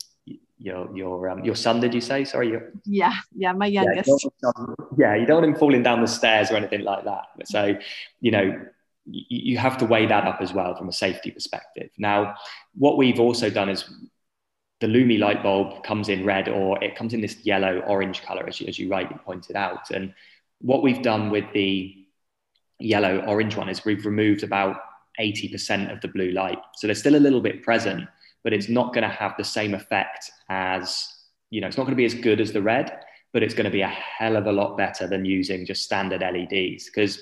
your 0.57 0.95
your 0.95 1.29
um, 1.29 1.45
your 1.45 1.55
son 1.55 1.79
did 1.79 1.93
you 1.93 2.01
say? 2.01 2.25
Sorry 2.25 2.49
your, 2.49 2.71
yeah 2.85 3.13
yeah 3.35 3.53
my 3.53 3.67
youngest. 3.67 4.09
yeah, 4.43 4.75
yeah 4.97 5.15
you 5.15 5.25
don't 5.25 5.41
want 5.41 5.53
him 5.53 5.55
falling 5.55 5.83
down 5.83 6.01
the 6.01 6.07
stairs 6.07 6.51
or 6.51 6.55
anything 6.55 6.81
like 6.81 7.05
that. 7.05 7.25
So 7.45 7.77
you 8.19 8.31
know 8.31 8.59
you, 9.05 9.53
you 9.53 9.57
have 9.59 9.77
to 9.77 9.85
weigh 9.85 10.07
that 10.07 10.25
up 10.25 10.41
as 10.41 10.53
well 10.53 10.75
from 10.75 10.89
a 10.89 10.93
safety 10.93 11.29
perspective. 11.29 11.91
Now 11.99 12.35
what 12.73 12.97
we've 12.97 13.19
also 13.19 13.49
done 13.51 13.69
is 13.69 13.85
the 14.79 14.87
Lumi 14.87 15.19
light 15.19 15.43
bulb 15.43 15.83
comes 15.83 16.09
in 16.09 16.25
red 16.25 16.49
or 16.49 16.83
it 16.83 16.95
comes 16.95 17.13
in 17.13 17.21
this 17.21 17.45
yellow 17.45 17.79
orange 17.81 18.23
color 18.23 18.47
as 18.47 18.59
you, 18.59 18.65
as 18.65 18.79
you 18.79 18.89
rightly 18.89 19.17
pointed 19.23 19.55
out. 19.55 19.91
And 19.91 20.13
what 20.61 20.83
we've 20.83 21.01
done 21.01 21.29
with 21.29 21.45
the 21.53 21.95
yellow 22.79 23.19
orange 23.27 23.55
one 23.55 23.69
is 23.69 23.85
we've 23.85 24.05
removed 24.05 24.43
about 24.43 24.77
80% 25.19 25.91
of 25.91 26.01
the 26.01 26.07
blue 26.07 26.31
light. 26.31 26.57
So 26.75 26.87
there's 26.87 26.99
still 26.99 27.15
a 27.15 27.17
little 27.17 27.41
bit 27.41 27.63
present, 27.63 28.07
but 28.43 28.53
it's 28.53 28.69
not 28.69 28.93
going 28.93 29.07
to 29.07 29.15
have 29.15 29.33
the 29.37 29.43
same 29.43 29.73
effect 29.73 30.31
as, 30.49 31.07
you 31.49 31.61
know, 31.61 31.67
it's 31.67 31.77
not 31.77 31.83
going 31.83 31.95
to 31.95 31.97
be 31.97 32.05
as 32.05 32.13
good 32.13 32.41
as 32.41 32.51
the 32.51 32.61
red, 32.61 32.99
but 33.33 33.43
it's 33.43 33.53
going 33.53 33.65
to 33.65 33.71
be 33.71 33.81
a 33.81 33.87
hell 33.87 34.35
of 34.35 34.47
a 34.47 34.51
lot 34.51 34.77
better 34.77 35.07
than 35.07 35.25
using 35.25 35.65
just 35.65 35.83
standard 35.83 36.21
LEDs. 36.21 36.85
Because 36.85 37.21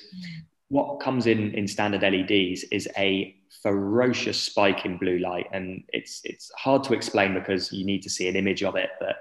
what 0.69 0.99
comes 0.99 1.27
in 1.27 1.53
in 1.53 1.67
standard 1.67 2.01
LEDs 2.01 2.63
is 2.71 2.87
a 2.97 3.35
ferocious 3.63 4.39
spike 4.41 4.85
in 4.85 4.97
blue 4.97 5.19
light. 5.19 5.47
And 5.51 5.83
it's, 5.89 6.21
it's 6.23 6.51
hard 6.57 6.83
to 6.85 6.93
explain 6.93 7.33
because 7.33 7.73
you 7.73 7.85
need 7.85 8.03
to 8.03 8.09
see 8.09 8.27
an 8.27 8.35
image 8.35 8.63
of 8.63 8.75
it. 8.75 8.91
But 8.99 9.17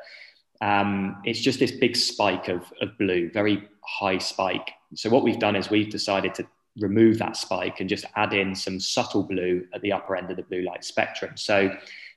um, 0.61 1.21
it's 1.25 1.41
just 1.41 1.59
this 1.59 1.73
big 1.73 1.97
spike 1.97 2.49
of, 2.49 2.73
of 2.81 2.97
blue, 2.99 3.31
very 3.31 3.69
high 3.85 4.19
spike. 4.19 4.71
So 4.95 5.11
what 5.11 5.23
we've 5.23 5.39
done 5.39 5.57
is 5.57 5.71
we've 5.71 5.91
decided 5.91 6.35
to 6.35 6.47
remove 6.81 7.19
that 7.19 7.37
spike 7.37 7.81
and 7.81 7.89
just 7.89 8.05
add 8.17 8.33
in 8.33 8.55
some 8.55 8.81
subtle 8.81 9.25
blue 9.25 9.67
at 9.75 9.83
the 9.83 9.93
upper 9.93 10.17
end 10.17 10.31
of 10.31 10.37
the 10.37 10.43
blue 10.43 10.63
light 10.63 10.85
spectrum. 10.85 11.33
So 11.37 11.71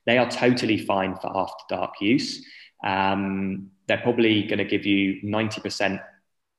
they 0.06 0.18
are 0.18 0.30
totally 0.30 0.78
fine 0.78 1.16
for 1.16 1.36
after 1.36 1.64
dark 1.70 2.02
use. 2.02 2.46
Um, 2.84 3.70
they're 3.88 4.00
probably 4.00 4.44
going 4.44 4.60
to 4.60 4.66
give 4.66 4.86
you 4.86 5.22
90% 5.24 6.02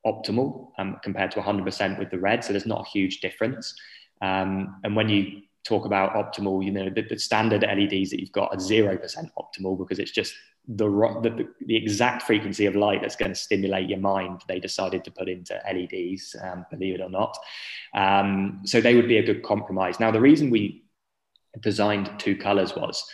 optimal 0.07 0.70
um, 0.78 0.99
compared 1.03 1.30
to 1.33 1.41
100% 1.41 1.99
with 1.99 2.11
the 2.11 2.18
red. 2.18 2.45
So 2.45 2.53
there's 2.53 2.66
not 2.66 2.87
a 2.87 2.91
huge 2.91 3.20
difference. 3.20 3.74
Um, 4.20 4.80
and 4.85 4.95
when 4.95 5.09
you 5.09 5.43
talk 5.64 5.85
about 5.85 6.14
optimal, 6.14 6.64
you 6.64 6.70
know, 6.70 6.91
the, 6.91 7.03
the, 7.03 7.18
standard 7.18 7.62
LEDs 7.62 8.11
that 8.11 8.20
you've 8.20 8.33
got 8.33 8.53
are 8.53 8.57
0% 8.57 9.01
optimal 9.39 9.78
because 9.78 9.99
it's 9.99 10.11
just 10.11 10.35
the, 10.68 10.86
the, 10.86 11.48
the 11.66 11.76
exact 11.76 12.22
frequency 12.22 12.66
of 12.66 12.76
light 12.76 13.00
that's 13.02 13.16
going 13.16 13.32
to 13.32 13.38
stimulate 13.38 13.88
your 13.88 13.98
mind. 13.98 14.42
They 14.46 14.60
decided 14.60 15.04
to 15.04 15.10
put 15.10 15.28
into 15.28 15.60
LEDs, 15.66 16.36
um, 16.40 16.64
believe 16.70 16.94
it 16.94 17.00
or 17.00 17.10
not. 17.10 17.36
Um, 17.94 18.60
so 18.64 18.80
they 18.80 18.94
would 18.94 19.08
be 19.08 19.18
a 19.18 19.22
good 19.22 19.42
compromise. 19.42 19.98
Now, 19.98 20.10
the 20.10 20.20
reason 20.20 20.50
we 20.50 20.84
designed 21.60 22.10
two 22.18 22.36
colors 22.36 22.76
was 22.76 23.04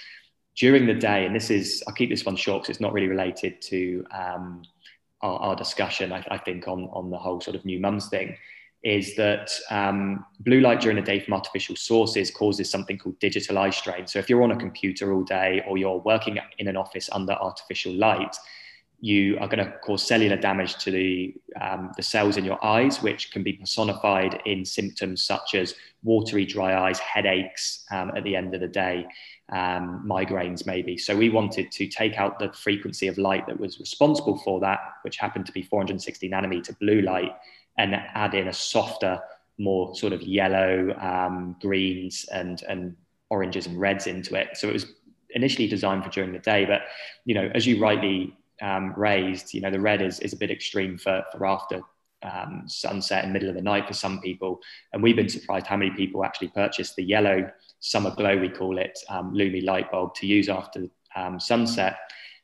during 0.56 0.86
the 0.86 0.94
day, 0.94 1.24
and 1.24 1.34
this 1.34 1.50
is, 1.50 1.82
I'll 1.86 1.94
keep 1.94 2.10
this 2.10 2.24
one 2.24 2.36
short 2.36 2.62
because 2.62 2.76
it's 2.76 2.80
not 2.80 2.92
really 2.92 3.08
related 3.08 3.62
to 3.62 4.04
um, 4.10 4.62
our, 5.22 5.38
our, 5.38 5.56
discussion, 5.56 6.12
I, 6.12 6.24
I, 6.30 6.38
think, 6.38 6.68
on, 6.68 6.84
on 6.92 7.10
the 7.10 7.18
whole 7.18 7.40
sort 7.40 7.56
of 7.56 7.64
new 7.64 7.80
mums 7.80 8.08
thing 8.08 8.36
is 8.84 9.16
that 9.16 9.50
um, 9.70 10.24
blue 10.40 10.60
light 10.60 10.80
during 10.80 10.96
the 10.96 11.02
day 11.02 11.18
from 11.18 11.34
artificial 11.34 11.74
sources 11.74 12.30
causes 12.30 12.70
something 12.70 12.96
called 12.96 13.18
digital 13.18 13.58
eye 13.58 13.70
strain. 13.70 14.06
So 14.06 14.18
if 14.18 14.30
you're 14.30 14.42
on 14.42 14.52
a 14.52 14.56
computer 14.56 15.12
all 15.12 15.24
day 15.24 15.64
or 15.66 15.78
you're 15.78 15.98
working 15.98 16.38
in 16.58 16.68
an 16.68 16.76
office 16.76 17.08
under 17.12 17.32
artificial 17.32 17.92
light, 17.92 18.36
you 19.00 19.38
are 19.38 19.46
going 19.46 19.64
to 19.64 19.72
cause 19.78 20.04
cellular 20.04 20.36
damage 20.36 20.76
to 20.78 20.90
the, 20.90 21.34
um, 21.60 21.92
the 21.96 22.02
cells 22.02 22.36
in 22.36 22.44
your 22.44 22.64
eyes, 22.64 23.00
which 23.00 23.30
can 23.30 23.44
be 23.44 23.52
personified 23.52 24.42
in 24.44 24.64
symptoms 24.64 25.22
such 25.22 25.54
as 25.54 25.74
watery 26.02 26.44
dry 26.44 26.88
eyes, 26.88 26.98
headaches 26.98 27.84
um, 27.92 28.10
at 28.16 28.24
the 28.24 28.34
end 28.34 28.54
of 28.54 28.60
the 28.60 28.68
day, 28.68 29.06
um, 29.52 30.04
migraines 30.06 30.66
maybe. 30.66 30.98
So 30.98 31.16
we 31.16 31.30
wanted 31.30 31.70
to 31.72 31.86
take 31.86 32.18
out 32.18 32.40
the 32.40 32.52
frequency 32.52 33.06
of 33.06 33.18
light 33.18 33.46
that 33.46 33.58
was 33.58 33.78
responsible 33.78 34.38
for 34.38 34.58
that, 34.60 34.80
which 35.02 35.16
happened 35.16 35.46
to 35.46 35.52
be 35.52 35.62
460 35.62 36.28
nanometer 36.28 36.76
blue 36.80 37.00
light, 37.00 37.32
and 37.78 37.94
add 37.94 38.34
in 38.34 38.48
a 38.48 38.52
softer, 38.52 39.20
more 39.58 39.94
sort 39.94 40.12
of 40.12 40.22
yellow, 40.22 40.94
um, 41.00 41.56
greens, 41.60 42.26
and 42.32 42.62
and 42.68 42.96
oranges 43.30 43.66
and 43.66 43.80
reds 43.80 44.06
into 44.06 44.34
it. 44.34 44.56
So 44.56 44.68
it 44.68 44.72
was 44.72 44.86
initially 45.30 45.68
designed 45.68 46.04
for 46.04 46.10
during 46.10 46.32
the 46.32 46.38
day, 46.38 46.64
but 46.64 46.82
you 47.24 47.34
know, 47.34 47.50
as 47.54 47.66
you 47.66 47.80
rightly 47.80 48.36
um, 48.62 48.94
raised, 48.96 49.54
you 49.54 49.60
know, 49.60 49.70
the 49.70 49.80
red 49.80 50.02
is 50.02 50.20
is 50.20 50.32
a 50.32 50.36
bit 50.36 50.50
extreme 50.50 50.98
for 50.98 51.24
for 51.32 51.46
after 51.46 51.82
um, 52.22 52.64
sunset 52.66 53.24
and 53.24 53.32
middle 53.32 53.48
of 53.48 53.54
the 53.54 53.62
night 53.62 53.86
for 53.86 53.94
some 53.94 54.20
people. 54.20 54.60
And 54.92 55.02
we've 55.02 55.16
been 55.16 55.28
surprised 55.28 55.66
how 55.66 55.76
many 55.76 55.90
people 55.90 56.24
actually 56.24 56.48
purchase 56.48 56.94
the 56.94 57.04
yellow 57.04 57.50
summer 57.80 58.10
glow, 58.14 58.36
we 58.36 58.48
call 58.48 58.78
it, 58.78 58.98
um, 59.08 59.32
Lumi 59.34 59.64
light 59.64 59.90
bulb 59.90 60.14
to 60.16 60.26
use 60.26 60.48
after 60.48 60.88
um, 61.14 61.38
sunset. 61.38 61.96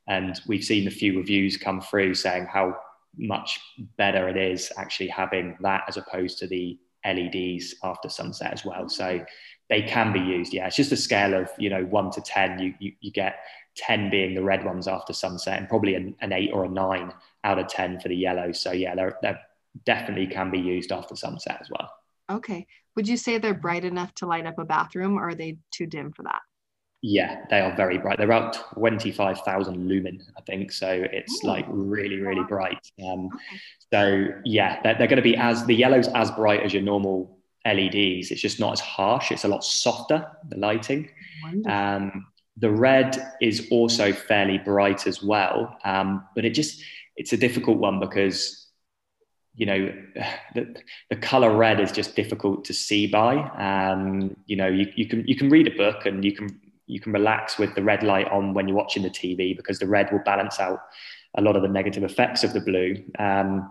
And 0.06 0.40
we've 0.46 0.64
seen 0.64 0.86
a 0.86 0.90
few 0.92 1.16
reviews 1.16 1.56
come 1.56 1.80
through 1.80 2.14
saying 2.14 2.46
how 2.46 2.76
much 3.16 3.60
better 3.96 4.28
it 4.28 4.36
is 4.36 4.72
actually 4.76 5.08
having 5.08 5.56
that 5.60 5.84
as 5.88 5.96
opposed 5.96 6.38
to 6.38 6.46
the 6.46 6.78
LEDs 7.04 7.74
after 7.82 8.08
sunset 8.08 8.52
as 8.52 8.64
well. 8.64 8.88
So 8.88 9.24
they 9.68 9.82
can 9.82 10.12
be 10.12 10.20
used. 10.20 10.52
Yeah, 10.52 10.66
it's 10.66 10.76
just 10.76 10.92
a 10.92 10.96
scale 10.96 11.34
of 11.34 11.48
you 11.58 11.70
know 11.70 11.84
one 11.84 12.10
to 12.12 12.20
ten. 12.20 12.58
You 12.58 12.74
you, 12.78 12.92
you 13.00 13.12
get 13.12 13.36
ten 13.76 14.10
being 14.10 14.34
the 14.34 14.42
red 14.42 14.64
ones 14.64 14.88
after 14.88 15.12
sunset, 15.12 15.58
and 15.58 15.68
probably 15.68 15.94
an, 15.94 16.14
an 16.20 16.32
eight 16.32 16.50
or 16.52 16.64
a 16.64 16.68
nine 16.68 17.12
out 17.44 17.58
of 17.58 17.68
ten 17.68 18.00
for 18.00 18.08
the 18.08 18.16
yellow. 18.16 18.52
So 18.52 18.72
yeah, 18.72 18.94
they're 18.94 19.18
they 19.22 19.34
definitely 19.84 20.26
can 20.26 20.50
be 20.50 20.58
used 20.58 20.92
after 20.92 21.16
sunset 21.16 21.58
as 21.60 21.68
well. 21.70 21.90
Okay. 22.30 22.66
Would 22.96 23.08
you 23.08 23.16
say 23.16 23.38
they're 23.38 23.54
bright 23.54 23.84
enough 23.84 24.14
to 24.16 24.26
light 24.26 24.46
up 24.46 24.58
a 24.58 24.64
bathroom, 24.64 25.18
or 25.18 25.28
are 25.28 25.34
they 25.34 25.58
too 25.70 25.86
dim 25.86 26.12
for 26.12 26.22
that? 26.22 26.40
Yeah, 27.06 27.44
they 27.50 27.60
are 27.60 27.76
very 27.76 27.98
bright. 27.98 28.16
They're 28.16 28.24
about 28.24 28.54
25,000 28.72 29.88
lumen, 29.88 30.24
I 30.38 30.40
think. 30.40 30.72
So 30.72 30.88
it's 31.12 31.44
Ooh. 31.44 31.48
like 31.48 31.66
really, 31.68 32.18
really 32.18 32.44
bright. 32.44 32.78
Um, 33.06 33.28
so 33.92 34.28
yeah, 34.46 34.80
they're, 34.82 34.94
they're 34.94 35.06
going 35.06 35.18
to 35.18 35.22
be 35.22 35.36
as 35.36 35.66
the 35.66 35.74
yellow's 35.74 36.08
as 36.08 36.30
bright 36.30 36.62
as 36.62 36.72
your 36.72 36.82
normal 36.82 37.38
LEDs. 37.66 38.30
It's 38.30 38.40
just 38.40 38.58
not 38.58 38.72
as 38.72 38.80
harsh. 38.80 39.32
It's 39.32 39.44
a 39.44 39.48
lot 39.48 39.64
softer, 39.64 40.26
the 40.48 40.56
lighting. 40.56 41.10
Um, 41.68 42.26
the 42.56 42.70
red 42.70 43.34
is 43.38 43.68
also 43.70 44.10
fairly 44.14 44.56
bright 44.56 45.06
as 45.06 45.22
well. 45.22 45.76
Um, 45.84 46.26
but 46.34 46.46
it 46.46 46.54
just, 46.54 46.82
it's 47.16 47.34
a 47.34 47.36
difficult 47.36 47.76
one 47.76 48.00
because 48.00 48.62
you 49.56 49.66
know 49.66 49.92
the, 50.54 50.74
the 51.10 51.16
color 51.16 51.54
red 51.54 51.78
is 51.78 51.92
just 51.92 52.16
difficult 52.16 52.64
to 52.64 52.72
see 52.72 53.06
by 53.06 53.36
um, 53.36 54.34
you 54.46 54.56
know 54.56 54.66
you, 54.66 54.90
you 54.96 55.06
can 55.06 55.24
you 55.28 55.36
can 55.36 55.48
read 55.48 55.68
a 55.68 55.76
book 55.76 56.06
and 56.06 56.24
you 56.24 56.32
can 56.32 56.60
you 56.86 57.00
can 57.00 57.12
relax 57.12 57.58
with 57.58 57.74
the 57.74 57.82
red 57.82 58.02
light 58.02 58.28
on 58.28 58.54
when 58.54 58.68
you're 58.68 58.76
watching 58.76 59.02
the 59.02 59.10
TV 59.10 59.56
because 59.56 59.78
the 59.78 59.86
red 59.86 60.10
will 60.12 60.20
balance 60.20 60.60
out 60.60 60.80
a 61.36 61.42
lot 61.42 61.56
of 61.56 61.62
the 61.62 61.68
negative 61.68 62.04
effects 62.04 62.44
of 62.44 62.52
the 62.52 62.60
blue. 62.60 62.96
Um, 63.18 63.70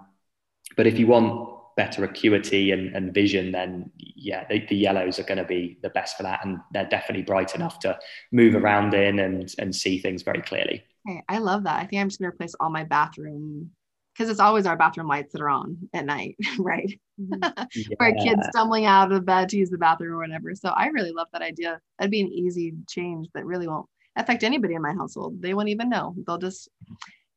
but 0.76 0.88
if 0.88 0.98
you 0.98 1.08
want 1.08 1.54
better 1.76 2.04
acuity 2.04 2.72
and, 2.72 2.96
and 2.96 3.14
vision, 3.14 3.52
then 3.52 3.92
yeah, 3.98 4.46
the, 4.48 4.66
the 4.68 4.76
yellows 4.76 5.20
are 5.20 5.24
going 5.24 5.38
to 5.38 5.44
be 5.44 5.80
the 5.82 5.90
best 5.90 6.18
for 6.18 6.24
that, 6.24 6.46
and 6.46 6.60
they're 6.72 6.90
definitely 6.90 7.24
bright 7.24 7.56
enough 7.56 7.80
to 7.80 7.98
move 8.32 8.56
around 8.56 8.94
in 8.94 9.20
and 9.20 9.54
and 9.60 9.76
see 9.76 10.00
things 10.00 10.22
very 10.22 10.42
clearly. 10.42 10.84
Okay, 11.10 11.24
I 11.28 11.40
love 11.40 11.64
that. 11.64 11.80
I 11.80 11.86
think 11.86 12.02
I'm 12.02 12.10
just 12.10 12.20
going 12.20 12.32
to 12.32 12.36
replace 12.36 12.56
all 12.60 12.70
my 12.70 12.84
bathroom 12.84 13.72
because 14.14 14.30
it's 14.30 14.40
always 14.40 14.66
our 14.66 14.78
bathroom 14.78 15.08
lights 15.08 15.34
that 15.34 15.42
are 15.42 15.50
on 15.50 15.78
at 15.94 16.06
night, 16.06 16.36
right? 16.60 17.00
Mm-hmm. 17.20 17.64
Yeah. 17.76 17.96
For 17.98 18.08
a 18.08 18.14
kid 18.14 18.40
stumbling 18.50 18.86
out 18.86 19.12
of 19.12 19.26
bed 19.26 19.50
to 19.50 19.58
use 19.58 19.70
the 19.70 19.78
bathroom 19.78 20.14
or 20.14 20.18
whatever. 20.18 20.54
So 20.56 20.70
I 20.70 20.88
really 20.88 21.12
love 21.12 21.28
that 21.34 21.42
idea. 21.42 21.80
That'd 21.98 22.12
be 22.12 22.22
an 22.22 22.28
easy 22.28 22.74
change 22.88 23.28
that 23.34 23.46
really 23.46 23.68
won't 23.68 23.88
affect 24.16 24.44
anybody 24.44 24.76
in 24.76 24.82
my 24.82 24.94
household. 24.94 25.42
They 25.42 25.54
won't 25.54 25.70
even 25.70 25.90
know. 25.90 26.16
They'll 26.26 26.38
just 26.38 26.70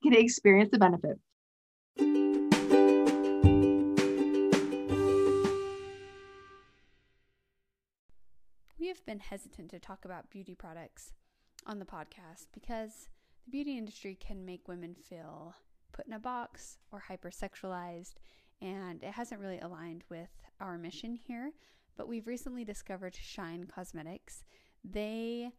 get 0.03 0.13
to 0.13 0.21
experience 0.21 0.71
the 0.71 0.79
benefit. 0.79 1.19
We 8.79 8.89
have 8.89 9.05
been 9.07 9.21
hesitant 9.21 9.71
to 9.71 9.79
talk 9.79 10.05
about 10.05 10.31
beauty 10.31 10.55
products 10.55 11.13
on 11.67 11.79
the 11.79 11.87
podcast 11.87 12.49
because 12.53 13.09
the 13.45 13.51
beauty 13.51 13.79
industry 13.79 14.15
can 14.15 14.45
make 14.45 14.69
women 14.69 14.95
feel 14.95 15.55
put 15.97 16.07
in 16.07 16.13
a 16.13 16.19
box 16.19 16.77
or 16.93 17.03
hypersexualized, 17.11 18.15
and 18.61 19.03
it 19.03 19.13
hasn't 19.13 19.41
really 19.41 19.59
aligned 19.59 20.05
with 20.11 20.29
our 20.61 20.77
mission 20.77 21.15
here. 21.15 21.53
But 21.97 22.09
we've 22.09 22.27
recently 22.27 22.65
discovered 22.65 23.17
Shine 23.19 23.67
Cosmetics. 23.75 24.45
They 24.85 25.51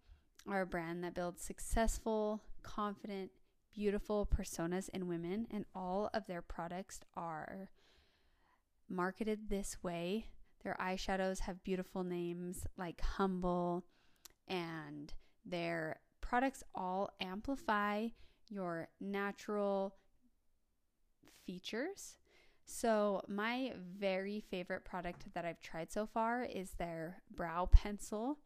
are 0.48 0.62
a 0.62 0.68
brand 0.68 1.04
that 1.04 1.16
builds 1.16 1.42
successful, 1.42 2.44
confident, 2.62 3.32
beautiful 3.74 4.26
personas 4.26 4.90
in 4.90 5.08
women, 5.08 5.48
and 5.52 5.66
all 5.74 6.10
of 6.14 6.28
their 6.28 6.42
products 6.42 7.00
are 7.16 7.70
marketed 8.88 9.50
this 9.50 9.78
way. 9.84 10.28
Their 10.64 10.78
eyeshadows 10.80 11.40
have 11.42 11.64
beautiful 11.64 12.04
names 12.04 12.66
like 12.78 13.02
Humble, 13.02 13.84
and 14.48 15.14
their 15.46 16.00
products 16.22 16.64
all 16.76 17.10
amplify 17.20 18.08
your 18.50 18.88
natural 19.00 19.96
features. 21.48 22.18
So, 22.66 23.22
my 23.30 23.72
very 23.98 24.42
favorite 24.52 24.84
product 24.84 25.34
that 25.34 25.46
I've 25.46 25.62
tried 25.62 25.90
so 25.92 26.06
far 26.06 26.44
is 26.44 26.72
their 26.72 27.24
brow 27.34 27.70
pencil. 27.72 28.40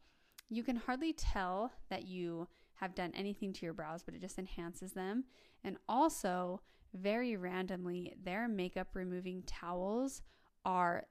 You 0.48 0.64
can 0.64 0.76
hardly 0.76 1.12
tell 1.12 1.72
that 1.90 2.08
you 2.08 2.48
have 2.76 2.94
done 2.94 3.12
anything 3.16 3.52
to 3.54 3.66
your 3.66 3.74
brows, 3.74 4.04
but 4.04 4.14
it 4.14 4.22
just 4.22 4.38
enhances 4.38 4.94
them. 4.94 5.24
And 5.64 5.78
also, 5.90 6.62
very 6.94 7.36
randomly, 7.36 8.14
their 8.24 8.48
makeup 8.48 8.90
removing 8.94 9.44
towels 9.48 10.22
are 10.66 11.08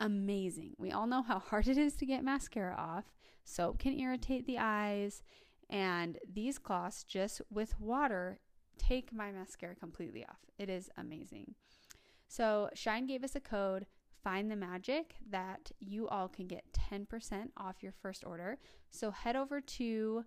amazing. 0.00 0.74
We 0.78 0.92
all 0.92 1.06
know 1.06 1.22
how 1.22 1.38
hard 1.38 1.66
it 1.68 1.78
is 1.78 1.94
to 1.96 2.06
get 2.06 2.24
mascara 2.24 2.74
off. 2.76 3.04
Soap 3.44 3.78
can 3.78 3.98
irritate 3.98 4.46
the 4.46 4.58
eyes, 4.58 5.22
and 5.70 6.18
these 6.30 6.58
cloths 6.58 7.04
just 7.04 7.40
with 7.50 7.78
water 7.80 8.38
take 8.78 9.12
my 9.12 9.30
mascara 9.30 9.74
completely 9.74 10.24
off. 10.24 10.40
It 10.58 10.68
is 10.68 10.90
amazing. 10.96 11.54
So, 12.28 12.70
Shine 12.74 13.06
gave 13.06 13.22
us 13.22 13.36
a 13.36 13.40
code, 13.40 13.86
Find 14.22 14.50
the 14.50 14.56
Magic, 14.56 15.14
that 15.30 15.70
you 15.78 16.08
all 16.08 16.28
can 16.28 16.46
get 16.46 16.64
10% 16.72 17.50
off 17.56 17.82
your 17.82 17.92
first 17.92 18.24
order. 18.24 18.58
So, 18.90 19.10
head 19.10 19.36
over 19.36 19.60
to 19.60 20.24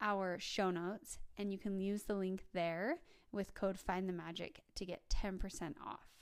our 0.00 0.38
show 0.38 0.70
notes 0.70 1.18
and 1.38 1.52
you 1.52 1.58
can 1.58 1.80
use 1.80 2.02
the 2.02 2.14
link 2.14 2.44
there 2.52 2.98
with 3.30 3.54
code 3.54 3.78
Find 3.78 4.08
the 4.08 4.12
Magic 4.12 4.60
to 4.74 4.84
get 4.84 5.08
10% 5.08 5.74
off. 5.84 6.21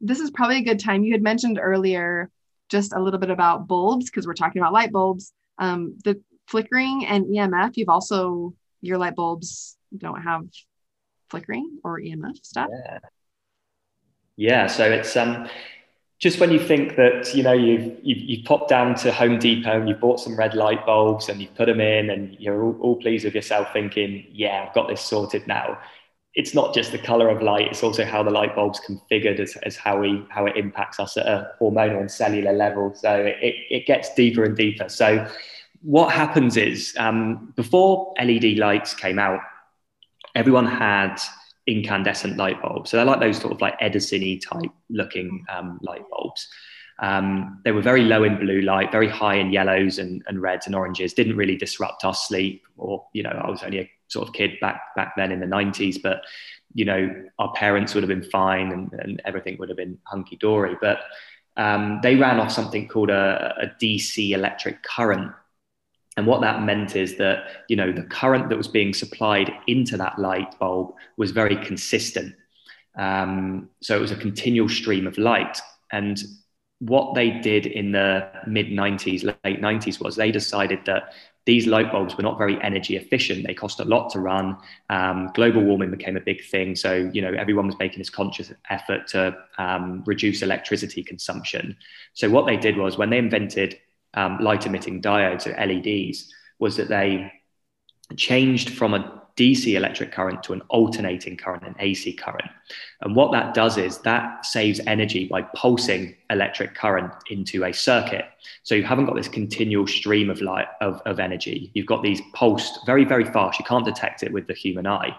This 0.00 0.20
is 0.20 0.30
probably 0.30 0.58
a 0.58 0.64
good 0.64 0.80
time. 0.80 1.04
You 1.04 1.12
had 1.12 1.22
mentioned 1.22 1.58
earlier 1.60 2.30
just 2.68 2.92
a 2.92 3.00
little 3.00 3.20
bit 3.20 3.30
about 3.30 3.66
bulbs 3.66 4.06
because 4.06 4.26
we're 4.26 4.34
talking 4.34 4.60
about 4.60 4.72
light 4.72 4.92
bulbs. 4.92 5.32
Um, 5.58 5.98
the 6.04 6.22
flickering 6.46 7.04
and 7.06 7.26
EMF, 7.26 7.76
you've 7.76 7.88
also, 7.88 8.54
your 8.80 8.98
light 8.98 9.14
bulbs 9.14 9.76
don't 9.96 10.22
have 10.22 10.46
flickering 11.28 11.78
or 11.84 12.00
EMF 12.00 12.44
stuff. 12.44 12.68
Yeah. 12.70 12.98
Yeah. 14.36 14.66
So 14.68 14.90
it's, 14.90 15.16
um, 15.16 15.48
just 16.20 16.38
when 16.38 16.50
you 16.50 16.58
think 16.58 16.96
that 16.96 17.34
you 17.34 17.42
know 17.42 17.54
you've, 17.54 17.96
you've, 18.02 18.18
you've 18.18 18.44
popped 18.44 18.68
down 18.68 18.94
to 18.94 19.10
Home 19.10 19.38
Depot 19.38 19.80
and 19.80 19.88
you've 19.88 20.00
bought 20.00 20.20
some 20.20 20.36
red 20.36 20.54
light 20.54 20.84
bulbs 20.84 21.30
and 21.30 21.40
you've 21.40 21.54
put 21.54 21.66
them 21.66 21.80
in 21.80 22.10
and 22.10 22.36
you're 22.38 22.62
all, 22.62 22.76
all 22.80 22.96
pleased 22.96 23.24
with 23.24 23.34
yourself, 23.34 23.72
thinking, 23.72 24.26
"Yeah, 24.30 24.66
I've 24.68 24.74
got 24.74 24.88
this 24.88 25.00
sorted 25.00 25.46
now." 25.46 25.78
It's 26.34 26.54
not 26.54 26.72
just 26.72 26.92
the 26.92 26.98
color 26.98 27.28
of 27.28 27.42
light 27.42 27.66
it's 27.68 27.82
also 27.82 28.04
how 28.04 28.22
the 28.22 28.30
light 28.30 28.54
bulb's 28.54 28.80
configured 28.80 29.40
as, 29.40 29.56
as 29.64 29.76
how 29.76 29.98
we 29.98 30.24
how 30.30 30.46
it 30.46 30.56
impacts 30.56 31.00
us 31.00 31.16
at 31.16 31.26
a 31.26 31.50
hormonal 31.60 32.00
and 32.00 32.10
cellular 32.10 32.52
level. 32.52 32.94
So 32.94 33.14
it, 33.14 33.54
it 33.68 33.86
gets 33.86 34.14
deeper 34.14 34.44
and 34.44 34.56
deeper. 34.56 34.88
So 34.88 35.26
what 35.82 36.12
happens 36.12 36.56
is 36.56 36.94
um, 36.98 37.52
before 37.56 38.14
led 38.18 38.58
lights 38.58 38.94
came 38.94 39.18
out 39.18 39.40
everyone 40.34 40.66
had 40.66 41.16
incandescent 41.66 42.36
light 42.36 42.60
bulbs. 42.62 42.90
So 42.90 42.96
they're 42.96 43.06
like 43.06 43.20
those 43.20 43.38
sort 43.38 43.52
of 43.52 43.60
like 43.60 43.74
edison 43.80 44.22
type 44.40 44.70
looking 44.88 45.44
um, 45.48 45.78
light 45.82 46.02
bulbs. 46.10 46.48
Um, 47.00 47.60
they 47.64 47.72
were 47.72 47.82
very 47.82 48.02
low 48.02 48.24
in 48.24 48.38
blue 48.38 48.60
light, 48.60 48.92
very 48.92 49.08
high 49.08 49.36
in 49.36 49.52
yellows 49.52 49.98
and, 49.98 50.22
and 50.26 50.42
reds 50.42 50.66
and 50.66 50.74
oranges. 50.74 51.14
Didn't 51.14 51.36
really 51.36 51.56
disrupt 51.56 52.04
our 52.04 52.14
sleep, 52.14 52.62
or 52.76 53.06
you 53.14 53.22
know, 53.22 53.30
I 53.30 53.48
was 53.48 53.62
only 53.62 53.78
a 53.78 53.90
sort 54.10 54.28
of 54.28 54.34
kid 54.34 54.52
back 54.60 54.80
back 54.96 55.14
then 55.16 55.32
in 55.32 55.40
the 55.40 55.46
90s 55.46 56.00
but 56.02 56.22
you 56.74 56.84
know 56.84 57.24
our 57.38 57.52
parents 57.54 57.94
would 57.94 58.02
have 58.02 58.08
been 58.08 58.30
fine 58.30 58.72
and, 58.72 58.92
and 58.92 59.22
everything 59.24 59.56
would 59.58 59.68
have 59.68 59.78
been 59.78 59.98
hunky 60.04 60.36
dory 60.36 60.76
but 60.80 61.00
um, 61.56 62.00
they 62.02 62.16
ran 62.16 62.40
off 62.40 62.50
something 62.50 62.88
called 62.88 63.10
a, 63.10 63.54
a 63.60 63.66
dc 63.82 64.30
electric 64.30 64.82
current. 64.82 65.32
And 66.16 66.26
what 66.26 66.40
that 66.40 66.62
meant 66.62 66.96
is 66.96 67.16
that 67.16 67.64
you 67.68 67.76
know 67.76 67.92
the 67.92 68.02
current 68.02 68.48
that 68.48 68.56
was 68.56 68.68
being 68.68 68.92
supplied 68.92 69.52
into 69.66 69.96
that 69.96 70.18
light 70.18 70.58
bulb 70.58 70.94
was 71.16 71.30
very 71.30 71.56
consistent. 71.56 72.34
Um, 72.96 73.70
so 73.80 73.96
it 73.96 74.00
was 74.00 74.10
a 74.10 74.16
continual 74.16 74.68
stream 74.68 75.06
of 75.06 75.18
light. 75.18 75.58
And 75.92 76.20
what 76.80 77.14
they 77.14 77.30
did 77.30 77.66
in 77.66 77.92
the 77.92 78.28
mid 78.46 78.68
90s 78.68 79.24
late 79.24 79.60
90s 79.60 80.00
was 80.00 80.16
they 80.16 80.32
decided 80.32 80.80
that 80.86 81.12
these 81.46 81.66
light 81.66 81.90
bulbs 81.90 82.16
were 82.16 82.22
not 82.22 82.38
very 82.38 82.60
energy 82.62 82.96
efficient. 82.96 83.46
They 83.46 83.54
cost 83.54 83.80
a 83.80 83.84
lot 83.84 84.10
to 84.10 84.20
run. 84.20 84.56
Um, 84.90 85.30
global 85.34 85.62
warming 85.62 85.90
became 85.90 86.16
a 86.16 86.20
big 86.20 86.44
thing. 86.44 86.76
So, 86.76 87.10
you 87.12 87.22
know, 87.22 87.32
everyone 87.32 87.66
was 87.66 87.78
making 87.78 87.98
this 87.98 88.10
conscious 88.10 88.52
effort 88.68 89.06
to 89.08 89.36
um, 89.58 90.02
reduce 90.06 90.42
electricity 90.42 91.02
consumption. 91.02 91.76
So, 92.12 92.28
what 92.28 92.46
they 92.46 92.56
did 92.56 92.76
was 92.76 92.98
when 92.98 93.10
they 93.10 93.18
invented 93.18 93.78
um, 94.14 94.38
light 94.40 94.66
emitting 94.66 95.00
diodes, 95.00 95.46
or 95.46 95.52
LEDs, 95.66 96.32
was 96.58 96.76
that 96.76 96.88
they 96.88 97.32
changed 98.16 98.70
from 98.70 98.94
a 98.94 99.19
DC 99.40 99.74
electric 99.74 100.12
current 100.12 100.42
to 100.42 100.52
an 100.52 100.60
alternating 100.68 101.34
current, 101.34 101.62
an 101.62 101.74
AC 101.78 102.12
current. 102.12 102.50
And 103.00 103.16
what 103.16 103.32
that 103.32 103.54
does 103.54 103.78
is 103.78 103.96
that 104.00 104.44
saves 104.44 104.80
energy 104.86 105.26
by 105.28 105.40
pulsing 105.56 106.14
electric 106.28 106.74
current 106.74 107.10
into 107.30 107.64
a 107.64 107.72
circuit. 107.72 108.26
So 108.64 108.74
you 108.74 108.84
haven't 108.84 109.06
got 109.06 109.16
this 109.16 109.28
continual 109.28 109.86
stream 109.86 110.28
of 110.28 110.42
light 110.42 110.68
of, 110.82 111.00
of 111.06 111.18
energy. 111.18 111.70
You've 111.72 111.86
got 111.86 112.02
these 112.02 112.20
pulsed 112.34 112.80
very, 112.84 113.06
very 113.06 113.24
fast. 113.24 113.58
You 113.58 113.64
can't 113.64 113.84
detect 113.84 114.22
it 114.22 114.30
with 114.30 114.46
the 114.46 114.52
human 114.52 114.86
eye. 114.86 115.16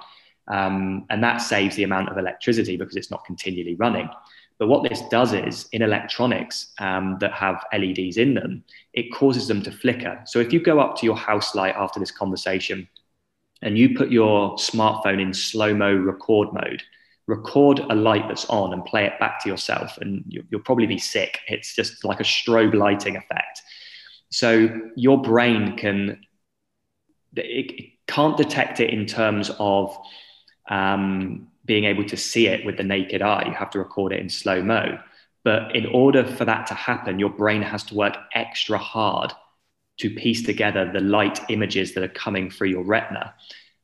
Um, 0.47 1.07
and 1.09 1.23
that 1.23 1.37
saves 1.37 1.75
the 1.75 1.83
amount 1.83 2.09
of 2.09 2.17
electricity 2.19 2.77
because 2.77 2.95
it's 2.95 3.09
not 3.09 3.25
continually 3.25 3.73
running. 3.75 4.07
But 4.59 4.67
what 4.67 4.87
this 4.87 5.01
does 5.09 5.33
is 5.33 5.67
in 5.71 5.81
electronics 5.81 6.73
um, 6.77 7.17
that 7.21 7.33
have 7.33 7.65
LEDs 7.73 8.17
in 8.17 8.35
them, 8.35 8.63
it 8.93 9.11
causes 9.11 9.47
them 9.47 9.63
to 9.63 9.71
flicker. 9.71 10.21
So 10.27 10.37
if 10.37 10.53
you 10.53 10.59
go 10.59 10.79
up 10.79 10.95
to 10.97 11.07
your 11.07 11.17
house 11.17 11.55
light 11.55 11.73
after 11.75 11.99
this 11.99 12.11
conversation 12.11 12.87
and 13.61 13.77
you 13.77 13.95
put 13.95 14.11
your 14.11 14.55
smartphone 14.55 15.21
in 15.21 15.33
slow 15.33 15.73
mo 15.73 15.93
record 15.93 16.49
mode, 16.53 16.83
record 17.27 17.79
a 17.79 17.95
light 17.95 18.27
that's 18.27 18.45
on 18.45 18.73
and 18.73 18.83
play 18.85 19.05
it 19.05 19.19
back 19.19 19.41
to 19.43 19.49
yourself, 19.49 19.97
and 19.99 20.23
you, 20.27 20.43
will 20.51 20.59
probably 20.59 20.87
be 20.87 20.97
sick. 20.97 21.39
It's 21.47 21.75
just 21.75 22.03
like 22.03 22.19
a 22.19 22.23
strobe 22.23 22.73
lighting 22.73 23.15
effect. 23.15 23.61
So 24.29 24.69
your 24.95 25.21
brain 25.21 25.77
can, 25.77 26.25
it, 27.35 27.91
can't 28.07 28.37
detect 28.37 28.79
it 28.79 28.89
in 28.89 29.05
terms 29.05 29.51
of 29.59 29.95
um, 30.69 31.47
being 31.65 31.85
able 31.85 32.05
to 32.05 32.17
see 32.17 32.47
it 32.47 32.65
with 32.65 32.77
the 32.77 32.83
naked 32.83 33.21
eye. 33.21 33.45
You 33.45 33.53
have 33.53 33.69
to 33.71 33.79
record 33.79 34.13
it 34.13 34.19
in 34.19 34.29
slow 34.29 34.63
mo. 34.63 34.99
But 35.43 35.75
in 35.75 35.87
order 35.87 36.23
for 36.23 36.45
that 36.45 36.67
to 36.67 36.73
happen, 36.73 37.19
your 37.19 37.29
brain 37.29 37.61
has 37.61 37.83
to 37.85 37.95
work 37.95 38.15
extra 38.33 38.77
hard 38.77 39.33
to 40.01 40.09
piece 40.09 40.43
together 40.43 40.89
the 40.91 40.99
light 40.99 41.39
images 41.49 41.93
that 41.93 42.03
are 42.03 42.15
coming 42.25 42.49
through 42.49 42.69
your 42.69 42.83
retina. 42.83 43.33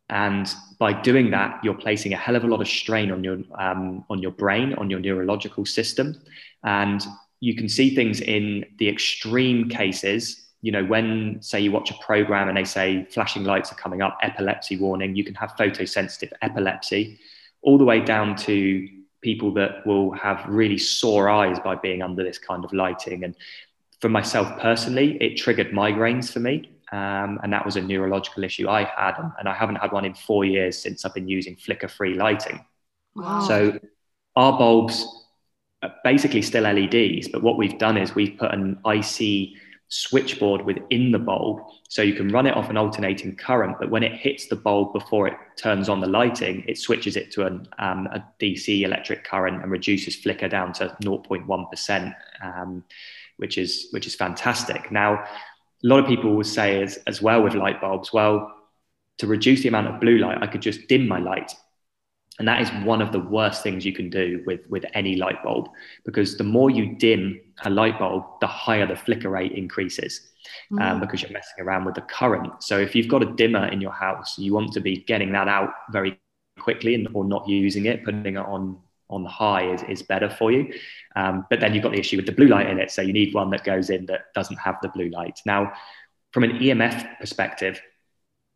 And 0.09 0.51
by 0.79 0.93
doing 0.93 1.31
that, 1.31 1.59
you're 1.63 1.73
placing 1.75 2.13
a 2.13 2.17
hell 2.17 2.35
of 2.35 2.43
a 2.43 2.47
lot 2.47 2.61
of 2.61 2.67
strain 2.67 3.11
on 3.11 3.23
your 3.23 3.39
um, 3.59 4.05
on 4.09 4.21
your 4.21 4.31
brain, 4.31 4.73
on 4.75 4.89
your 4.89 4.99
neurological 4.99 5.65
system, 5.65 6.15
and 6.63 7.05
you 7.39 7.55
can 7.55 7.69
see 7.69 7.93
things 7.93 8.21
in 8.21 8.65
the 8.79 8.87
extreme 8.87 9.69
cases. 9.69 10.45
You 10.61 10.71
know, 10.71 10.85
when 10.85 11.41
say 11.41 11.59
you 11.59 11.71
watch 11.71 11.91
a 11.91 11.97
program 12.09 12.47
and 12.47 12.57
they 12.57 12.63
say 12.63 13.05
flashing 13.11 13.43
lights 13.43 13.71
are 13.71 13.75
coming 13.75 14.01
up, 14.01 14.17
epilepsy 14.23 14.77
warning, 14.77 15.15
you 15.15 15.23
can 15.23 15.35
have 15.35 15.51
photosensitive 15.59 16.31
epilepsy, 16.41 17.19
all 17.61 17.77
the 17.77 17.85
way 17.85 17.99
down 17.99 18.35
to 18.37 18.87
people 19.21 19.51
that 19.51 19.85
will 19.85 20.11
have 20.11 20.45
really 20.47 20.77
sore 20.77 21.27
eyes 21.27 21.59
by 21.59 21.75
being 21.75 22.01
under 22.01 22.23
this 22.23 22.37
kind 22.37 22.63
of 22.63 22.71
lighting. 22.71 23.23
And 23.23 23.35
for 23.99 24.09
myself 24.09 24.59
personally, 24.59 25.17
it 25.21 25.37
triggered 25.37 25.71
migraines 25.71 26.31
for 26.31 26.39
me. 26.39 26.71
Um, 26.91 27.39
and 27.43 27.51
that 27.51 27.65
was 27.65 27.75
a 27.75 27.81
neurological 27.81 28.43
issue 28.43 28.69
I 28.69 28.83
had. 28.83 29.15
And 29.39 29.49
I 29.49 29.53
haven't 29.53 29.75
had 29.75 29.91
one 29.91 30.05
in 30.05 30.13
four 30.13 30.45
years 30.45 30.77
since 30.77 31.03
I've 31.03 31.13
been 31.13 31.27
using 31.27 31.55
flicker 31.55 31.87
free 31.87 32.13
lighting. 32.13 32.65
Wow. 33.15 33.41
So 33.41 33.79
our 34.35 34.57
bulbs 34.57 35.05
are 35.83 35.93
basically 36.03 36.41
still 36.41 36.63
LEDs, 36.63 37.27
but 37.27 37.43
what 37.43 37.57
we've 37.57 37.77
done 37.77 37.97
is 37.97 38.15
we've 38.15 38.37
put 38.37 38.53
an 38.53 38.79
IC 38.85 39.57
switchboard 39.89 40.65
within 40.65 41.11
the 41.11 41.19
bulb 41.19 41.61
so 41.87 42.01
you 42.01 42.13
can 42.13 42.27
run 42.27 42.45
it 42.45 42.55
off 42.55 42.69
an 42.69 42.75
alternating 42.75 43.33
current 43.33 43.77
but 43.79 43.89
when 43.89 44.03
it 44.03 44.11
hits 44.11 44.47
the 44.47 44.55
bulb 44.55 44.91
before 44.91 45.29
it 45.29 45.33
turns 45.55 45.87
on 45.87 46.01
the 46.01 46.07
lighting 46.07 46.61
it 46.67 46.77
switches 46.77 47.15
it 47.15 47.31
to 47.31 47.45
an, 47.45 47.65
um, 47.79 48.05
a 48.07 48.21
dc 48.37 48.81
electric 48.81 49.23
current 49.23 49.61
and 49.63 49.71
reduces 49.71 50.17
flicker 50.17 50.49
down 50.49 50.73
to 50.73 50.93
0.1% 51.01 52.15
um, 52.43 52.83
which 53.37 53.57
is 53.57 53.87
which 53.91 54.07
is 54.07 54.15
fantastic 54.15 54.91
now 54.91 55.13
a 55.83 55.87
lot 55.87 55.99
of 55.99 56.07
people 56.07 56.35
will 56.35 56.43
say 56.43 56.81
as, 56.81 56.97
as 57.07 57.21
well 57.21 57.41
with 57.43 57.53
light 57.53 57.79
bulbs 57.79 58.11
well 58.11 58.53
to 59.17 59.27
reduce 59.27 59.61
the 59.61 59.67
amount 59.67 59.87
of 59.87 59.99
blue 59.99 60.17
light 60.17 60.37
i 60.41 60.47
could 60.47 60.61
just 60.61 60.87
dim 60.87 61.07
my 61.07 61.19
light 61.19 61.53
and 62.39 62.47
that 62.47 62.61
is 62.61 62.69
one 62.85 63.01
of 63.01 63.11
the 63.11 63.19
worst 63.19 63.63
things 63.63 63.85
you 63.85 63.93
can 63.93 64.09
do 64.09 64.43
with, 64.45 64.61
with 64.69 64.85
any 64.93 65.15
light 65.15 65.43
bulb 65.43 65.69
because 66.05 66.37
the 66.37 66.43
more 66.43 66.69
you 66.69 66.95
dim 66.95 67.39
a 67.63 67.69
light 67.69 67.97
bulb, 67.97 68.23
the 68.41 68.47
higher 68.47 68.85
the 68.85 68.95
flicker 68.95 69.29
rate 69.29 69.53
increases 69.53 70.29
um, 70.73 70.79
mm. 70.79 70.99
because 70.99 71.21
you're 71.21 71.31
messing 71.31 71.63
around 71.63 71.85
with 71.85 71.95
the 71.95 72.01
current. 72.01 72.61
So 72.61 72.77
if 72.79 72.95
you've 72.95 73.07
got 73.07 73.23
a 73.23 73.33
dimmer 73.33 73.67
in 73.67 73.81
your 73.81 73.91
house, 73.91 74.37
you 74.37 74.53
want 74.53 74.71
to 74.73 74.79
be 74.79 74.97
getting 74.97 75.31
that 75.31 75.47
out 75.47 75.71
very 75.91 76.19
quickly 76.59 76.93
and, 76.93 77.07
or 77.13 77.25
not 77.25 77.47
using 77.47 77.85
it, 77.85 78.03
putting 78.03 78.25
it 78.25 78.37
on 78.37 78.77
on 79.09 79.25
high 79.25 79.71
is, 79.71 79.83
is 79.83 80.01
better 80.03 80.29
for 80.29 80.51
you. 80.51 80.73
Um, 81.15 81.45
but 81.49 81.59
then 81.59 81.73
you've 81.73 81.83
got 81.83 81.93
the 81.93 81.99
issue 81.99 82.17
with 82.17 82.25
the 82.25 82.31
blue 82.31 82.47
light 82.47 82.69
in 82.69 82.79
it. 82.79 82.91
So 82.91 83.01
you 83.01 83.13
need 83.13 83.33
one 83.33 83.49
that 83.51 83.63
goes 83.63 83.89
in 83.89 84.05
that 84.07 84.33
doesn't 84.35 84.57
have 84.57 84.75
the 84.81 84.89
blue 84.89 85.09
light. 85.09 85.39
Now, 85.45 85.73
from 86.31 86.43
an 86.43 86.59
EMF 86.59 87.19
perspective, 87.19 87.81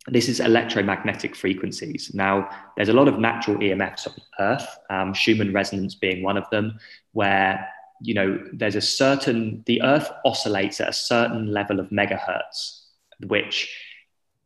this 0.08 0.28
is 0.28 0.40
electromagnetic 0.40 1.36
frequencies. 1.36 2.12
Now, 2.14 2.50
there's 2.76 2.90
a 2.90 2.94
lot 2.94 3.08
of 3.08 3.20
natural 3.20 3.58
EMFs 3.58 4.08
on 4.08 4.14
Earth, 4.40 4.68
um, 4.90 5.14
Schumann 5.14 5.54
resonance 5.54 5.96
being 5.96 6.24
one 6.24 6.38
of 6.38 6.50
them, 6.50 6.80
where 7.14 7.68
you 8.02 8.16
know 8.16 8.44
there's 8.52 8.76
a 8.76 8.82
certain 8.82 9.64
the 9.68 9.82
Earth 9.84 10.10
oscillates 10.26 10.82
at 10.82 10.90
a 10.90 10.94
certain 10.94 11.52
level 11.54 11.80
of 11.80 11.90
megahertz, 11.90 12.82
which 13.28 13.70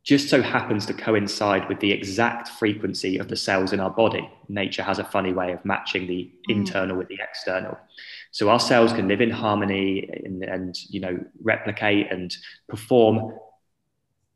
just 0.06 0.28
so 0.28 0.40
happens 0.40 0.86
to 0.86 0.94
coincide 0.94 1.68
with 1.68 1.80
the 1.80 1.90
exact 1.90 2.48
frequency 2.48 3.18
of 3.18 3.26
the 3.26 3.34
cells 3.34 3.72
in 3.72 3.80
our 3.80 3.90
body. 3.90 4.30
Nature 4.48 4.84
has 4.84 5.00
a 5.00 5.04
funny 5.04 5.32
way 5.32 5.50
of 5.52 5.64
matching 5.64 6.06
the 6.06 6.30
mm. 6.48 6.56
internal 6.56 6.96
with 6.96 7.08
the 7.08 7.18
external. 7.20 7.76
So 8.30 8.48
our 8.48 8.60
cells 8.60 8.92
can 8.92 9.08
live 9.08 9.20
in 9.20 9.30
harmony 9.30 10.08
and, 10.24 10.44
and 10.44 10.78
you 10.88 11.00
know 11.00 11.18
replicate 11.42 12.12
and 12.12 12.34
perform 12.68 13.36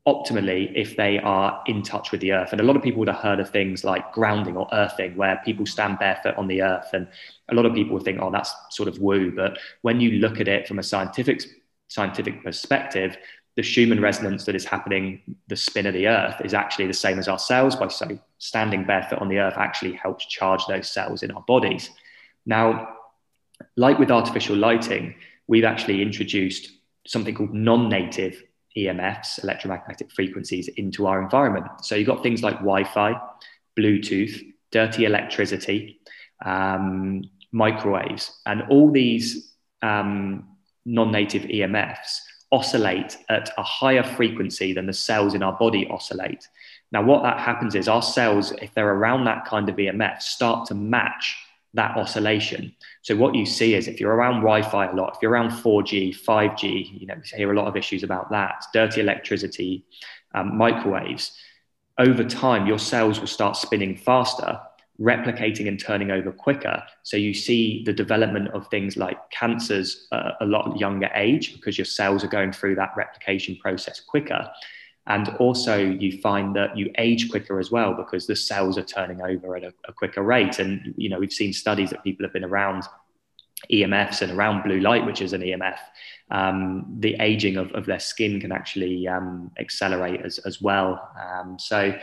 optimally 0.05 0.71
if 0.75 0.97
they 0.97 1.19
are 1.19 1.63
in 1.67 1.83
touch 1.83 2.11
with 2.11 2.19
the 2.19 2.33
earth. 2.33 2.51
And 2.51 2.59
a 2.59 2.63
lot 2.65 2.75
of 2.75 2.81
people 2.81 2.99
would 2.99 3.07
have 3.07 3.21
heard 3.21 3.39
of 3.39 3.49
things 3.49 3.85
like 3.85 4.11
grounding 4.11 4.57
or 4.57 4.67
earthing, 4.73 5.15
where 5.15 5.41
people 5.45 5.65
stand 5.65 5.99
barefoot 5.99 6.35
on 6.35 6.47
the 6.47 6.63
earth. 6.63 6.89
And 6.91 7.07
a 7.49 7.55
lot 7.55 7.65
of 7.65 7.73
people 7.73 7.93
would 7.93 8.03
think, 8.03 8.19
oh, 8.21 8.31
that's 8.31 8.53
sort 8.71 8.89
of 8.89 8.97
woo. 8.99 9.31
But 9.33 9.57
when 9.83 10.01
you 10.01 10.13
look 10.13 10.41
at 10.41 10.49
it 10.49 10.67
from 10.67 10.79
a 10.79 10.83
scientific 10.83 11.43
scientific 11.87 12.41
perspective, 12.43 13.17
the 13.61 13.67
Schumann 13.67 14.01
resonance 14.01 14.45
that 14.45 14.55
is 14.55 14.65
happening, 14.65 15.21
the 15.47 15.55
spin 15.55 15.85
of 15.85 15.93
the 15.93 16.07
earth, 16.07 16.41
is 16.43 16.55
actually 16.55 16.87
the 16.87 16.93
same 16.93 17.19
as 17.19 17.27
our 17.27 17.37
cells. 17.37 17.75
By 17.75 17.89
so 17.89 18.17
standing 18.39 18.85
barefoot 18.85 19.19
on 19.19 19.29
the 19.29 19.37
earth 19.37 19.53
actually 19.55 19.93
helps 19.93 20.25
charge 20.25 20.65
those 20.65 20.91
cells 20.91 21.21
in 21.21 21.29
our 21.29 21.43
bodies. 21.43 21.91
Now, 22.43 22.95
like 23.77 23.99
with 23.99 24.09
artificial 24.09 24.55
lighting, 24.55 25.13
we've 25.45 25.63
actually 25.63 26.01
introduced 26.01 26.71
something 27.05 27.35
called 27.35 27.53
non-native 27.53 28.41
EMFs, 28.75 29.43
electromagnetic 29.43 30.11
frequencies, 30.11 30.67
into 30.69 31.05
our 31.05 31.21
environment. 31.21 31.67
So 31.83 31.93
you've 31.93 32.07
got 32.07 32.23
things 32.23 32.41
like 32.41 32.55
Wi 32.55 32.83
Fi, 32.83 33.13
Bluetooth, 33.77 34.41
dirty 34.71 35.05
electricity, 35.05 35.99
um, 36.43 37.21
microwaves, 37.51 38.41
and 38.47 38.63
all 38.71 38.91
these 38.91 39.53
um, 39.83 40.47
non 40.83 41.11
native 41.11 41.43
EMFs 41.43 42.21
oscillate 42.51 43.17
at 43.29 43.49
a 43.57 43.63
higher 43.63 44.03
frequency 44.03 44.73
than 44.73 44.85
the 44.85 44.93
cells 44.93 45.33
in 45.33 45.43
our 45.43 45.53
body 45.53 45.87
oscillate. 45.89 46.47
Now, 46.91 47.01
what 47.01 47.23
that 47.23 47.39
happens 47.39 47.75
is 47.75 47.87
our 47.87 48.01
cells, 48.01 48.51
if 48.61 48.73
they're 48.73 48.93
around 48.93 49.25
that 49.25 49.45
kind 49.45 49.69
of 49.69 49.75
EMF, 49.75 50.21
start 50.21 50.67
to 50.67 50.75
match 50.75 51.37
that 51.73 51.95
oscillation. 51.95 52.75
So 53.01 53.15
what 53.15 53.33
you 53.33 53.45
see 53.45 53.75
is 53.75 53.87
if 53.87 53.99
you're 53.99 54.13
around 54.13 54.41
Wi-Fi 54.41 54.87
a 54.87 54.95
lot, 54.95 55.15
if 55.15 55.21
you're 55.21 55.31
around 55.31 55.51
4G, 55.51 56.17
5G, 56.21 56.99
you 56.99 57.07
know, 57.07 57.15
we 57.15 57.37
hear 57.37 57.53
a 57.53 57.55
lot 57.55 57.67
of 57.67 57.77
issues 57.77 58.03
about 58.03 58.29
that, 58.31 58.65
dirty 58.73 58.99
electricity, 58.99 59.85
um, 60.33 60.57
microwaves. 60.57 61.37
Over 61.97 62.25
time, 62.25 62.67
your 62.67 62.79
cells 62.79 63.19
will 63.19 63.27
start 63.27 63.55
spinning 63.55 63.95
faster, 63.95 64.59
replicating 65.01 65.67
and 65.67 65.79
turning 65.79 66.11
over 66.11 66.31
quicker. 66.31 66.83
So 67.03 67.17
you 67.17 67.33
see 67.33 67.83
the 67.85 67.93
development 67.93 68.49
of 68.49 68.67
things 68.67 68.97
like 68.97 69.17
cancers 69.31 70.07
a 70.11 70.45
lot 70.45 70.79
younger 70.79 71.09
age 71.15 71.53
because 71.53 71.77
your 71.77 71.85
cells 71.85 72.23
are 72.23 72.27
going 72.27 72.51
through 72.51 72.75
that 72.75 72.93
replication 72.95 73.57
process 73.57 73.99
quicker. 73.99 74.49
And 75.07 75.29
also, 75.39 75.77
you 75.77 76.21
find 76.21 76.55
that 76.55 76.77
you 76.77 76.91
age 76.99 77.31
quicker 77.31 77.59
as 77.59 77.71
well 77.71 77.95
because 77.95 78.27
the 78.27 78.35
cells 78.35 78.77
are 78.77 78.83
turning 78.83 79.21
over 79.21 79.55
at 79.55 79.63
a, 79.63 79.73
a 79.87 79.93
quicker 79.93 80.21
rate. 80.21 80.59
And 80.59 80.93
you 80.95 81.09
know, 81.09 81.17
we've 81.17 81.33
seen 81.33 81.53
studies 81.53 81.89
that 81.89 82.03
people 82.03 82.23
have 82.23 82.33
been 82.33 82.43
around 82.43 82.83
EMFs 83.71 84.21
and 84.21 84.31
around 84.31 84.63
blue 84.63 84.79
light, 84.79 85.05
which 85.05 85.21
is 85.21 85.33
an 85.33 85.41
EMF, 85.41 85.77
um, 86.29 86.85
the 86.99 87.15
aging 87.19 87.57
of, 87.57 87.71
of 87.73 87.85
their 87.85 87.99
skin 87.99 88.39
can 88.39 88.51
actually 88.51 89.07
um, 89.07 89.51
accelerate 89.59 90.21
as, 90.23 90.39
as 90.39 90.61
well. 90.61 91.11
Um, 91.19 91.57
so, 91.59 91.93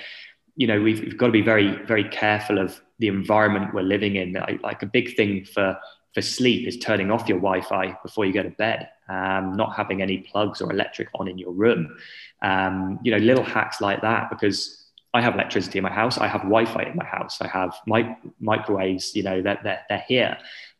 you 0.59 0.67
know, 0.67 0.81
we've, 0.83 1.01
we've, 1.01 1.17
got 1.17 1.27
to 1.27 1.33
be 1.33 1.41
very, 1.41 1.81
very 1.87 2.03
careful 2.03 2.59
of 2.59 2.81
the 2.99 3.07
environment 3.07 3.73
we're 3.73 3.83
living 3.83 4.17
in. 4.17 4.33
Like, 4.33 4.61
like 4.61 4.83
a 4.83 4.87
big 4.87 5.17
thing 5.17 5.45
for 5.45 5.79
for 6.15 6.23
sleep 6.23 6.67
is 6.67 6.77
turning 6.79 7.13
off 7.13 7.29
your 7.29 7.39
Wi-Fi 7.39 7.97
before 8.03 8.25
you 8.25 8.33
go 8.33 8.43
to 8.43 8.51
bed, 8.51 8.89
um, 9.09 9.53
not 9.53 9.77
having 9.77 10.03
any 10.03 10.19
plugs 10.19 10.61
or 10.61 10.73
electric 10.73 11.09
on 11.15 11.29
in 11.29 11.39
your 11.39 11.53
room. 11.53 11.97
Um, 12.43 12.99
you 13.05 13.13
know, 13.13 13.19
little 13.19 13.45
hacks 13.45 13.81
like 13.81 14.01
that 14.03 14.31
because 14.31 14.87
I 15.15 15.21
have 15.21 15.35
electricity 15.35 15.79
in 15.79 15.85
my 15.85 15.93
house, 15.93 16.19
I 16.19 16.27
have 16.27 16.41
Wi-Fi 16.41 16.83
in 16.83 16.97
my 16.97 17.05
house, 17.05 17.41
I 17.41 17.47
have 17.47 17.77
mic- 17.87 18.19
microwaves. 18.41 19.15
You 19.15 19.23
know, 19.23 19.43
they're, 19.43 19.61
they're, 19.63 19.83
they're 19.89 20.05
here, 20.09 20.39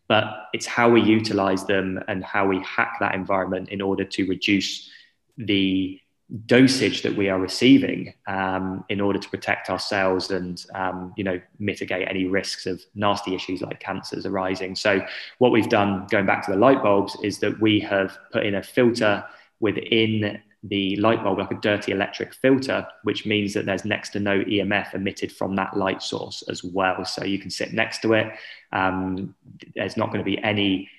but 0.09 0.25
it's 0.53 0.67
how 0.67 0.91
we 0.91 1.03
utilize 1.03 1.65
them 1.67 2.03
and 2.09 2.25
how 2.25 2.49
we 2.49 2.59
hack 2.63 2.97
that 2.99 3.15
environment 3.15 3.69
in 3.69 3.81
order 3.81 4.05
to 4.05 4.27
reduce 4.27 4.91
the 5.37 6.01
dosage 6.45 7.03
that 7.03 7.17
we 7.17 7.31
are 7.31 7.39
receiving 7.39 8.13
um, 8.27 8.85
in 8.91 9.01
order 9.01 9.19
to 9.19 9.29
protect 9.31 9.71
ourselves 9.71 10.31
and 10.31 10.67
um, 10.75 11.13
you 11.17 11.25
know 11.25 11.41
mitigate 11.59 12.07
any 12.07 12.27
risks 12.27 12.67
of 12.67 12.83
nasty 12.95 13.35
issues 13.35 13.63
like 13.63 13.81
cancers 13.81 14.27
arising. 14.27 14.75
So 14.75 15.01
what 15.39 15.53
we've 15.53 15.69
done 15.69 16.07
going 16.11 16.27
back 16.27 16.45
to 16.45 16.53
the 16.53 16.59
light 16.59 16.83
bulbs 16.83 17.17
is 17.23 17.39
that 17.39 17.59
we 17.61 17.81
have 17.81 18.19
put 18.31 18.45
in 18.45 18.57
a 18.57 18.63
filter 18.63 19.25
within 19.61 20.41
the 20.65 20.97
light 20.97 21.23
bulb 21.23 21.39
like 21.39 21.53
a 21.53 21.61
dirty 21.61 21.93
electric 21.93 22.35
filter 22.35 22.85
which 23.05 23.25
means 23.25 23.55
that 23.55 23.65
there's 23.65 23.85
next 23.85 24.11
to 24.11 24.19
no 24.19 24.41
emf 24.41 24.93
emitted 24.93 25.31
from 25.31 25.55
that 25.55 25.77
light 25.77 26.03
source 26.03 26.43
as 26.49 26.63
well. 26.63 27.05
So 27.05 27.25
you 27.25 27.39
can 27.39 27.51
sit 27.51 27.73
next 27.73 28.03
to 28.03 28.13
it. 28.13 28.27
Um, 28.73 29.35
there's 29.75 29.97
not 29.97 30.09
going 30.09 30.19
to 30.19 30.25
be 30.25 30.43
any 30.43 30.91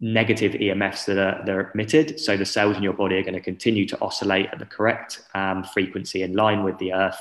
negative 0.00 0.52
EMFs 0.52 1.06
that 1.06 1.18
are, 1.18 1.44
that 1.44 1.54
are 1.54 1.70
emitted. 1.74 2.20
So 2.20 2.36
the 2.36 2.44
cells 2.44 2.76
in 2.76 2.82
your 2.82 2.92
body 2.92 3.16
are 3.16 3.22
going 3.22 3.34
to 3.34 3.40
continue 3.40 3.86
to 3.86 4.00
oscillate 4.00 4.46
at 4.52 4.58
the 4.58 4.66
correct 4.66 5.22
um, 5.34 5.64
frequency 5.64 6.22
in 6.22 6.34
line 6.34 6.64
with 6.64 6.76
the 6.78 6.92
earth. 6.92 7.18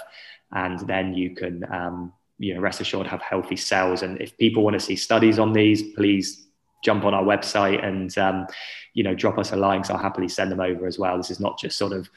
And 0.51 0.79
then 0.87 1.13
you 1.13 1.35
can, 1.35 1.63
um, 1.71 2.13
you 2.37 2.53
know, 2.53 2.61
rest 2.61 2.81
assured 2.81 3.07
have 3.07 3.21
healthy 3.21 3.55
cells. 3.55 4.01
And 4.01 4.19
if 4.21 4.37
people 4.37 4.63
want 4.63 4.73
to 4.73 4.79
see 4.79 4.95
studies 4.95 5.39
on 5.39 5.53
these, 5.53 5.93
please 5.93 6.47
jump 6.83 7.05
on 7.05 7.13
our 7.13 7.23
website 7.23 7.83
and, 7.83 8.15
um, 8.17 8.47
you 8.93 9.03
know, 9.03 9.15
drop 9.15 9.37
us 9.37 9.53
a 9.53 9.55
line. 9.55 9.83
So 9.83 9.93
I'll 9.93 10.01
happily 10.01 10.27
send 10.27 10.51
them 10.51 10.59
over 10.59 10.85
as 10.85 10.99
well. 10.99 11.17
This 11.17 11.31
is 11.31 11.39
not 11.39 11.57
just 11.57 11.77
sort 11.77 11.93
of 11.93 12.09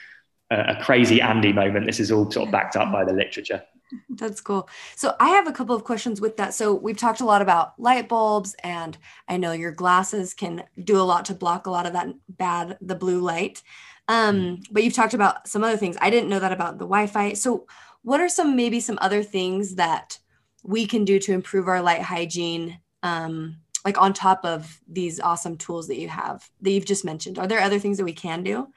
a, 0.50 0.76
a 0.76 0.82
crazy 0.82 1.20
Andy 1.20 1.52
moment. 1.52 1.86
This 1.86 2.00
is 2.00 2.10
all 2.10 2.30
sort 2.30 2.48
of 2.48 2.52
backed 2.52 2.76
up 2.76 2.92
by 2.92 3.04
the 3.04 3.12
literature. 3.12 3.62
That's 4.10 4.40
cool. 4.40 4.68
So 4.96 5.14
I 5.20 5.30
have 5.30 5.46
a 5.46 5.52
couple 5.52 5.74
of 5.74 5.84
questions 5.84 6.20
with 6.20 6.36
that. 6.38 6.54
So 6.54 6.74
we've 6.74 6.96
talked 6.96 7.20
a 7.20 7.24
lot 7.24 7.42
about 7.42 7.78
light 7.78 8.08
bulbs 8.08 8.54
and 8.64 8.96
I 9.28 9.36
know 9.36 9.52
your 9.52 9.72
glasses 9.72 10.34
can 10.34 10.64
do 10.82 10.98
a 11.00 11.02
lot 11.02 11.26
to 11.26 11.34
block 11.34 11.66
a 11.66 11.70
lot 11.70 11.86
of 11.86 11.92
that 11.92 12.08
bad 12.28 12.78
the 12.80 12.94
blue 12.94 13.20
light. 13.20 13.62
Um, 14.08 14.62
but 14.70 14.82
you've 14.82 14.94
talked 14.94 15.14
about 15.14 15.48
some 15.48 15.64
other 15.64 15.76
things. 15.76 15.96
I 16.00 16.10
didn't 16.10 16.28
know 16.28 16.38
that 16.40 16.52
about 16.52 16.78
the 16.78 16.84
Wi-Fi. 16.84 17.34
So 17.34 17.66
what 18.02 18.20
are 18.20 18.28
some 18.28 18.54
maybe 18.54 18.78
some 18.78 18.98
other 19.00 19.22
things 19.22 19.74
that 19.74 20.18
we 20.62 20.86
can 20.86 21.04
do 21.04 21.18
to 21.18 21.32
improve 21.32 21.68
our 21.68 21.82
light 21.82 22.02
hygiene 22.02 22.78
um, 23.02 23.56
like 23.84 24.00
on 24.00 24.12
top 24.12 24.44
of 24.44 24.80
these 24.88 25.20
awesome 25.20 25.56
tools 25.56 25.88
that 25.88 25.98
you 25.98 26.08
have 26.08 26.48
that 26.60 26.70
you've 26.70 26.84
just 26.84 27.04
mentioned 27.04 27.38
are 27.38 27.46
there 27.46 27.60
other 27.60 27.78
things 27.78 27.98
that 27.98 28.04
we 28.04 28.12
can 28.12 28.42
do 28.42 28.68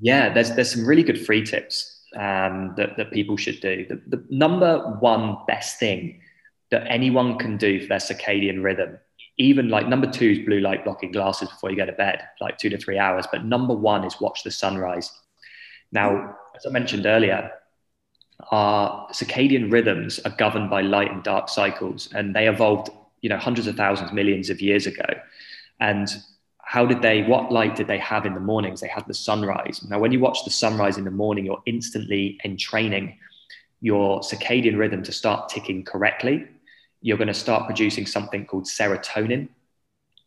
yeah 0.00 0.32
there's 0.32 0.54
there's 0.54 0.72
some 0.72 0.86
really 0.86 1.02
good 1.02 1.24
free 1.24 1.44
tips 1.44 1.99
um, 2.16 2.74
that, 2.76 2.96
that 2.96 3.12
people 3.12 3.36
should 3.36 3.60
do. 3.60 3.86
The, 3.88 4.00
the 4.16 4.24
number 4.30 4.96
one 5.00 5.36
best 5.46 5.78
thing 5.78 6.20
that 6.70 6.86
anyone 6.88 7.38
can 7.38 7.56
do 7.56 7.80
for 7.80 7.86
their 7.86 7.98
circadian 7.98 8.62
rhythm 8.62 8.98
even 9.40 9.70
like 9.70 9.88
number 9.88 10.06
two 10.06 10.30
is 10.32 10.38
blue 10.40 10.60
light 10.60 10.84
blocking 10.84 11.10
glasses 11.10 11.48
before 11.48 11.70
you 11.70 11.76
go 11.76 11.86
to 11.86 11.92
bed 11.92 12.22
like 12.42 12.58
two 12.58 12.68
to 12.68 12.76
three 12.76 12.98
hours 12.98 13.26
but 13.32 13.42
number 13.44 13.74
one 13.74 14.04
is 14.04 14.20
watch 14.20 14.42
the 14.44 14.50
sunrise. 14.50 15.10
Now 15.92 16.36
as 16.54 16.66
i 16.66 16.70
mentioned 16.70 17.06
earlier 17.06 17.50
our 18.50 19.08
circadian 19.08 19.72
rhythms 19.72 20.18
are 20.20 20.36
governed 20.36 20.68
by 20.68 20.82
light 20.82 21.10
and 21.10 21.22
dark 21.22 21.48
cycles 21.48 22.10
and 22.14 22.34
they 22.36 22.48
evolved 22.48 22.90
you 23.22 23.30
know 23.30 23.38
hundreds 23.38 23.66
of 23.66 23.76
thousands 23.76 24.12
millions 24.12 24.50
of 24.50 24.60
years 24.60 24.86
ago. 24.86 25.06
And 25.80 26.08
how 26.70 26.86
did 26.86 27.02
they 27.02 27.24
what 27.24 27.50
light 27.50 27.74
did 27.74 27.88
they 27.88 27.98
have 27.98 28.26
in 28.26 28.32
the 28.32 28.46
mornings? 28.52 28.80
They 28.80 28.86
had 28.86 29.04
the 29.08 29.14
sunrise. 29.28 29.84
Now 29.88 29.98
when 29.98 30.12
you 30.12 30.20
watch 30.20 30.44
the 30.44 30.52
sunrise 30.52 30.98
in 30.98 31.04
the 31.04 31.10
morning 31.10 31.44
you're 31.44 31.62
instantly 31.66 32.38
entraining 32.44 33.18
your 33.80 34.20
circadian 34.20 34.78
rhythm 34.78 35.02
to 35.02 35.10
start 35.10 35.48
ticking 35.48 35.84
correctly. 35.84 36.46
You're 37.02 37.16
going 37.16 37.34
to 37.36 37.42
start 37.46 37.66
producing 37.66 38.06
something 38.06 38.46
called 38.46 38.66
serotonin 38.66 39.48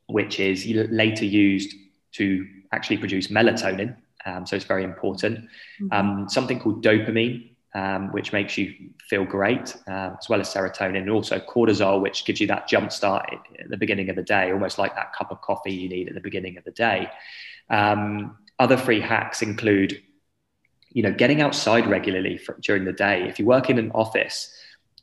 which 0.07 0.41
is 0.41 0.65
later 0.91 1.23
used 1.23 1.73
to 2.17 2.45
actually 2.73 2.97
produce 2.97 3.27
melatonin 3.29 3.95
um, 4.25 4.45
so 4.45 4.57
it's 4.57 4.65
very 4.65 4.83
important. 4.83 5.39
Mm-hmm. 5.39 5.87
um, 5.93 6.29
something 6.29 6.59
called 6.59 6.83
dopamine 6.83 7.52
um, 7.75 8.11
which 8.11 8.31
makes 8.31 8.57
you 8.57 8.73
feel 9.09 9.25
great, 9.25 9.75
uh, 9.87 10.11
as 10.19 10.29
well 10.29 10.39
as 10.39 10.53
serotonin, 10.53 10.97
and 10.97 11.09
also 11.09 11.39
cortisol, 11.39 12.01
which 12.01 12.25
gives 12.25 12.39
you 12.39 12.47
that 12.47 12.67
jump 12.67 12.91
start 12.91 13.33
at 13.59 13.69
the 13.69 13.77
beginning 13.77 14.09
of 14.09 14.15
the 14.15 14.23
day, 14.23 14.51
almost 14.51 14.77
like 14.77 14.95
that 14.95 15.13
cup 15.13 15.31
of 15.31 15.41
coffee 15.41 15.73
you 15.73 15.89
need 15.89 16.07
at 16.07 16.13
the 16.13 16.21
beginning 16.21 16.57
of 16.57 16.63
the 16.63 16.71
day. 16.71 17.09
Um, 17.69 18.37
other 18.59 18.77
free 18.77 19.01
hacks 19.01 19.41
include, 19.41 20.01
you 20.91 21.01
know, 21.01 21.11
getting 21.11 21.41
outside 21.41 21.87
regularly 21.87 22.37
for, 22.37 22.57
during 22.61 22.85
the 22.85 22.93
day. 22.93 23.27
If 23.27 23.39
you 23.39 23.45
work 23.45 23.69
in 23.69 23.79
an 23.79 23.91
office, 23.95 24.53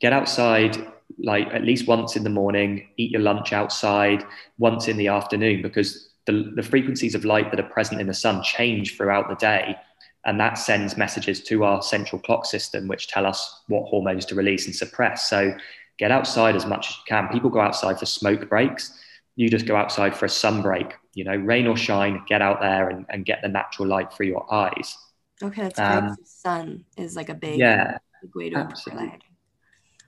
get 0.00 0.12
outside 0.12 0.86
like 1.18 1.48
at 1.48 1.64
least 1.64 1.88
once 1.88 2.14
in 2.14 2.22
the 2.22 2.30
morning, 2.30 2.88
eat 2.96 3.10
your 3.10 3.20
lunch 3.20 3.52
outside 3.52 4.24
once 4.58 4.86
in 4.86 4.96
the 4.96 5.08
afternoon, 5.08 5.60
because 5.60 6.10
the, 6.26 6.52
the 6.54 6.62
frequencies 6.62 7.16
of 7.16 7.24
light 7.24 7.50
that 7.50 7.58
are 7.58 7.68
present 7.68 8.00
in 8.00 8.06
the 8.06 8.14
sun 8.14 8.42
change 8.44 8.96
throughout 8.96 9.28
the 9.28 9.34
day 9.34 9.76
and 10.24 10.38
that 10.38 10.54
sends 10.54 10.96
messages 10.96 11.42
to 11.44 11.64
our 11.64 11.82
central 11.82 12.20
clock 12.20 12.44
system, 12.44 12.88
which 12.88 13.08
tell 13.08 13.26
us 13.26 13.62
what 13.68 13.88
hormones 13.88 14.26
to 14.26 14.34
release 14.34 14.66
and 14.66 14.74
suppress. 14.74 15.28
So 15.30 15.54
get 15.98 16.10
outside 16.10 16.56
as 16.56 16.66
much 16.66 16.90
as 16.90 16.96
you 16.96 17.02
can. 17.08 17.28
People 17.28 17.50
go 17.50 17.60
outside 17.60 17.98
for 17.98 18.06
smoke 18.06 18.48
breaks. 18.48 18.98
You 19.36 19.48
just 19.48 19.66
go 19.66 19.76
outside 19.76 20.14
for 20.14 20.26
a 20.26 20.30
sun 20.30 20.60
break. 20.60 20.92
You 21.14 21.24
know, 21.24 21.34
rain 21.34 21.66
or 21.66 21.76
shine, 21.76 22.22
get 22.28 22.42
out 22.42 22.60
there 22.60 22.90
and, 22.90 23.06
and 23.08 23.24
get 23.24 23.40
the 23.42 23.48
natural 23.48 23.88
light 23.88 24.12
through 24.12 24.26
your 24.26 24.52
eyes. 24.52 24.96
Okay, 25.42 25.62
that's 25.62 25.78
um, 25.78 26.08
great. 26.08 26.28
sun 26.28 26.84
is 26.96 27.16
like 27.16 27.30
a 27.30 27.34
big, 27.34 27.58
yeah, 27.58 27.98
big 28.22 28.34
way 28.34 28.50
to 28.50 28.56
absolutely. 28.56 29.18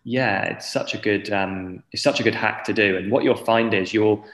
Yeah, 0.05 0.45
it's 0.45 0.71
such 0.71 0.95
a 0.95 0.99
good 0.99 1.33
um, 1.33 1.83
it's 1.91 2.03
such 2.03 2.21
a 2.21 2.23
good 2.23 2.35
hack 2.35 2.65
to 2.65 2.75
do. 2.75 2.99
And 2.99 3.11
what 3.11 3.25
you'll 3.25 3.35
find 3.35 3.73
is 3.73 3.95
you'll, 3.95 4.25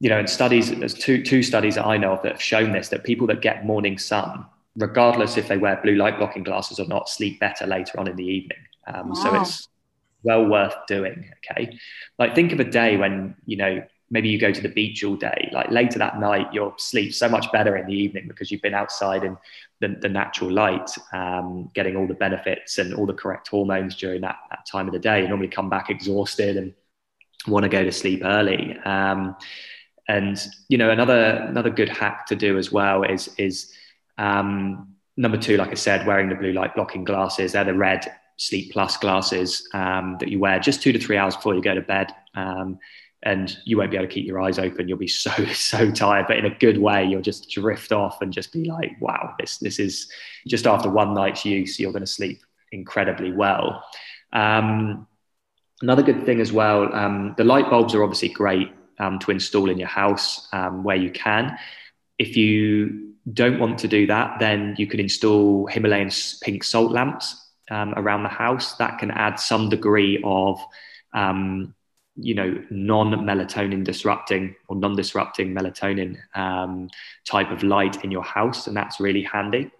you 0.00 0.10
know, 0.10 0.18
in 0.18 0.26
studies, 0.26 0.70
there's 0.70 0.94
two 0.94 1.24
two 1.24 1.42
studies 1.42 1.76
that 1.76 1.86
I 1.86 1.96
know 1.96 2.12
of 2.12 2.22
that 2.22 2.32
have 2.32 2.42
shown 2.42 2.72
this 2.72 2.90
that 2.90 3.04
people 3.04 3.26
that 3.28 3.40
get 3.40 3.64
morning 3.64 3.96
sun 3.96 4.44
regardless 4.76 5.36
if 5.36 5.48
they 5.48 5.56
wear 5.56 5.80
blue 5.82 5.94
light 5.94 6.18
blocking 6.18 6.42
glasses 6.42 6.80
or 6.80 6.86
not, 6.86 7.08
sleep 7.08 7.38
better 7.40 7.66
later 7.66 7.98
on 8.00 8.08
in 8.08 8.16
the 8.16 8.26
evening. 8.26 8.58
Um, 8.86 9.10
wow. 9.10 9.14
So 9.14 9.40
it's 9.40 9.68
well 10.22 10.46
worth 10.46 10.74
doing. 10.88 11.30
Okay. 11.38 11.78
Like 12.18 12.34
think 12.34 12.52
of 12.52 12.60
a 12.60 12.64
day 12.64 12.96
when, 12.96 13.36
you 13.46 13.56
know, 13.56 13.82
maybe 14.10 14.28
you 14.28 14.38
go 14.38 14.52
to 14.52 14.60
the 14.60 14.68
beach 14.68 15.02
all 15.04 15.16
day, 15.16 15.48
like 15.52 15.70
later 15.70 15.98
that 15.98 16.18
night, 16.18 16.46
you'll 16.52 16.74
sleep 16.76 17.14
so 17.14 17.28
much 17.28 17.50
better 17.52 17.76
in 17.76 17.86
the 17.86 17.94
evening 17.94 18.28
because 18.28 18.50
you've 18.50 18.62
been 18.62 18.74
outside 18.74 19.24
in 19.24 19.36
the, 19.80 19.96
the 20.00 20.08
natural 20.08 20.50
light, 20.50 20.90
um, 21.12 21.70
getting 21.74 21.96
all 21.96 22.06
the 22.06 22.14
benefits 22.14 22.78
and 22.78 22.94
all 22.94 23.06
the 23.06 23.14
correct 23.14 23.48
hormones 23.48 23.96
during 23.96 24.20
that, 24.20 24.36
that 24.50 24.66
time 24.70 24.86
of 24.86 24.92
the 24.92 24.98
day. 24.98 25.22
You 25.22 25.28
normally 25.28 25.48
come 25.48 25.70
back 25.70 25.88
exhausted 25.88 26.56
and 26.56 26.74
want 27.46 27.62
to 27.62 27.68
go 27.68 27.82
to 27.82 27.92
sleep 27.92 28.22
early. 28.24 28.76
Um, 28.84 29.36
and, 30.08 30.38
you 30.68 30.78
know, 30.78 30.90
another, 30.90 31.46
another 31.48 31.70
good 31.70 31.88
hack 31.88 32.26
to 32.26 32.36
do 32.36 32.58
as 32.58 32.70
well 32.70 33.04
is, 33.04 33.34
is, 33.38 33.72
um, 34.18 34.94
number 35.16 35.36
two, 35.36 35.56
like 35.56 35.70
I 35.70 35.74
said, 35.74 36.06
wearing 36.06 36.28
the 36.28 36.34
blue 36.34 36.52
light 36.52 36.74
blocking 36.74 37.04
glasses. 37.04 37.52
They're 37.52 37.64
the 37.64 37.74
red 37.74 38.06
Sleep 38.36 38.72
Plus 38.72 38.96
glasses 38.96 39.68
um, 39.74 40.16
that 40.20 40.28
you 40.28 40.40
wear 40.40 40.58
just 40.58 40.82
two 40.82 40.92
to 40.92 40.98
three 40.98 41.16
hours 41.16 41.36
before 41.36 41.54
you 41.54 41.62
go 41.62 41.74
to 41.74 41.82
bed. 41.82 42.12
Um, 42.34 42.78
and 43.24 43.56
you 43.64 43.78
won't 43.78 43.90
be 43.90 43.96
able 43.96 44.06
to 44.06 44.12
keep 44.12 44.26
your 44.26 44.40
eyes 44.40 44.58
open. 44.58 44.86
You'll 44.86 44.98
be 44.98 45.08
so 45.08 45.32
so 45.52 45.90
tired, 45.90 46.26
but 46.28 46.36
in 46.36 46.44
a 46.44 46.54
good 46.58 46.78
way. 46.78 47.04
You'll 47.04 47.22
just 47.22 47.50
drift 47.50 47.90
off 47.90 48.20
and 48.20 48.32
just 48.32 48.52
be 48.52 48.64
like, 48.64 49.00
"Wow, 49.00 49.34
this 49.38 49.58
this 49.58 49.78
is 49.78 50.10
just 50.46 50.66
after 50.66 50.90
one 50.90 51.14
night's 51.14 51.44
use, 51.44 51.80
you're 51.80 51.92
going 51.92 52.04
to 52.04 52.06
sleep 52.06 52.42
incredibly 52.70 53.32
well." 53.32 53.84
Um, 54.32 55.06
another 55.80 56.02
good 56.02 56.24
thing 56.26 56.40
as 56.40 56.52
well, 56.52 56.94
um, 56.94 57.34
the 57.36 57.44
light 57.44 57.70
bulbs 57.70 57.94
are 57.94 58.02
obviously 58.02 58.28
great 58.28 58.72
um, 58.98 59.18
to 59.20 59.30
install 59.30 59.70
in 59.70 59.78
your 59.78 59.88
house 59.88 60.48
um, 60.52 60.84
where 60.84 60.96
you 60.96 61.10
can. 61.10 61.56
If 62.18 62.36
you 62.36 63.13
don't 63.32 63.58
want 63.58 63.78
to 63.78 63.88
do 63.88 64.06
that, 64.06 64.38
then 64.38 64.74
you 64.78 64.86
can 64.86 65.00
install 65.00 65.66
Himalayan 65.66 66.10
pink 66.42 66.62
salt 66.62 66.92
lamps 66.92 67.50
um, 67.70 67.94
around 67.96 68.22
the 68.22 68.28
house. 68.28 68.76
That 68.76 68.98
can 68.98 69.10
add 69.10 69.40
some 69.40 69.68
degree 69.68 70.20
of, 70.24 70.60
um, 71.14 71.74
you 72.16 72.34
know, 72.34 72.62
non-melatonin 72.70 73.82
disrupting 73.84 74.54
or 74.68 74.76
non-disrupting 74.76 75.54
melatonin 75.54 76.18
um, 76.34 76.90
type 77.26 77.50
of 77.50 77.62
light 77.62 78.04
in 78.04 78.10
your 78.10 78.22
house, 78.22 78.66
and 78.66 78.76
that's 78.76 79.00
really 79.00 79.22
handy. 79.22 79.70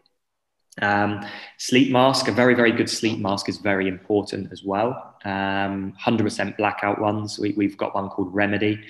Um, 0.82 1.24
sleep 1.58 1.92
mask, 1.92 2.28
a 2.28 2.32
very, 2.32 2.54
very 2.54 2.72
good 2.72 2.90
sleep 2.90 3.20
mask 3.20 3.48
is 3.48 3.58
very 3.58 3.88
important 3.88 4.50
as 4.52 4.64
well. 4.64 5.14
100% 5.24 6.40
um, 6.40 6.54
blackout 6.58 7.00
ones. 7.00 7.38
We, 7.38 7.54
have 7.66 7.76
got 7.76 7.94
one 7.94 8.08
called 8.08 8.34
Remedy. 8.34 8.82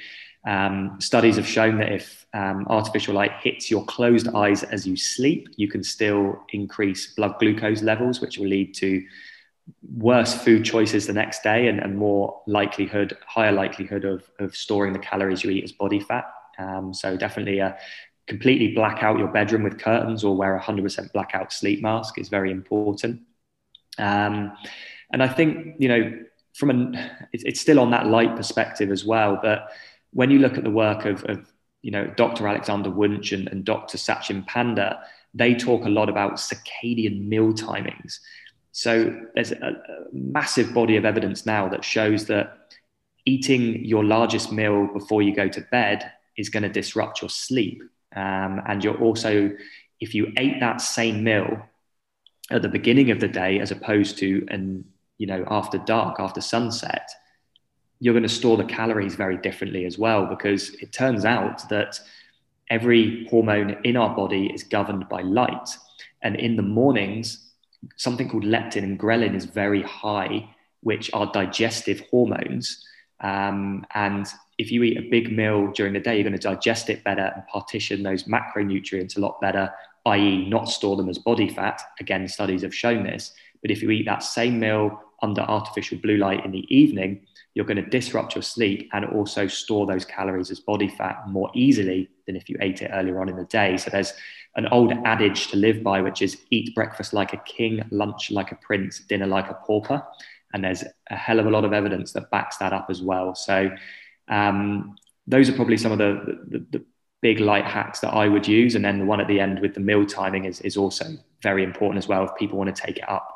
Um, 0.46 0.98
studies 1.00 1.36
have 1.36 1.46
shown 1.46 1.78
that 1.78 1.92
if 1.92 2.26
um, 2.34 2.66
artificial 2.68 3.14
light 3.14 3.32
hits 3.42 3.70
your 3.70 3.84
closed 3.86 4.28
eyes 4.28 4.62
as 4.62 4.86
you 4.86 4.96
sleep, 4.96 5.48
you 5.56 5.68
can 5.68 5.82
still 5.82 6.42
increase 6.52 7.14
blood 7.14 7.38
glucose 7.38 7.82
levels, 7.82 8.20
which 8.20 8.38
will 8.38 8.48
lead 8.48 8.74
to 8.74 9.02
worse 9.96 10.34
food 10.34 10.64
choices 10.64 11.06
the 11.06 11.12
next 11.12 11.42
day 11.42 11.68
and, 11.68 11.80
and 11.80 11.96
more 11.96 12.42
likelihood, 12.46 13.16
higher 13.26 13.52
likelihood 13.52 14.04
of, 14.04 14.30
of 14.38 14.54
storing 14.54 14.92
the 14.92 14.98
calories 14.98 15.42
you 15.42 15.50
eat 15.50 15.64
as 15.64 15.72
body 15.72 16.00
fat. 16.00 16.26
Um, 16.58 16.92
so 16.92 17.16
definitely 17.16 17.62
completely 18.26 18.74
black 18.74 19.02
out 19.02 19.18
your 19.18 19.28
bedroom 19.28 19.62
with 19.62 19.78
curtains 19.78 20.24
or 20.24 20.36
wear 20.36 20.56
a 20.56 20.60
100% 20.60 21.12
blackout 21.12 21.52
sleep 21.52 21.82
mask 21.82 22.18
is 22.18 22.28
very 22.28 22.50
important. 22.50 23.20
Um, 23.98 24.52
and 25.12 25.22
I 25.22 25.28
think, 25.28 25.76
you 25.78 25.88
know, 25.88 26.18
from 26.54 26.70
an, 26.70 27.10
it's 27.32 27.60
still 27.60 27.80
on 27.80 27.90
that 27.90 28.06
light 28.06 28.36
perspective 28.36 28.90
as 28.90 29.04
well, 29.04 29.38
but 29.42 29.70
when 30.14 30.30
you 30.30 30.38
look 30.38 30.56
at 30.56 30.64
the 30.64 30.70
work 30.70 31.04
of, 31.04 31.24
of 31.24 31.52
you 31.82 31.90
know, 31.90 32.06
Dr. 32.16 32.48
Alexander 32.48 32.90
Wunsch 32.90 33.32
and, 33.32 33.46
and 33.48 33.64
Dr. 33.64 33.98
Sachin 33.98 34.46
Panda, 34.46 35.02
they 35.34 35.54
talk 35.54 35.84
a 35.84 35.90
lot 35.90 36.08
about 36.08 36.34
circadian 36.34 37.28
meal 37.28 37.52
timings. 37.52 38.20
So 38.72 39.20
there's 39.34 39.52
a, 39.52 39.56
a 39.56 40.04
massive 40.12 40.72
body 40.72 40.96
of 40.96 41.04
evidence 41.04 41.44
now 41.44 41.68
that 41.68 41.84
shows 41.84 42.26
that 42.26 42.72
eating 43.26 43.84
your 43.84 44.04
largest 44.04 44.50
meal 44.50 44.86
before 44.86 45.22
you 45.22 45.34
go 45.34 45.48
to 45.48 45.60
bed 45.70 46.10
is 46.36 46.48
going 46.48 46.62
to 46.62 46.68
disrupt 46.68 47.20
your 47.20 47.30
sleep. 47.30 47.82
Um, 48.16 48.62
and 48.66 48.82
you're 48.82 49.00
also, 49.00 49.50
if 50.00 50.14
you 50.14 50.32
ate 50.36 50.60
that 50.60 50.80
same 50.80 51.22
meal 51.22 51.62
at 52.50 52.62
the 52.62 52.68
beginning 52.68 53.10
of 53.10 53.20
the 53.20 53.28
day 53.28 53.58
as 53.60 53.70
opposed 53.70 54.18
to 54.18 54.46
and 54.48 54.84
you 55.18 55.26
know 55.26 55.44
after 55.48 55.78
dark 55.78 56.20
after 56.20 56.40
sunset 56.40 57.08
you're 58.04 58.12
going 58.12 58.22
to 58.22 58.28
store 58.28 58.58
the 58.58 58.64
calories 58.64 59.14
very 59.14 59.38
differently 59.38 59.86
as 59.86 59.96
well, 59.96 60.26
because 60.26 60.74
it 60.74 60.92
turns 60.92 61.24
out 61.24 61.66
that 61.70 61.98
every 62.68 63.26
hormone 63.30 63.78
in 63.82 63.96
our 63.96 64.14
body 64.14 64.52
is 64.52 64.62
governed 64.62 65.08
by 65.08 65.22
light. 65.22 65.70
And 66.20 66.36
in 66.36 66.56
the 66.56 66.62
mornings, 66.62 67.50
something 67.96 68.28
called 68.28 68.44
leptin 68.44 68.82
and 68.82 69.00
ghrelin 69.00 69.34
is 69.34 69.46
very 69.46 69.80
high, 69.84 70.46
which 70.82 71.08
are 71.14 71.32
digestive 71.32 72.00
hormones. 72.10 72.84
Um, 73.20 73.86
and 73.94 74.26
if 74.58 74.70
you 74.70 74.82
eat 74.82 74.98
a 74.98 75.08
big 75.08 75.32
meal 75.32 75.72
during 75.72 75.94
the 75.94 76.00
day, 76.00 76.16
you're 76.16 76.28
going 76.28 76.38
to 76.38 76.48
digest 76.48 76.90
it 76.90 77.04
better 77.04 77.32
and 77.34 77.46
partition 77.46 78.02
those 78.02 78.24
macronutrients 78.24 79.16
a 79.16 79.20
lot 79.20 79.40
better, 79.40 79.72
i.e., 80.04 80.46
not 80.46 80.68
store 80.68 80.98
them 80.98 81.08
as 81.08 81.16
body 81.16 81.48
fat. 81.48 81.80
Again, 82.00 82.28
studies 82.28 82.60
have 82.60 82.74
shown 82.74 83.04
this. 83.04 83.32
But 83.62 83.70
if 83.70 83.80
you 83.80 83.88
eat 83.88 84.04
that 84.04 84.22
same 84.22 84.60
meal 84.60 85.00
under 85.22 85.40
artificial 85.40 85.96
blue 85.96 86.18
light 86.18 86.44
in 86.44 86.50
the 86.50 86.66
evening, 86.68 87.22
you're 87.54 87.64
going 87.64 87.82
to 87.82 87.88
disrupt 87.88 88.34
your 88.34 88.42
sleep 88.42 88.90
and 88.92 89.04
also 89.04 89.46
store 89.46 89.86
those 89.86 90.04
calories 90.04 90.50
as 90.50 90.58
body 90.58 90.88
fat 90.88 91.22
more 91.28 91.50
easily 91.54 92.10
than 92.26 92.34
if 92.34 92.48
you 92.48 92.56
ate 92.60 92.82
it 92.82 92.90
earlier 92.92 93.20
on 93.20 93.28
in 93.28 93.36
the 93.36 93.44
day. 93.44 93.76
So 93.76 93.90
there's 93.90 94.12
an 94.56 94.66
old 94.68 94.92
adage 95.04 95.48
to 95.48 95.56
live 95.56 95.82
by, 95.82 96.00
which 96.00 96.20
is 96.20 96.36
eat 96.50 96.74
breakfast 96.74 97.12
like 97.12 97.32
a 97.32 97.38
king, 97.38 97.84
lunch 97.90 98.32
like 98.32 98.50
a 98.50 98.56
prince, 98.56 99.00
dinner 99.00 99.26
like 99.26 99.50
a 99.50 99.54
pauper. 99.54 100.04
And 100.52 100.64
there's 100.64 100.82
a 101.10 101.16
hell 101.16 101.38
of 101.38 101.46
a 101.46 101.50
lot 101.50 101.64
of 101.64 101.72
evidence 101.72 102.12
that 102.12 102.30
backs 102.30 102.56
that 102.58 102.72
up 102.72 102.86
as 102.90 103.02
well. 103.02 103.36
So 103.36 103.70
um, 104.28 104.96
those 105.26 105.48
are 105.48 105.54
probably 105.54 105.76
some 105.76 105.92
of 105.92 105.98
the, 105.98 106.38
the, 106.48 106.66
the, 106.70 106.84
big 107.22 107.40
light 107.40 107.64
hacks 107.64 108.00
that 108.00 108.12
I 108.12 108.28
would 108.28 108.46
use. 108.46 108.74
And 108.74 108.84
then 108.84 108.98
the 108.98 109.04
one 109.06 109.18
at 109.18 109.26
the 109.28 109.40
end 109.40 109.58
with 109.60 109.72
the 109.72 109.80
meal 109.80 110.04
timing 110.04 110.44
is, 110.44 110.60
is 110.60 110.76
also 110.76 111.06
very 111.40 111.64
important 111.64 111.96
as 111.96 112.06
well. 112.06 112.22
If 112.24 112.36
people 112.36 112.58
want 112.58 112.76
to 112.76 112.82
take 112.82 112.98
it 112.98 113.08
up, 113.08 113.26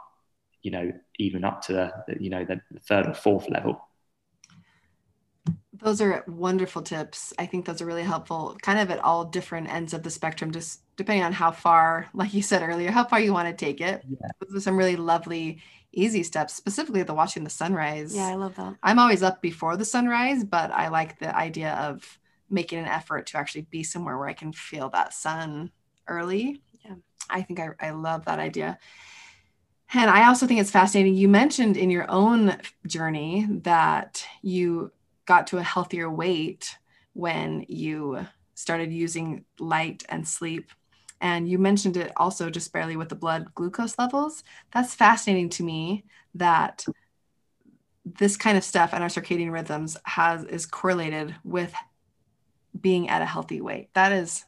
you 0.60 0.70
know, 0.70 0.92
even 1.18 1.42
up 1.42 1.62
to 1.62 1.72
the, 1.72 1.92
you 2.20 2.28
know, 2.28 2.44
the 2.44 2.60
third 2.86 3.06
or 3.06 3.14
fourth 3.14 3.48
level. 3.48 3.87
Those 5.72 6.00
are 6.00 6.24
wonderful 6.26 6.82
tips. 6.82 7.32
I 7.38 7.46
think 7.46 7.64
those 7.64 7.80
are 7.80 7.86
really 7.86 8.02
helpful, 8.02 8.56
kind 8.62 8.78
of 8.78 8.90
at 8.90 8.98
all 8.98 9.24
different 9.24 9.72
ends 9.72 9.94
of 9.94 10.02
the 10.02 10.10
spectrum, 10.10 10.50
just 10.50 10.80
depending 10.96 11.24
on 11.24 11.32
how 11.32 11.52
far, 11.52 12.08
like 12.12 12.34
you 12.34 12.42
said 12.42 12.62
earlier, 12.62 12.90
how 12.90 13.04
far 13.04 13.20
you 13.20 13.32
want 13.32 13.48
to 13.48 13.54
take 13.54 13.80
it. 13.80 14.04
Yeah. 14.08 14.28
Those 14.40 14.56
are 14.56 14.60
some 14.60 14.76
really 14.76 14.96
lovely, 14.96 15.60
easy 15.92 16.22
steps, 16.22 16.54
specifically 16.54 17.02
the 17.04 17.14
watching 17.14 17.44
the 17.44 17.50
sunrise. 17.50 18.14
Yeah, 18.14 18.26
I 18.26 18.34
love 18.34 18.56
that. 18.56 18.76
I'm 18.82 18.98
always 18.98 19.22
up 19.22 19.40
before 19.40 19.76
the 19.76 19.84
sunrise, 19.84 20.42
but 20.42 20.72
I 20.72 20.88
like 20.88 21.18
the 21.18 21.34
idea 21.36 21.74
of 21.74 22.18
making 22.50 22.78
an 22.80 22.86
effort 22.86 23.26
to 23.28 23.38
actually 23.38 23.62
be 23.62 23.82
somewhere 23.82 24.18
where 24.18 24.28
I 24.28 24.32
can 24.32 24.52
feel 24.52 24.88
that 24.90 25.14
sun 25.14 25.70
early. 26.08 26.60
Yeah, 26.84 26.94
I 27.30 27.42
think 27.42 27.60
I, 27.60 27.70
I 27.80 27.90
love 27.90 28.24
that 28.24 28.38
idea. 28.38 28.78
And 29.94 30.10
I 30.10 30.26
also 30.26 30.46
think 30.46 30.60
it's 30.60 30.70
fascinating. 30.70 31.14
You 31.14 31.28
mentioned 31.28 31.76
in 31.76 31.90
your 31.90 32.10
own 32.10 32.58
journey 32.86 33.46
that 33.62 34.26
you 34.42 34.92
got 35.28 35.46
to 35.48 35.58
a 35.58 35.62
healthier 35.62 36.10
weight 36.10 36.78
when 37.12 37.66
you 37.68 38.26
started 38.54 38.90
using 38.90 39.44
light 39.60 40.02
and 40.08 40.26
sleep. 40.26 40.72
And 41.20 41.46
you 41.46 41.58
mentioned 41.58 41.98
it 41.98 42.12
also 42.16 42.48
just 42.48 42.72
barely 42.72 42.96
with 42.96 43.10
the 43.10 43.14
blood 43.14 43.54
glucose 43.54 43.98
levels. 43.98 44.42
That's 44.72 44.94
fascinating 44.94 45.50
to 45.50 45.62
me 45.62 46.06
that 46.34 46.84
this 48.06 48.38
kind 48.38 48.56
of 48.56 48.64
stuff 48.64 48.94
and 48.94 49.02
our 49.02 49.10
circadian 49.10 49.52
rhythms 49.52 49.98
has 50.04 50.44
is 50.44 50.64
correlated 50.64 51.34
with 51.44 51.74
being 52.80 53.10
at 53.10 53.20
a 53.20 53.26
healthy 53.26 53.60
weight. 53.60 53.90
That 53.92 54.12
is 54.12 54.46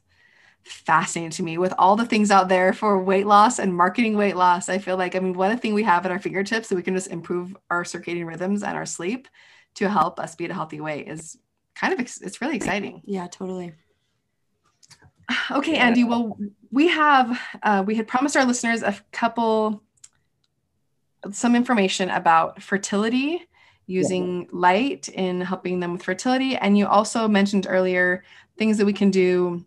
fascinating 0.62 1.32
to 1.32 1.42
me 1.42 1.58
with 1.58 1.74
all 1.76 1.94
the 1.94 2.06
things 2.06 2.30
out 2.30 2.48
there 2.48 2.72
for 2.72 3.02
weight 3.02 3.26
loss 3.26 3.58
and 3.58 3.74
marketing 3.74 4.16
weight 4.16 4.36
loss. 4.36 4.70
I 4.70 4.78
feel 4.78 4.96
like, 4.96 5.14
I 5.14 5.18
mean, 5.18 5.38
a 5.38 5.56
thing 5.58 5.74
we 5.74 5.82
have 5.82 6.06
at 6.06 6.12
our 6.12 6.18
fingertips 6.18 6.68
that 6.68 6.76
we 6.76 6.82
can 6.82 6.94
just 6.94 7.08
improve 7.08 7.54
our 7.68 7.84
circadian 7.84 8.26
rhythms 8.26 8.62
and 8.62 8.76
our 8.76 8.86
sleep 8.86 9.28
to 9.74 9.88
help 9.88 10.18
us 10.18 10.34
be 10.34 10.44
at 10.44 10.50
a 10.50 10.54
healthy 10.54 10.80
weight 10.80 11.08
is 11.08 11.38
kind 11.74 11.92
of 11.92 12.00
it's 12.00 12.40
really 12.40 12.56
exciting. 12.56 13.02
Yeah, 13.04 13.26
totally. 13.28 13.72
Okay, 15.50 15.76
Andy. 15.76 16.04
Well, 16.04 16.36
we 16.70 16.88
have 16.88 17.40
uh, 17.62 17.84
we 17.86 17.94
had 17.94 18.08
promised 18.08 18.36
our 18.36 18.44
listeners 18.44 18.82
a 18.82 18.96
couple 19.12 19.82
some 21.32 21.54
information 21.54 22.10
about 22.10 22.62
fertility 22.62 23.46
using 23.86 24.42
yeah. 24.42 24.48
light 24.52 25.08
in 25.08 25.40
helping 25.40 25.80
them 25.80 25.92
with 25.92 26.02
fertility, 26.02 26.56
and 26.56 26.76
you 26.76 26.86
also 26.86 27.28
mentioned 27.28 27.66
earlier 27.68 28.24
things 28.58 28.78
that 28.78 28.86
we 28.86 28.92
can 28.92 29.10
do 29.10 29.64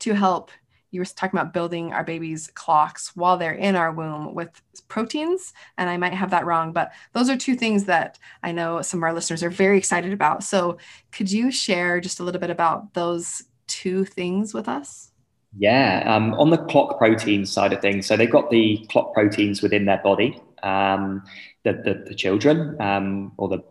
to 0.00 0.14
help 0.14 0.50
you 0.94 1.00
were 1.00 1.04
talking 1.04 1.38
about 1.38 1.52
building 1.52 1.92
our 1.92 2.04
babies' 2.04 2.50
clocks 2.54 3.14
while 3.16 3.36
they're 3.36 3.52
in 3.52 3.74
our 3.74 3.92
womb 3.92 4.34
with 4.34 4.62
proteins. 4.88 5.52
And 5.76 5.90
I 5.90 5.96
might 5.96 6.14
have 6.14 6.30
that 6.30 6.46
wrong, 6.46 6.72
but 6.72 6.92
those 7.12 7.28
are 7.28 7.36
two 7.36 7.56
things 7.56 7.84
that 7.84 8.18
I 8.42 8.52
know 8.52 8.80
some 8.80 9.00
of 9.00 9.04
our 9.04 9.12
listeners 9.12 9.42
are 9.42 9.50
very 9.50 9.76
excited 9.76 10.12
about. 10.12 10.44
So 10.44 10.78
could 11.12 11.30
you 11.30 11.50
share 11.50 12.00
just 12.00 12.20
a 12.20 12.22
little 12.22 12.40
bit 12.40 12.50
about 12.50 12.94
those 12.94 13.42
two 13.66 14.04
things 14.04 14.54
with 14.54 14.68
us? 14.68 15.10
Yeah, 15.56 16.02
um, 16.06 16.34
on 16.34 16.50
the 16.50 16.58
clock 16.58 16.98
protein 16.98 17.46
side 17.46 17.72
of 17.72 17.80
things, 17.80 18.06
so 18.06 18.16
they've 18.16 18.30
got 18.30 18.50
the 18.50 18.84
clock 18.90 19.14
proteins 19.14 19.62
within 19.62 19.84
their 19.84 20.00
body, 20.02 20.40
um, 20.64 21.22
the, 21.62 21.72
the, 21.74 22.04
the, 22.08 22.14
children 22.14 22.80
um, 22.80 23.32
or 23.36 23.48
the 23.48 23.62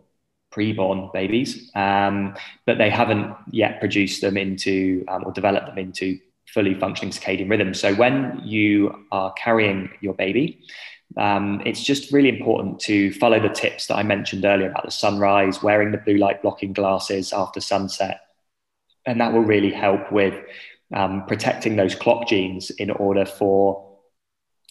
preborn 0.50 1.12
babies, 1.12 1.70
um, 1.74 2.34
but 2.64 2.78
they 2.78 2.88
haven't 2.88 3.34
yet 3.50 3.80
produced 3.80 4.22
them 4.22 4.38
into 4.38 5.04
um, 5.08 5.24
or 5.26 5.32
developed 5.32 5.66
them 5.66 5.78
into 5.78 6.18
fully 6.54 6.74
functioning 6.74 7.12
circadian 7.12 7.50
rhythm. 7.50 7.74
So 7.74 7.94
when 7.94 8.40
you 8.44 9.04
are 9.10 9.32
carrying 9.32 9.90
your 10.00 10.14
baby, 10.14 10.64
um, 11.16 11.60
it's 11.66 11.82
just 11.82 12.12
really 12.12 12.28
important 12.28 12.80
to 12.80 13.12
follow 13.14 13.40
the 13.40 13.48
tips 13.48 13.86
that 13.88 13.96
I 13.96 14.02
mentioned 14.02 14.44
earlier 14.44 14.70
about 14.70 14.84
the 14.84 14.90
sunrise, 14.90 15.62
wearing 15.62 15.92
the 15.92 15.98
blue 15.98 16.16
light 16.16 16.42
blocking 16.42 16.72
glasses 16.72 17.32
after 17.32 17.60
sunset. 17.60 18.20
And 19.06 19.20
that 19.20 19.32
will 19.32 19.42
really 19.42 19.70
help 19.70 20.10
with 20.10 20.34
um, 20.94 21.26
protecting 21.26 21.76
those 21.76 21.94
clock 21.94 22.28
genes 22.28 22.70
in 22.70 22.90
order 22.90 23.26
for 23.26 23.98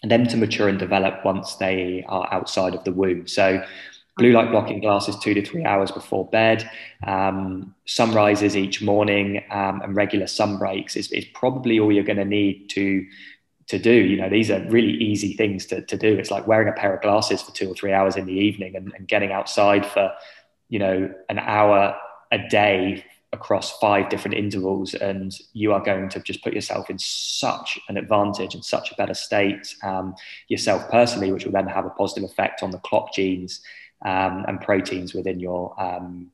them 0.03 0.27
to 0.27 0.37
mature 0.37 0.67
and 0.67 0.79
develop 0.79 1.23
once 1.23 1.55
they 1.55 2.03
are 2.07 2.27
outside 2.31 2.75
of 2.75 2.83
the 2.83 2.91
womb. 2.91 3.27
So 3.27 3.63
blue 4.17 4.31
light 4.31 4.51
blocking 4.51 4.79
glasses 4.79 5.17
two 5.17 5.33
to 5.33 5.43
three 5.43 5.65
hours 5.65 5.91
before 5.91 6.27
bed, 6.29 6.69
um, 7.07 7.73
sunrises 7.85 8.55
each 8.55 8.81
morning, 8.81 9.43
um, 9.49 9.81
and 9.81 9.95
regular 9.95 10.27
sun 10.27 10.57
breaks 10.57 10.95
is, 10.95 11.11
is 11.11 11.25
probably 11.33 11.79
all 11.79 11.91
you're 11.91 12.03
going 12.03 12.17
to 12.17 12.25
need 12.25 12.69
to 12.69 13.05
to 13.65 13.79
do. 13.79 13.93
You 13.93 14.17
know, 14.17 14.29
these 14.29 14.51
are 14.51 14.59
really 14.69 14.91
easy 14.91 15.33
things 15.33 15.65
to, 15.67 15.81
to 15.81 15.97
do. 15.97 16.17
It's 16.17 16.29
like 16.29 16.45
wearing 16.45 16.67
a 16.67 16.73
pair 16.73 16.93
of 16.93 17.01
glasses 17.01 17.41
for 17.41 17.53
two 17.53 17.71
or 17.71 17.73
three 17.73 17.93
hours 17.93 18.17
in 18.17 18.25
the 18.25 18.33
evening 18.33 18.75
and, 18.75 18.91
and 18.93 19.07
getting 19.07 19.31
outside 19.31 19.85
for, 19.85 20.11
you 20.67 20.79
know, 20.79 21.13
an 21.29 21.39
hour 21.39 21.95
a 22.31 22.47
day 22.49 23.05
across 23.31 23.77
five 23.79 24.09
different 24.09 24.37
intervals 24.37 24.93
and 24.93 25.39
you 25.53 25.73
are 25.73 25.81
going 25.81 26.07
to 26.07 26.19
just 26.19 26.43
put 26.43 26.53
yourself 26.53 26.89
in 26.89 26.99
such 26.99 27.79
an 27.89 27.97
advantage 27.97 28.53
and 28.53 28.63
such 28.63 28.91
a 28.91 28.95
better 28.95 29.15
state 29.15 29.75
um, 29.81 30.13
yourself 30.49 30.87
personally 30.91 31.31
which 31.31 31.43
will 31.43 31.51
then 31.51 31.67
have 31.67 31.85
a 31.85 31.89
positive 31.89 32.29
effect 32.29 32.61
on 32.61 32.69
the 32.69 32.77
clock 32.79 33.11
genes 33.11 33.61
um, 34.03 34.45
and 34.47 34.61
proteins 34.61 35.13
within 35.13 35.39
your 35.39 35.79
um, 35.81 36.31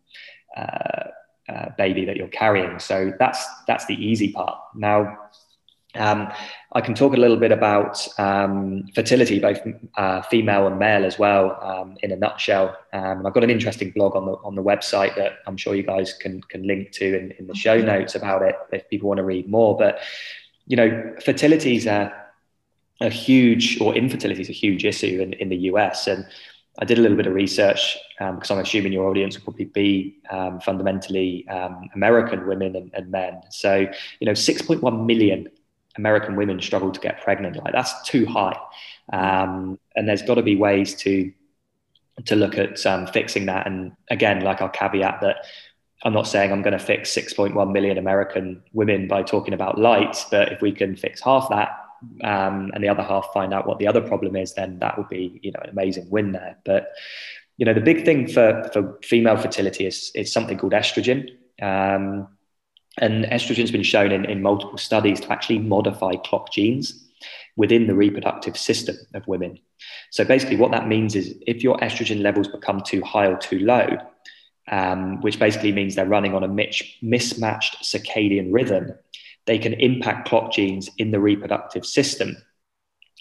uh, 0.55 1.09
uh, 1.47 1.69
baby 1.77 2.05
that 2.05 2.17
you're 2.17 2.27
carrying. 2.27 2.79
So 2.79 3.13
that's 3.19 3.45
that's 3.67 3.85
the 3.85 3.95
easy 3.95 4.31
part. 4.31 4.57
Now, 4.75 5.17
um, 5.95 6.31
I 6.73 6.81
can 6.81 6.93
talk 6.93 7.13
a 7.13 7.17
little 7.17 7.37
bit 7.37 7.51
about 7.51 8.07
um, 8.19 8.87
fertility, 8.93 9.39
both 9.39 9.59
uh, 9.97 10.21
female 10.23 10.67
and 10.67 10.77
male 10.77 11.03
as 11.03 11.17
well, 11.17 11.57
um, 11.63 11.97
in 12.03 12.11
a 12.11 12.15
nutshell. 12.15 12.77
Um, 12.93 13.25
I've 13.25 13.33
got 13.33 13.43
an 13.43 13.49
interesting 13.49 13.91
blog 13.91 14.15
on 14.15 14.25
the 14.25 14.33
on 14.43 14.55
the 14.55 14.63
website 14.63 15.15
that 15.15 15.39
I'm 15.47 15.57
sure 15.57 15.73
you 15.73 15.83
guys 15.83 16.13
can 16.13 16.41
can 16.41 16.67
link 16.67 16.91
to 16.93 17.17
in, 17.17 17.31
in 17.39 17.47
the 17.47 17.55
show 17.55 17.81
notes 17.81 18.15
about 18.15 18.43
it 18.43 18.55
if 18.71 18.87
people 18.89 19.09
want 19.09 19.17
to 19.17 19.23
read 19.23 19.49
more. 19.49 19.75
But 19.77 19.99
you 20.67 20.77
know, 20.77 21.15
fertility 21.25 21.75
is 21.75 21.87
a, 21.87 22.13
a 23.01 23.09
huge, 23.09 23.81
or 23.81 23.95
infertility 23.95 24.41
is 24.41 24.49
a 24.49 24.53
huge 24.53 24.85
issue 24.85 25.19
in, 25.19 25.33
in 25.33 25.49
the 25.49 25.57
US, 25.71 26.05
and 26.05 26.25
I 26.79 26.85
did 26.85 26.97
a 26.97 27.01
little 27.01 27.17
bit 27.17 27.27
of 27.27 27.33
research 27.33 27.97
um, 28.19 28.35
because 28.35 28.51
I'm 28.51 28.59
assuming 28.59 28.93
your 28.93 29.07
audience 29.09 29.35
will 29.35 29.43
probably 29.43 29.65
be 29.65 30.17
um, 30.29 30.59
fundamentally 30.61 31.47
um, 31.49 31.89
American 31.93 32.47
women 32.47 32.75
and, 32.75 32.89
and, 32.93 33.11
men. 33.11 33.41
So, 33.49 33.85
you 34.19 34.25
know, 34.25 34.31
6.1 34.31 35.05
million 35.05 35.49
American 35.97 36.37
women 36.37 36.61
struggle 36.61 36.91
to 36.91 36.99
get 36.99 37.21
pregnant. 37.21 37.57
Like 37.57 37.73
that's 37.73 38.01
too 38.07 38.25
high, 38.25 38.57
um, 39.11 39.77
and 39.95 40.07
there's 40.07 40.21
got 40.21 40.35
to 40.35 40.43
be 40.43 40.55
ways 40.55 40.95
to 40.97 41.31
to 42.25 42.35
look 42.35 42.57
at 42.57 42.85
um, 42.85 43.07
fixing 43.07 43.45
that. 43.47 43.67
And 43.67 43.93
again, 44.09 44.41
like 44.41 44.61
I'll 44.61 44.69
caveat 44.69 45.21
that 45.21 45.45
I'm 46.03 46.13
not 46.13 46.27
saying 46.27 46.51
I'm 46.51 46.61
going 46.61 46.77
to 46.77 46.83
fix 46.83 47.13
6.1 47.13 47.73
million 47.73 47.97
American 47.97 48.63
women 48.71 49.07
by 49.07 49.23
talking 49.23 49.53
about 49.53 49.77
lights, 49.77 50.25
but 50.31 50.51
if 50.51 50.61
we 50.61 50.71
can 50.71 50.95
fix 50.95 51.21
half 51.21 51.49
that, 51.49 51.88
um, 52.23 52.71
and 52.73 52.83
the 52.83 52.89
other 52.89 53.03
half 53.03 53.29
find 53.33 53.53
out 53.53 53.67
what 53.67 53.79
the 53.79 53.87
other 53.87 54.01
problem 54.01 54.35
is, 54.35 54.53
then 54.53 54.79
that 54.79 54.97
would 54.97 55.09
be 55.09 55.39
you 55.43 55.51
know 55.51 55.59
an 55.63 55.69
amazing 55.69 56.09
win 56.09 56.31
there. 56.31 56.57
But 56.65 56.91
you 57.57 57.65
know 57.65 57.73
the 57.73 57.81
big 57.81 58.05
thing 58.05 58.27
for 58.27 58.69
for 58.73 58.97
female 59.03 59.37
fertility 59.37 59.85
is 59.85 60.11
is 60.15 60.31
something 60.31 60.57
called 60.57 60.73
estrogen. 60.73 61.29
Um, 61.61 62.27
and 62.97 63.25
estrogen's 63.25 63.71
been 63.71 63.83
shown 63.83 64.11
in, 64.11 64.25
in 64.25 64.41
multiple 64.41 64.77
studies 64.77 65.19
to 65.21 65.31
actually 65.31 65.59
modify 65.59 66.15
clock 66.15 66.51
genes 66.51 67.05
within 67.55 67.87
the 67.87 67.93
reproductive 67.93 68.57
system 68.57 68.95
of 69.13 69.27
women. 69.27 69.59
So 70.11 70.25
basically, 70.25 70.57
what 70.57 70.71
that 70.71 70.87
means 70.87 71.15
is 71.15 71.35
if 71.45 71.63
your 71.63 71.77
estrogen 71.77 72.21
levels 72.21 72.47
become 72.47 72.81
too 72.81 73.01
high 73.01 73.27
or 73.27 73.37
too 73.37 73.59
low, 73.59 73.97
um, 74.69 75.21
which 75.21 75.39
basically 75.39 75.71
means 75.71 75.95
they're 75.95 76.05
running 76.05 76.35
on 76.35 76.43
a 76.43 76.47
mismatched 76.47 77.83
circadian 77.83 78.49
rhythm, 78.51 78.93
they 79.49 79.57
can 79.57 79.73
impact 79.73 80.29
clock 80.29 80.51
genes 80.51 80.91
in 80.99 81.09
the 81.09 81.19
reproductive 81.19 81.83
system. 81.83 82.37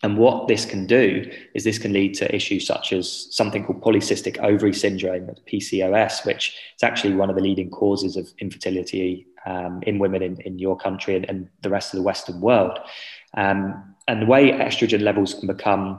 And 0.03 0.18
what 0.18 0.47
this 0.47 0.66
can 0.66 0.87
do 0.87 1.29
is 1.55 1.64
this 1.64 1.79
can 1.79 1.95
lead 1.95 2.12
to 2.16 2.33
issues 2.33 2.66
such 2.66 2.93
as 2.93 3.35
something 3.35 3.64
called 3.64 3.81
polycystic 3.81 4.39
ovary 4.41 4.74
syndrome, 4.74 5.31
PCOS, 5.51 6.26
which 6.26 6.55
is 6.76 6.83
actually 6.83 7.14
one 7.14 7.31
of 7.31 7.37
the 7.37 7.41
leading 7.43 7.70
causes 7.70 8.18
of 8.18 8.29
infertility 8.41 9.26
um, 9.47 9.81
in 9.87 9.99
women 9.99 10.22
in, 10.22 10.39
in 10.43 10.59
your 10.59 10.76
country 10.76 11.16
and, 11.16 11.24
and, 11.31 11.49
the 11.62 11.70
rest 11.70 11.95
of 11.95 11.97
the 11.97 12.03
Western 12.05 12.43
world. 12.43 12.79
Um, 13.35 13.95
and 14.07 14.20
the 14.20 14.26
way 14.26 14.53
estrogen 14.53 15.01
levels 15.01 15.33
can 15.33 15.47
become 15.47 15.99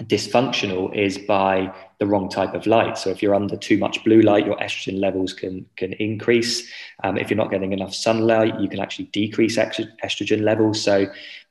dysfunctional 0.00 0.94
is 0.96 1.18
by 1.18 1.72
the 1.98 2.06
wrong 2.06 2.28
type 2.28 2.54
of 2.54 2.66
light. 2.66 2.96
So 2.96 3.10
if 3.10 3.22
you're 3.22 3.34
under 3.34 3.56
too 3.56 3.78
much 3.78 4.02
blue 4.04 4.22
light, 4.22 4.46
your 4.46 4.56
estrogen 4.56 4.98
levels 4.98 5.32
can 5.32 5.66
can 5.76 5.92
increase. 5.94 6.70
Um, 7.04 7.18
if 7.18 7.30
you're 7.30 7.36
not 7.36 7.50
getting 7.50 7.72
enough 7.72 7.94
sunlight, 7.94 8.58
you 8.58 8.68
can 8.68 8.80
actually 8.80 9.06
decrease 9.06 9.56
estrogen 9.56 10.42
levels. 10.42 10.82
So 10.82 11.06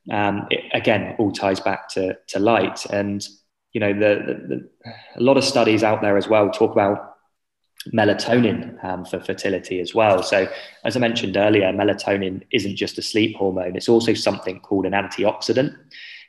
um, 0.10 0.48
it, 0.50 0.64
again, 0.74 1.16
all 1.20 1.32
ties 1.32 1.60
back 1.60 1.90
to, 1.90 2.18
to 2.28 2.40
light. 2.40 2.86
And, 2.86 3.26
you 3.74 3.80
know, 3.80 3.94
the, 3.94 4.24
the, 4.26 4.34
the, 4.48 4.70
a 5.16 5.22
lot 5.22 5.38
of 5.38 5.44
studies 5.44 5.84
out 5.84 6.02
there 6.02 6.18
as 6.18 6.28
well 6.28 6.50
talk 6.50 6.72
about 6.72 7.18
melatonin 7.94 8.84
um, 8.84 9.06
for 9.06 9.20
fertility 9.20 9.80
as 9.80 9.94
well. 9.94 10.24
So, 10.24 10.48
as 10.84 10.96
I 10.96 11.00
mentioned 11.00 11.38
earlier, 11.38 11.72
melatonin 11.72 12.44
isn't 12.52 12.76
just 12.76 12.98
a 12.98 13.02
sleep 13.02 13.36
hormone, 13.36 13.76
it's 13.76 13.90
also 13.90 14.14
something 14.14 14.60
called 14.60 14.86
an 14.86 14.94
antioxidant. 14.94 15.76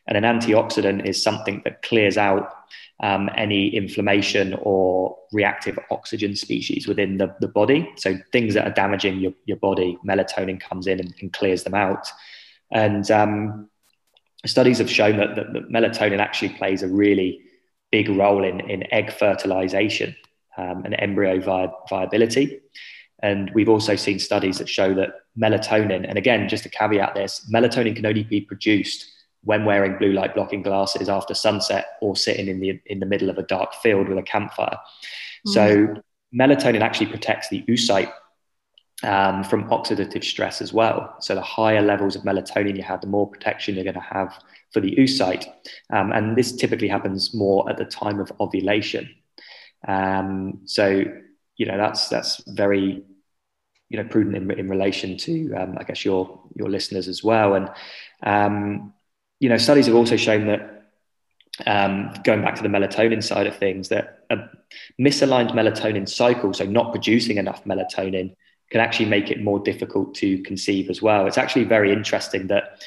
And 0.07 0.17
an 0.17 0.25
antioxidant 0.25 1.07
is 1.07 1.23
something 1.23 1.63
that 1.65 1.83
clears 1.83 2.17
out 2.17 2.53
um, 3.01 3.31
any 3.37 3.69
inflammation 3.69 4.55
or 4.63 5.17
reactive 5.33 5.79
oxygen 5.91 6.37
species 6.37 6.87
within 6.87 7.19
the, 7.19 7.35
the 7.41 7.49
body. 7.49 7.91
So, 7.97 8.17
things 8.33 8.55
that 8.55 8.67
are 8.67 8.75
damaging 8.75 9.21
your, 9.21 9.33
your 9.45 9.57
body, 9.57 9.99
melatonin 10.07 10.61
comes 10.61 10.87
in 10.87 11.01
and, 11.01 11.15
and 11.21 11.33
clears 11.33 11.65
them 11.65 11.75
out. 11.75 12.07
And 12.71 13.09
um, 13.11 13.69
studies 14.47 14.79
have 14.79 14.91
shown 14.91 15.17
that, 15.19 15.37
that, 15.37 15.53
that, 15.53 15.69
melatonin 15.69 16.19
actually 16.19 16.51
plays 16.51 16.83
a 16.83 16.89
really 16.89 17.43
big 17.91 18.09
role 18.09 18.45
in, 18.45 18.61
in 18.71 18.93
egg 18.93 19.13
fertilization 19.13 20.17
um, 20.57 20.85
and 20.85 20.95
embryo 20.99 21.41
vi- 21.41 21.73
viability. 21.89 22.61
And 23.23 23.51
we've 23.55 23.69
also 23.69 23.95
seen 23.95 24.19
studies 24.19 24.59
that 24.59 24.69
show 24.69 24.95
that 24.95 25.11
melatonin, 25.39 26.09
and 26.09 26.19
again, 26.19 26.49
just 26.49 26.65
to 26.65 26.69
caveat 26.69 27.15
this, 27.15 27.49
melatonin 27.53 27.95
can 27.95 28.07
only 28.07 28.25
be 28.25 28.41
produced 28.41 29.12
when 29.45 29.65
wearing 29.65 29.99
blue 29.99 30.13
light 30.13 30.35
blocking 30.35 30.63
glasses 30.63 31.09
after 31.09 31.35
sunset 31.35 31.87
or 32.01 32.15
sitting 32.17 32.49
in 32.49 32.61
the 32.61 32.81
in 32.87 33.01
the 33.01 33.07
middle 33.07 33.29
of 33.29 33.39
a 33.39 33.43
dark 33.43 33.75
field 33.75 34.09
with 34.09 34.19
a 34.19 34.23
campfire. 34.23 34.79
Mm. 35.47 35.53
So 35.53 36.03
melatonin 36.35 36.81
actually 36.81 37.07
protects 37.07 37.49
the 37.49 37.63
oocyte 37.63 38.13
um, 39.03 39.43
from 39.45 39.69
oxidative 39.69 40.25
stress 40.25 40.63
as 40.63 40.73
well. 40.73 41.17
So 41.21 41.35
the 41.35 41.43
higher 41.43 41.83
levels 41.83 42.17
of 42.17 42.23
melatonin 42.23 42.77
you 42.77 42.83
have, 42.85 43.01
the 43.01 43.07
more 43.09 43.29
protection 43.29 43.75
you're 43.75 43.85
going 43.85 43.95
to 43.95 44.01
have 44.01 44.39
for 44.73 44.81
the 44.81 44.95
oocyte. 44.97 45.47
Um, 45.93 46.13
and 46.13 46.37
this 46.37 46.53
typically 46.53 46.89
happens 46.89 47.35
more 47.35 47.69
at 47.69 47.77
the 47.79 47.85
time 47.85 48.21
of 48.21 48.33
ovulation. 48.41 49.11
Um, 49.87 50.61
so, 50.65 51.05
you 51.57 51.67
know, 51.67 51.77
that's, 51.77 52.09
that's 52.09 52.43
very, 52.47 53.03
you 53.89 53.97
know, 53.99 54.09
prudent 54.09 54.37
in, 54.37 54.51
in 54.53 54.69
relation 54.69 55.17
to, 55.19 55.53
um, 55.55 55.77
I 55.79 55.83
guess, 55.83 56.05
your, 56.05 56.41
your 56.55 56.71
listeners 56.71 57.09
as 57.09 57.25
well. 57.25 57.55
And, 57.55 57.71
um, 58.23 58.95
you 59.43 59.49
know, 59.49 59.57
studies 59.57 59.87
have 59.87 59.97
also 59.97 60.17
shown 60.17 60.47
that 60.47 60.85
um, 61.67 62.15
going 62.23 62.43
back 62.43 62.55
to 62.55 62.63
the 62.63 62.69
melatonin 62.69 63.21
side 63.21 63.49
of 63.49 63.57
things, 63.57 63.89
that 63.89 64.25
a 64.31 64.37
misaligned 65.01 65.51
melatonin 65.51 66.09
cycle, 66.09 66.55
so 66.55 66.65
not 66.65 66.93
producing 66.93 67.39
enough 67.39 67.65
melatonin, 67.65 68.37
can 68.71 68.81
actually 68.81 69.07
make 69.07 69.33
it 69.33 69.43
more 69.43 69.59
difficult 69.59 70.15
to 70.15 70.41
conceive 70.45 70.89
as 70.89 71.03
well. 71.03 71.27
It's 71.27 71.39
actually 71.39 71.65
very 71.65 71.93
interesting 71.93 72.47
that 72.47 72.85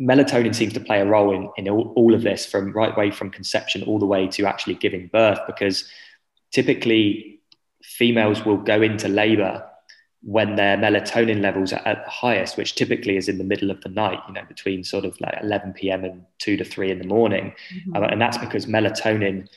melatonin 0.00 0.54
seems 0.54 0.72
to 0.72 0.80
play 0.80 1.02
a 1.02 1.04
role 1.04 1.34
in, 1.34 1.50
in 1.58 1.70
all, 1.70 1.92
all 1.94 2.14
of 2.14 2.22
this 2.22 2.46
from 2.46 2.72
right 2.72 2.96
way 2.96 3.10
from 3.10 3.28
conception 3.28 3.82
all 3.82 3.98
the 3.98 4.06
way 4.06 4.28
to 4.28 4.46
actually 4.46 4.76
giving 4.76 5.08
birth 5.08 5.40
because 5.46 5.86
typically 6.52 7.38
females 7.82 8.46
will 8.46 8.56
go 8.56 8.80
into 8.80 9.08
labor 9.08 9.62
when 10.22 10.56
their 10.56 10.76
melatonin 10.76 11.40
levels 11.40 11.72
are 11.72 11.86
at 11.86 12.04
the 12.04 12.10
highest, 12.10 12.56
which 12.56 12.74
typically 12.74 13.16
is 13.16 13.28
in 13.28 13.38
the 13.38 13.44
middle 13.44 13.70
of 13.70 13.80
the 13.82 13.88
night, 13.88 14.18
you 14.26 14.34
know, 14.34 14.42
between 14.48 14.82
sort 14.82 15.04
of 15.04 15.18
like 15.20 15.38
11 15.42 15.74
p.m. 15.74 16.04
and 16.04 16.24
2 16.38 16.56
to 16.56 16.64
3 16.64 16.90
in 16.90 16.98
the 16.98 17.06
morning. 17.06 17.54
Mm-hmm. 17.74 17.96
Um, 17.96 18.02
and 18.04 18.20
that's 18.20 18.38
because 18.38 18.66
melatonin 18.66 19.48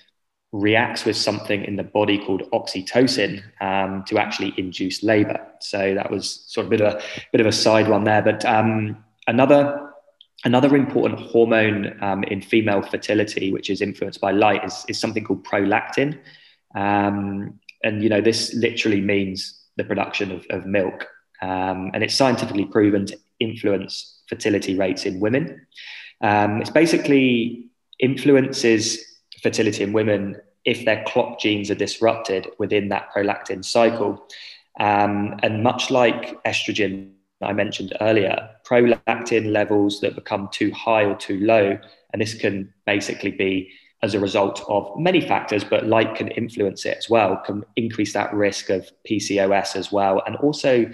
reacts 0.52 1.06
with 1.06 1.16
something 1.16 1.64
in 1.64 1.78
the 1.78 1.84
body 1.84 2.18
called 2.18 2.44
oxytocin 2.52 3.42
um, 3.62 4.04
to 4.06 4.20
actually 4.20 4.54
induce 4.58 5.02
labor. 5.02 5.40
So 5.60 5.96
that 5.96 6.12
was 6.12 6.44
sort 6.48 6.68
of 6.68 6.74
a 6.74 6.78
bit 6.78 6.82
of 6.82 6.94
a 6.94 7.02
bit 7.32 7.42
of 7.42 7.48
a 7.48 7.52
side 7.52 7.88
one 7.88 8.04
there. 8.04 8.22
But 8.22 8.46
um, 8.46 9.04
another 9.28 9.94
another 10.44 10.76
important 10.76 11.20
hormone 11.20 11.98
um, 12.04 12.24
in 12.26 12.42
female 12.42 12.82
fertility, 12.82 13.52
which 13.52 13.70
is 13.70 13.82
influenced 13.82 14.20
by 14.20 14.32
light, 14.32 14.64
is, 14.66 14.86
is 14.90 15.00
something 15.00 15.24
called 15.24 15.44
prolactin. 15.46 16.20
Um, 16.76 17.60
and 17.84 18.04
you 18.04 18.10
know 18.10 18.22
this 18.22 18.54
literally 18.54 19.02
means 19.02 19.61
the 19.82 19.88
production 19.92 20.32
of, 20.32 20.46
of 20.50 20.66
milk, 20.66 21.08
um, 21.42 21.90
and 21.94 22.04
it's 22.04 22.16
scientifically 22.16 22.66
proven 22.66 23.06
to 23.08 23.18
influence 23.40 24.22
fertility 24.30 24.76
rates 24.84 25.06
in 25.06 25.20
women. 25.20 25.46
Um, 26.22 26.62
it's 26.62 26.70
basically 26.70 27.68
influences 28.00 28.84
fertility 29.42 29.84
in 29.84 29.92
women 29.92 30.38
if 30.66 30.86
their 30.86 31.04
clock 31.08 31.40
genes 31.40 31.72
are 31.72 31.76
disrupted 31.86 32.48
within 32.60 32.90
that 32.90 33.10
prolactin 33.12 33.66
cycle. 33.66 34.12
Um, 34.80 35.40
and 35.44 35.64
much 35.64 35.90
like 35.90 36.42
estrogen 36.44 37.12
I 37.42 37.54
mentioned 37.54 37.98
earlier, 38.02 38.50
prolactin 38.70 39.52
levels 39.52 40.00
that 40.02 40.14
become 40.14 40.50
too 40.52 40.72
high 40.72 41.06
or 41.06 41.16
too 41.16 41.40
low, 41.40 41.78
and 42.14 42.22
this 42.22 42.36
can 42.36 42.72
basically 42.86 43.32
be 43.32 43.72
as 44.04 44.14
a 44.14 44.20
result 44.20 44.64
of 44.68 44.92
many 44.98 45.22
factors, 45.22 45.64
but 45.64 45.86
light 45.86 46.16
can 46.16 46.30
influence 46.30 46.86
it 46.86 46.98
as 46.98 47.10
well, 47.10 47.38
can 47.46 47.64
increase 47.76 48.14
that 48.14 48.34
risk 48.34 48.70
of 48.70 48.90
PCOS 49.08 49.76
as 49.76 49.92
well, 49.92 50.24
and 50.26 50.36
also 50.38 50.90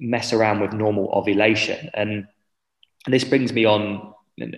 mess 0.00 0.32
around 0.32 0.60
with 0.60 0.72
normal 0.72 1.08
ovulation. 1.12 1.90
And 1.94 2.26
this 3.06 3.22
brings 3.24 3.52
me 3.52 3.64
on 3.64 4.14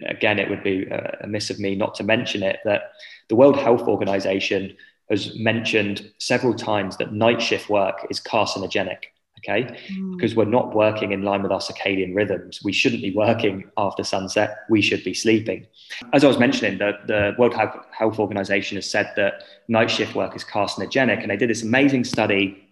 again, 0.09 0.39
it 0.39 0.49
would 0.49 0.63
be 0.63 0.91
uh, 0.91 1.11
amiss 1.23 1.51
of 1.51 1.59
me 1.59 1.75
not 1.75 1.95
to 1.97 2.03
mention 2.03 2.43
it, 2.43 2.61
that 2.65 2.93
the 3.29 3.37
World 3.37 3.57
Health 3.57 3.83
Organization 3.83 4.77
has 5.11 5.37
mentioned 5.39 6.11
several 6.19 6.55
times 6.55 6.97
that 6.97 7.13
night 7.13 7.41
shift 7.41 7.69
work 7.69 8.07
is 8.11 8.21
carcinogenic. 8.21 9.05
Okay, 9.39 9.65
mm. 9.93 10.17
because 10.17 10.35
we're 10.35 10.47
not 10.47 10.75
working 10.75 11.13
in 11.13 11.23
line 11.23 11.43
with 11.43 11.53
our 11.53 11.61
circadian 11.61 12.15
rhythms. 12.15 12.61
We 12.65 12.73
shouldn't 12.73 13.03
be 13.03 13.13
working 13.15 13.71
after 13.77 14.03
sunset. 14.03 14.59
We 14.71 14.81
should 14.81 15.05
be 15.05 15.13
sleeping. 15.13 15.67
As 16.15 16.25
I 16.25 16.29
was 16.29 16.39
mentioning, 16.39 16.79
the, 16.79 16.93
the 17.07 17.35
World 17.39 17.55
Health 17.55 18.19
Organization 18.19 18.77
has 18.77 18.89
said 18.89 19.13
that 19.17 19.43
night 19.69 19.91
shift 19.91 20.15
work 20.15 20.35
is 20.35 20.43
carcinogenic, 20.43 21.21
and 21.21 21.31
they 21.31 21.37
did 21.37 21.51
this 21.51 21.63
amazing 21.63 22.05
study 22.05 22.67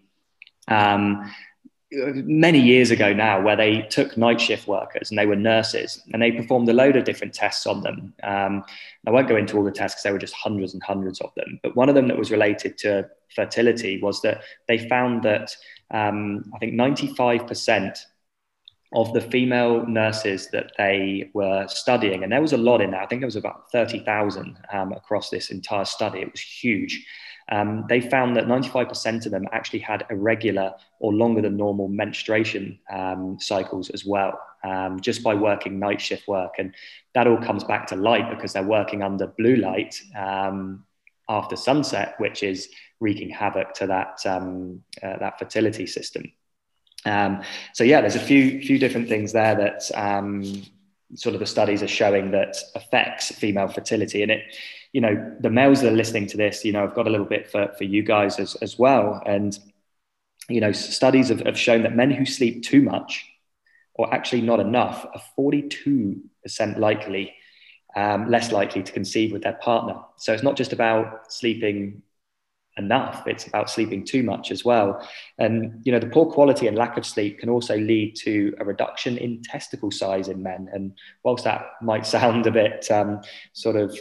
um, 0.69 1.31
many 1.93 2.61
years 2.61 2.91
ago 2.91 3.13
now 3.13 3.41
where 3.41 3.57
they 3.57 3.83
took 3.83 4.17
night 4.17 4.41
shift 4.41 4.67
workers 4.67 5.11
and 5.11 5.19
they 5.19 5.27
were 5.27 5.37
nurses 5.37 6.03
and 6.13 6.21
they 6.21 6.33
performed 6.33 6.69
a 6.69 6.73
load 6.73 6.97
of 6.97 7.05
different 7.05 7.35
tests 7.35 7.67
on 7.67 7.83
them. 7.83 8.15
Um, 8.23 8.65
I 9.07 9.11
won't 9.11 9.29
go 9.29 9.37
into 9.37 9.57
all 9.57 9.65
the 9.65 9.71
tests 9.71 9.97
because 9.97 10.03
there 10.03 10.13
were 10.13 10.19
just 10.19 10.35
hundreds 10.35 10.75
and 10.75 10.83
hundreds 10.83 11.21
of 11.21 11.31
them. 11.37 11.61
But 11.63 11.77
one 11.77 11.89
of 11.89 11.95
them 11.95 12.09
that 12.09 12.19
was 12.19 12.31
related 12.31 12.79
to 12.79 13.09
fertility 13.35 14.01
was 14.01 14.23
that 14.23 14.43
they 14.67 14.89
found 14.89 15.23
that 15.23 15.55
um, 15.95 16.51
I 16.55 16.59
think 16.59 16.75
95% 16.75 17.99
of 18.95 19.13
the 19.13 19.21
female 19.21 19.87
nurses 19.87 20.51
that 20.51 20.73
they 20.77 21.31
were 21.35 21.67
studying, 21.69 22.23
and 22.23 22.33
there 22.33 22.43
was 22.43 22.53
a 22.53 22.59
lot 22.59 22.81
in 22.81 22.91
there, 22.91 23.01
I 23.01 23.07
think 23.07 23.21
there 23.21 23.29
was 23.29 23.37
about 23.37 23.71
30,000 23.73 24.59
um, 24.73 24.93
across 24.93 25.31
this 25.31 25.51
entire 25.51 25.85
study, 25.85 26.21
it 26.21 26.33
was 26.33 26.41
huge. 26.41 27.07
Um, 27.51 27.85
they 27.89 28.01
found 28.01 28.37
that 28.37 28.47
95% 28.47 29.27
of 29.27 29.33
them 29.33 29.47
actually 29.53 29.81
had 29.81 30.07
irregular 30.11 30.73
or 30.99 31.13
longer 31.13 31.43
than 31.43 31.57
normal 31.57 31.89
menstruation 31.89 32.79
um, 32.91 33.37
cycles 33.39 33.91
as 33.91 34.05
well, 34.05 34.41
um, 34.65 34.99
just 35.01 35.23
by 35.23 35.35
working 35.35 35.79
night 35.79 36.01
shift 36.01 36.27
work. 36.27 36.55
And 36.59 36.75
that 37.15 37.27
all 37.27 37.37
comes 37.37 37.63
back 37.63 37.87
to 37.89 37.97
light 37.97 38.31
because 38.31 38.55
they're 38.55 38.63
working 38.63 39.03
under 39.03 39.27
blue 39.27 39.57
light 39.57 40.01
um, 40.17 40.85
after 41.29 41.57
sunset, 41.57 42.15
which 42.19 42.43
is 42.43 42.69
wreaking 43.01 43.31
havoc 43.31 43.75
to 43.75 43.87
that, 43.87 44.19
um, 44.27 44.83
uh, 45.03 45.19
that 45.19 45.39
fertility 45.39 45.87
system. 45.87 46.31
Um, 47.07 47.43
so 47.75 47.85
yeah, 47.85 48.01
there's 48.01 48.17
a 48.17 48.21
few 48.21 48.63
few 48.63 48.79
different 48.79 49.09
things 49.09 49.33
there 49.33 49.55
that 49.57 49.83
sort 51.17 51.35
of 51.35 51.41
the 51.41 51.47
studies 51.47 51.83
are 51.83 51.89
showing 51.89 52.31
that 52.31 52.57
affects 52.75 53.31
female 53.33 53.69
fertility, 53.69 54.23
and 54.23 54.33
it 54.33 54.43
you 54.95 55.01
know, 55.01 55.37
the 55.41 55.51
males 55.51 55.81
that 55.81 55.93
are 55.93 55.97
listening 55.97 56.29
to 56.29 56.37
this, 56.37 56.65
you 56.65 56.73
know, 56.73 56.85
I've 56.85 56.95
got 56.95 57.09
a 57.09 57.11
little 57.11 57.27
bit 57.27 57.51
for, 57.51 57.69
for 57.77 57.83
you 57.83 58.05
guys 58.05 58.39
as, 58.39 58.55
as 58.63 58.79
well. 58.79 59.21
And, 59.27 59.59
you 60.49 60.61
know, 60.61 60.71
studies 60.71 61.31
have, 61.31 61.41
have 61.41 61.59
shown 61.59 61.83
that 61.83 61.97
men 61.97 62.13
who 62.13 62.25
sleep 62.25 62.63
too 62.63 62.81
much 62.81 63.29
or 63.95 64.15
actually 64.15 64.43
not 64.43 64.61
enough 64.61 65.05
are 65.13 65.23
42% 65.37 66.23
likely, 66.79 67.35
um, 67.97 68.31
less 68.31 68.53
likely 68.53 68.83
to 68.83 68.93
conceive 68.93 69.33
with 69.33 69.43
their 69.43 69.55
partner. 69.55 69.97
So 70.17 70.33
it's 70.33 70.43
not 70.43 70.57
just 70.57 70.73
about 70.73 71.33
sleeping 71.33 72.03
enough, 72.77 73.27
it's 73.27 73.47
about 73.47 73.71
sleeping 73.71 74.05
too 74.05 74.23
much 74.23 74.51
as 74.51 74.65
well. 74.65 75.07
And, 75.39 75.81
you 75.85 75.93
know, 75.93 76.01
the 76.01 76.09
poor 76.09 76.27
quality 76.27 76.67
and 76.67 76.77
lack 76.77 76.97
of 76.97 77.07
sleep 77.07 77.39
can 77.39 77.49
also 77.49 77.77
lead 77.77 78.17
to 78.25 78.55
a 78.59 78.65
reduction 78.65 79.17
in 79.17 79.43
testicle 79.43 79.91
size 79.91 80.29
in 80.29 80.43
men. 80.43 80.69
And 80.73 80.93
whilst 81.23 81.45
that 81.45 81.67
might 81.83 82.07
sound 82.07 82.47
a 82.47 82.51
bit 82.51 82.91
um, 82.91 83.21
sort 83.53 83.77
of 83.77 83.97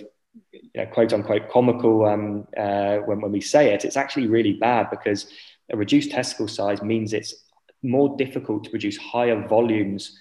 you 0.52 0.62
know, 0.76 0.86
quote 0.88 1.14
unquote 1.14 1.50
comical 1.50 2.06
um, 2.06 2.48
uh, 2.58 2.98
when, 2.98 3.22
when 3.22 3.32
we 3.32 3.42
say 3.42 3.74
it, 3.74 3.86
it's 3.86 3.98
actually 3.98 4.28
really 4.28 4.54
bad 4.54 4.90
because 4.90 5.28
a 5.72 5.78
reduced 5.78 6.12
testicle 6.12 6.48
size 6.48 6.82
means 6.82 7.14
it's 7.14 7.36
more 7.84 8.16
difficult 8.18 8.64
to 8.64 8.70
produce 8.70 8.98
higher 8.98 9.48
volumes 9.48 10.18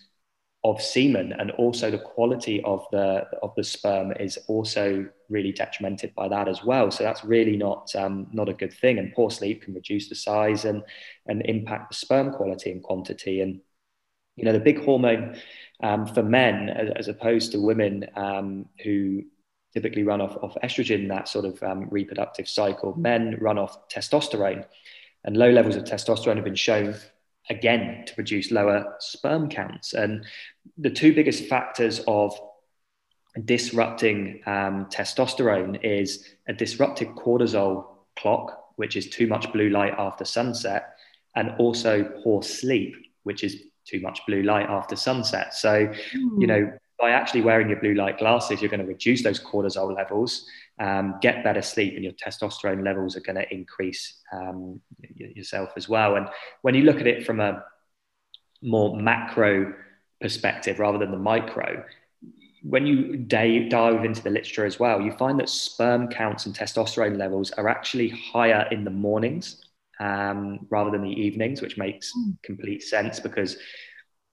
of 0.65 0.81
semen 0.81 1.33
and 1.33 1.51
also 1.53 1.91
the 1.91 1.99
quality 1.99 2.63
of 2.63 2.87
the 2.93 3.27
of 3.43 3.53
the 3.57 3.65
sperm 3.65 4.13
is 4.13 4.39
also 4.47 5.05
really 5.29 5.51
detrimented 5.51 6.15
by 6.15 6.29
that 6.29 6.47
as 6.47 6.63
well. 6.63 6.91
So 6.91 7.03
that's 7.03 7.25
really 7.25 7.57
not 7.57 7.95
um, 7.97 8.29
not 8.33 8.49
a 8.49 8.55
good 8.55 8.73
thing. 8.73 8.99
And 8.99 9.13
poor 9.13 9.31
sleep 9.31 9.63
can 9.63 9.75
reduce 9.75 10.09
the 10.09 10.15
size 10.15 10.65
and 10.65 10.83
and 11.27 11.43
impact 11.47 11.91
the 11.91 11.97
sperm 11.97 12.33
quality 12.33 12.71
and 12.71 12.83
quantity. 12.83 13.41
And 13.41 13.61
you 14.37 14.45
know 14.45 14.53
the 14.53 14.61
big 14.61 14.85
hormone 14.85 15.37
um, 15.83 16.07
for 16.07 16.23
men 16.23 16.69
as, 16.69 16.91
as, 16.97 17.09
opposed 17.09 17.51
to 17.53 17.61
women 17.61 18.07
um, 18.15 18.67
who 18.85 19.25
typically 19.75 20.05
run 20.05 20.21
off, 20.21 20.37
off 20.43 20.57
estrogen, 20.63 21.09
that 21.09 21.27
sort 21.27 21.45
of 21.45 21.61
um, 21.65 21.89
reproductive 21.91 22.49
cycle. 22.49 22.95
Men 22.97 23.37
run 23.41 23.59
off 23.59 23.89
testosterone, 23.89 24.65
and 25.25 25.37
low 25.37 25.51
levels 25.51 25.75
of 25.75 25.83
testosterone 25.83 26.37
have 26.37 26.45
been 26.45 26.55
shown 26.55 26.95
again 27.53 28.05
to 28.07 28.15
produce 28.15 28.51
lower 28.51 28.97
sperm 28.99 29.49
counts. 29.49 29.93
And 29.93 30.25
the 30.79 30.91
two 30.91 31.15
biggest 31.15 31.49
factors 31.49 32.01
of 32.09 32.39
disrupting 33.45 34.41
um, 34.47 34.87
testosterone 34.87 35.79
is 35.85 36.29
a 36.49 36.53
disrupted 36.53 37.09
cortisol 37.09 37.87
clock, 38.17 38.75
which 38.77 38.97
is 38.97 39.09
too 39.09 39.27
much 39.27 39.53
blue 39.53 39.71
light 39.71 39.95
after 39.97 40.25
sunset, 40.25 40.97
and 41.37 41.53
also 41.59 42.05
poor 42.23 42.43
sleep, 42.43 42.95
which 43.23 43.45
is 43.45 43.63
too 43.85 44.01
much 44.01 44.21
blue 44.27 44.43
light 44.43 44.69
after 44.69 44.97
sunset. 44.97 45.55
So, 45.55 45.87
mm. 45.87 46.41
you 46.41 46.47
know, 46.47 46.73
by 46.99 47.11
actually 47.11 47.43
wearing 47.43 47.69
your 47.69 47.81
blue 47.81 47.95
light 47.95 48.19
glasses, 48.19 48.61
you're 48.61 48.71
going 48.71 48.81
to 48.81 48.87
reduce 48.87 49.23
those 49.23 49.41
cortisol 49.41 49.95
levels, 49.95 50.47
um, 50.83 51.15
get 51.21 51.45
better 51.45 51.63
sleep, 51.63 51.95
and 51.95 52.03
your 52.03 52.13
testosterone 52.15 52.85
levels 52.85 53.17
are 53.17 53.21
going 53.21 53.37
to 53.37 53.55
increase 53.55 54.21
um, 54.33 54.81
yourself 55.15 55.71
as 55.77 55.89
well. 55.89 56.17
And 56.17 56.27
when 56.63 56.75
you 56.75 56.83
look 56.83 57.01
at 57.01 57.07
it 57.07 57.25
from 57.25 57.39
a 57.39 57.65
more 58.63 58.97
macro 58.97 59.75
perspective 60.21 60.81
rather 60.81 60.99
than 60.99 61.13
the 61.13 61.19
micro, 61.19 61.85
when 62.65 62.85
you 62.87 63.17
dive 63.17 64.05
into 64.05 64.23
the 64.23 64.31
literature 64.31 64.67
as 64.67 64.81
well, 64.81 65.01
you 65.01 65.13
find 65.13 65.39
that 65.39 65.49
sperm 65.49 66.09
counts 66.09 66.47
and 66.47 66.55
testosterone 66.55 67.17
levels 67.17 67.53
are 67.53 67.69
actually 67.69 68.09
higher 68.09 68.67
in 68.73 68.83
the 68.83 68.91
mornings 68.91 69.65
um, 70.01 70.67
rather 70.69 70.91
than 70.91 71.03
the 71.03 71.11
evenings, 71.11 71.63
which 71.63 71.79
makes 71.79 72.13
mm. 72.17 72.37
complete 72.43 72.83
sense 72.83 73.21
because, 73.21 73.57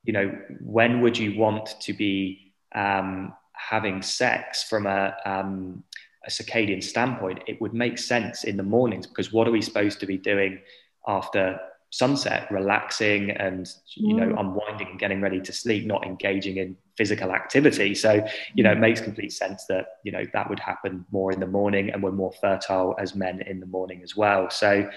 you 0.03 0.13
know, 0.13 0.35
when 0.61 1.01
would 1.01 1.17
you 1.17 1.37
want 1.37 1.79
to 1.81 1.93
be 1.93 2.53
um, 2.73 3.33
having 3.53 4.01
sex 4.01 4.63
from 4.63 4.87
a, 4.87 5.15
um, 5.25 5.83
a 6.25 6.29
circadian 6.29 6.83
standpoint? 6.83 7.39
It 7.47 7.59
would 7.61 7.73
make 7.73 7.97
sense 7.97 8.43
in 8.43 8.57
the 8.57 8.63
mornings 8.63 9.07
because 9.07 9.31
what 9.31 9.47
are 9.47 9.51
we 9.51 9.61
supposed 9.61 9.99
to 9.99 10.05
be 10.05 10.17
doing 10.17 10.59
after 11.07 11.59
sunset 11.91 12.49
relaxing 12.51 13.31
and 13.31 13.67
you 13.95 14.13
know 14.13 14.27
mm. 14.27 14.39
unwinding 14.39 14.87
and 14.89 14.99
getting 14.99 15.21
ready 15.21 15.41
to 15.41 15.51
sleep 15.51 15.87
not 15.87 16.05
engaging 16.05 16.57
in 16.57 16.77
physical 16.95 17.31
activity 17.31 17.95
so 17.95 18.23
you 18.53 18.63
know 18.63 18.71
it 18.71 18.77
mm. 18.77 18.81
makes 18.81 19.01
complete 19.01 19.33
sense 19.33 19.65
that 19.65 19.85
you 20.03 20.11
know 20.11 20.23
that 20.31 20.47
would 20.47 20.59
happen 20.59 21.03
more 21.11 21.31
in 21.31 21.39
the 21.39 21.47
morning 21.47 21.89
and 21.89 22.03
we're 22.03 22.11
more 22.11 22.31
fertile 22.39 22.95
as 22.99 23.15
men 23.15 23.41
in 23.41 23.59
the 23.59 23.65
morning 23.65 24.01
as 24.03 24.15
well 24.15 24.51
so 24.51 24.87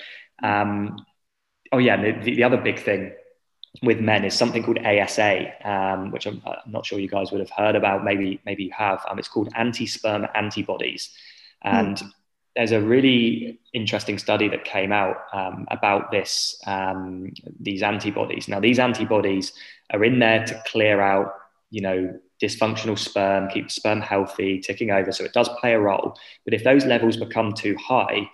um 0.42 0.94
oh 1.72 1.78
yeah 1.78 1.96
the, 1.96 2.34
the 2.34 2.44
other 2.44 2.58
big 2.58 2.78
thing 2.78 3.10
with 3.80 4.00
men 4.00 4.24
is 4.24 4.34
something 4.34 4.62
called 4.62 4.78
ASA, 4.84 5.52
um, 5.66 6.10
which 6.10 6.26
I'm, 6.26 6.42
I'm, 6.44 6.70
not 6.70 6.84
sure 6.84 6.98
you 6.98 7.08
guys 7.08 7.32
would 7.32 7.40
have 7.40 7.50
heard 7.50 7.74
about. 7.74 8.04
Maybe 8.04 8.40
maybe 8.44 8.64
you 8.64 8.72
have. 8.76 9.02
Um, 9.08 9.18
it's 9.18 9.28
called 9.28 9.48
anti-sperm 9.54 10.26
antibodies, 10.34 11.10
and 11.62 11.96
mm 11.96 12.12
there's 12.54 12.72
a 12.72 12.80
really 12.80 13.58
interesting 13.72 14.18
study 14.18 14.48
that 14.48 14.64
came 14.64 14.92
out 14.92 15.16
um, 15.32 15.66
about 15.70 16.10
this 16.10 16.60
um, 16.66 17.32
these 17.60 17.82
antibodies 17.82 18.48
now 18.48 18.60
these 18.60 18.78
antibodies 18.78 19.52
are 19.90 20.04
in 20.04 20.18
there 20.18 20.44
to 20.44 20.62
clear 20.66 21.00
out 21.00 21.32
you 21.70 21.80
know 21.80 22.18
dysfunctional 22.42 22.98
sperm 22.98 23.48
keep 23.48 23.70
sperm 23.70 24.00
healthy 24.00 24.60
ticking 24.60 24.90
over 24.90 25.12
so 25.12 25.24
it 25.24 25.32
does 25.32 25.48
play 25.60 25.72
a 25.72 25.80
role 25.80 26.14
but 26.44 26.54
if 26.54 26.64
those 26.64 26.84
levels 26.84 27.16
become 27.16 27.52
too 27.52 27.76
high 27.76 28.28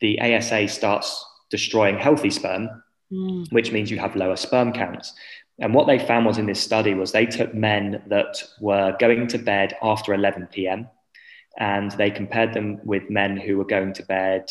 the 0.00 0.20
asa 0.20 0.66
starts 0.66 1.24
destroying 1.50 1.98
healthy 1.98 2.30
sperm 2.30 2.68
mm. 3.14 3.52
which 3.52 3.72
means 3.72 3.90
you 3.90 3.98
have 3.98 4.16
lower 4.16 4.36
sperm 4.36 4.72
counts 4.72 5.12
and 5.60 5.72
what 5.72 5.86
they 5.86 5.98
found 5.98 6.26
was 6.26 6.38
in 6.38 6.46
this 6.46 6.60
study 6.60 6.94
was 6.94 7.12
they 7.12 7.26
took 7.26 7.54
men 7.54 8.02
that 8.08 8.42
were 8.60 8.96
going 8.98 9.26
to 9.28 9.38
bed 9.38 9.76
after 9.82 10.12
11 10.12 10.48
p.m 10.50 10.88
and 11.58 11.90
they 11.92 12.10
compared 12.10 12.52
them 12.52 12.80
with 12.84 13.10
men 13.10 13.36
who 13.36 13.56
were 13.56 13.64
going 13.64 13.92
to 13.94 14.04
bed, 14.04 14.46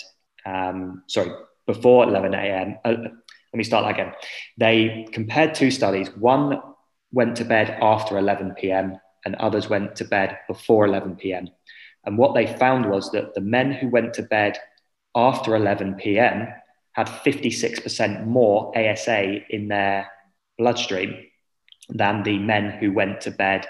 um, 0.45 1.03
sorry, 1.07 1.31
before 1.65 2.05
11 2.05 2.33
a.m. 2.33 2.77
Uh, 2.85 2.95
let 2.97 3.57
me 3.57 3.63
start 3.63 3.85
that 3.85 3.99
again. 3.99 4.13
They 4.57 5.07
compared 5.11 5.53
two 5.53 5.71
studies. 5.71 6.09
One 6.17 6.61
went 7.11 7.35
to 7.37 7.45
bed 7.45 7.77
after 7.81 8.17
11 8.17 8.55
p.m., 8.55 8.99
and 9.25 9.35
others 9.35 9.69
went 9.69 9.95
to 9.97 10.05
bed 10.05 10.37
before 10.47 10.85
11 10.85 11.15
p.m. 11.15 11.47
And 12.05 12.17
what 12.17 12.33
they 12.33 12.45
found 12.45 12.89
was 12.89 13.09
that 13.11 13.33
the 13.33 13.41
men 13.41 13.71
who 13.71 13.87
went 13.87 14.13
to 14.15 14.23
bed 14.23 14.57
after 15.15 15.55
11 15.55 15.95
p.m. 15.95 16.47
had 16.93 17.07
56% 17.07 18.25
more 18.25 18.75
ASA 18.77 19.53
in 19.53 19.67
their 19.67 20.11
bloodstream 20.57 21.25
than 21.89 22.23
the 22.23 22.37
men 22.37 22.71
who 22.71 22.91
went 22.91 23.21
to 23.21 23.31
bed 23.31 23.67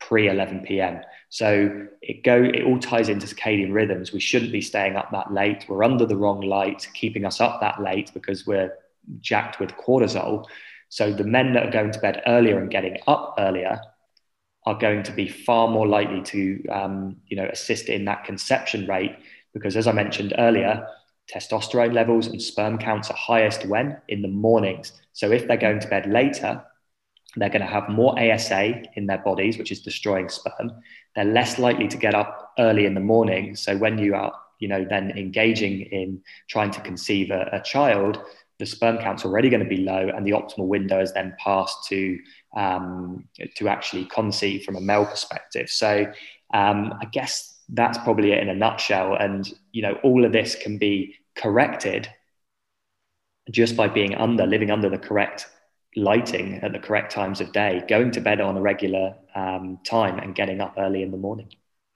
pre 0.00 0.28
11 0.28 0.64
p.m. 0.66 1.00
So 1.28 1.86
it 2.02 2.22
go 2.22 2.42
it 2.42 2.62
all 2.64 2.78
ties 2.78 3.08
into 3.08 3.26
circadian 3.26 3.72
rhythms. 3.72 4.12
We 4.12 4.20
shouldn't 4.20 4.52
be 4.52 4.60
staying 4.60 4.96
up 4.96 5.10
that 5.12 5.32
late. 5.32 5.64
We're 5.68 5.84
under 5.84 6.06
the 6.06 6.16
wrong 6.16 6.40
light, 6.40 6.88
keeping 6.94 7.24
us 7.24 7.40
up 7.40 7.60
that 7.60 7.82
late 7.82 8.12
because 8.14 8.46
we're 8.46 8.72
jacked 9.20 9.60
with 9.60 9.70
cortisol. 9.72 10.46
So 10.88 11.12
the 11.12 11.24
men 11.24 11.52
that 11.54 11.66
are 11.66 11.70
going 11.70 11.90
to 11.90 11.98
bed 11.98 12.22
earlier 12.26 12.58
and 12.58 12.70
getting 12.70 12.98
up 13.06 13.34
earlier 13.38 13.80
are 14.66 14.78
going 14.78 15.02
to 15.02 15.12
be 15.12 15.28
far 15.28 15.68
more 15.68 15.86
likely 15.86 16.22
to 16.22 16.66
um, 16.68 17.16
you 17.26 17.36
know 17.36 17.48
assist 17.52 17.88
in 17.88 18.04
that 18.06 18.24
conception 18.24 18.86
rate 18.86 19.16
because 19.52 19.76
as 19.76 19.86
I 19.86 19.92
mentioned 19.92 20.34
earlier, 20.38 20.86
testosterone 21.32 21.94
levels 21.94 22.26
and 22.26 22.40
sperm 22.40 22.78
counts 22.78 23.10
are 23.10 23.16
highest 23.16 23.66
when 23.66 23.96
in 24.08 24.22
the 24.22 24.28
mornings. 24.28 24.92
So 25.12 25.30
if 25.30 25.46
they're 25.46 25.56
going 25.56 25.80
to 25.80 25.88
bed 25.88 26.06
later, 26.06 26.64
they're 27.36 27.48
going 27.48 27.62
to 27.62 27.66
have 27.66 27.88
more 27.88 28.18
ASA 28.18 28.82
in 28.94 29.06
their 29.06 29.18
bodies, 29.18 29.58
which 29.58 29.72
is 29.72 29.82
destroying 29.82 30.28
sperm. 30.28 30.70
They're 31.16 31.24
less 31.24 31.58
likely 31.58 31.88
to 31.88 31.96
get 31.96 32.14
up 32.14 32.52
early 32.58 32.86
in 32.86 32.94
the 32.94 33.00
morning. 33.00 33.56
So 33.56 33.76
when 33.76 33.98
you 33.98 34.14
are, 34.14 34.32
you 34.60 34.68
know, 34.68 34.84
then 34.88 35.10
engaging 35.12 35.82
in 35.82 36.22
trying 36.48 36.70
to 36.72 36.80
conceive 36.80 37.30
a, 37.30 37.48
a 37.52 37.62
child, 37.62 38.20
the 38.58 38.66
sperm 38.66 38.98
count's 38.98 39.24
already 39.24 39.50
going 39.50 39.62
to 39.62 39.68
be 39.68 39.78
low, 39.78 40.10
and 40.14 40.24
the 40.24 40.30
optimal 40.30 40.68
window 40.68 41.00
is 41.00 41.12
then 41.12 41.34
passed 41.38 41.88
to 41.88 42.18
um, 42.56 43.28
to 43.56 43.68
actually 43.68 44.04
conceive 44.04 44.62
from 44.62 44.76
a 44.76 44.80
male 44.80 45.04
perspective. 45.04 45.68
So 45.68 46.06
um, 46.52 46.94
I 47.00 47.06
guess 47.10 47.53
that's 47.68 47.98
probably 47.98 48.32
it 48.32 48.42
in 48.42 48.48
a 48.48 48.54
nutshell. 48.54 49.14
And 49.14 49.50
you 49.72 49.82
know, 49.82 49.98
all 50.02 50.24
of 50.24 50.32
this 50.32 50.54
can 50.54 50.78
be 50.78 51.16
corrected 51.36 52.08
just 53.50 53.76
by 53.76 53.88
being 53.88 54.14
under 54.14 54.46
living 54.46 54.70
under 54.70 54.88
the 54.88 54.98
correct 54.98 55.48
lighting 55.96 56.54
at 56.62 56.72
the 56.72 56.78
correct 56.78 57.12
times 57.12 57.40
of 57.40 57.52
day, 57.52 57.82
going 57.88 58.10
to 58.12 58.20
bed 58.20 58.40
on 58.40 58.56
a 58.56 58.60
regular 58.60 59.14
um, 59.34 59.78
time, 59.84 60.18
and 60.18 60.34
getting 60.34 60.60
up 60.60 60.74
early 60.78 61.02
in 61.02 61.10
the 61.10 61.16
morning. 61.16 61.48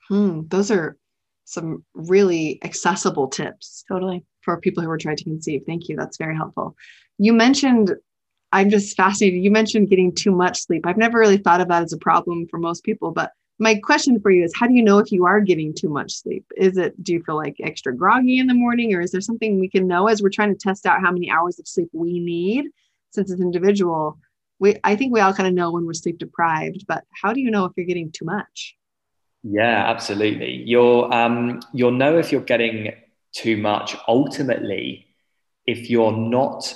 Hmm, 0.09 0.43
those 0.49 0.71
are 0.71 0.97
some 1.45 1.85
really 1.95 2.61
accessible 2.63 3.29
tips. 3.29 3.85
Totally. 3.89 4.25
For 4.43 4.61
people 4.61 4.83
who 4.83 4.91
are 4.91 4.99
trying 4.99 5.17
to 5.17 5.25
conceive. 5.25 5.63
Thank 5.67 5.89
you. 5.89 5.97
That's 5.97 6.17
very 6.17 6.37
helpful. 6.37 6.77
You 7.19 7.33
mentioned, 7.33 7.95
I'm 8.53 8.71
just 8.71 8.97
fascinated. 8.97 9.43
You 9.43 9.51
mentioned 9.51 9.91
getting 9.91 10.15
too 10.15 10.31
much 10.31 10.63
sleep. 10.63 10.87
I've 10.87 10.97
never 10.97 11.19
really 11.19 11.39
thought 11.39 11.61
of 11.61 11.69
that 11.69 11.83
as 11.83 11.93
a 11.93 11.99
problem 11.99 12.47
for 12.51 12.59
most 12.59 12.85
people, 12.85 13.11
but 13.11 13.33
my 13.59 13.75
question 13.77 14.21
for 14.21 14.31
you 14.31 14.45
is 14.45 14.53
how 14.57 14.67
do 14.67 14.75
you 14.75 14.83
know 14.83 14.99
if 14.99 15.11
you 15.11 15.27
are 15.27 15.41
getting 15.41 15.75
too 15.75 15.89
much 15.89 16.13
sleep? 16.13 16.45
Is 16.57 16.77
it, 16.77 17.03
do 17.03 17.13
you 17.13 17.23
feel 17.23 17.37
like 17.37 17.57
extra 17.63 17.95
groggy 17.95 18.39
in 18.39 18.47
the 18.47 18.55
morning, 18.55 18.95
or 18.95 19.01
is 19.01 19.11
there 19.11 19.21
something 19.21 19.59
we 19.59 19.69
can 19.69 19.87
know 19.87 20.09
as 20.09 20.23
we're 20.23 20.31
trying 20.31 20.53
to 20.53 20.59
test 20.59 20.87
out 20.87 21.01
how 21.01 21.11
many 21.11 21.31
hours 21.31 21.59
of 21.59 21.67
sleep 21.67 21.89
we 21.93 22.21
need? 22.21 22.67
since 23.11 23.31
it's 23.31 23.41
individual, 23.41 24.19
we 24.59 24.77
I 24.85 24.97
think 24.97 25.13
we 25.13 25.21
all 25.21 25.33
kind 25.33 25.49
of 25.49 25.55
know 25.55 25.71
when 25.73 25.87
we're 25.87 25.95
sleep 25.95 26.19
deprived, 26.19 26.87
but 26.87 27.05
how 27.23 27.33
do 27.33 27.41
you 27.41 27.51
know 27.51 27.65
if 27.65 27.73
you're 27.77 27.87
getting 27.87 28.11
too 28.11 28.25
much? 28.25 28.77
Yeah, 29.43 29.85
absolutely. 29.87 30.63
You'll 30.67 31.13
um, 31.13 31.61
you'll 31.73 31.93
know 31.93 32.19
if 32.19 32.33
you're 32.33 32.41
getting 32.41 32.93
too 33.33 33.57
much 33.57 33.95
ultimately 34.09 35.07
if 35.67 35.91
you're 35.91 36.17
not 36.17 36.75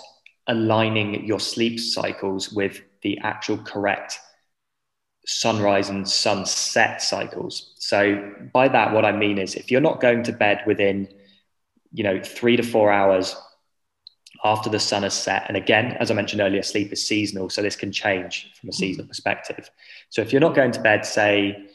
aligning 0.49 1.25
your 1.27 1.41
sleep 1.41 1.81
cycles 1.81 2.53
with 2.53 2.83
the 3.03 3.19
actual 3.23 3.57
correct 3.57 4.19
sunrise 5.27 5.89
and 5.89 6.09
sunset 6.09 7.03
cycles. 7.03 7.75
So 7.79 8.33
by 8.53 8.69
that, 8.69 8.93
what 8.93 9.05
I 9.05 9.13
mean 9.13 9.39
is 9.39 9.55
if 9.55 9.71
you're 9.71 9.81
not 9.81 10.01
going 10.01 10.25
to 10.25 10.33
bed 10.33 10.63
within, 10.67 11.09
you 11.93 12.03
know, 12.03 12.21
three 12.21 12.57
to 12.57 12.63
four 12.63 12.91
hours 12.91 13.37
after 14.45 14.69
the 14.69 14.81
sun 14.81 15.05
has 15.05 15.15
set. 15.15 15.45
And 15.47 15.57
again, 15.57 15.97
as 16.01 16.11
I 16.11 16.15
mentioned 16.15 16.41
earlier, 16.41 16.63
sleep 16.63 16.93
is 16.93 17.07
seasonal, 17.07 17.49
so 17.49 17.63
this 17.63 17.77
can 17.77 17.93
change 17.93 18.51
from 18.61 18.71
a 18.71 18.73
seasonal 18.73 19.07
perspective. 19.07 19.71
So 20.11 20.21
if 20.21 20.33
you're 20.33 20.41
not 20.41 20.57
going 20.57 20.73
to 20.73 20.81
bed, 20.81 21.07
say, 21.07 21.69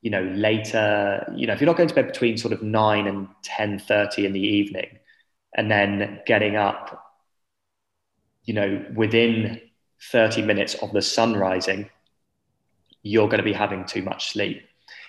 you 0.00 0.10
know, 0.10 0.22
later, 0.22 1.30
you 1.36 1.46
know, 1.46 1.52
if 1.52 1.60
you're 1.60 1.66
not 1.66 1.76
going 1.76 1.88
to 1.88 1.94
bed 1.94 2.06
between 2.06 2.38
sort 2.38 2.54
of 2.54 2.62
nine 2.62 3.06
and 3.06 3.28
ten 3.42 3.78
thirty 3.78 4.24
in 4.24 4.32
the 4.32 4.40
evening, 4.40 4.98
and 5.54 5.70
then 5.70 6.20
getting 6.26 6.56
up, 6.56 7.02
you 8.44 8.54
know, 8.54 8.84
within 8.94 9.60
30 10.12 10.42
minutes 10.42 10.74
of 10.74 10.92
the 10.92 11.02
sun 11.02 11.34
rising, 11.34 11.90
you're 13.06 13.28
going 13.28 13.38
to 13.38 13.44
be 13.44 13.52
having 13.52 13.84
too 13.84 14.02
much 14.02 14.32
sleep. 14.32 14.62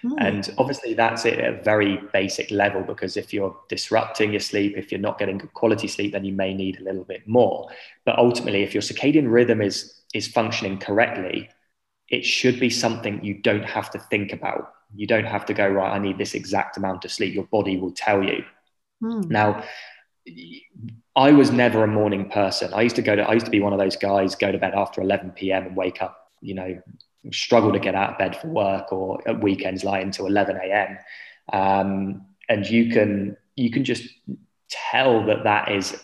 Mm. 0.06 0.16
And 0.20 0.56
obviously, 0.58 0.94
that's 0.94 1.26
at 1.26 1.40
a 1.40 1.62
very 1.64 2.00
basic 2.14 2.52
level 2.52 2.84
because 2.84 3.18
if 3.18 3.34
you're 3.34 3.58
disrupting 3.68 4.32
your 4.32 4.40
sleep, 4.40 4.78
if 4.78 4.92
you're 4.92 5.02
not 5.02 5.18
getting 5.18 5.40
good 5.40 5.54
quality 5.54 5.88
sleep, 5.88 6.12
then 6.12 6.24
you 6.24 6.34
may 6.34 6.54
need 6.54 6.80
a 6.80 6.84
little 6.84 7.04
bit 7.04 7.28
more. 7.28 7.70
But 8.06 8.20
ultimately, 8.20 8.64
if 8.64 8.74
your 8.74 8.84
circadian 8.84 9.32
rhythm 9.32 9.62
is 9.62 9.94
is 10.14 10.28
functioning 10.28 10.78
correctly, 10.78 11.50
it 12.10 12.24
should 12.24 12.60
be 12.60 12.70
something 12.70 13.24
you 13.24 13.36
don't 13.36 13.66
have 13.66 13.90
to 13.92 14.00
think 14.00 14.32
about. 14.32 14.74
You 14.96 15.08
don't 15.08 15.26
have 15.26 15.46
to 15.48 15.54
go, 15.54 15.68
right, 15.68 15.92
I 15.92 16.00
need 16.00 16.18
this 16.18 16.34
exact 16.34 16.78
amount 16.78 17.04
of 17.04 17.12
sleep. 17.12 17.34
Your 17.34 17.44
body 17.46 17.78
will 17.78 17.92
tell 17.92 18.24
you. 18.24 18.46
Hmm. 19.02 19.22
Now, 19.28 19.64
I 21.16 21.32
was 21.32 21.52
never 21.52 21.84
a 21.84 21.88
morning 21.88 22.30
person. 22.30 22.74
I 22.74 22.82
used 22.84 22.96
to 22.96 23.02
go 23.02 23.16
to, 23.16 23.24
I 23.24 23.34
used 23.34 23.46
to 23.46 23.52
be 23.52 23.60
one 23.60 23.74
of 23.74 23.80
those 23.80 23.98
guys, 23.98 24.36
go 24.36 24.52
to 24.52 24.58
bed 24.58 24.74
after 24.76 25.02
11 25.02 25.32
p.m. 25.32 25.68
and 25.68 25.76
wake 25.76 26.02
up, 26.02 26.32
you 26.42 26.54
know, 26.54 26.82
struggle 27.32 27.72
to 27.74 27.80
get 27.80 27.96
out 27.96 28.14
of 28.14 28.18
bed 28.18 28.36
for 28.36 28.48
work 28.48 28.92
or 28.92 29.22
at 29.28 29.42
weekends 29.42 29.84
lie 29.84 30.00
until 30.00 30.26
11 30.26 30.58
a.m. 30.58 30.98
Um, 31.52 32.26
and 32.50 32.66
you 32.66 32.92
can, 32.92 33.38
you 33.56 33.72
can 33.72 33.84
just 33.84 34.08
tell 34.70 35.26
that 35.26 35.44
that 35.44 35.72
is 35.72 36.02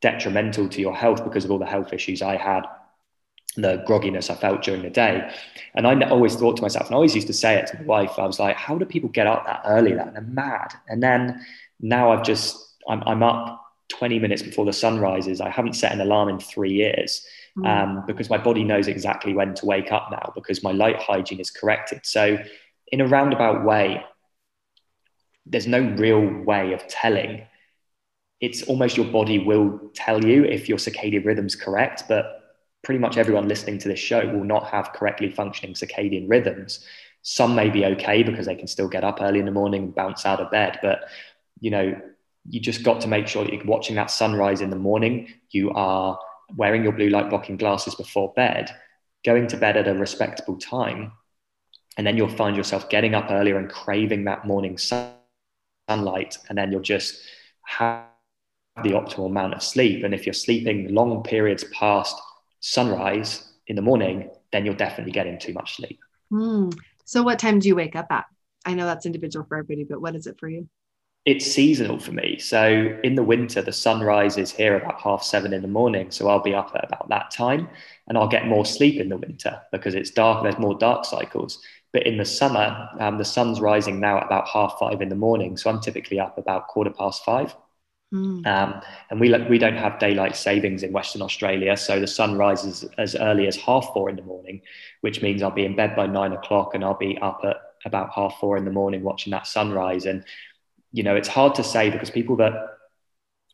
detrimental 0.00 0.68
to 0.68 0.80
your 0.80 0.94
health 0.94 1.24
because 1.24 1.44
of 1.44 1.50
all 1.50 1.58
the 1.58 1.66
health 1.66 1.92
issues 1.92 2.22
I 2.22 2.36
had 2.36 2.64
the 3.56 3.84
grogginess 3.86 4.30
I 4.30 4.34
felt 4.36 4.62
during 4.62 4.82
the 4.82 4.90
day. 4.90 5.30
And 5.74 5.86
I 5.86 6.08
always 6.08 6.36
thought 6.36 6.56
to 6.56 6.62
myself, 6.62 6.86
and 6.86 6.94
I 6.94 6.96
always 6.96 7.14
used 7.14 7.26
to 7.26 7.32
say 7.32 7.56
it 7.56 7.66
to 7.68 7.78
my 7.78 7.84
wife, 7.84 8.18
I 8.18 8.26
was 8.26 8.38
like, 8.38 8.56
how 8.56 8.78
do 8.78 8.84
people 8.84 9.08
get 9.08 9.26
up 9.26 9.44
that 9.46 9.62
early? 9.66 9.92
That 9.92 10.12
they're 10.12 10.22
mad. 10.22 10.72
And 10.88 11.02
then 11.02 11.44
now 11.80 12.12
I've 12.12 12.22
just, 12.22 12.76
I'm, 12.88 13.02
I'm 13.06 13.22
up 13.22 13.60
20 13.88 14.18
minutes 14.20 14.42
before 14.42 14.64
the 14.64 14.72
sun 14.72 15.00
rises. 15.00 15.40
I 15.40 15.50
haven't 15.50 15.74
set 15.74 15.92
an 15.92 16.00
alarm 16.00 16.28
in 16.28 16.38
three 16.38 16.72
years. 16.72 17.26
Um, 17.64 18.04
because 18.06 18.30
my 18.30 18.38
body 18.38 18.64
knows 18.64 18.88
exactly 18.88 19.34
when 19.34 19.54
to 19.54 19.66
wake 19.66 19.92
up 19.92 20.08
now 20.10 20.32
because 20.34 20.62
my 20.62 20.72
light 20.72 20.96
hygiene 20.96 21.40
is 21.40 21.50
corrected. 21.50 22.00
So, 22.04 22.38
in 22.88 23.00
a 23.00 23.06
roundabout 23.06 23.64
way, 23.64 24.02
there's 25.46 25.66
no 25.66 25.80
real 25.80 26.26
way 26.44 26.72
of 26.72 26.86
telling. 26.88 27.42
It's 28.40 28.62
almost 28.62 28.96
your 28.96 29.06
body 29.06 29.38
will 29.38 29.90
tell 29.94 30.24
you 30.24 30.44
if 30.44 30.68
your 30.68 30.78
circadian 30.78 31.24
rhythm's 31.24 31.54
correct, 31.56 32.04
but 32.08 32.40
pretty 32.82 32.98
much 32.98 33.16
everyone 33.16 33.48
listening 33.48 33.78
to 33.78 33.88
this 33.88 33.98
show 33.98 34.26
will 34.26 34.44
not 34.44 34.66
have 34.68 34.92
correctly 34.92 35.30
functioning 35.30 35.74
circadian 35.74 36.28
rhythms. 36.28 36.84
Some 37.22 37.54
may 37.54 37.68
be 37.68 37.84
okay 37.84 38.22
because 38.22 38.46
they 38.46 38.54
can 38.54 38.66
still 38.66 38.88
get 38.88 39.04
up 39.04 39.20
early 39.20 39.38
in 39.38 39.44
the 39.44 39.50
morning 39.50 39.82
and 39.84 39.94
bounce 39.94 40.24
out 40.24 40.40
of 40.40 40.50
bed, 40.50 40.78
but 40.82 41.00
you 41.60 41.70
know, 41.70 42.00
you 42.48 42.58
just 42.58 42.82
got 42.82 43.02
to 43.02 43.08
make 43.08 43.28
sure 43.28 43.44
that 43.44 43.52
you're 43.52 43.64
watching 43.64 43.96
that 43.96 44.10
sunrise 44.10 44.62
in 44.62 44.70
the 44.70 44.76
morning. 44.76 45.28
You 45.50 45.70
are 45.72 46.18
wearing 46.56 46.82
your 46.82 46.92
blue 46.92 47.08
light 47.08 47.30
blocking 47.30 47.56
glasses 47.56 47.94
before 47.94 48.32
bed, 48.34 48.70
going 49.24 49.46
to 49.48 49.56
bed 49.56 49.76
at 49.76 49.88
a 49.88 49.94
respectable 49.94 50.58
time, 50.58 51.12
and 51.96 52.06
then 52.06 52.16
you'll 52.16 52.28
find 52.28 52.56
yourself 52.56 52.88
getting 52.88 53.14
up 53.14 53.30
earlier 53.30 53.58
and 53.58 53.68
craving 53.68 54.24
that 54.24 54.46
morning 54.46 54.78
sun- 54.78 55.14
sunlight, 55.88 56.38
and 56.48 56.56
then 56.56 56.70
you'll 56.70 56.80
just 56.80 57.20
have 57.66 58.06
the 58.82 58.90
optimal 58.90 59.26
amount 59.26 59.54
of 59.54 59.62
sleep. 59.62 60.04
And 60.04 60.14
if 60.14 60.26
you're 60.26 60.32
sleeping 60.32 60.94
long 60.94 61.22
periods 61.22 61.64
past 61.72 62.16
sunrise 62.60 63.52
in 63.66 63.76
the 63.76 63.82
morning, 63.82 64.30
then 64.52 64.64
you're 64.64 64.74
definitely 64.74 65.12
getting 65.12 65.38
too 65.38 65.52
much 65.52 65.76
sleep. 65.76 65.98
Mm. 66.32 66.76
So, 67.04 67.22
what 67.22 67.38
time 67.38 67.58
do 67.58 67.68
you 67.68 67.76
wake 67.76 67.96
up 67.96 68.06
at? 68.10 68.26
I 68.64 68.74
know 68.74 68.86
that's 68.86 69.06
individual 69.06 69.44
for 69.46 69.56
everybody, 69.56 69.84
but 69.84 70.00
what 70.00 70.14
is 70.14 70.26
it 70.26 70.38
for 70.38 70.48
you? 70.48 70.68
It's 71.26 71.44
seasonal 71.44 71.98
for 71.98 72.12
me. 72.12 72.38
So, 72.38 72.98
in 73.04 73.14
the 73.14 73.22
winter, 73.22 73.60
the 73.60 73.72
sun 73.72 74.00
rises 74.00 74.50
here 74.50 74.76
about 74.76 75.00
half 75.00 75.22
seven 75.22 75.52
in 75.52 75.60
the 75.60 75.68
morning. 75.68 76.10
So, 76.10 76.28
I'll 76.28 76.42
be 76.42 76.54
up 76.54 76.72
at 76.74 76.84
about 76.84 77.10
that 77.10 77.30
time 77.30 77.68
and 78.08 78.16
I'll 78.16 78.28
get 78.28 78.46
more 78.46 78.64
sleep 78.64 78.98
in 78.98 79.10
the 79.10 79.18
winter 79.18 79.60
because 79.70 79.94
it's 79.94 80.10
dark, 80.10 80.42
there's 80.42 80.58
more 80.58 80.78
dark 80.78 81.04
cycles. 81.04 81.62
But 81.92 82.06
in 82.06 82.16
the 82.16 82.24
summer, 82.24 82.88
um, 82.98 83.18
the 83.18 83.24
sun's 83.24 83.60
rising 83.60 84.00
now 84.00 84.16
at 84.18 84.26
about 84.26 84.48
half 84.48 84.76
five 84.80 85.02
in 85.02 85.10
the 85.10 85.14
morning. 85.14 85.58
So, 85.58 85.68
I'm 85.68 85.80
typically 85.80 86.18
up 86.18 86.38
about 86.38 86.68
quarter 86.68 86.90
past 86.90 87.22
five. 87.22 87.54
Mm. 88.14 88.44
Um, 88.46 88.80
and 89.10 89.20
we 89.20 89.30
we 89.48 89.58
don't 89.58 89.76
have 89.76 89.98
daylight 90.00 90.34
savings 90.36 90.82
in 90.82 90.92
Western 90.92 91.22
Australia, 91.22 91.76
so 91.76 92.00
the 92.00 92.08
sun 92.08 92.36
rises 92.36 92.84
as 92.98 93.14
early 93.14 93.46
as 93.46 93.56
half 93.56 93.90
four 93.92 94.10
in 94.10 94.16
the 94.16 94.22
morning, 94.22 94.62
which 95.02 95.22
means 95.22 95.42
I'll 95.42 95.50
be 95.52 95.64
in 95.64 95.76
bed 95.76 95.94
by 95.94 96.06
nine 96.06 96.32
o'clock 96.32 96.74
and 96.74 96.82
I'll 96.82 96.94
be 96.98 97.18
up 97.18 97.42
at 97.44 97.58
about 97.84 98.10
half 98.12 98.36
four 98.40 98.56
in 98.56 98.64
the 98.64 98.72
morning 98.72 99.02
watching 99.02 99.30
that 99.30 99.46
sunrise. 99.46 100.06
And 100.06 100.24
you 100.92 101.02
know, 101.02 101.16
it's 101.16 101.28
hard 101.28 101.54
to 101.56 101.64
say 101.64 101.90
because 101.90 102.10
people 102.10 102.36
that 102.36 102.52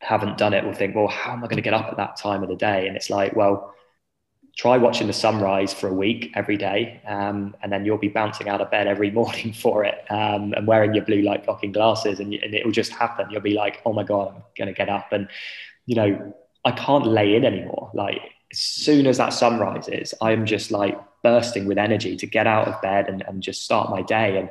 haven't 0.00 0.38
done 0.38 0.54
it 0.54 0.64
will 0.64 0.72
think, 0.72 0.94
well, 0.94 1.08
how 1.08 1.32
am 1.32 1.38
I 1.38 1.46
going 1.46 1.56
to 1.56 1.62
get 1.62 1.74
up 1.74 1.86
at 1.86 1.96
that 1.96 2.16
time 2.16 2.42
of 2.42 2.48
the 2.48 2.56
day? 2.56 2.86
And 2.86 2.96
it's 2.96 3.10
like, 3.10 3.34
well, 3.34 3.74
try 4.56 4.78
watching 4.78 5.06
the 5.06 5.12
sunrise 5.12 5.74
for 5.74 5.88
a 5.88 5.92
week 5.92 6.32
every 6.34 6.56
day, 6.56 7.00
um, 7.06 7.54
and 7.62 7.70
then 7.70 7.84
you'll 7.84 7.98
be 7.98 8.08
bouncing 8.08 8.48
out 8.48 8.60
of 8.60 8.70
bed 8.70 8.86
every 8.86 9.10
morning 9.20 9.52
for 9.52 9.84
it 9.84 10.04
um, 10.10 10.54
and 10.54 10.66
wearing 10.66 10.94
your 10.94 11.04
blue 11.04 11.22
light 11.22 11.44
blocking 11.44 11.72
glasses, 11.72 12.20
and, 12.20 12.32
and 12.34 12.54
it'll 12.54 12.72
just 12.72 12.92
happen. 12.92 13.26
You'll 13.30 13.42
be 13.42 13.54
like, 13.54 13.80
oh 13.84 13.92
my 13.92 14.02
god, 14.02 14.34
I'm 14.34 14.42
gonna 14.56 14.72
get 14.72 14.88
up, 14.88 15.12
and 15.12 15.28
you 15.84 15.94
know, 15.94 16.34
I 16.64 16.72
can't 16.72 17.06
lay 17.06 17.36
in 17.36 17.44
anymore. 17.44 17.90
Like 17.94 18.20
as 18.52 18.58
soon 18.58 19.06
as 19.06 19.18
that 19.18 19.32
sun 19.32 19.58
rises, 19.58 20.14
I'm 20.20 20.46
just 20.46 20.70
like 20.70 20.98
bursting 21.22 21.66
with 21.66 21.78
energy 21.78 22.16
to 22.16 22.26
get 22.26 22.46
out 22.46 22.68
of 22.68 22.80
bed 22.80 23.08
and, 23.08 23.22
and 23.26 23.42
just 23.42 23.62
start 23.62 23.90
my 23.90 24.02
day. 24.02 24.38
And 24.38 24.50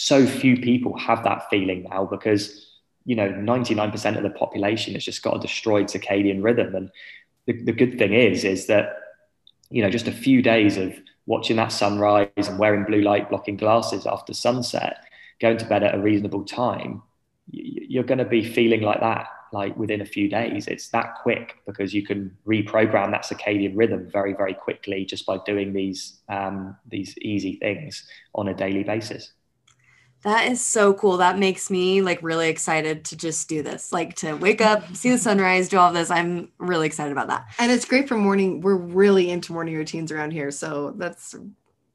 so 0.00 0.26
few 0.26 0.56
people 0.56 0.96
have 0.98 1.24
that 1.24 1.48
feeling 1.50 1.86
now 1.90 2.04
because 2.04 2.66
you 3.04 3.16
know 3.16 3.28
99% 3.30 4.16
of 4.16 4.22
the 4.22 4.30
population 4.30 4.94
has 4.94 5.04
just 5.04 5.22
got 5.22 5.36
a 5.36 5.40
destroyed 5.40 5.86
circadian 5.86 6.42
rhythm 6.42 6.74
and 6.74 6.90
the, 7.46 7.64
the 7.64 7.72
good 7.72 7.98
thing 7.98 8.12
is 8.12 8.44
is 8.44 8.66
that 8.66 8.98
you 9.70 9.82
know, 9.82 9.90
just 9.90 10.08
a 10.08 10.12
few 10.12 10.42
days 10.42 10.76
of 10.76 10.94
watching 11.26 11.56
that 11.56 11.72
sunrise 11.72 12.28
and 12.36 12.58
wearing 12.58 12.84
blue 12.84 13.02
light 13.02 13.28
blocking 13.28 13.56
glasses 13.56 14.06
after 14.06 14.32
sunset, 14.32 15.04
going 15.40 15.58
to 15.58 15.66
bed 15.66 15.82
at 15.82 15.94
a 15.94 15.98
reasonable 15.98 16.44
time, 16.44 17.02
you're 17.50 18.04
going 18.04 18.18
to 18.18 18.24
be 18.24 18.44
feeling 18.44 18.82
like 18.82 19.00
that 19.00 19.26
like 19.52 19.76
within 19.76 20.00
a 20.02 20.06
few 20.06 20.28
days. 20.28 20.66
It's 20.66 20.88
that 20.88 21.14
quick 21.22 21.56
because 21.66 21.94
you 21.94 22.04
can 22.04 22.36
reprogram 22.46 23.10
that 23.12 23.24
circadian 23.24 23.72
rhythm 23.74 24.08
very, 24.10 24.34
very 24.34 24.54
quickly 24.54 25.04
just 25.04 25.24
by 25.24 25.38
doing 25.46 25.72
these 25.72 26.18
um, 26.28 26.76
these 26.86 27.16
easy 27.18 27.56
things 27.56 28.06
on 28.34 28.48
a 28.48 28.54
daily 28.54 28.84
basis. 28.84 29.32
That 30.24 30.50
is 30.50 30.64
so 30.64 30.94
cool. 30.94 31.18
That 31.18 31.38
makes 31.38 31.70
me 31.70 32.02
like 32.02 32.20
really 32.22 32.48
excited 32.48 33.04
to 33.06 33.16
just 33.16 33.48
do 33.48 33.62
this, 33.62 33.92
like 33.92 34.16
to 34.16 34.34
wake 34.34 34.60
up, 34.60 34.96
see 34.96 35.10
the 35.10 35.18
sunrise, 35.18 35.68
do 35.68 35.78
all 35.78 35.88
of 35.88 35.94
this. 35.94 36.10
I'm 36.10 36.50
really 36.58 36.86
excited 36.86 37.12
about 37.12 37.28
that. 37.28 37.46
And 37.58 37.70
it's 37.70 37.84
great 37.84 38.08
for 38.08 38.16
morning. 38.16 38.60
We're 38.60 38.74
really 38.74 39.30
into 39.30 39.52
morning 39.52 39.76
routines 39.76 40.10
around 40.10 40.32
here. 40.32 40.50
So 40.50 40.92
that's 40.96 41.36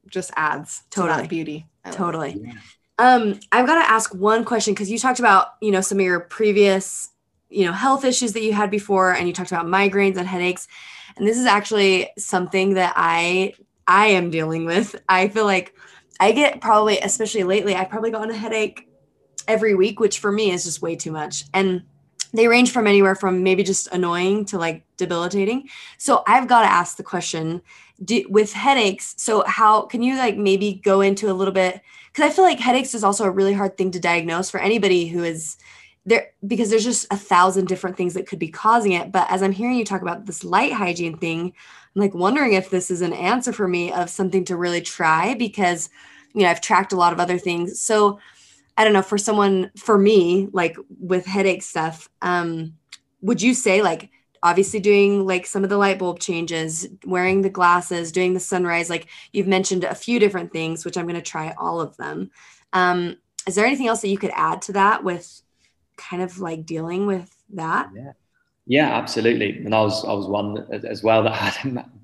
just 0.07 0.31
adds 0.35 0.83
totally. 0.89 1.15
to 1.15 1.21
that 1.23 1.29
beauty. 1.29 1.67
Totally. 1.91 2.41
Yeah. 2.41 2.53
Um, 2.99 3.39
I've 3.51 3.65
got 3.65 3.83
to 3.83 3.89
ask 3.89 4.13
one 4.13 4.45
question 4.45 4.73
because 4.73 4.89
you 4.89 4.99
talked 4.99 5.19
about, 5.19 5.55
you 5.61 5.71
know, 5.71 5.81
some 5.81 5.99
of 5.99 6.05
your 6.05 6.21
previous, 6.21 7.09
you 7.49 7.65
know, 7.65 7.73
health 7.73 8.05
issues 8.05 8.33
that 8.33 8.43
you 8.43 8.53
had 8.53 8.71
before, 8.71 9.11
and 9.11 9.27
you 9.27 9.33
talked 9.33 9.51
about 9.51 9.65
migraines 9.65 10.17
and 10.17 10.27
headaches. 10.27 10.67
And 11.17 11.27
this 11.27 11.37
is 11.37 11.45
actually 11.45 12.09
something 12.17 12.75
that 12.75 12.93
I 12.95 13.53
I 13.87 14.07
am 14.07 14.29
dealing 14.29 14.65
with. 14.65 14.95
I 15.09 15.27
feel 15.27 15.45
like 15.45 15.75
I 16.19 16.31
get 16.31 16.61
probably, 16.61 16.99
especially 16.99 17.43
lately, 17.43 17.75
I've 17.75 17.89
probably 17.89 18.11
gotten 18.11 18.29
a 18.29 18.37
headache 18.37 18.87
every 19.47 19.75
week, 19.75 19.99
which 19.99 20.19
for 20.19 20.31
me 20.31 20.51
is 20.51 20.63
just 20.63 20.81
way 20.81 20.95
too 20.95 21.11
much. 21.11 21.45
And 21.53 21.83
they 22.33 22.47
range 22.47 22.71
from 22.71 22.87
anywhere 22.87 23.15
from 23.15 23.43
maybe 23.43 23.63
just 23.63 23.87
annoying 23.87 24.45
to 24.45 24.57
like 24.57 24.83
debilitating. 24.97 25.69
So 25.97 26.23
I've 26.25 26.47
got 26.47 26.61
to 26.61 26.71
ask 26.71 26.97
the 26.97 27.03
question 27.03 27.61
do, 28.03 28.25
with 28.29 28.53
headaches. 28.53 29.13
So, 29.17 29.43
how 29.45 29.83
can 29.83 30.01
you 30.01 30.17
like 30.17 30.37
maybe 30.37 30.81
go 30.83 31.01
into 31.01 31.31
a 31.31 31.33
little 31.33 31.53
bit? 31.53 31.81
Because 32.11 32.29
I 32.29 32.33
feel 32.33 32.45
like 32.45 32.59
headaches 32.59 32.93
is 32.93 33.03
also 33.03 33.23
a 33.23 33.31
really 33.31 33.53
hard 33.53 33.77
thing 33.77 33.91
to 33.91 33.99
diagnose 33.99 34.49
for 34.49 34.59
anybody 34.59 35.07
who 35.07 35.23
is 35.23 35.57
there 36.05 36.31
because 36.45 36.69
there's 36.69 36.83
just 36.83 37.07
a 37.11 37.17
thousand 37.17 37.67
different 37.67 37.95
things 37.95 38.13
that 38.13 38.27
could 38.27 38.39
be 38.39 38.49
causing 38.49 38.91
it. 38.91 39.11
But 39.11 39.31
as 39.31 39.41
I'm 39.41 39.51
hearing 39.51 39.77
you 39.77 39.85
talk 39.85 40.01
about 40.01 40.25
this 40.25 40.43
light 40.43 40.73
hygiene 40.73 41.17
thing, 41.17 41.53
I'm 41.95 42.01
like 42.01 42.13
wondering 42.13 42.53
if 42.53 42.69
this 42.69 42.91
is 42.91 43.01
an 43.01 43.13
answer 43.13 43.53
for 43.53 43.67
me 43.67 43.91
of 43.91 44.09
something 44.09 44.43
to 44.45 44.57
really 44.57 44.81
try 44.81 45.33
because 45.35 45.89
you 46.33 46.43
know 46.43 46.49
I've 46.49 46.61
tracked 46.61 46.93
a 46.93 46.97
lot 46.97 47.13
of 47.13 47.19
other 47.19 47.37
things. 47.37 47.79
So 47.79 48.19
I 48.77 48.83
don't 48.83 48.93
know 48.93 49.01
for 49.01 49.17
someone 49.17 49.71
for 49.77 49.97
me 49.97 50.49
like 50.51 50.75
with 50.99 51.25
headache 51.25 51.63
stuff, 51.63 52.09
um, 52.21 52.75
would 53.21 53.41
you 53.41 53.53
say 53.53 53.81
like 53.81 54.09
obviously 54.41 54.81
doing 54.81 55.25
like 55.25 55.45
some 55.45 55.63
of 55.63 55.69
the 55.69 55.77
light 55.77 55.97
bulb 55.97 56.19
changes, 56.19 56.85
wearing 57.05 57.41
the 57.41 57.49
glasses, 57.49 58.11
doing 58.11 58.33
the 58.33 58.39
sunrise, 58.39 58.89
like 58.89 59.07
you've 59.31 59.47
mentioned 59.47 59.85
a 59.85 59.95
few 59.95 60.19
different 60.19 60.51
things, 60.51 60.83
which 60.83 60.97
I'm 60.97 61.05
going 61.05 61.15
to 61.15 61.21
try 61.21 61.55
all 61.57 61.79
of 61.79 61.95
them. 61.95 62.29
Um, 62.73 63.15
is 63.47 63.55
there 63.55 63.65
anything 63.65 63.87
else 63.87 64.01
that 64.01 64.09
you 64.09 64.17
could 64.17 64.33
add 64.35 64.61
to 64.63 64.73
that 64.73 65.03
with 65.03 65.42
kind 65.97 66.21
of 66.21 66.39
like 66.39 66.65
dealing 66.65 67.05
with 67.05 67.35
that? 67.53 67.89
Yeah. 67.95 68.11
Yeah, 68.65 68.97
absolutely. 68.97 69.57
And 69.57 69.75
I 69.75 69.81
was 69.81 70.05
I 70.05 70.13
was 70.13 70.25
one 70.27 70.65
as 70.85 71.03
well 71.03 71.23
that 71.23 71.33
had 71.33 71.85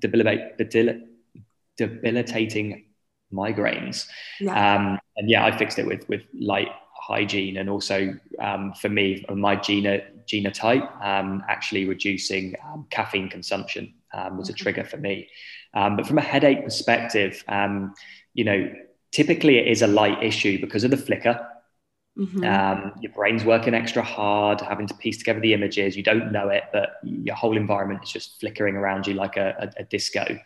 debilitating 1.76 2.84
migraines. 3.32 4.06
Yeah. 4.38 4.74
Um, 4.74 4.98
and 5.16 5.30
yeah, 5.30 5.46
I 5.46 5.56
fixed 5.56 5.78
it 5.78 5.86
with 5.86 6.06
with 6.08 6.22
light 6.38 6.68
hygiene 7.00 7.56
and 7.56 7.68
also 7.68 8.14
um, 8.38 8.72
for 8.74 8.88
me 8.88 9.24
my 9.34 9.56
geno, 9.56 10.00
genotype 10.26 10.88
um, 11.04 11.42
actually 11.48 11.84
reducing 11.86 12.54
um, 12.64 12.86
caffeine 12.90 13.28
consumption 13.28 13.94
um, 14.12 14.36
was 14.36 14.48
a 14.48 14.52
mm-hmm. 14.52 14.62
trigger 14.62 14.84
for 14.84 14.98
me 14.98 15.28
um, 15.74 15.96
but 15.96 16.06
from 16.06 16.18
a 16.18 16.22
headache 16.22 16.62
perspective 16.62 17.42
um, 17.48 17.94
you 18.34 18.44
know 18.44 18.72
typically 19.12 19.58
it 19.58 19.66
is 19.66 19.82
a 19.82 19.86
light 19.86 20.22
issue 20.22 20.60
because 20.60 20.84
of 20.84 20.90
the 20.90 20.96
flicker 20.96 21.34
Mm-hmm. 22.18 22.44
Um, 22.44 22.92
your 23.00 23.12
brain's 23.12 23.44
working 23.44 23.72
extra 23.72 24.02
hard, 24.02 24.60
having 24.60 24.86
to 24.88 24.94
piece 24.94 25.18
together 25.18 25.40
the 25.40 25.54
images. 25.54 25.96
You 25.96 26.02
don't 26.02 26.32
know 26.32 26.48
it, 26.48 26.64
but 26.72 26.96
your 27.02 27.36
whole 27.36 27.56
environment 27.56 28.02
is 28.02 28.10
just 28.10 28.40
flickering 28.40 28.76
around 28.76 29.06
you 29.06 29.14
like 29.14 29.36
a, 29.36 29.54
a, 29.58 29.82
a 29.82 29.84
disco. 29.84 30.38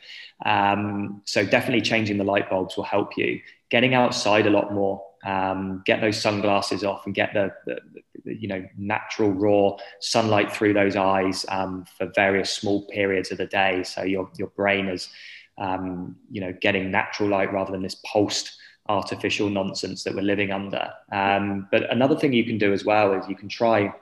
Um, 0.45 1.23
so 1.25 1.45
definitely 1.45 1.81
changing 1.81 2.19
the 2.19 2.25
light 2.25 2.51
bulbs 2.51 2.77
will 2.77 2.85
help 2.85 3.17
you. 3.17 3.41
Getting 3.71 3.95
outside 3.95 4.47
a 4.47 4.51
lot 4.51 4.73
more. 4.73 5.05
Um, 5.25 5.83
get 5.87 6.03
those 6.03 6.21
sunglasses 6.21 6.85
off 6.85 7.07
and 7.07 7.15
get 7.15 7.33
the, 7.33 7.51
the, 7.65 7.79
the, 8.27 8.35
you 8.35 8.47
know 8.47 8.63
natural 8.77 9.33
raw 9.33 9.75
sunlight 9.99 10.53
through 10.53 10.75
those 10.75 10.97
eyes 10.97 11.47
um, 11.49 11.87
for 11.97 12.13
various 12.15 12.51
small 12.51 12.87
periods 12.89 13.33
of 13.33 13.39
the 13.39 13.47
day. 13.47 13.85
So 13.85 14.03
your 14.03 14.29
your 14.37 14.49
brain 14.49 14.87
is 14.87 15.09
um, 15.57 16.17
you 16.31 16.43
know 16.43 16.53
getting 16.61 16.91
natural 16.91 17.31
light 17.31 17.55
rather 17.55 17.73
than 17.73 17.81
this 17.81 18.03
pulsed 18.05 18.55
artificial 18.89 19.49
nonsense 19.49 20.05
that 20.05 20.15
we're 20.15 20.23
living 20.23 20.51
under. 20.51 20.93
Um, 21.11 21.69
but 21.71 21.91
another 21.91 22.17
thing 22.17 22.33
you 22.33 22.45
can 22.45 22.59
do 22.59 22.73
as 22.73 22.85
well 22.85 23.15
is 23.15 23.29
you 23.29 23.37
can 23.37 23.49
try 23.49 23.95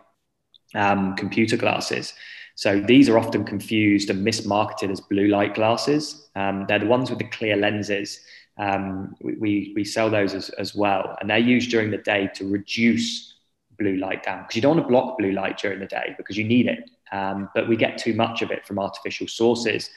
um, 0.74 1.14
computer 1.16 1.56
glasses. 1.56 2.14
So 2.54 2.80
these 2.80 3.08
are 3.08 3.18
often 3.18 3.44
confused 3.44 4.10
and 4.10 4.26
mismarketed 4.26 4.90
as 4.90 5.00
blue 5.00 5.28
light 5.28 5.54
glasses. 5.54 6.28
Um, 6.36 6.66
they're 6.68 6.78
the 6.78 6.86
ones 6.86 7.10
with 7.10 7.18
the 7.18 7.28
clear 7.28 7.56
lenses. 7.56 8.20
Um, 8.58 9.14
we, 9.22 9.72
we 9.74 9.84
sell 9.84 10.10
those 10.10 10.34
as, 10.34 10.50
as 10.50 10.74
well, 10.74 11.16
and 11.20 11.30
they're 11.30 11.38
used 11.38 11.70
during 11.70 11.90
the 11.90 11.98
day 11.98 12.30
to 12.34 12.48
reduce 12.48 13.36
blue 13.78 13.96
light 13.96 14.22
down 14.22 14.42
because 14.42 14.56
you 14.56 14.62
don't 14.62 14.76
want 14.76 14.86
to 14.86 14.88
block 14.88 15.18
blue 15.18 15.32
light 15.32 15.58
during 15.58 15.80
the 15.80 15.86
day 15.86 16.14
because 16.18 16.36
you 16.36 16.44
need 16.44 16.66
it. 16.66 16.90
Um, 17.10 17.48
but 17.54 17.68
we 17.68 17.76
get 17.76 17.98
too 17.98 18.14
much 18.14 18.42
of 18.42 18.50
it 18.50 18.66
from 18.66 18.78
artificial 18.78 19.28
sources. 19.28 19.90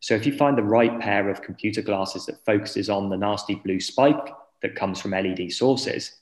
So 0.00 0.14
if 0.14 0.26
you 0.26 0.32
find 0.32 0.56
the 0.56 0.62
right 0.62 0.98
pair 0.98 1.28
of 1.28 1.42
computer 1.42 1.82
glasses 1.82 2.26
that 2.26 2.44
focuses 2.44 2.88
on 2.88 3.10
the 3.10 3.16
nasty 3.16 3.54
blue 3.54 3.80
spike 3.80 4.34
that 4.62 4.74
comes 4.74 5.00
from 5.00 5.12
LED 5.12 5.52
sources, 5.52 6.12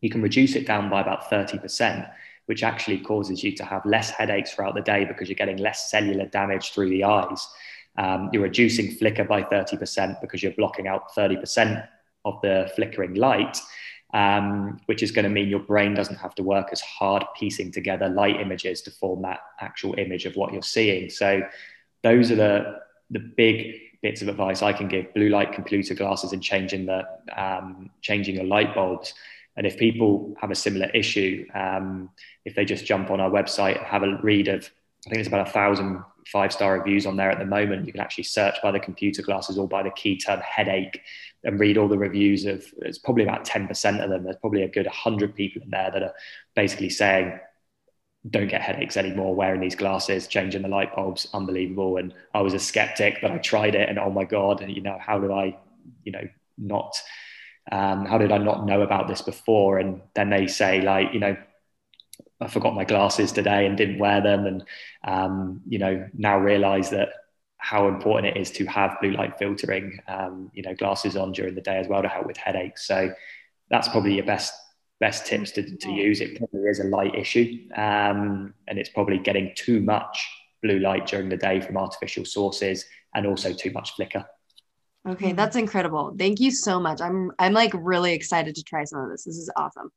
you 0.00 0.10
can 0.10 0.22
reduce 0.22 0.56
it 0.56 0.66
down 0.66 0.90
by 0.90 1.00
about 1.00 1.30
30%, 1.30 2.10
which 2.46 2.62
actually 2.62 2.98
causes 2.98 3.42
you 3.42 3.52
to 3.52 3.64
have 3.64 3.86
less 3.86 4.10
headaches 4.10 4.52
throughout 4.52 4.74
the 4.74 4.82
day 4.82 5.04
because 5.04 5.28
you're 5.28 5.36
getting 5.36 5.56
less 5.56 5.90
cellular 5.90 6.26
damage 6.26 6.72
through 6.72 6.90
the 6.90 7.04
eyes. 7.04 7.48
Um, 7.96 8.28
you're 8.32 8.42
reducing 8.42 8.90
flicker 8.90 9.24
by 9.24 9.42
30% 9.42 10.20
because 10.20 10.42
you're 10.42 10.52
blocking 10.52 10.88
out 10.88 11.14
30% 11.16 11.86
of 12.24 12.40
the 12.42 12.70
flickering 12.74 13.14
light, 13.14 13.58
um, 14.12 14.80
which 14.86 15.02
is 15.02 15.12
going 15.12 15.24
to 15.24 15.30
mean 15.30 15.48
your 15.48 15.60
brain 15.60 15.94
doesn't 15.94 16.16
have 16.16 16.34
to 16.34 16.42
work 16.42 16.68
as 16.72 16.80
hard 16.80 17.24
piecing 17.38 17.70
together 17.70 18.08
light 18.08 18.40
images 18.40 18.82
to 18.82 18.90
form 18.90 19.22
that 19.22 19.40
actual 19.60 19.94
image 19.96 20.26
of 20.26 20.34
what 20.34 20.52
you're 20.52 20.62
seeing. 20.62 21.08
So 21.08 21.42
those 22.02 22.30
are 22.30 22.36
the 22.36 22.85
the 23.10 23.20
big 23.20 23.76
bits 24.02 24.22
of 24.22 24.28
advice 24.28 24.62
I 24.62 24.72
can 24.72 24.88
give: 24.88 25.12
blue 25.14 25.28
light 25.28 25.52
computer 25.52 25.94
glasses 25.94 26.32
and 26.32 26.42
changing 26.42 26.86
the 26.86 27.04
um, 27.36 27.90
changing 28.00 28.36
your 28.36 28.44
light 28.44 28.74
bulbs. 28.74 29.14
And 29.56 29.66
if 29.66 29.78
people 29.78 30.36
have 30.40 30.50
a 30.50 30.54
similar 30.54 30.90
issue, 30.90 31.46
um, 31.54 32.10
if 32.44 32.54
they 32.54 32.64
just 32.64 32.84
jump 32.84 33.10
on 33.10 33.20
our 33.20 33.30
website 33.30 33.78
and 33.78 33.86
have 33.86 34.02
a 34.02 34.18
read 34.22 34.48
of, 34.48 34.70
I 35.06 35.08
think 35.08 35.14
there's 35.14 35.28
about 35.28 35.48
a 35.48 35.50
thousand 35.50 36.04
five 36.30 36.52
star 36.52 36.78
reviews 36.78 37.06
on 37.06 37.16
there 37.16 37.30
at 37.30 37.38
the 37.38 37.46
moment. 37.46 37.86
You 37.86 37.92
can 37.92 38.02
actually 38.02 38.24
search 38.24 38.56
by 38.62 38.70
the 38.70 38.80
computer 38.80 39.22
glasses 39.22 39.58
or 39.58 39.66
by 39.68 39.82
the 39.82 39.90
key 39.90 40.18
term 40.18 40.40
headache 40.40 41.00
and 41.44 41.58
read 41.58 41.78
all 41.78 41.88
the 41.88 41.96
reviews 41.98 42.44
of. 42.44 42.64
It's 42.82 42.98
probably 42.98 43.22
about 43.22 43.44
ten 43.44 43.66
percent 43.66 44.00
of 44.00 44.10
them. 44.10 44.24
There's 44.24 44.36
probably 44.36 44.62
a 44.62 44.68
good 44.68 44.86
hundred 44.88 45.34
people 45.34 45.62
in 45.62 45.70
there 45.70 45.90
that 45.90 46.02
are 46.02 46.14
basically 46.54 46.90
saying 46.90 47.38
don't 48.30 48.48
get 48.48 48.62
headaches 48.62 48.96
anymore 48.96 49.34
wearing 49.34 49.60
these 49.60 49.74
glasses, 49.74 50.26
changing 50.26 50.62
the 50.62 50.68
light 50.68 50.94
bulbs, 50.94 51.28
unbelievable. 51.32 51.96
And 51.96 52.14
I 52.34 52.40
was 52.40 52.54
a 52.54 52.58
skeptic, 52.58 53.18
but 53.20 53.30
I 53.30 53.38
tried 53.38 53.74
it 53.74 53.88
and 53.88 53.98
oh 53.98 54.10
my 54.10 54.24
God, 54.24 54.62
and 54.62 54.74
you 54.74 54.82
know, 54.82 54.98
how 55.00 55.18
did 55.18 55.30
I, 55.30 55.56
you 56.04 56.12
know, 56.12 56.28
not, 56.58 56.96
um, 57.70 58.06
how 58.06 58.18
did 58.18 58.32
I 58.32 58.38
not 58.38 58.66
know 58.66 58.82
about 58.82 59.08
this 59.08 59.22
before? 59.22 59.78
And 59.78 60.00
then 60.14 60.30
they 60.30 60.46
say 60.46 60.80
like, 60.80 61.12
you 61.12 61.20
know, 61.20 61.36
I 62.40 62.48
forgot 62.48 62.74
my 62.74 62.84
glasses 62.84 63.32
today 63.32 63.66
and 63.66 63.76
didn't 63.76 63.98
wear 63.98 64.20
them. 64.20 64.46
And, 64.46 64.64
um, 65.04 65.62
you 65.68 65.78
know, 65.78 66.08
now 66.14 66.38
realize 66.38 66.90
that 66.90 67.10
how 67.58 67.88
important 67.88 68.36
it 68.36 68.40
is 68.40 68.50
to 68.52 68.66
have 68.66 68.98
blue 69.00 69.12
light 69.12 69.38
filtering, 69.38 69.98
um, 70.06 70.50
you 70.54 70.62
know, 70.62 70.74
glasses 70.74 71.16
on 71.16 71.32
during 71.32 71.54
the 71.54 71.60
day 71.60 71.78
as 71.78 71.88
well 71.88 72.02
to 72.02 72.08
help 72.08 72.26
with 72.26 72.36
headaches. 72.36 72.86
So 72.86 73.12
that's 73.70 73.88
probably 73.88 74.14
your 74.14 74.26
best 74.26 74.52
best 75.00 75.26
tips 75.26 75.50
to, 75.52 75.76
to 75.76 75.90
use. 75.90 76.20
It 76.20 76.38
probably 76.38 76.68
is 76.68 76.80
a 76.80 76.84
light 76.84 77.14
issue, 77.14 77.68
um, 77.76 78.54
and 78.68 78.78
it's 78.78 78.90
probably 78.90 79.18
getting 79.18 79.52
too 79.54 79.80
much 79.80 80.28
blue 80.62 80.78
light 80.78 81.06
during 81.06 81.28
the 81.28 81.36
day 81.36 81.60
from 81.60 81.76
artificial 81.76 82.24
sources, 82.24 82.84
and 83.14 83.26
also 83.26 83.52
too 83.52 83.70
much 83.72 83.94
flicker. 83.94 84.24
Okay, 85.08 85.32
that's 85.32 85.56
incredible. 85.56 86.14
Thank 86.18 86.40
you 86.40 86.50
so 86.50 86.80
much. 86.80 87.00
I'm 87.00 87.30
I'm 87.38 87.52
like 87.52 87.72
really 87.74 88.12
excited 88.12 88.54
to 88.56 88.64
try 88.64 88.84
some 88.84 89.00
of 89.00 89.10
this. 89.10 89.24
This 89.24 89.36
is 89.36 89.50
awesome. 89.56 89.90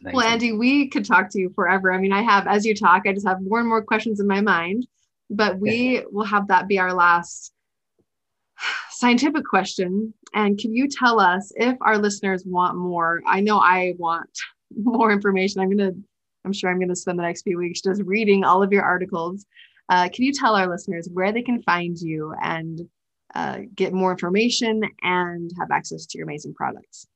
Amazing. 0.00 0.16
Well, 0.16 0.26
Andy, 0.26 0.52
we 0.52 0.88
could 0.88 1.06
talk 1.06 1.30
to 1.30 1.40
you 1.40 1.50
forever. 1.54 1.92
I 1.92 1.98
mean, 1.98 2.12
I 2.12 2.22
have 2.22 2.46
as 2.46 2.66
you 2.66 2.74
talk, 2.74 3.04
I 3.06 3.12
just 3.12 3.26
have 3.26 3.40
more 3.40 3.60
and 3.60 3.68
more 3.68 3.82
questions 3.82 4.20
in 4.20 4.26
my 4.26 4.42
mind, 4.42 4.86
but 5.30 5.58
we 5.58 6.02
will 6.10 6.26
have 6.26 6.48
that 6.48 6.68
be 6.68 6.78
our 6.78 6.92
last 6.92 7.54
scientific 8.90 9.44
question. 9.44 10.12
And 10.34 10.58
can 10.58 10.74
you 10.74 10.88
tell 10.88 11.20
us 11.20 11.52
if 11.56 11.76
our 11.80 11.96
listeners 11.96 12.44
want 12.44 12.76
more? 12.76 13.20
I 13.26 13.40
know 13.40 13.58
I 13.58 13.94
want 13.98 14.30
more 14.76 15.12
information. 15.12 15.60
I'm 15.60 15.74
going 15.74 15.92
to, 15.92 15.98
I'm 16.44 16.52
sure 16.52 16.70
I'm 16.70 16.78
going 16.78 16.88
to 16.88 16.96
spend 16.96 17.18
the 17.18 17.22
next 17.22 17.42
few 17.42 17.56
weeks 17.56 17.80
just 17.80 18.02
reading 18.04 18.44
all 18.44 18.62
of 18.62 18.72
your 18.72 18.82
articles. 18.82 19.46
Uh, 19.88 20.08
can 20.12 20.24
you 20.24 20.32
tell 20.32 20.56
our 20.56 20.68
listeners 20.68 21.08
where 21.12 21.32
they 21.32 21.42
can 21.42 21.62
find 21.62 21.96
you 21.98 22.34
and 22.42 22.80
uh, 23.34 23.60
get 23.74 23.92
more 23.92 24.10
information 24.10 24.82
and 25.02 25.50
have 25.58 25.70
access 25.70 26.06
to 26.06 26.18
your 26.18 26.26
amazing 26.26 26.54
products? 26.54 27.06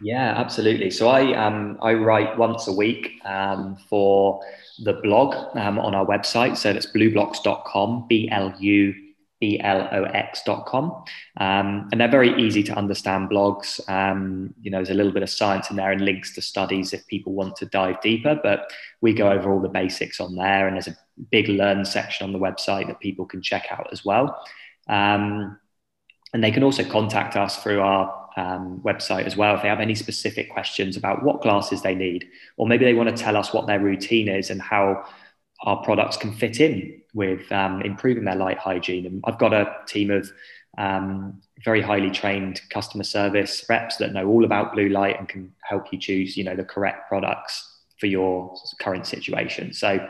Yeah, 0.00 0.34
absolutely. 0.36 0.90
So 0.90 1.08
I 1.08 1.34
um, 1.34 1.76
I 1.82 1.94
write 1.94 2.38
once 2.38 2.68
a 2.68 2.72
week 2.72 3.20
um, 3.24 3.76
for 3.88 4.40
the 4.84 4.94
blog 4.94 5.34
um, 5.56 5.78
on 5.78 5.94
our 5.94 6.06
website. 6.06 6.56
So 6.56 6.72
that's 6.72 6.86
blublox.com, 6.86 8.06
B 8.08 8.28
L 8.30 8.54
U 8.58 8.94
blox.com. 9.42 11.04
Um, 11.38 11.88
and 11.90 12.00
they're 12.00 12.10
very 12.10 12.40
easy 12.42 12.62
to 12.64 12.74
understand 12.74 13.30
blogs. 13.30 13.80
Um, 13.88 14.54
you 14.60 14.70
know, 14.70 14.78
there's 14.78 14.90
a 14.90 14.94
little 14.94 15.12
bit 15.12 15.22
of 15.22 15.30
science 15.30 15.70
in 15.70 15.76
there 15.76 15.92
and 15.92 16.02
links 16.02 16.34
to 16.34 16.42
studies 16.42 16.92
if 16.92 17.06
people 17.06 17.32
want 17.32 17.56
to 17.56 17.66
dive 17.66 18.00
deeper, 18.00 18.38
but 18.42 18.70
we 19.00 19.12
go 19.12 19.30
over 19.30 19.52
all 19.52 19.60
the 19.60 19.68
basics 19.68 20.20
on 20.20 20.36
there. 20.36 20.66
And 20.66 20.76
there's 20.76 20.88
a 20.88 20.96
big 21.30 21.48
learn 21.48 21.84
section 21.84 22.24
on 22.24 22.32
the 22.32 22.38
website 22.38 22.86
that 22.88 23.00
people 23.00 23.24
can 23.24 23.42
check 23.42 23.66
out 23.70 23.88
as 23.92 24.04
well. 24.04 24.42
Um, 24.88 25.58
and 26.32 26.44
they 26.44 26.50
can 26.50 26.62
also 26.62 26.84
contact 26.84 27.36
us 27.36 27.62
through 27.62 27.80
our 27.80 28.28
um, 28.36 28.80
website 28.84 29.24
as 29.24 29.36
well 29.36 29.56
if 29.56 29.62
they 29.62 29.68
have 29.68 29.80
any 29.80 29.94
specific 29.94 30.50
questions 30.50 30.96
about 30.96 31.24
what 31.24 31.42
glasses 31.42 31.82
they 31.82 31.94
need, 31.94 32.28
or 32.56 32.68
maybe 32.68 32.84
they 32.84 32.94
want 32.94 33.14
to 33.14 33.22
tell 33.22 33.36
us 33.36 33.52
what 33.52 33.66
their 33.66 33.80
routine 33.80 34.28
is 34.28 34.50
and 34.50 34.62
how 34.62 35.04
our 35.62 35.82
products 35.82 36.16
can 36.16 36.32
fit 36.32 36.60
in 36.60 36.99
with 37.14 37.50
um, 37.52 37.82
improving 37.82 38.24
their 38.24 38.36
light 38.36 38.58
hygiene. 38.58 39.06
And 39.06 39.22
I've 39.26 39.38
got 39.38 39.52
a 39.52 39.76
team 39.86 40.10
of 40.10 40.30
um, 40.78 41.40
very 41.64 41.82
highly 41.82 42.10
trained 42.10 42.60
customer 42.70 43.04
service 43.04 43.64
reps 43.68 43.96
that 43.96 44.12
know 44.12 44.28
all 44.28 44.44
about 44.44 44.72
blue 44.72 44.88
light 44.88 45.18
and 45.18 45.28
can 45.28 45.52
help 45.62 45.92
you 45.92 45.98
choose, 45.98 46.36
you 46.36 46.44
know, 46.44 46.54
the 46.54 46.64
correct 46.64 47.08
products 47.08 47.78
for 47.98 48.06
your 48.06 48.54
current 48.80 49.06
situation. 49.06 49.72
So 49.72 50.06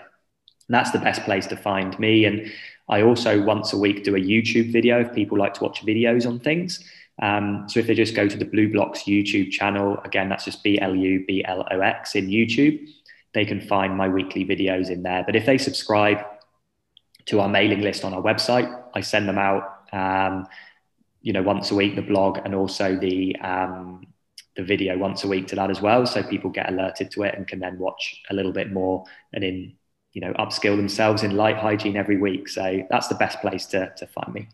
that's 0.69 0.91
the 0.91 0.99
best 0.99 1.23
place 1.23 1.47
to 1.49 1.57
find 1.57 1.99
me. 1.99 2.25
And 2.25 2.53
I 2.89 3.03
also 3.03 3.43
once 3.43 3.73
a 3.73 3.79
week 3.79 4.05
do 4.05 4.17
a 4.17 4.21
YouTube 4.21 4.73
video 4.73 5.01
if 5.01 5.15
people 5.15 5.39
like 5.39 5.55
to 5.55 5.65
watch 5.65 5.85
videos 5.85 6.27
on 6.27 6.39
things. 6.39 6.85
Um, 7.23 7.67
so 7.69 7.81
if 7.81 7.87
they 7.87 7.95
just 7.95 8.15
go 8.15 8.29
to 8.29 8.37
the 8.37 8.45
BLUblox 8.45 9.05
YouTube 9.05 9.51
channel, 9.51 9.99
again, 10.05 10.29
that's 10.29 10.45
just 10.45 10.63
B 10.63 10.79
L 10.81 10.95
U 10.95 11.25
B 11.27 11.45
L 11.45 11.67
O 11.71 11.81
X 11.81 12.15
in 12.15 12.29
YouTube 12.29 12.87
they 13.33 13.45
can 13.45 13.61
find 13.61 13.97
my 13.97 14.09
weekly 14.09 14.45
videos 14.45 14.91
in 14.91 15.03
there. 15.03 15.23
But 15.25 15.37
if 15.37 15.47
they 15.47 15.59
subscribe 15.59 16.25
to 17.27 17.41
our 17.41 17.49
mailing 17.49 17.81
list 17.81 18.05
on 18.05 18.15
our 18.15 18.23
website, 18.23 18.83
I 18.95 19.01
send 19.01 19.29
them 19.29 19.39
out, 19.39 19.87
um, 19.93 20.47
you 21.23 21.33
know, 21.33 21.43
once 21.43 21.71
a 21.71 21.75
week, 21.75 21.97
the 21.97 22.03
blog 22.03 22.39
and 22.45 22.55
also 22.55 22.97
the, 22.97 23.37
um, 23.37 24.07
the 24.57 24.63
video 24.63 24.99
once 24.99 25.25
a 25.25 25.29
week 25.29 25.47
to 25.49 25.57
that 25.57 25.71
as 25.71 25.81
well. 25.81 26.07
So 26.07 26.23
people 26.23 26.51
get 26.51 26.69
alerted 26.69 27.11
to 27.13 27.23
it 27.23 27.35
and 27.35 27.47
can 27.47 27.61
then 27.61 27.79
watch 27.79 28.23
a 28.31 28.35
little 28.35 28.53
bit 28.53 28.73
more 28.73 29.05
and 29.33 29.45
in, 29.45 29.75
you 30.13 30.21
know, 30.21 30.33
upskill 30.35 30.77
themselves 30.77 31.23
in 31.23 31.37
light 31.37 31.57
hygiene 31.57 31.97
every 31.97 32.17
week. 32.17 32.49
So 32.49 32.87
that's 32.91 33.09
the 33.09 33.15
best 33.15 33.41
place 33.41 33.67
to, 33.67 33.93
to 33.97 34.07
find 34.07 34.35
me. 34.35 34.49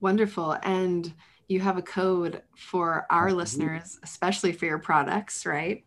Wonderful. 0.00 0.56
And 0.62 1.12
you 1.48 1.60
have 1.60 1.78
a 1.78 1.82
code 1.82 2.42
for 2.56 3.06
our 3.10 3.32
listeners, 3.32 3.98
especially 4.02 4.52
for 4.52 4.66
your 4.66 4.78
products, 4.78 5.46
right? 5.46 5.84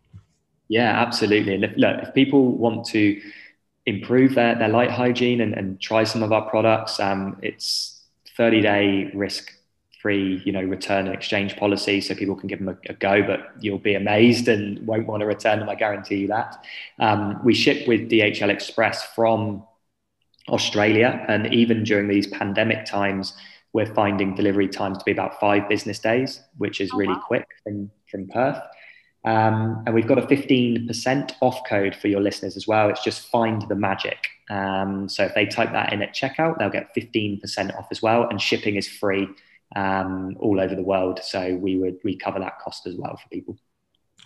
Yeah, 0.68 0.90
absolutely. 0.90 1.54
And 1.54 1.64
if, 1.64 1.76
look, 1.76 2.02
if 2.02 2.14
people 2.14 2.56
want 2.56 2.86
to 2.86 3.20
improve 3.86 4.34
their, 4.34 4.54
their 4.56 4.68
light 4.68 4.90
hygiene 4.90 5.40
and, 5.40 5.54
and 5.54 5.80
try 5.80 6.04
some 6.04 6.22
of 6.22 6.32
our 6.32 6.48
products, 6.48 7.00
um, 7.00 7.38
it's 7.42 8.02
30 8.36 8.60
day 8.60 9.10
risk 9.14 9.52
free, 10.00 10.40
you 10.44 10.52
know, 10.52 10.62
return 10.62 11.06
and 11.06 11.14
exchange 11.14 11.56
policy. 11.56 12.00
So 12.00 12.14
people 12.14 12.34
can 12.34 12.48
give 12.48 12.58
them 12.58 12.68
a, 12.68 12.76
a, 12.90 12.94
go, 12.94 13.22
but 13.22 13.50
you'll 13.60 13.78
be 13.78 13.94
amazed 13.94 14.48
and 14.48 14.86
won't 14.86 15.06
want 15.06 15.20
to 15.20 15.26
return 15.26 15.58
them. 15.58 15.68
I 15.68 15.74
guarantee 15.74 16.16
you 16.16 16.28
that. 16.28 16.64
Um, 16.98 17.40
we 17.44 17.54
ship 17.54 17.86
with 17.86 18.10
DHL 18.10 18.48
Express 18.48 19.04
from 19.14 19.64
Australia. 20.48 21.24
And 21.28 21.52
even 21.52 21.84
during 21.84 22.08
these 22.08 22.26
pandemic 22.26 22.86
times, 22.86 23.34
we're 23.72 23.94
finding 23.94 24.34
delivery 24.34 24.68
times 24.68 24.98
to 24.98 25.04
be 25.04 25.12
about 25.12 25.38
five 25.38 25.68
business 25.68 25.98
days, 25.98 26.40
which 26.58 26.80
is 26.80 26.90
oh, 26.92 26.96
really 26.96 27.14
wow. 27.14 27.22
quick 27.26 27.46
from, 27.62 27.90
from 28.10 28.26
Perth. 28.28 28.60
Um, 29.24 29.82
and 29.84 29.94
we've 29.94 30.06
got 30.06 30.18
a 30.18 30.22
15% 30.22 31.32
off 31.40 31.60
code 31.68 31.94
for 31.94 32.08
your 32.08 32.20
listeners 32.20 32.56
as 32.56 32.66
well. 32.66 32.88
It's 32.88 33.04
just 33.04 33.28
find 33.28 33.62
the 33.68 33.74
magic. 33.74 34.28
Um, 34.48 35.08
so 35.08 35.24
if 35.24 35.34
they 35.34 35.46
type 35.46 35.72
that 35.72 35.92
in 35.92 36.02
at 36.02 36.14
checkout, 36.14 36.58
they'll 36.58 36.70
get 36.70 36.94
15% 36.94 37.76
off 37.78 37.88
as 37.90 38.00
well. 38.00 38.28
And 38.28 38.40
shipping 38.40 38.76
is 38.76 38.88
free 38.88 39.28
um, 39.76 40.36
all 40.40 40.58
over 40.58 40.74
the 40.74 40.82
world. 40.82 41.20
So 41.22 41.54
we 41.54 41.76
would 41.76 41.98
we 42.02 42.16
cover 42.16 42.38
that 42.40 42.58
cost 42.60 42.86
as 42.86 42.96
well 42.96 43.16
for 43.16 43.28
people. 43.28 43.58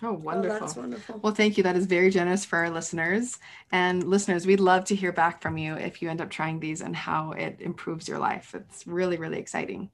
Oh, 0.01 0.13
wonderful. 0.13 0.57
Oh, 0.57 0.59
that's 0.59 0.75
wonderful. 0.75 1.19
Well, 1.21 1.33
thank 1.33 1.57
you. 1.57 1.63
That 1.63 1.77
is 1.77 1.85
very 1.85 2.09
generous 2.09 2.43
for 2.43 2.59
our 2.59 2.69
listeners. 2.69 3.39
And 3.71 4.03
listeners, 4.03 4.45
we'd 4.45 4.59
love 4.59 4.85
to 4.85 4.95
hear 4.95 5.13
back 5.13 5.41
from 5.41 5.57
you 5.57 5.75
if 5.75 6.01
you 6.01 6.09
end 6.09 6.19
up 6.19 6.29
trying 6.29 6.59
these 6.59 6.81
and 6.81 6.95
how 6.95 7.31
it 7.31 7.57
improves 7.61 8.07
your 8.07 8.19
life. 8.19 8.53
It's 8.53 8.85
really, 8.85 9.17
really 9.17 9.39
exciting. 9.39 9.89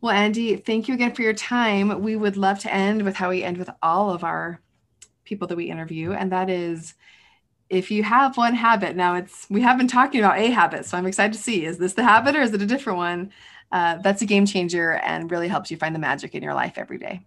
Well, 0.00 0.12
Andy, 0.14 0.56
thank 0.56 0.86
you 0.86 0.94
again 0.94 1.12
for 1.12 1.22
your 1.22 1.32
time. 1.32 2.02
We 2.02 2.14
would 2.14 2.36
love 2.36 2.60
to 2.60 2.72
end 2.72 3.02
with 3.02 3.16
how 3.16 3.30
we 3.30 3.42
end 3.42 3.58
with 3.58 3.70
all 3.82 4.10
of 4.10 4.22
our 4.22 4.60
people 5.24 5.48
that 5.48 5.56
we 5.56 5.64
interview, 5.64 6.12
and 6.12 6.30
that 6.30 6.48
is 6.48 6.94
if 7.68 7.90
you 7.90 8.04
have 8.04 8.36
one 8.36 8.54
habit. 8.54 8.94
Now, 8.94 9.16
it's 9.16 9.46
we 9.50 9.60
have 9.62 9.76
been 9.76 9.88
talking 9.88 10.20
about 10.20 10.38
a 10.38 10.50
habit, 10.50 10.86
so 10.86 10.96
I'm 10.96 11.06
excited 11.06 11.32
to 11.32 11.42
see 11.42 11.64
is 11.64 11.78
this 11.78 11.94
the 11.94 12.04
habit 12.04 12.36
or 12.36 12.42
is 12.42 12.52
it 12.52 12.62
a 12.62 12.66
different 12.66 12.98
one? 12.98 13.32
Uh, 13.72 13.96
that's 13.96 14.22
a 14.22 14.26
game 14.26 14.46
changer 14.46 14.92
and 14.92 15.30
really 15.30 15.48
helps 15.48 15.70
you 15.70 15.76
find 15.76 15.94
the 15.94 15.98
magic 15.98 16.34
in 16.34 16.42
your 16.42 16.54
life 16.54 16.78
every 16.78 16.96
day. 16.98 17.26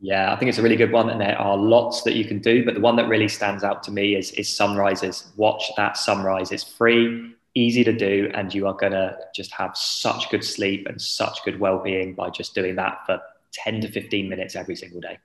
Yeah, 0.00 0.32
I 0.32 0.36
think 0.36 0.48
it's 0.48 0.58
a 0.58 0.62
really 0.62 0.76
good 0.76 0.92
one, 0.92 1.10
and 1.10 1.20
there 1.20 1.36
are 1.36 1.56
lots 1.56 2.02
that 2.02 2.14
you 2.14 2.24
can 2.24 2.38
do. 2.38 2.64
But 2.64 2.74
the 2.74 2.80
one 2.80 2.94
that 2.96 3.08
really 3.08 3.28
stands 3.28 3.64
out 3.64 3.82
to 3.82 3.90
me 3.90 4.14
is 4.14 4.30
is 4.32 4.48
sunrises. 4.48 5.32
Watch 5.36 5.72
that 5.76 5.96
sunrise. 5.96 6.52
It's 6.52 6.62
free 6.62 7.34
easy 7.54 7.82
to 7.84 7.92
do 7.92 8.30
and 8.34 8.54
you 8.54 8.66
are 8.66 8.74
going 8.74 8.92
to 8.92 9.16
just 9.34 9.52
have 9.52 9.76
such 9.76 10.30
good 10.30 10.44
sleep 10.44 10.86
and 10.86 11.00
such 11.00 11.42
good 11.44 11.58
well-being 11.58 12.14
by 12.14 12.30
just 12.30 12.54
doing 12.54 12.76
that 12.76 12.98
for 13.06 13.20
10 13.52 13.80
to 13.80 13.88
15 13.88 14.28
minutes 14.28 14.54
every 14.54 14.76
single 14.76 15.00
day 15.00 15.18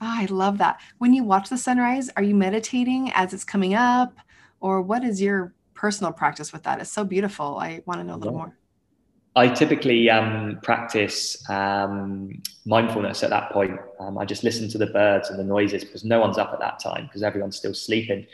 oh, 0.00 0.14
i 0.18 0.26
love 0.26 0.58
that 0.58 0.80
when 0.98 1.12
you 1.12 1.24
watch 1.24 1.48
the 1.48 1.58
sunrise 1.58 2.10
are 2.16 2.22
you 2.22 2.34
meditating 2.34 3.10
as 3.14 3.34
it's 3.34 3.44
coming 3.44 3.74
up 3.74 4.16
or 4.60 4.80
what 4.80 5.04
is 5.04 5.20
your 5.20 5.52
personal 5.74 6.12
practice 6.12 6.52
with 6.52 6.62
that 6.62 6.80
it's 6.80 6.90
so 6.90 7.04
beautiful 7.04 7.58
i 7.58 7.82
want 7.86 8.00
to 8.00 8.04
know 8.04 8.14
a 8.14 8.16
little 8.16 8.32
yeah. 8.32 8.38
more 8.38 8.58
I 9.36 9.48
typically 9.48 10.08
um, 10.10 10.60
practice 10.62 11.48
um, 11.50 12.40
mindfulness 12.66 13.24
at 13.24 13.30
that 13.30 13.50
point. 13.50 13.80
Um, 13.98 14.16
I 14.16 14.24
just 14.24 14.44
listen 14.44 14.68
to 14.68 14.78
the 14.78 14.86
birds 14.86 15.28
and 15.28 15.38
the 15.38 15.44
noises 15.44 15.82
because 15.82 16.04
no 16.04 16.20
one's 16.20 16.38
up 16.38 16.52
at 16.52 16.60
that 16.60 16.78
time 16.78 17.06
because 17.06 17.24
everyone's 17.24 17.56
still 17.56 17.74
sleeping. 17.74 18.26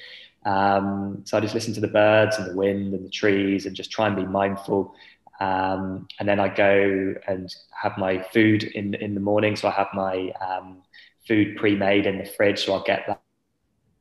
Um, 0.44 1.22
so 1.24 1.36
I 1.36 1.40
just 1.40 1.54
listen 1.54 1.74
to 1.74 1.80
the 1.80 1.88
birds 1.88 2.38
and 2.38 2.50
the 2.50 2.56
wind 2.56 2.94
and 2.94 3.04
the 3.04 3.10
trees 3.10 3.66
and 3.66 3.76
just 3.76 3.90
try 3.90 4.06
and 4.06 4.16
be 4.16 4.24
mindful. 4.24 4.94
Um, 5.40 6.06
and 6.18 6.28
then 6.28 6.40
I 6.40 6.48
go 6.48 7.14
and 7.26 7.54
have 7.82 7.96
my 7.98 8.22
food 8.22 8.64
in 8.64 8.94
in 8.94 9.14
the 9.14 9.20
morning. 9.20 9.56
So 9.56 9.68
I 9.68 9.72
have 9.72 9.88
my 9.94 10.32
um, 10.40 10.82
food 11.26 11.56
pre-made 11.56 12.06
in 12.06 12.18
the 12.18 12.24
fridge. 12.24 12.64
So 12.64 12.74
I'll 12.74 12.82
get 12.82 13.06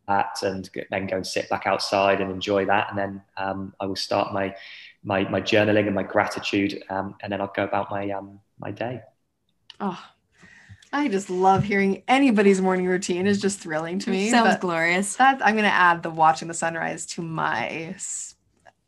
that, 0.07 0.37
and 0.41 0.69
then 0.91 1.07
go 1.07 1.17
and 1.17 1.27
sit 1.27 1.49
back 1.49 1.65
outside 1.65 2.19
and 2.19 2.31
enjoy 2.31 2.65
that. 2.65 2.89
And 2.89 2.97
then 2.97 3.21
um, 3.37 3.73
I 3.79 3.85
will 3.85 3.95
start 3.95 4.33
my, 4.33 4.55
my 5.03 5.29
my 5.29 5.41
journaling 5.41 5.85
and 5.85 5.95
my 5.95 6.03
gratitude. 6.03 6.83
Um, 6.89 7.15
and 7.21 7.31
then 7.31 7.41
I'll 7.41 7.53
go 7.55 7.63
about 7.63 7.89
my 7.91 8.09
um, 8.11 8.39
my 8.59 8.71
day. 8.71 9.01
Oh, 9.79 9.99
I 10.91 11.07
just 11.07 11.29
love 11.29 11.63
hearing 11.63 12.03
anybody's 12.07 12.61
morning 12.61 12.87
routine 12.87 13.27
is 13.27 13.39
just 13.39 13.59
thrilling 13.59 13.99
to 13.99 14.09
me. 14.09 14.29
Sounds 14.29 14.57
glorious. 14.57 15.15
That 15.17 15.45
I'm 15.45 15.53
going 15.53 15.65
to 15.65 15.73
add 15.73 16.01
the 16.01 16.09
watching 16.09 16.47
the 16.47 16.53
sunrise 16.53 17.05
to 17.07 17.21
my 17.21 17.95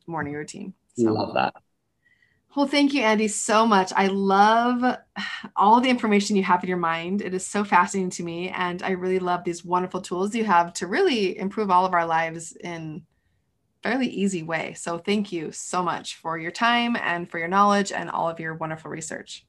morning 0.08 0.34
routine. 0.34 0.74
So. 0.98 1.12
Love 1.12 1.34
that. 1.36 1.54
Well, 2.56 2.68
thank 2.68 2.94
you, 2.94 3.02
Andy, 3.02 3.30
so 3.30 3.66
much. 3.66 3.94
I 3.96 4.08
love 4.08 4.98
all 5.56 5.80
the 5.80 5.90
information 5.90 6.36
you 6.36 6.44
have 6.44 6.62
in 6.64 6.68
your 6.68 6.78
mind. 6.78 7.22
It 7.22 7.34
is 7.34 7.48
so 7.48 7.64
fascinating 7.64 8.10
to 8.12 8.24
me. 8.24 8.50
And 8.50 8.84
I 8.84 8.92
really 8.92 9.20
love 9.20 9.46
these 9.46 9.64
wonderful 9.64 10.02
tools 10.02 10.36
you 10.36 10.44
have 10.44 10.74
to 10.74 10.88
really 10.88 11.38
improve 11.38 11.72
all 11.72 11.86
of 11.86 11.94
our 11.94 12.06
lives 12.06 12.52
in 12.52 13.04
a 13.84 13.88
fairly 13.88 14.08
easy 14.08 14.44
way. 14.44 14.74
So 14.74 14.98
thank 14.98 15.32
you 15.32 15.54
so 15.54 15.82
much 15.82 16.18
for 16.18 16.38
your 16.38 16.52
time 16.52 16.98
and 16.98 17.30
for 17.30 17.40
your 17.40 17.48
knowledge 17.48 17.94
and 17.94 18.10
all 18.10 18.30
of 18.30 18.40
your 18.40 18.56
wonderful 18.56 18.92
research. 18.92 19.46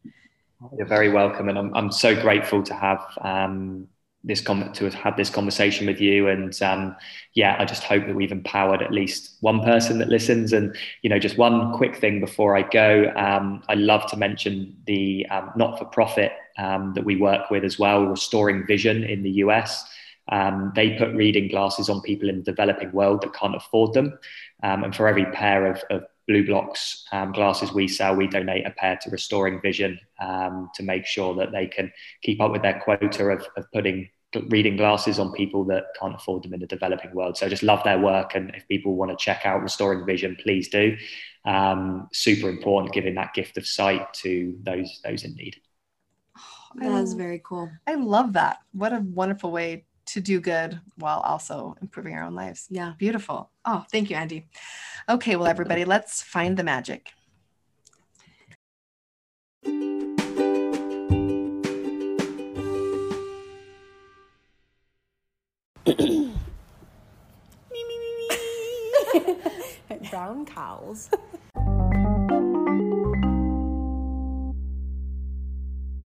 You're 0.77 0.87
very 0.87 1.11
welcome, 1.11 1.49
and 1.49 1.59
I'm 1.59 1.75
I'm 1.75 1.91
so 1.91 2.15
grateful 2.15 2.63
to 2.63 2.75
have 2.75 3.03
um, 3.21 3.89
this 4.25 4.41
com- 4.41 4.73
to 4.73 4.85
have 4.85 4.95
had 4.95 5.17
this 5.17 5.31
conversation 5.31 5.87
with 5.87 6.01
you. 6.01 6.29
And 6.29 6.61
um, 6.63 6.97
yeah, 7.35 7.57
I 7.59 7.65
just 7.65 7.83
hope 7.83 8.07
that 8.07 8.15
we've 8.15 8.33
empowered 8.33 8.83
at 8.83 8.93
least 8.93 9.39
one 9.41 9.63
person 9.63 9.99
that 9.99 10.09
listens. 10.09 10.53
And 10.53 10.77
you 11.03 11.11
know, 11.11 11.19
just 11.19 11.37
one 11.37 11.73
quick 11.73 11.97
thing 11.97 12.21
before 12.21 12.57
I 12.57 12.63
go, 12.63 13.13
um, 13.17 13.63
I 13.69 13.75
love 13.75 14.09
to 14.11 14.17
mention 14.17 14.77
the 14.87 15.27
um, 15.31 15.51
not-for-profit 15.57 16.33
um, 16.59 16.93
that 16.95 17.05
we 17.05 17.17
work 17.17 17.51
with 17.51 17.65
as 17.65 17.79
well, 17.79 18.05
Restoring 18.05 18.67
Vision 18.67 19.03
in 19.03 19.23
the 19.23 19.31
US. 19.31 19.85
Um, 20.31 20.73
they 20.77 20.97
put 20.97 21.15
reading 21.15 21.49
glasses 21.49 21.89
on 21.89 22.01
people 22.01 22.29
in 22.29 22.37
the 22.37 22.45
developing 22.45 22.93
world 22.93 23.23
that 23.23 23.35
can't 23.35 23.57
afford 23.57 23.93
them. 23.93 24.19
Um, 24.63 24.85
and 24.85 24.95
for 24.95 25.09
every 25.09 25.27
pair 25.27 25.67
of, 25.67 25.83
of 25.91 26.05
BLUblox 26.29 27.03
um, 27.13 27.33
glasses 27.33 27.73
we 27.73 27.89
sell, 27.89 28.15
we 28.15 28.27
donate 28.27 28.67
a 28.67 28.71
pair 28.71 28.99
to 29.03 29.11
Restoring 29.11 29.61
Vision 29.61 29.99
um, 30.21 30.71
to 30.75 30.83
make 30.83 31.07
sure 31.07 31.35
that 31.35 31.53
they 31.53 31.67
can 31.67 31.93
keep 32.23 32.41
up 32.41 32.53
with 32.53 32.63
their 32.63 32.81
quota 32.81 33.29
of, 33.29 33.47
of 33.57 33.65
putting 33.73 34.09
reading 34.49 34.77
glasses 34.77 35.19
on 35.19 35.33
people 35.33 35.65
that 35.65 35.85
can't 36.01 36.15
afford 36.15 36.43
them 36.43 36.55
in 36.55 36.61
the 36.61 36.67
developing 36.67 37.15
world. 37.15 37.37
So 37.37 37.47
I 37.47 37.49
just 37.49 37.63
love 37.63 37.85
their 37.85 37.99
work. 37.99 38.35
And 38.35 38.55
if 38.55 38.67
people 38.67 38.95
want 38.95 39.11
to 39.11 39.23
check 39.23 39.45
out 39.45 39.63
Restoring 39.63 40.07
Vision, 40.07 40.37
please 40.43 40.69
do. 40.69 40.97
Um, 41.45 42.09
super 42.13 42.49
important 42.49 42.95
giving 42.95 43.15
that 43.17 43.35
gift 43.35 43.59
of 43.59 43.67
sight 43.67 44.13
to 44.15 44.57
those 44.63 45.01
those 45.05 45.25
in 45.25 45.35
need. 45.35 45.57
that 46.77 47.03
is 47.03 47.15
very 47.15 47.43
cool. 47.45 47.71
I 47.87 47.95
love 47.95 48.33
that. 48.35 48.59
What 48.73 48.93
a 48.93 49.01
wonderful 49.01 49.51
way 49.51 49.85
to 50.07 50.21
do 50.21 50.41
good 50.41 50.81
while 50.97 51.21
also 51.21 51.77
improving 51.81 52.15
our 52.15 52.25
own 52.25 52.35
lives. 52.35 52.67
Yeah. 52.71 52.95
Beautiful. 52.99 53.51
Oh, 53.65 53.85
thank 53.91 54.11
you, 54.11 54.17
Andy. 54.17 54.47
Okay, 55.09 55.37
well, 55.37 55.47
everybody, 55.47 55.85
let's 55.85 56.23
find 56.23 56.57
the 56.57 56.65
magic. 56.65 57.11
Me 65.87 65.95
me, 67.73 67.99
me, 67.99 68.29
me. 68.29 68.33
brown 70.11 70.45
cows. 70.45 71.09